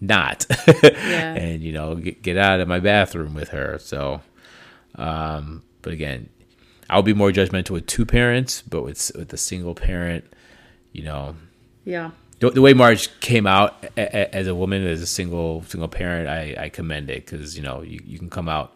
not. 0.00 0.44
Yeah. 0.82 1.34
and 1.42 1.62
you 1.62 1.72
know, 1.72 1.94
get, 1.94 2.22
get 2.22 2.36
out 2.36 2.60
of 2.60 2.68
my 2.68 2.80
bathroom 2.80 3.34
with 3.34 3.48
her. 3.50 3.78
So, 3.80 4.20
um, 4.96 5.62
but 5.82 5.92
again, 5.92 6.28
I'll 6.90 7.02
be 7.02 7.14
more 7.14 7.30
judgmental 7.30 7.70
with 7.70 7.86
two 7.86 8.04
parents, 8.06 8.62
but 8.62 8.82
with 8.82 9.10
with 9.16 9.32
a 9.32 9.36
single 9.36 9.74
parent, 9.74 10.24
you 10.92 11.02
know, 11.02 11.34
Yeah. 11.84 12.10
the, 12.40 12.50
the 12.50 12.60
way 12.62 12.74
Marge 12.74 13.08
came 13.20 13.46
out 13.46 13.84
a, 13.96 14.00
a, 14.02 14.34
as 14.34 14.46
a 14.46 14.54
woman, 14.54 14.86
as 14.86 15.02
a 15.02 15.06
single 15.06 15.62
single 15.64 15.88
parent, 15.88 16.28
I, 16.28 16.64
I 16.64 16.68
commend 16.68 17.10
it 17.10 17.24
because 17.26 17.56
you 17.56 17.62
know 17.62 17.82
you, 17.82 18.00
you 18.04 18.18
can 18.18 18.30
come 18.30 18.48
out, 18.48 18.74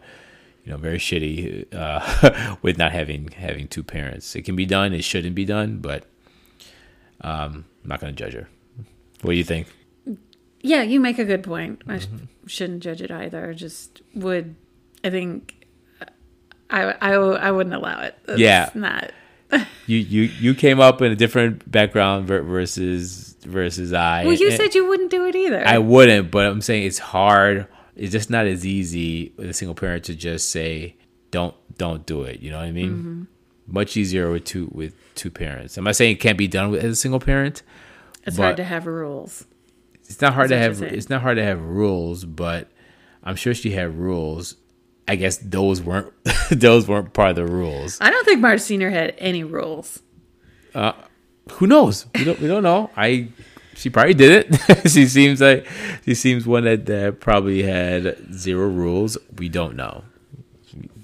you 0.63 0.71
know, 0.71 0.77
very 0.77 0.97
shitty 0.99 1.65
uh, 1.73 2.55
with 2.61 2.77
not 2.77 2.91
having 2.91 3.29
having 3.29 3.67
two 3.67 3.83
parents. 3.83 4.35
It 4.35 4.43
can 4.43 4.55
be 4.55 4.65
done. 4.65 4.93
It 4.93 5.03
shouldn't 5.03 5.35
be 5.35 5.45
done, 5.45 5.77
but 5.79 6.05
um, 7.21 7.65
I'm 7.83 7.89
not 7.89 7.99
going 7.99 8.13
to 8.15 8.23
judge 8.23 8.33
her. 8.33 8.47
What 9.21 9.31
do 9.31 9.37
you 9.37 9.43
think? 9.43 9.67
Yeah, 10.61 10.83
you 10.83 10.99
make 10.99 11.17
a 11.19 11.25
good 11.25 11.43
point. 11.43 11.81
I 11.87 11.97
Mm-hmm. 11.97 12.25
shouldn't 12.47 12.83
judge 12.83 13.01
it 13.01 13.11
either. 13.11 13.53
Just 13.53 14.01
would, 14.15 14.55
I 15.03 15.09
think, 15.09 15.65
I, 16.69 16.83
I, 17.01 17.13
I 17.13 17.51
wouldn't 17.51 17.75
allow 17.75 18.01
it. 18.01 18.15
It's 18.27 18.39
Yeah. 18.39 18.69
Not. 18.75 19.11
You 19.87 19.97
you 19.97 20.21
you 20.39 20.53
came 20.55 20.79
up 20.79 21.01
in 21.01 21.11
a 21.11 21.15
different 21.15 21.69
background 21.69 22.25
versus 22.27 23.35
versus 23.41 23.91
I. 23.91 24.23
Well, 24.23 24.33
you 24.33 24.47
and- 24.47 24.55
said 24.55 24.73
you 24.75 24.87
wouldn't 24.87 25.11
do 25.11 25.25
it 25.25 25.35
either. 25.35 25.67
I 25.67 25.79
wouldn't, 25.79 26.31
but 26.31 26.45
I'm 26.45 26.61
saying 26.61 26.85
it's 26.85 26.99
hard. 26.99 27.67
It's 27.95 28.11
just 28.11 28.29
not 28.29 28.45
as 28.47 28.65
easy 28.65 29.33
with 29.37 29.49
a 29.49 29.53
single 29.53 29.75
parent 29.75 30.05
to 30.05 30.15
just 30.15 30.49
say 30.49 30.95
don't 31.31 31.55
don't 31.77 32.05
do 32.05 32.23
it. 32.23 32.39
You 32.41 32.51
know 32.51 32.57
what 32.57 32.65
I 32.65 32.71
mean? 32.71 32.89
Mm-hmm. 32.91 33.23
Much 33.67 33.95
easier 33.97 34.31
with 34.31 34.45
two 34.45 34.69
with 34.73 34.93
two 35.15 35.29
parents. 35.31 35.77
I'm 35.77 35.83
not 35.83 35.95
saying 35.95 36.13
it 36.13 36.19
can't 36.19 36.37
be 36.37 36.47
done 36.47 36.71
with 36.71 36.83
as 36.83 36.93
a 36.93 36.95
single 36.95 37.19
parent. 37.19 37.63
it's 38.25 38.37
hard 38.37 38.57
to 38.57 38.63
have 38.63 38.85
rules. 38.87 39.45
It's 40.09 40.19
not 40.21 40.33
hard 40.33 40.49
to 40.49 40.55
That's 40.55 40.79
what 40.79 40.89
have 40.89 40.97
it's 40.97 41.09
not 41.09 41.21
hard 41.21 41.37
to 41.37 41.43
have 41.43 41.61
rules, 41.61 42.25
but 42.25 42.69
I'm 43.23 43.35
sure 43.35 43.53
she 43.53 43.71
had 43.71 43.97
rules. 43.97 44.55
I 45.07 45.15
guess 45.15 45.37
those 45.37 45.81
weren't 45.81 46.11
those 46.51 46.87
weren't 46.87 47.13
part 47.13 47.31
of 47.31 47.35
the 47.37 47.45
rules. 47.45 47.97
I 48.01 48.09
don't 48.09 48.25
think 48.25 48.39
Marge 48.41 48.61
Senior 48.61 48.89
had 48.89 49.15
any 49.17 49.43
rules. 49.43 50.01
Uh, 50.75 50.93
Who 51.53 51.67
knows? 51.67 52.05
We 52.15 52.23
don't 52.23 52.39
we 52.39 52.47
don't 52.47 52.63
know. 52.63 52.89
I 52.95 53.29
she 53.75 53.89
probably 53.89 54.13
did 54.13 54.45
it. 54.51 54.89
she 54.89 55.05
seems 55.07 55.41
like 55.41 55.67
she 56.05 56.13
seems 56.15 56.45
one 56.45 56.63
that, 56.65 56.85
that 56.85 57.19
probably 57.19 57.63
had 57.63 58.33
zero 58.33 58.67
rules. 58.67 59.17
We 59.37 59.49
don't 59.49 59.75
know. 59.75 60.03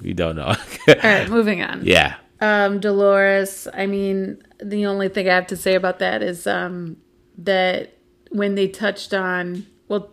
We 0.01 0.13
don't 0.13 0.35
know. 0.35 0.55
All 0.87 0.95
right, 1.03 1.29
moving 1.29 1.61
on. 1.61 1.81
yeah. 1.83 2.15
Um, 2.39 2.79
Dolores. 2.79 3.67
I 3.73 3.87
mean, 3.87 4.41
the 4.61 4.85
only 4.85 5.09
thing 5.09 5.27
I 5.27 5.33
have 5.35 5.47
to 5.47 5.57
say 5.57 5.75
about 5.75 5.99
that 5.99 6.21
is 6.21 6.45
um, 6.45 6.97
that 7.37 7.97
when 8.29 8.55
they 8.55 8.67
touched 8.67 9.13
on, 9.13 9.65
well, 9.87 10.09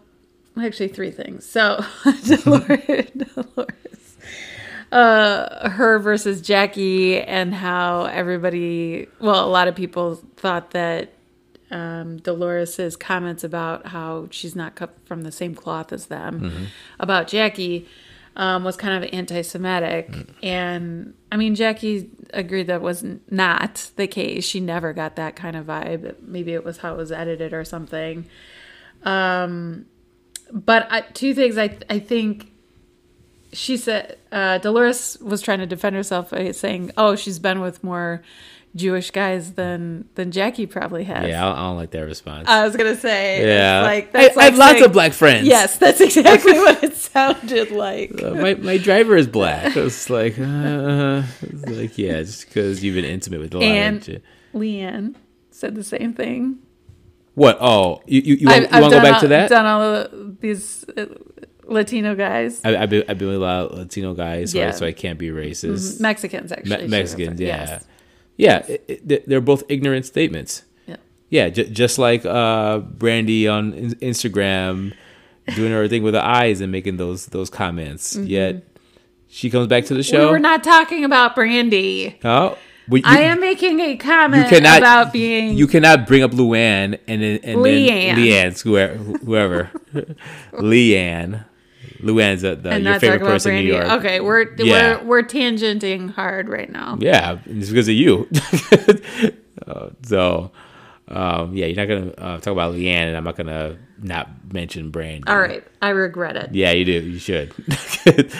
actually 0.61 0.89
three 0.89 1.11
things. 1.11 1.45
So 1.47 1.85
Dolores, 2.27 3.11
Dolores, 3.11 4.17
uh, 4.93 5.69
her 5.71 5.99
versus 5.99 6.41
Jackie, 6.41 7.21
and 7.21 7.55
how 7.55 8.05
everybody, 8.05 9.09
well, 9.21 9.45
a 9.45 9.51
lot 9.51 9.69
of 9.69 9.75
people 9.75 10.17
thought 10.37 10.71
that 10.71 11.14
um, 11.75 12.19
Dolores's 12.19 12.97
comments 12.97 13.43
about 13.43 13.89
how 13.89 14.29
she's 14.31 14.55
not 14.55 14.77
cut 14.77 14.97
from 15.05 15.23
the 15.23 15.33
same 15.33 15.57
cloth 15.57 15.93
as 15.93 16.07
them 16.07 16.69
about 17.01 17.27
Jackie 17.27 17.89
um, 18.37 18.63
was 18.63 18.77
kind 18.77 19.03
of 19.03 19.11
anti-Semitic, 19.13 20.09
and 20.43 21.15
I 21.33 21.37
mean 21.37 21.55
Jackie 21.57 22.11
agreed 22.33 22.69
that 22.69 22.81
was 22.81 23.05
not 23.29 23.91
the 23.97 24.07
case. 24.07 24.45
She 24.45 24.61
never 24.61 24.93
got 24.93 25.17
that 25.17 25.35
kind 25.35 25.57
of 25.57 25.67
vibe. 25.67 26.15
Maybe 26.23 26.53
it 26.53 26.65
was 26.65 26.79
how 26.79 26.95
it 26.95 26.97
was 26.97 27.11
edited 27.13 27.53
or 27.53 27.65
something. 27.65 28.27
Um, 29.03 29.87
but 30.53 30.87
I, 30.91 31.01
two 31.03 31.35
things 31.35 31.59
I 31.59 31.77
I 31.91 31.99
think 31.99 32.53
she 33.53 33.77
said 33.77 34.19
uh, 34.31 34.59
Dolores 34.59 35.19
was 35.21 35.43
trying 35.43 35.59
to 35.59 35.67
defend 35.67 35.97
herself 35.97 36.31
by 36.31 36.53
saying, 36.53 36.93
"Oh, 36.97 37.17
she's 37.17 37.41
been 37.41 37.61
with 37.61 37.83
more 37.83 38.23
Jewish 38.77 39.11
guys 39.11 39.53
than 39.53 40.09
than 40.15 40.31
Jackie 40.33 40.67
probably 40.67 41.05
has." 41.05 41.29
Yeah, 41.29 41.45
I 41.47 41.49
don't, 41.51 41.59
I 41.59 41.71
like 41.71 41.91
that 41.93 42.01
response. 42.01 42.49
I 42.49 42.65
was 42.65 42.77
gonna 42.77 42.97
say, 42.97 43.47
yeah. 43.47 43.83
like 43.83 44.09
I, 44.09 44.23
that's 44.23 44.37
I 44.37 44.45
have 44.45 44.57
like 44.59 44.75
lots 44.75 44.87
of 44.87 44.93
black 44.93 45.13
friends. 45.13 45.47
Yes, 45.47 45.79
that's 45.79 46.01
exactly 46.01 46.53
what 46.55 46.83
it 46.83 46.97
sounded 46.97 47.71
like. 47.71 48.21
Uh, 48.23 48.31
my, 48.35 48.55
my 48.55 48.79
driver 48.79 49.17
is 49.17 49.27
black. 49.29 49.77
It's 49.77 50.11
like, 50.11 50.39
uh, 50.39 51.23
like 51.67 51.97
yeah, 51.99 52.23
just 52.23 52.47
because 52.49 52.83
you've 52.83 52.95
been 52.97 53.05
intimate 53.05 53.41
with 53.41 53.55
a 53.55 53.59
lot 53.59 53.65
And 53.65 54.23
Leanne 54.55 55.15
said 55.51 55.75
the 55.75 55.85
same 55.85 56.13
thing. 56.15 56.59
What? 57.35 57.59
Oh, 57.61 58.03
you 58.07 58.21
you, 58.21 58.35
you 58.37 58.47
want, 58.47 58.63
you 58.63 58.69
I've 58.71 58.83
want 58.83 58.93
to 58.93 58.99
go 58.99 59.03
back 59.03 59.15
all- 59.15 59.21
to 59.21 59.29
that? 59.29 59.51
Done 59.51 59.67
all 59.67 59.83
of 59.83 60.41
these 60.41 60.85
uh, 60.97 61.07
Latino 61.67 62.15
guys, 62.15 62.61
I, 62.65 62.77
I've 62.77 62.91
been 62.91 63.05
I've 63.09 63.19
been 63.19 63.29
with 63.29 63.39
a 63.39 63.41
lot 63.41 63.67
of 63.67 63.79
Latino 63.79 64.15
guys, 64.15 64.53
so, 64.53 64.59
I, 64.59 64.63
Yeah. 64.63 64.69
Mm-hmm. 64.69 64.79
so 64.79 64.87
I 64.87 64.93
can't 64.93 65.19
be 65.19 65.29
racist. 65.31 66.01
Mexicans 66.01 66.53
actually. 66.53 66.83
Me- 66.83 66.89
Mexicans, 66.89 67.41
yeah, 67.41 67.47
Yes. 67.71 67.85
Yeah. 68.37 68.65
it- 68.69 69.03
it- 69.09 69.29
they're 69.29 69.41
both 69.41 69.63
ignorant 69.69 70.07
statements. 70.07 70.63
Yeah. 70.87 70.97
Yeah, 71.31 71.49
j- 71.51 71.71
just 71.71 71.99
like 71.99 72.25
uh, 72.27 72.81
Brandi 72.81 73.51
on 73.51 73.73
in- 73.75 73.95
Instagram 73.97 74.93
doing 75.55 75.73
her 75.73 75.87
thing 75.89 76.03
with 76.03 76.15
the 76.15 76.25
eyes 76.25 76.61
and 76.61 76.71
making 76.73 76.97
those 76.97 77.27
those 77.27 77.51
comments. 77.51 78.17
Yet 78.17 78.65
she 79.29 79.51
comes 79.51 79.67
back 79.67 79.85
to 79.87 79.95
the 79.95 80.01
Mm-hmm. 80.01 80.31
we're 80.31 80.39
not 80.39 80.63
talking 80.65 81.05
about 81.05 81.35
Brandi. 81.37 82.15
oh, 82.25 82.57
you, 82.91 83.03
I 83.05 83.21
am 83.21 83.41
making 83.41 83.81
a 83.81 83.97
comment 83.97 84.45
you 84.45 84.49
cannot 84.51 84.79
about 84.79 85.13
being. 85.13 85.57
You 85.57 85.67
cannot 85.67 86.07
bring 86.07 86.23
up 86.23 86.33
Luann 86.33 86.99
and 87.09 87.23
then 87.23 87.41
and 87.43 87.59
Leanne. 87.61 87.87
then 87.89 88.19
Leanne's 88.19 88.61
whoever 88.63 88.95
whoever 88.97 89.71
Leanne. 90.53 91.45
Luann's 92.05 92.43
the, 92.43 92.55
the, 92.57 92.81
your 92.81 93.01
favorite 93.01 93.21
person 93.21 93.55
in 93.55 93.63
Brandi. 93.63 93.65
New 93.67 93.73
York. 93.75 93.87
Okay, 93.93 94.21
we're 94.21 94.55
Yeah. 94.59 94.99
we're 95.03 95.05
we're 95.07 95.23
tangenting 95.23 96.11
hard 96.15 96.49
right 96.49 96.71
now. 96.71 96.97
Yeah, 97.01 97.39
it's 97.47 97.69
because 97.71 97.89
of 97.89 97.95
you. 97.95 98.29
Uh, 99.67 99.89
so, 100.03 100.51
Um, 101.09 101.55
yeah, 101.57 101.67
you're 101.67 101.77
not 101.77 101.87
gonna 101.89 102.11
uh, 102.19 102.39
talk 102.39 102.53
about 102.53 102.75
Leanne, 102.75 103.09
and 103.09 103.17
I'm 103.17 103.25
not 103.25 103.37
gonna 103.37 103.79
not 104.03 104.29
mention 104.53 104.91
Brandi. 104.93 105.23
All 105.29 105.39
right, 105.39 105.65
I 105.81 105.91
regret 105.91 106.37
it. 106.37 106.55
Yeah, 106.55 106.73
you 106.73 106.85
do. 106.85 106.93
You 106.93 107.19
should. 107.19 107.53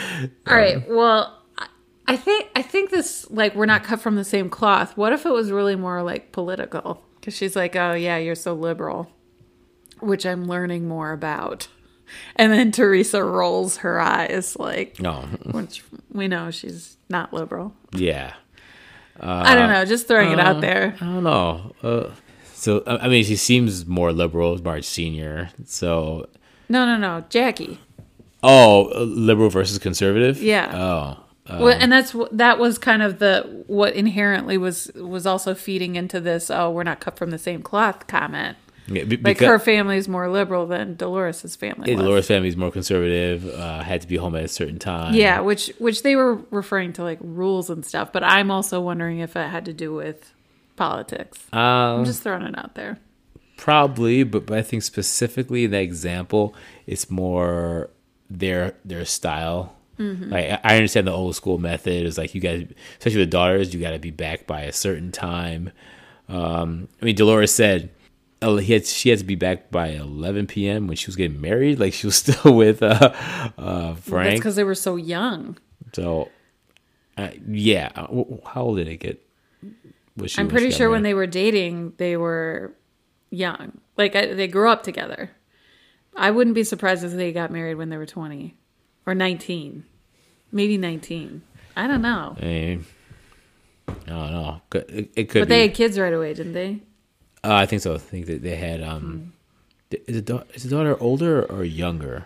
All 0.47 0.55
right. 0.55 0.87
Well, 0.89 1.41
I- 1.57 1.67
I 2.07 2.17
think 2.17 2.49
I 2.55 2.61
think 2.61 2.91
this 2.91 3.25
like 3.31 3.55
we're 3.55 3.65
not 3.65 3.83
cut 3.83 4.01
from 4.01 4.15
the 4.15 4.23
same 4.23 4.49
cloth. 4.49 4.95
What 4.97 5.13
if 5.13 5.25
it 5.25 5.31
was 5.31 5.51
really 5.51 5.75
more 5.75 6.03
like 6.03 6.31
political? 6.31 7.03
Because 7.19 7.35
she's 7.35 7.55
like, 7.55 7.75
"Oh 7.75 7.93
yeah, 7.93 8.17
you're 8.17 8.35
so 8.35 8.53
liberal," 8.53 9.11
which 10.01 10.25
I'm 10.25 10.45
learning 10.45 10.87
more 10.87 11.11
about. 11.13 11.67
And 12.35 12.51
then 12.51 12.71
Teresa 12.71 13.23
rolls 13.23 13.77
her 13.77 13.99
eyes 13.99 14.57
like, 14.59 14.99
no. 14.99 15.21
which 15.51 15.83
we 16.11 16.27
know 16.27 16.51
she's 16.51 16.97
not 17.09 17.33
liberal. 17.33 17.73
Yeah. 17.93 18.33
I 19.19 19.55
don't 19.55 19.69
know, 19.69 19.85
just 19.85 20.07
throwing 20.07 20.31
it 20.31 20.39
out 20.39 20.59
there. 20.61 20.95
I 20.99 21.05
don't 21.05 21.23
know. 21.23 21.73
Uh, 21.81 22.09
so 22.53 22.83
I 22.85 23.07
mean, 23.07 23.23
she 23.23 23.35
seems 23.35 23.85
more 23.85 24.11
liberal, 24.11 24.61
Marge 24.61 24.85
Senior. 24.85 25.49
So 25.65 26.27
No, 26.67 26.85
no, 26.85 26.97
no, 26.97 27.23
Jackie. 27.29 27.79
oh, 28.43 28.91
uh, 28.93 28.99
liberal 29.03 29.49
versus 29.49 29.79
conservative. 29.79 30.41
Yeah. 30.41 30.71
Oh. 30.73 31.21
Uh, 31.47 31.59
well, 31.61 31.77
and 31.79 31.91
that's 31.91 32.15
that 32.31 32.57
was 32.57 32.79
kind 32.79 33.03
of 33.03 33.19
the 33.19 33.63
what 33.67 33.93
inherently 33.93 34.57
was 34.57 34.91
was 34.95 35.27
also 35.27 35.53
feeding 35.53 35.95
into 35.95 36.19
this. 36.19 36.49
Oh, 36.49 36.71
we're 36.71 36.83
not 36.83 36.99
cut 36.99 37.17
from 37.17 37.29
the 37.29 37.37
same 37.37 37.61
cloth 37.61 38.07
comment. 38.07 38.57
Yeah, 38.87 39.03
be- 39.03 39.17
Like 39.17 39.23
because- 39.23 39.47
her 39.47 39.59
family's 39.59 40.07
more 40.07 40.29
liberal 40.29 40.67
than 40.67 40.95
Dolores's 40.95 41.55
family. 41.55 41.91
Yeah. 41.91 41.97
Dolores 41.97 42.27
family's 42.27 42.55
more 42.57 42.71
conservative. 42.71 43.47
Uh, 43.47 43.81
had 43.81 44.01
to 44.01 44.07
be 44.07 44.15
home 44.17 44.35
at 44.35 44.43
a 44.43 44.47
certain 44.47 44.79
time. 44.79 45.13
Yeah, 45.15 45.39
which 45.41 45.71
which 45.79 46.03
they 46.03 46.15
were 46.15 46.35
referring 46.51 46.93
to 46.93 47.03
like 47.03 47.19
rules 47.21 47.69
and 47.69 47.85
stuff, 47.85 48.11
but 48.13 48.23
I'm 48.23 48.51
also 48.51 48.79
wondering 48.81 49.19
if 49.19 49.35
it 49.35 49.49
had 49.49 49.65
to 49.65 49.73
do 49.73 49.93
with 49.93 50.31
politics. 50.75 51.39
Um, 51.53 51.59
I'm 51.61 52.05
just 52.05 52.21
throwing 52.23 52.43
it 52.43 52.57
out 52.57 52.75
there. 52.75 52.99
probably, 53.57 54.23
but, 54.23 54.45
but 54.45 54.57
I 54.57 54.61
think 54.61 54.83
specifically 54.83 55.63
in 55.63 55.71
that 55.71 55.81
example, 55.81 56.53
it's 56.85 57.09
more 57.09 57.89
their 58.29 58.75
their 58.83 59.05
style. 59.05 59.73
Mm-hmm. 59.97 60.29
Like 60.29 60.59
I 60.63 60.75
understand 60.75 61.07
the 61.07 61.13
old 61.13 61.35
school 61.37 61.57
method 61.57 62.05
is 62.05 62.17
like 62.17 62.35
you 62.35 62.41
guys, 62.41 62.67
especially 62.99 63.19
with 63.21 63.29
daughters, 63.31 63.73
you 63.73 63.79
got 63.79 63.91
to 63.91 63.99
be 63.99 64.11
back 64.11 64.45
by 64.45 64.61
a 64.63 64.73
certain 64.73 65.11
time. 65.11 65.71
Um, 66.27 66.89
I 67.01 67.05
mean, 67.05 67.15
Dolores 67.15 67.53
said 67.53 67.89
he 68.41 68.73
had, 68.73 68.85
she 68.85 69.09
had 69.09 69.19
to 69.19 69.25
be 69.25 69.35
back 69.35 69.71
by 69.71 69.87
11 69.89 70.47
p.m. 70.47 70.87
when 70.87 70.95
she 70.97 71.07
was 71.07 71.15
getting 71.15 71.39
married. 71.41 71.79
Like 71.79 71.93
she 71.93 72.07
was 72.07 72.15
still 72.23 72.53
with 72.55 72.83
uh, 72.83 73.11
uh, 73.57 73.93
That's 73.93 74.07
Frank. 74.07 74.39
because 74.39 74.55
they 74.55 74.63
were 74.63 74.75
so 74.75 74.95
young. 74.95 75.57
So, 75.93 76.29
uh, 77.17 77.29
yeah. 77.47 77.91
Uh, 77.95 78.07
How 78.45 78.63
old 78.63 78.77
did 78.77 78.87
it 78.87 78.97
get? 78.97 79.21
Was 80.17 80.31
she 80.31 80.41
I'm 80.41 80.47
pretty 80.47 80.71
sure 80.71 80.89
when 80.89 81.03
they 81.03 81.13
were 81.13 81.27
dating, 81.27 81.93
they 81.97 82.15
were 82.17 82.73
young. 83.31 83.79
Like 83.97 84.15
I, 84.15 84.33
they 84.33 84.47
grew 84.47 84.69
up 84.69 84.83
together. 84.83 85.31
I 86.15 86.31
wouldn't 86.31 86.55
be 86.55 86.63
surprised 86.63 87.03
if 87.03 87.11
they 87.11 87.33
got 87.33 87.51
married 87.51 87.75
when 87.75 87.89
they 87.89 87.97
were 87.97 88.05
20 88.05 88.55
or 89.05 89.13
19, 89.13 89.83
maybe 90.51 90.77
19. 90.77 91.41
I 91.75 91.87
don't 91.87 92.01
know. 92.01 92.37
I 92.39 92.45
mean, 92.45 92.85
I 93.89 93.93
don't 94.07 94.31
know. 94.31 94.61
It, 94.73 95.11
it 95.15 95.23
could 95.29 95.41
But 95.41 95.49
be. 95.49 95.55
they 95.55 95.61
had 95.67 95.73
kids 95.73 95.99
right 95.99 96.13
away, 96.13 96.33
didn't 96.33 96.53
they? 96.53 96.81
Uh, 97.49 97.55
I 97.55 97.65
think 97.65 97.81
so. 97.81 97.95
I 97.95 97.97
think 97.97 98.25
that 98.27 98.41
they 98.43 98.55
had. 98.55 98.81
Um, 98.83 99.33
th- 99.89 100.03
is, 100.07 100.15
the 100.15 100.21
da- 100.21 100.43
is 100.53 100.63
the 100.63 100.69
daughter 100.69 100.97
older 101.01 101.43
or 101.43 101.63
younger? 101.63 102.25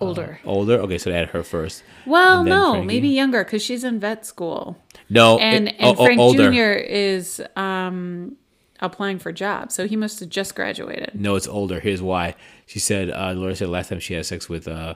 Older. 0.00 0.38
Older. 0.44 0.74
Okay, 0.80 0.96
so 0.98 1.10
they 1.10 1.16
had 1.16 1.30
her 1.30 1.42
first. 1.42 1.82
well, 2.06 2.44
no, 2.44 2.72
Frankie? 2.72 2.86
maybe 2.86 3.08
younger 3.08 3.42
because 3.44 3.62
she's 3.62 3.82
in 3.82 3.98
vet 3.98 4.24
school. 4.24 4.78
No, 5.10 5.38
and 5.38 5.68
it- 5.68 5.76
and 5.78 5.86
oh, 5.88 5.96
oh, 5.98 6.04
Frank 6.04 6.20
older. 6.20 6.52
Jr. 6.52 6.78
is 6.78 7.42
um, 7.56 8.36
applying 8.80 9.18
for 9.18 9.32
jobs, 9.32 9.74
so 9.74 9.88
he 9.88 9.96
must 9.96 10.20
have 10.20 10.28
just 10.28 10.54
graduated. 10.54 11.10
No, 11.14 11.34
it's 11.34 11.48
older. 11.48 11.80
Here's 11.80 12.00
why. 12.02 12.34
She 12.66 12.78
said. 12.78 13.10
Uh, 13.10 13.32
Laura 13.32 13.56
said 13.56 13.68
last 13.70 13.88
time 13.88 13.98
she 13.98 14.14
had 14.14 14.24
sex 14.24 14.48
with 14.48 14.68
uh, 14.68 14.94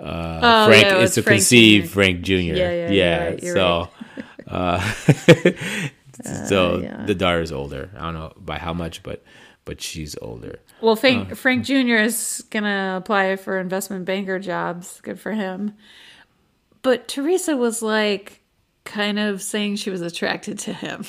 uh, 0.00 0.40
Oh, 0.42 0.66
Frank 0.68 0.84
yeah, 0.86 0.98
is 0.98 1.14
to 1.16 1.22
Frank 1.22 1.38
conceive 1.40 1.84
Jr.. 1.84 1.88
Frank 1.90 2.22
Jr. 2.22 2.32
Yeah, 2.32 2.88
yeah, 2.90 3.36
you're 3.42 3.54
right, 3.54 3.88
so, 3.88 3.88
uh, 4.46 4.94
so 6.24 6.78
yeah. 6.78 7.04
the 7.06 7.14
daughter's 7.14 7.52
older. 7.52 7.90
I 7.96 8.00
don't 8.00 8.14
know 8.14 8.32
by 8.36 8.58
how 8.58 8.72
much, 8.72 9.02
but 9.02 9.22
but 9.64 9.80
she's 9.80 10.16
older. 10.22 10.60
Well, 10.80 10.96
Frank, 10.96 11.36
Frank 11.36 11.64
Jr. 11.64 11.96
is 11.96 12.44
gonna 12.50 12.96
apply 12.96 13.36
for 13.36 13.58
investment 13.58 14.04
banker 14.04 14.38
jobs. 14.38 15.00
Good 15.02 15.20
for 15.20 15.32
him. 15.32 15.74
But 16.82 17.08
Teresa 17.08 17.56
was 17.56 17.82
like, 17.82 18.42
kind 18.88 19.18
of 19.18 19.42
saying 19.42 19.76
she 19.76 19.90
was 19.90 20.00
attracted 20.00 20.58
to 20.60 20.72
him. 20.72 21.04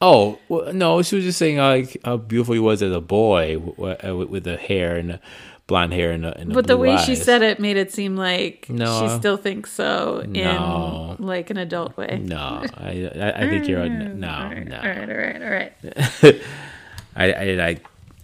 Oh 0.00 0.38
well, 0.48 0.72
no, 0.72 1.00
she 1.02 1.16
was 1.16 1.24
just 1.24 1.38
saying 1.38 1.58
uh, 1.58 1.68
like 1.68 1.96
how 2.04 2.18
beautiful 2.18 2.54
he 2.54 2.60
was 2.60 2.82
as 2.82 2.92
a 2.92 3.00
boy 3.00 3.58
w- 3.58 3.74
w- 3.96 4.18
with, 4.18 4.28
with 4.28 4.44
the 4.44 4.56
hair 4.56 4.96
and 4.96 5.10
the 5.10 5.20
blonde 5.66 5.92
hair 5.92 6.12
and 6.12 6.22
the, 6.24 6.36
and 6.38 6.50
the 6.50 6.54
But 6.54 6.66
the 6.66 6.76
blue 6.76 6.86
way 6.94 6.96
she 6.98 7.14
said 7.16 7.42
it 7.42 7.58
made 7.58 7.76
it 7.76 7.92
seem 7.92 8.16
like 8.16 8.68
No. 8.70 9.00
she 9.08 9.18
still 9.18 9.36
thinks 9.36 9.72
so 9.72 10.20
in 10.20 10.32
No. 10.32 11.16
like 11.18 11.50
an 11.50 11.56
adult 11.56 11.96
way. 11.96 12.20
No, 12.22 12.62
I 12.76 13.10
I, 13.14 13.32
I 13.44 13.48
think 13.48 13.66
you're 13.68 13.80
a, 13.82 13.88
no 13.88 14.28
all 14.28 14.44
right, 14.44 14.66
no. 14.66 14.76
all 14.76 14.82
right, 14.82 15.10
all 15.10 15.16
right, 15.16 15.42
all 15.42 15.50
right. 15.50 16.42
I, 17.16 17.24
I 17.34 17.44
did 17.44 17.60
I, 17.60 17.80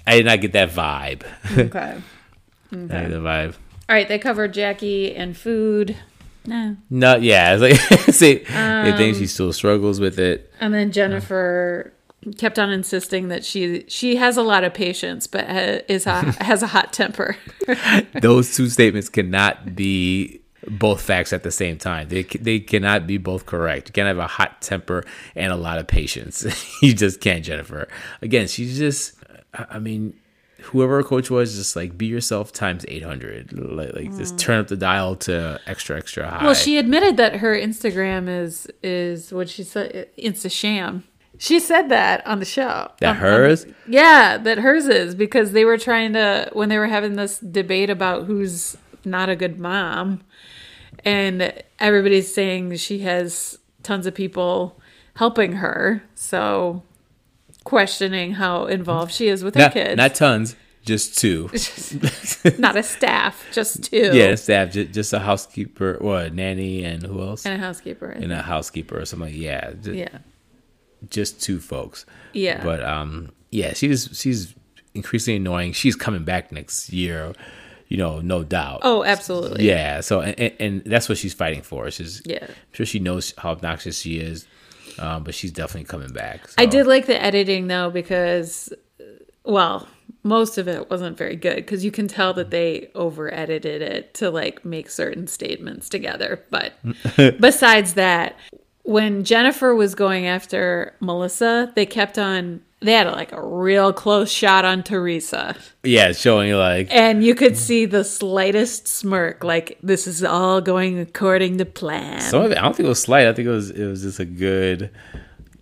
I 0.06 0.16
did 0.16 0.27
not 0.27 0.40
get 0.40 0.52
that 0.52 0.70
vibe. 0.70 1.23
Okay. 1.56 1.97
I 2.73 2.77
the 2.77 3.19
vibe. 3.20 3.55
All 3.89 3.97
right, 3.97 4.09
they 4.09 4.19
covered 4.19 4.55
Jackie 4.55 5.14
and 5.14 5.36
food. 5.36 5.97
No. 6.47 6.77
No, 6.90 7.16
yeah, 7.16 7.55
it's 7.56 7.60
like 7.62 8.01
see, 8.14 8.35
they 8.39 8.90
Um, 8.90 8.97
think 8.97 9.16
she 9.16 9.27
still 9.27 9.52
struggles 9.52 10.01
with 10.01 10.19
it. 10.19 10.52
And 10.60 10.73
then 10.74 10.90
Jennifer 10.93 11.93
kept 12.39 12.59
on 12.59 12.70
insisting 12.70 13.28
that 13.28 13.44
she 13.44 13.85
she 13.89 14.16
has 14.16 14.36
a 14.36 14.43
lot 14.43 14.65
of 14.65 14.73
patience, 14.74 15.27
but 15.27 15.47
ha, 15.47 15.81
is 15.89 16.07
a, 16.07 16.20
has 16.43 16.62
a 16.62 16.69
hot 16.69 16.93
temper. 16.93 17.36
Those 18.20 18.55
two 18.55 18.69
statements 18.69 19.09
cannot 19.09 19.74
be 19.74 20.40
both 20.69 21.01
facts 21.01 21.32
at 21.32 21.43
the 21.43 21.51
same 21.51 21.78
time. 21.78 22.09
They 22.09 22.23
they 22.23 22.61
cannot 22.61 23.07
be 23.07 23.19
both 23.19 23.47
correct. 23.47 23.89
You 23.89 23.93
can't 23.93 24.07
have 24.07 24.19
a 24.19 24.27
hot 24.27 24.62
temper 24.62 25.05
and 25.35 25.53
a 25.53 25.57
lot 25.57 25.78
of 25.78 25.86
patience. 25.86 26.47
you 26.82 26.94
just 26.94 27.20
can't, 27.20 27.44
Jennifer. 27.44 27.89
Again, 28.20 28.47
she's 28.47 28.78
just. 28.78 29.15
I 29.55 29.78
mean, 29.81 30.15
whoever 30.62 30.97
her 30.97 31.03
coach 31.03 31.31
was, 31.31 31.57
just 31.57 31.77
like 31.77 31.99
be 31.99 32.07
yourself 32.07 32.53
times 32.53 32.85
eight 32.89 33.03
hundred. 33.03 33.53
Like, 33.53 33.94
like 33.94 34.16
just 34.16 34.39
turn 34.39 34.61
up 34.61 34.69
the 34.69 34.77
dial 34.77 35.16
to 35.16 35.61
extra 35.66 35.97
extra 35.97 36.28
high. 36.28 36.39
Mm. 36.39 36.43
well, 36.44 36.55
she 36.55 36.78
admitted 36.78 37.16
that 37.16 37.36
her 37.36 37.55
Instagram 37.55 38.28
is 38.28 38.66
is 38.82 39.32
what 39.32 39.49
she 39.49 39.65
said. 39.65 40.09
It's 40.16 40.44
a 40.44 40.49
sham. 40.49 41.05
She 41.39 41.59
said 41.59 41.89
that 41.89 42.25
on 42.27 42.39
the 42.39 42.45
show. 42.45 42.91
that 43.01 43.09
on 43.11 43.15
the- 43.17 43.21
hers. 43.21 43.67
yeah, 43.89 44.37
that 44.39 44.59
hers 44.59 44.87
is 44.87 45.15
because 45.15 45.53
they 45.53 45.65
were 45.65 45.79
trying 45.79 46.13
to 46.13 46.49
when 46.53 46.69
they 46.69 46.79
were 46.79 46.87
having 46.87 47.15
this 47.17 47.39
debate 47.39 47.91
about 47.91 48.27
who's 48.27 48.77
not 49.05 49.29
a 49.29 49.35
good 49.37 49.59
mom, 49.59 50.21
and 51.05 51.53
everybody's 51.81 52.33
saying 52.33 52.77
she 52.77 53.01
has 53.01 53.59
tons 53.83 54.07
of 54.07 54.15
people 54.15 54.81
helping 55.17 55.53
her, 55.55 56.03
so 56.15 56.83
questioning 57.65 58.35
how 58.35 58.67
involved 58.67 59.13
she 59.13 59.29
is 59.29 59.43
with 59.43 59.55
her 59.57 59.69
kids. 59.71 59.97
not 59.97 60.15
tons, 60.15 60.55
just 60.85 61.19
two. 61.19 61.51
not 62.59 62.77
a 62.77 62.83
staff, 62.83 63.45
just 63.53 63.85
two. 63.85 64.11
yeah, 64.13 64.35
staff, 64.37 64.71
just, 64.73 64.93
just 64.93 65.13
a 65.13 65.19
housekeeper, 65.19 65.97
or 66.01 66.21
a 66.21 66.31
nanny, 66.31 66.85
and 66.85 67.03
who 67.05 67.21
else? 67.21 67.45
and 67.45 67.55
a 67.61 67.65
housekeeper. 67.65 68.11
And 68.11 68.33
a 68.33 68.43
housekeeper 68.43 68.99
or 69.01 69.05
something. 69.05 69.35
Yeah, 69.35 69.73
just, 69.73 69.97
yeah, 69.97 70.19
just 71.11 71.41
two 71.41 71.61
folks. 71.61 72.07
yeah. 72.33 72.62
But 72.62 72.83
um, 72.83 73.33
yeah, 73.51 73.74
she's 73.74 74.09
she's 74.12 74.55
increasingly 74.95 75.37
annoying. 75.37 75.73
She's 75.73 75.97
coming 75.97 76.24
back 76.24 76.53
next 76.53 76.93
year, 76.93 77.35
you 77.89 77.97
know, 77.97 78.20
no 78.20 78.43
doubt. 78.45 78.81
oh, 78.83 79.05
absolutely. 79.05 79.66
yeah. 79.66 80.01
So 80.01 80.20
and, 80.20 80.39
and, 80.39 80.53
and 80.61 80.85
that's 80.85 81.09
what 81.09 81.19
she's 81.19 81.35
fighting 81.35 81.62
for. 81.62 81.91
She's 81.91 82.23
Yeah. 82.24 82.45
I'm 82.45 82.55
sure 82.73 82.87
she 82.87 82.99
knows 82.99 83.35
how 83.39 83.51
obnoxious 83.51 84.01
she 84.01 84.19
is, 84.19 84.47
um, 84.99 85.24
but 85.24 85.35
she's 85.35 85.53
definitely 85.53 85.85
coming 85.85 86.12
back. 86.12 86.49
I 86.59 86.66
did 86.66 86.87
like 86.87 87.07
the 87.07 87.20
editing 87.23 87.69
though 87.69 87.91
because, 87.91 88.73
well, 89.45 89.89
most 90.24 90.57
of 90.57 90.69
it 90.69 90.89
wasn't 90.89 91.19
very 91.19 91.37
good 91.37 91.57
because 91.57 91.85
you 91.85 91.91
can 91.91 92.07
tell 92.07 92.33
that 92.35 92.51
they 92.51 92.91
over 92.95 93.33
edited 93.33 93.83
it 93.83 94.15
to 94.15 94.31
like 94.31 94.65
make 94.65 94.89
certain 94.89 95.27
statements 95.27 95.89
together. 95.89 96.45
But 96.51 96.74
besides 97.41 97.95
that, 97.95 98.37
when 98.85 99.25
Jennifer 99.25 99.75
was 99.75 99.95
going 99.95 100.27
after 100.27 100.95
Melissa, 101.01 101.73
they 101.75 101.87
kept 101.87 102.19
on. 102.19 102.63
They 102.81 102.95
had 102.95 103.07
like 103.13 103.31
a 103.31 103.41
real 103.41 103.93
close 103.93 104.29
shot 104.29 104.65
on 104.65 104.83
Teresa, 104.83 105.55
Yeah, 105.85 106.11
showing 106.11 106.53
like 106.55 106.89
and 106.93 107.23
you 107.23 107.37
could 107.37 107.57
see 107.57 107.87
the 107.87 108.03
slightest 108.03 108.89
smirk, 108.89 109.45
like 109.45 109.79
this 109.85 110.09
is 110.09 110.25
all 110.25 110.61
going 110.61 110.99
according 110.99 111.59
to 111.59 111.65
plan. 111.65 112.21
some 112.21 112.43
of 112.43 112.51
it. 112.51 112.59
I 112.59 112.63
don't 112.63 112.75
think 112.75 112.87
it 112.87 112.89
was 112.89 113.01
slight. 113.01 113.29
I 113.29 113.33
think 113.35 113.47
it 113.47 113.53
was 113.53 113.71
it 113.71 113.87
was 113.87 114.03
just 114.03 114.19
a 114.19 114.25
good. 114.25 114.91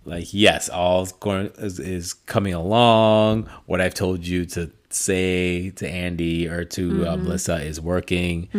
Like 0.03 0.33
yes, 0.33 0.67
all's 0.67 1.11
going 1.11 1.51
is, 1.59 1.79
is 1.79 2.13
coming 2.13 2.55
along. 2.55 3.47
What 3.67 3.81
I've 3.81 3.93
told 3.93 4.25
you 4.25 4.45
to 4.47 4.71
say 4.89 5.69
to 5.69 5.87
Andy 5.87 6.47
or 6.47 6.65
to 6.65 7.05
uh, 7.05 7.13
Mm-hmm. 7.15 7.23
Melissa 7.23 7.61
is 7.61 7.79
working. 7.79 8.49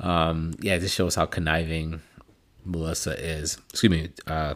Um, 0.00 0.54
yeah, 0.60 0.78
this 0.78 0.90
shows 0.92 1.14
how 1.14 1.26
conniving 1.26 2.00
Melissa 2.66 3.12
is. 3.18 3.58
Excuse 3.70 3.90
me, 3.90 4.08
uh, 4.26 4.54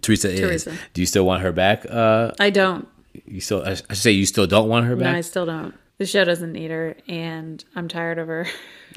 Teresa 0.00 0.30
is. 0.30 0.64
Do 0.94 1.00
you 1.02 1.06
still 1.06 1.24
want 1.26 1.42
her 1.42 1.52
back? 1.52 1.84
Uh, 1.88 2.32
I 2.40 2.50
don't. 2.50 2.88
You 3.26 3.40
still, 3.40 3.62
I 3.64 3.74
should 3.74 3.96
say, 3.96 4.10
you 4.12 4.24
still 4.26 4.46
don't 4.46 4.68
want 4.68 4.86
her 4.86 4.96
back. 4.96 5.12
No, 5.12 5.18
I 5.18 5.20
still 5.20 5.46
don't. 5.46 5.74
The 5.98 6.06
show 6.06 6.24
doesn't 6.24 6.52
need 6.52 6.70
her, 6.70 6.96
and 7.06 7.62
I'm 7.76 7.86
tired 7.88 8.18
of 8.18 8.28
her. 8.28 8.46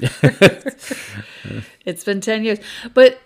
it's 1.84 2.04
been 2.04 2.20
ten 2.20 2.44
years, 2.44 2.58
but 2.94 3.20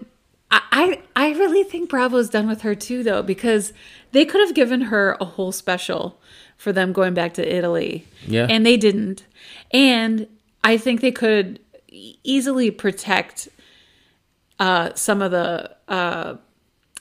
I, 0.50 0.60
I 0.72 1.02
I 1.14 1.30
really 1.38 1.62
think 1.62 1.88
Bravo's 1.90 2.28
done 2.30 2.48
with 2.48 2.62
her 2.62 2.74
too, 2.74 3.02
though, 3.02 3.22
because 3.22 3.72
they 4.12 4.24
could 4.24 4.40
have 4.40 4.54
given 4.54 4.82
her 4.82 5.16
a 5.20 5.24
whole 5.24 5.52
special 5.52 6.18
for 6.56 6.72
them 6.72 6.92
going 6.92 7.14
back 7.14 7.34
to 7.34 7.54
Italy, 7.56 8.04
Yeah. 8.26 8.46
and 8.50 8.66
they 8.66 8.76
didn't. 8.76 9.24
And 9.70 10.26
I 10.64 10.76
think 10.76 11.00
they 11.00 11.12
could 11.12 11.60
easily 11.88 12.70
protect 12.70 13.48
uh, 14.58 14.94
some 14.94 15.22
of 15.22 15.30
the 15.30 15.76
uh, 15.88 16.36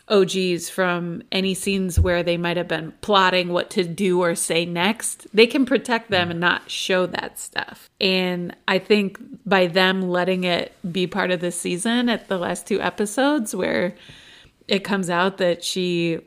OGs 0.10 0.70
from 0.70 1.22
any 1.32 1.54
scenes 1.54 2.00
where 2.00 2.24
they 2.24 2.38
might 2.38 2.58
have 2.58 2.68
been 2.68 2.94
plotting 3.02 3.50
what 3.50 3.70
to 3.72 3.84
do 3.84 4.22
or 4.22 4.36
say 4.36 4.66
next. 4.66 5.28
They 5.34 5.48
can 5.48 5.66
protect 5.66 6.10
them 6.10 6.32
and 6.32 6.40
not 6.40 6.70
show 6.72 7.06
that 7.08 7.40
stuff. 7.40 7.90
And 8.00 8.56
I 8.68 8.80
think 8.80 9.18
by 9.46 9.68
them 9.68 10.02
letting 10.04 10.44
it 10.44 10.74
be 10.92 11.08
part 11.08 11.32
of 11.32 11.42
the 11.42 11.52
season 11.52 12.10
at 12.10 12.28
the 12.28 12.38
last 12.38 12.68
two 12.68 12.80
episodes 12.82 13.54
where 13.56 13.96
it 14.68 14.84
comes 14.84 15.10
out 15.10 15.38
that 15.38 15.64
she 15.64 16.20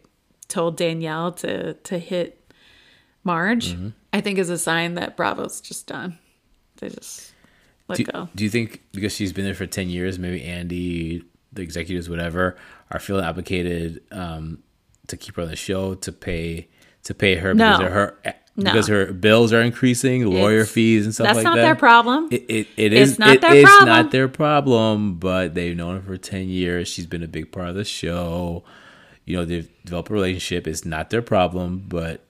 told 0.49 0.77
Danielle 0.77 1.33
to 1.33 1.75
to 1.75 1.99
hit 1.99 2.37
Marge, 3.23 3.77
I 4.13 4.21
think 4.21 4.39
is 4.39 4.51
a 4.51 4.59
sign 4.59 4.95
that 4.95 5.17
Bravo's 5.17 5.61
just 5.61 5.87
done. 5.87 6.19
They 6.77 6.89
just 6.89 7.33
let 7.91 7.97
Do, 7.99 8.05
go. 8.05 8.29
do 8.35 8.45
you 8.45 8.51
think 8.51 8.83
because 8.93 9.15
she's 9.15 9.33
been 9.33 9.45
there 9.45 9.55
for 9.55 9.67
10 9.67 9.89
years, 9.91 10.19
maybe 10.19 10.43
Andy, 10.45 11.23
the 11.53 11.63
executives, 11.63 12.09
whatever, 12.09 12.57
are 12.91 12.99
feeling 13.01 13.25
obligated 13.25 14.01
um, 14.13 14.63
to 15.09 15.17
keep 15.17 15.37
her 15.37 15.43
on 15.43 15.49
the 15.49 15.57
show 15.57 15.95
to 15.97 16.13
pay 16.13 16.69
to 17.05 17.15
pay 17.15 17.37
her 17.37 17.55
No. 17.55 17.79
because 17.79 17.93
her 17.93 18.19
No. 18.57 18.73
because 18.73 18.87
her 18.89 19.13
bills 19.13 19.53
are 19.53 19.63
increasing, 19.63 20.27
lawyer 20.27 20.57
It's- 20.61 20.71
fees 20.71 21.05
and 21.07 21.15
stuff 21.15 21.27
like 21.29 21.37
that. 21.37 21.43
That's 21.45 21.57
not 21.57 21.63
their 21.63 21.75
problem. 21.77 22.29
It, 22.31 22.45
it, 22.49 22.67
it 22.77 22.93
It's 22.93 23.19
not 23.19 23.35
it 23.37 23.41
their 23.41 23.55
is 23.57 23.65
problem. 23.65 23.89
not 23.89 24.11
their 24.11 24.29
problem, 24.29 25.15
but 25.19 25.55
they've 25.55 25.77
known 25.77 25.97
her 25.97 26.03
for 26.03 26.17
10 26.19 26.49
years. 26.49 26.89
She's 26.89 27.07
been 27.07 27.23
a 27.23 27.29
big 27.29 27.53
part 27.53 27.69
of 27.69 27.75
the 27.75 27.85
show. 27.85 28.63
You 29.25 29.37
know, 29.37 29.45
they've 29.45 29.69
developed 29.85 30.11
a 30.11 30.13
relationship. 30.13 30.67
It's 30.67 30.85
not 30.85 31.11
their 31.11 31.23
problem, 31.23 31.85
but 31.89 32.25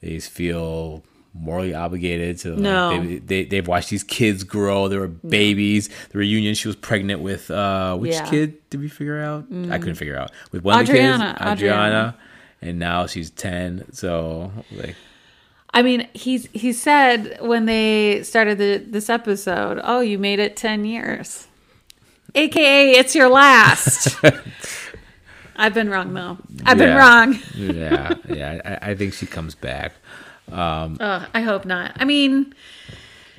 they 0.00 0.18
feel 0.20 1.02
morally 1.32 1.74
obligated 1.74 2.38
to 2.38 2.50
like, 2.50 2.58
No. 2.58 3.02
they, 3.04 3.18
they, 3.18 3.44
they've 3.44 3.66
watched 3.68 3.90
these 3.90 4.02
kids 4.04 4.42
grow. 4.44 4.88
They 4.88 4.98
were 4.98 5.06
babies. 5.08 5.88
The 6.10 6.18
reunion, 6.18 6.54
she 6.54 6.66
was 6.68 6.76
pregnant 6.76 7.20
with, 7.20 7.50
uh, 7.50 7.96
which 7.96 8.12
Yeah. 8.14 8.26
Mm. 8.26 8.30
kid 8.30 8.70
did 8.70 8.80
we 8.80 8.88
figure 8.88 9.20
out? 9.20 9.44
I 9.70 9.78
couldn't 9.78 9.94
figure 9.94 10.16
out. 10.16 10.32
With 10.52 10.64
one 10.64 10.80
of 10.80 10.86
the 10.86 10.92
kids, 10.92 11.18
Audriana, 11.18 11.38
Audriana. 11.38 11.56
Audriana. 11.56 12.14
And 12.62 12.78
now 12.78 13.06
she's 13.06 13.30
10. 13.30 13.92
So, 13.92 14.52
like, 14.72 14.96
I 15.72 15.82
mean, 15.82 16.08
he's 16.14 16.46
he 16.52 16.72
said 16.72 17.38
when 17.40 17.64
they 17.66 18.22
started 18.24 18.58
the, 18.58 18.78
this 18.84 19.08
episode, 19.08 19.80
"Oh, 19.84 20.00
you 20.00 20.18
made 20.18 20.40
it 20.40 20.56
ten 20.56 20.84
years," 20.84 21.46
aka 22.34 22.90
it's 22.90 23.14
your 23.14 23.28
last. 23.28 24.16
I've 25.56 25.72
been 25.72 25.88
wrong 25.88 26.12
though. 26.12 26.38
I've 26.64 26.76
been 26.76 26.96
wrong. 26.96 27.38
yeah, 27.54 28.14
yeah. 28.28 28.78
I, 28.82 28.90
I 28.90 28.94
think 28.96 29.14
she 29.14 29.26
comes 29.26 29.54
back. 29.54 29.92
Ugh, 30.52 31.28
I 31.34 31.40
hope 31.42 31.64
not. 31.64 31.92
I 31.96 32.04
mean, 32.04 32.54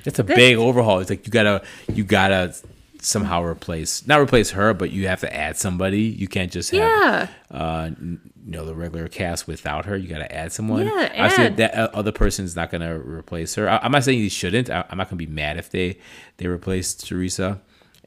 It's 0.04 0.18
a 0.18 0.24
big 0.24 0.56
overhaul. 0.56 0.98
It's 1.00 1.10
like 1.10 1.26
you 1.26 1.32
gotta 1.32 1.62
you 1.92 2.04
gotta 2.04 2.54
somehow 3.00 3.42
replace 3.42 4.06
not 4.06 4.20
replace 4.20 4.50
her, 4.50 4.72
but 4.74 4.90
you 4.92 5.08
have 5.08 5.20
to 5.20 5.34
add 5.36 5.56
somebody. 5.56 6.02
You 6.02 6.28
can't 6.28 6.52
just 6.52 6.70
have 6.70 6.80
yeah, 6.80 7.28
uh 7.56 7.90
you 8.00 8.18
know 8.46 8.64
the 8.64 8.74
regular 8.74 9.08
cast 9.08 9.46
without 9.46 9.86
her. 9.86 9.96
You 9.96 10.08
gotta 10.08 10.32
add 10.32 10.52
someone. 10.52 10.86
Yeah, 10.86 11.12
Obviously, 11.16 11.44
add. 11.46 11.56
that 11.58 11.74
uh, 11.74 11.88
other 11.94 12.12
person's 12.12 12.54
not 12.56 12.70
gonna 12.70 12.98
replace 12.98 13.54
her. 13.56 13.68
I, 13.68 13.78
I'm 13.82 13.92
not 13.92 14.04
saying 14.04 14.18
you 14.18 14.30
shouldn't. 14.30 14.70
I, 14.70 14.84
I'm 14.90 14.98
not 14.98 15.08
gonna 15.08 15.16
be 15.18 15.26
mad 15.26 15.56
if 15.56 15.70
they 15.70 15.98
they 16.38 16.46
replace 16.46 16.94
Teresa. 16.94 17.60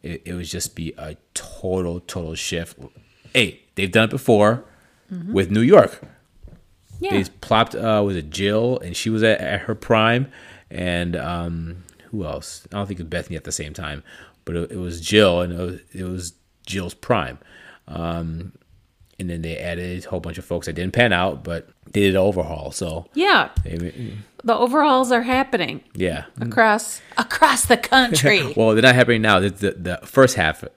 It, 0.04 0.22
it 0.26 0.34
would 0.34 0.46
just 0.46 0.76
be 0.76 0.94
a 0.98 1.18
total 1.34 2.00
total 2.02 2.36
shift. 2.36 2.78
Hey, 3.34 3.62
they've 3.76 3.92
done 3.92 4.06
it 4.06 4.12
before 4.12 4.64
with 5.32 5.52
New 5.52 5.62
York. 5.62 6.02
Yeah. 7.00 7.12
They 7.12 7.30
plopped 7.42 7.76
uh 7.76 8.02
was 8.06 8.16
it 8.16 8.30
Jill 8.30 8.80
and 8.80 8.96
she 8.96 9.10
was 9.10 9.24
at, 9.24 9.40
at 9.42 9.62
her 9.62 9.76
prime 9.76 10.32
and 10.70 11.16
um 11.16 11.84
who 12.12 12.26
else? 12.26 12.66
I 12.72 12.78
don't 12.78 12.88
think 12.88 13.00
it 13.00 13.04
was 13.04 13.10
Bethany 13.10 13.36
at 13.36 13.44
the 13.44 13.52
same 13.52 13.74
time, 13.74 14.04
but 14.46 14.56
it, 14.56 14.72
it 14.72 14.78
was 14.78 15.02
Jill 15.02 15.42
and 15.42 15.54
it 15.54 15.60
was, 15.60 15.80
it 15.94 16.04
was 16.04 16.34
Jill's 16.66 16.94
prime. 16.94 17.40
Um 17.88 18.54
and 19.18 19.30
then 19.30 19.42
they 19.42 19.58
added 19.58 20.06
a 20.06 20.10
whole 20.10 20.20
bunch 20.20 20.38
of 20.38 20.44
folks 20.46 20.66
that 20.66 20.74
didn't 20.74 20.94
pan 20.94 21.14
out, 21.14 21.44
but 21.44 21.70
they 21.92 22.02
did 22.02 22.12
an 22.16 22.18
overhaul. 22.18 22.72
So 22.72 23.06
yeah. 23.14 23.50
they, 23.64 24.14
The 24.44 24.54
overhauls 24.56 25.12
are 25.12 25.22
happening 25.22 25.82
yeah. 25.94 26.26
across 26.42 27.02
across 27.18 27.66
the 27.66 27.78
country. 27.78 28.54
Well, 28.58 28.74
they're 28.74 28.82
not 28.82 28.96
happening 28.96 29.22
now. 29.22 29.40
The, 29.40 29.50
the, 29.50 29.72
the 29.72 30.00
first 30.06 30.36
half 30.36 30.64
uh, 30.64 30.68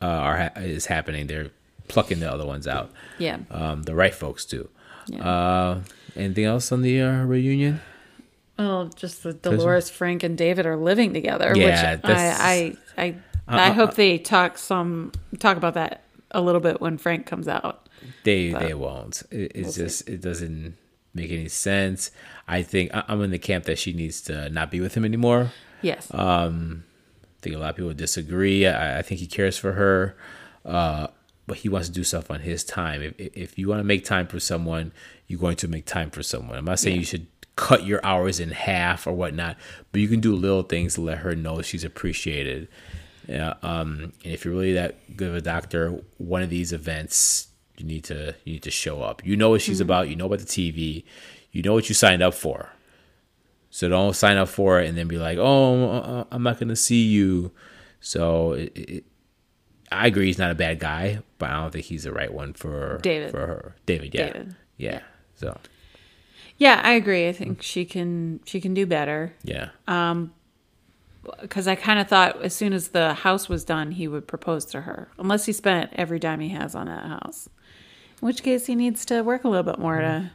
are 0.00 0.36
ha- 0.38 0.60
is 0.60 0.86
happening. 0.86 1.26
They're 1.26 1.50
plucking 1.88 2.20
the 2.20 2.32
other 2.32 2.46
ones 2.46 2.66
out. 2.68 2.90
yeah. 3.18 3.38
Um, 3.50 3.82
the 3.82 3.94
right 3.94 4.14
folks 4.14 4.44
do. 4.44 4.68
Yeah. 5.06 5.28
Uh, 5.28 5.80
anything 6.16 6.44
else 6.44 6.72
on 6.72 6.82
the 6.82 7.00
uh, 7.00 7.24
reunion? 7.24 7.80
Well, 8.58 8.86
just 8.94 9.22
that 9.24 9.42
Dolores, 9.42 9.90
Frank, 9.90 10.22
and 10.22 10.36
David 10.36 10.66
are 10.66 10.76
living 10.76 11.12
together. 11.14 11.52
Yeah, 11.56 11.96
which 11.96 12.04
Uh, 12.04 12.12
I 12.38 12.76
I 12.96 13.16
I, 13.48 13.68
I 13.68 13.70
hope 13.70 13.94
they 13.94 14.18
talk 14.18 14.58
some 14.58 15.12
talk 15.38 15.56
about 15.56 15.74
that 15.74 16.02
a 16.30 16.40
little 16.40 16.60
bit 16.60 16.80
when 16.80 16.98
Frank 16.98 17.26
comes 17.26 17.48
out. 17.48 17.88
They 18.24 18.50
they 18.52 18.74
won't. 18.74 19.22
It, 19.30 19.52
it's 19.54 19.74
just 19.76 20.08
it 20.08 20.20
doesn't 20.20 20.76
make 21.14 21.30
any 21.30 21.48
sense. 21.48 22.10
I 22.46 22.62
think 22.62 22.90
I'm 22.92 23.22
in 23.22 23.30
the 23.30 23.38
camp 23.38 23.64
that 23.64 23.78
she 23.78 23.92
needs 23.92 24.20
to 24.22 24.48
not 24.50 24.70
be 24.70 24.80
with 24.80 24.94
him 24.94 25.04
anymore. 25.04 25.50
Yes. 25.80 26.10
Uh, 26.12 26.50
I 26.52 27.40
think 27.42 27.56
a 27.56 27.58
lot 27.58 27.70
of 27.70 27.76
people 27.76 27.92
disagree. 27.94 28.66
I, 28.66 28.98
I 28.98 29.02
think 29.02 29.20
he 29.20 29.26
cares 29.26 29.58
for 29.58 29.72
her, 29.72 30.16
uh, 30.64 31.08
but 31.46 31.58
he 31.58 31.68
wants 31.68 31.88
to 31.88 31.94
do 31.94 32.04
stuff 32.04 32.30
on 32.30 32.40
his 32.40 32.64
time. 32.64 33.02
If 33.02 33.14
if 33.18 33.58
you 33.58 33.68
want 33.68 33.80
to 33.80 33.84
make 33.84 34.04
time 34.04 34.26
for 34.26 34.40
someone, 34.40 34.92
you're 35.26 35.40
going 35.40 35.56
to 35.56 35.68
make 35.68 35.86
time 35.86 36.10
for 36.10 36.22
someone. 36.22 36.56
I'm 36.56 36.64
not 36.64 36.78
saying 36.78 36.98
you 36.98 37.04
should 37.04 37.26
cut 37.56 37.84
your 37.84 38.04
hours 38.04 38.40
in 38.40 38.50
half 38.50 39.06
or 39.06 39.12
whatnot, 39.12 39.56
but 39.90 40.00
you 40.00 40.08
can 40.08 40.20
do 40.20 40.34
little 40.34 40.62
things 40.62 40.94
to 40.94 41.00
let 41.00 41.18
her 41.18 41.34
know 41.34 41.62
she's 41.62 41.84
appreciated. 41.84 42.68
Yeah, 43.28 43.54
um, 43.62 44.12
and 44.24 44.32
if 44.32 44.44
you're 44.44 44.54
really 44.54 44.72
that 44.74 45.16
good 45.16 45.28
of 45.28 45.36
a 45.36 45.40
doctor, 45.40 46.00
one 46.18 46.42
of 46.42 46.50
these 46.50 46.72
events 46.72 47.48
you 47.76 47.86
need 47.86 48.04
to 48.04 48.34
you 48.44 48.54
need 48.54 48.62
to 48.62 48.70
show 48.70 49.02
up. 49.02 49.24
You 49.24 49.36
know 49.36 49.50
what 49.50 49.62
she's 49.62 49.80
about. 49.80 50.08
You 50.08 50.16
know 50.16 50.26
about 50.26 50.40
the 50.40 50.44
TV. 50.44 51.04
You 51.50 51.62
know 51.62 51.74
what 51.74 51.88
you 51.88 51.94
signed 51.94 52.22
up 52.22 52.34
for. 52.34 52.70
So 53.70 53.88
don't 53.88 54.14
sign 54.14 54.36
up 54.36 54.48
for 54.48 54.80
it 54.80 54.88
and 54.88 54.96
then 54.96 55.08
be 55.08 55.18
like, 55.18 55.38
"Oh, 55.38 55.90
uh, 55.90 56.24
I'm 56.30 56.42
not 56.42 56.58
going 56.58 56.68
to 56.68 56.76
see 56.76 57.04
you." 57.04 57.52
So 58.00 58.52
it, 58.52 58.72
it, 58.76 59.04
I 59.92 60.06
agree, 60.06 60.26
he's 60.26 60.38
not 60.38 60.50
a 60.50 60.54
bad 60.54 60.78
guy, 60.78 61.20
but 61.38 61.50
I 61.50 61.60
don't 61.60 61.70
think 61.72 61.84
he's 61.86 62.04
the 62.04 62.12
right 62.12 62.32
one 62.32 62.52
for 62.52 62.98
David. 63.02 63.30
For 63.30 63.46
her, 63.46 63.74
David. 63.86 64.14
Yeah, 64.14 64.26
David. 64.26 64.56
yeah. 64.76 65.00
So 65.36 65.56
yeah, 66.58 66.80
I 66.84 66.92
agree. 66.92 67.28
I 67.28 67.32
think 67.32 67.62
she 67.62 67.84
can 67.84 68.40
she 68.44 68.60
can 68.60 68.74
do 68.74 68.86
better 68.86 69.34
yeah, 69.42 69.70
Um, 69.88 70.32
because 71.40 71.66
I 71.66 71.74
kind 71.74 71.98
of 71.98 72.08
thought 72.08 72.42
as 72.42 72.54
soon 72.54 72.72
as 72.72 72.88
the 72.88 73.14
house 73.14 73.48
was 73.48 73.64
done, 73.64 73.92
he 73.92 74.06
would 74.08 74.26
propose 74.26 74.64
to 74.66 74.82
her, 74.82 75.08
unless 75.18 75.46
he 75.46 75.52
spent 75.52 75.92
every 75.94 76.18
dime 76.18 76.40
he 76.40 76.50
has 76.50 76.74
on 76.74 76.86
that 76.86 77.04
house. 77.06 77.48
In 78.20 78.26
which 78.26 78.42
case, 78.42 78.66
he 78.66 78.74
needs 78.74 79.04
to 79.06 79.22
work 79.22 79.44
a 79.44 79.48
little 79.48 79.64
bit 79.64 79.78
more 79.78 80.00
to 80.00 80.30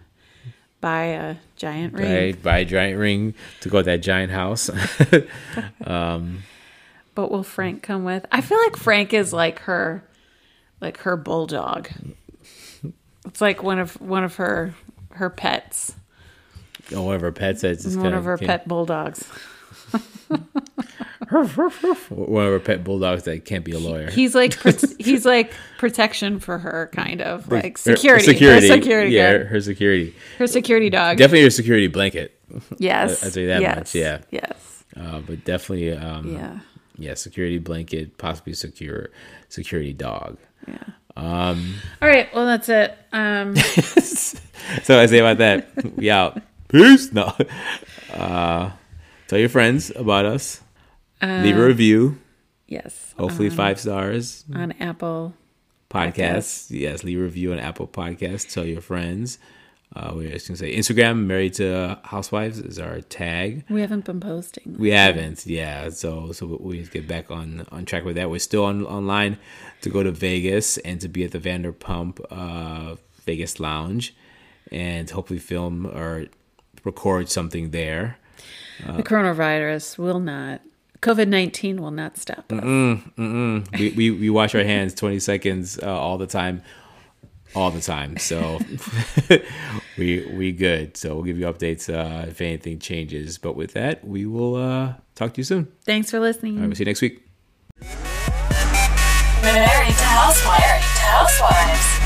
buy 0.81 1.05
a 1.05 1.35
giant 1.55 1.93
ring. 1.93 2.13
right. 2.13 2.43
Buy 2.43 2.59
a 2.59 2.65
giant 2.65 2.99
ring 2.99 3.33
to 3.61 3.69
go 3.69 3.79
to 3.79 3.83
that 3.85 4.01
giant 4.01 4.31
house. 4.31 4.69
But 7.17 7.31
will 7.31 7.41
Frank 7.41 7.81
come 7.81 8.03
with? 8.03 8.27
I 8.31 8.41
feel 8.41 8.59
like 8.59 8.75
Frank 8.77 9.11
is 9.11 9.33
like 9.33 9.57
her, 9.61 10.03
like 10.79 10.97
her 10.99 11.17
bulldog. 11.17 11.89
It's 13.25 13.41
like 13.41 13.63
one 13.63 13.79
of 13.79 13.99
one 13.99 14.23
of 14.23 14.35
her 14.35 14.75
her 15.13 15.31
pets, 15.31 15.95
or 16.95 17.01
one 17.03 17.15
of 17.15 17.21
her 17.21 17.31
pets. 17.31 17.61
That's 17.61 17.85
just 17.85 17.97
one 17.97 18.13
of 18.13 18.25
her 18.25 18.37
can't- 18.37 18.47
pet 18.47 18.67
bulldogs. 18.67 19.27
One 21.29 21.41
of 21.41 22.51
her 22.53 22.59
pet 22.59 22.83
bulldogs 22.83 23.23
that 23.23 23.43
can't 23.45 23.65
be 23.65 23.71
a 23.73 23.79
lawyer. 23.79 24.09
He's 24.09 24.33
like 24.35 24.53
he's 24.99 25.25
like 25.25 25.51
protection 25.77 26.39
for 26.39 26.57
her, 26.57 26.89
kind 26.93 27.21
of 27.21 27.51
like 27.51 27.79
Her- 27.79 27.91
her 27.91 27.95
security, 27.97 28.25
security, 28.25 28.67
her 28.69 28.75
security, 28.75 29.11
yeah, 29.11 29.31
her, 29.39 29.61
security. 29.61 30.15
her 30.37 30.47
security 30.47 30.89
dog. 30.89 31.17
Definitely 31.17 31.43
her 31.43 31.49
security 31.49 31.87
blanket. 31.87 32.39
yes, 32.77 33.25
I'd 33.25 33.33
say 33.33 33.47
that 33.47 33.61
yes, 33.61 33.75
much, 33.75 33.95
yeah. 33.95 34.19
yes, 34.31 34.83
Uh, 34.95 35.19
but 35.19 35.43
definitely, 35.43 35.91
um, 35.91 36.33
yeah, 36.33 36.59
yeah, 36.97 37.13
security 37.13 37.57
blanket, 37.57 38.17
possibly 38.17 38.53
secure 38.53 39.09
security 39.49 39.93
dog. 39.93 40.37
yeah. 40.67 40.77
Um, 41.15 41.75
All 42.01 42.07
right, 42.07 42.33
well 42.33 42.45
that's 42.45 42.69
it. 42.69 42.97
Um, 43.11 43.55
So 44.83 44.99
I 44.99 45.05
say 45.05 45.19
about 45.19 45.37
that, 45.37 45.95
we 45.95 46.09
out. 46.09 46.41
Peace. 46.67 47.11
No. 47.13 47.33
Uh, 48.13 48.71
tell 49.27 49.39
your 49.39 49.47
friends 49.49 49.91
about 49.95 50.25
us. 50.25 50.61
Leave 51.21 51.57
a 51.57 51.65
review. 51.65 52.19
yes, 52.67 53.13
Hopefully 53.17 53.49
five 53.49 53.79
stars. 53.79 54.43
on 54.53 54.73
Apple. 54.73 55.33
Podcasts. 55.89 56.67
Yes, 56.69 57.03
leave 57.05 57.17
a 57.19 57.23
review 57.23 57.53
on 57.53 57.59
Apple 57.59 57.87
Podcasts. 57.87 58.51
Tell 58.53 58.65
your 58.65 58.81
friends. 58.81 59.39
Uh, 59.95 60.13
we 60.15 60.27
are 60.27 60.31
just 60.31 60.47
gonna 60.47 60.57
say 60.57 60.75
Instagram, 60.75 61.25
Married 61.25 61.53
to 61.55 61.97
Housewives 62.03 62.59
is 62.59 62.77
our 62.77 63.01
tag. 63.01 63.63
We 63.69 63.81
haven't 63.81 64.05
been 64.05 64.19
posting. 64.19 64.75
We 64.77 64.91
haven't, 64.91 65.45
yeah. 65.47 65.89
So 65.89 66.33
so 66.33 66.57
we 66.59 66.83
get 66.83 67.07
back 67.07 67.31
on 67.31 67.65
on 67.71 67.85
track 67.85 68.03
with 68.03 68.15
that. 68.17 68.29
We're 68.29 68.39
still 68.39 68.65
on 68.65 68.85
online 68.85 69.37
to 69.81 69.89
go 69.89 70.03
to 70.03 70.11
Vegas 70.11 70.77
and 70.79 70.99
to 71.01 71.07
be 71.07 71.23
at 71.23 71.31
the 71.31 71.39
Vanderpump 71.39 72.19
uh, 72.29 72.95
Vegas 73.25 73.59
Lounge, 73.59 74.13
and 74.71 75.09
hopefully 75.09 75.39
film 75.39 75.85
or 75.87 76.25
record 76.83 77.29
something 77.29 77.71
there. 77.71 78.17
the 78.85 79.03
coronavirus 79.03 79.97
will 79.97 80.19
not. 80.19 80.61
COVID 81.01 81.27
nineteen 81.27 81.81
will 81.81 81.91
not 81.91 82.17
stop. 82.17 82.51
us. 82.51 82.99
we, 83.79 83.89
we, 83.95 84.11
we 84.11 84.29
wash 84.29 84.53
our 84.53 84.63
hands 84.63 84.93
20 84.95 85.19
seconds 85.19 85.79
uh, 85.81 85.85
all 85.87 86.17
the 86.17 86.27
time 86.27 86.61
all 87.57 87.71
the 87.71 87.81
time. 87.81 88.17
So 88.17 88.59
we 89.97 90.25
we 90.33 90.51
good. 90.51 90.95
So 90.95 91.15
we'll 91.15 91.23
give 91.23 91.39
you 91.39 91.45
updates 91.45 91.91
uh, 91.91 92.27
if 92.27 92.39
anything 92.39 92.79
changes. 92.79 93.37
But 93.37 93.55
with 93.55 93.73
that 93.73 94.05
we 94.05 94.25
will 94.25 94.55
uh, 94.55 94.93
talk 95.15 95.33
to 95.33 95.39
you 95.39 95.43
soon. 95.43 95.67
Thanks 95.85 96.11
for 96.11 96.19
listening. 96.19 96.55
all 96.55 96.61
right 96.61 96.67
we'll 96.67 96.75
see 96.75 96.83
you 96.83 96.85
next 96.85 97.01
week. 97.01 97.23
Married 99.41 99.95
to 99.95 100.03
Housewives. 100.03 101.96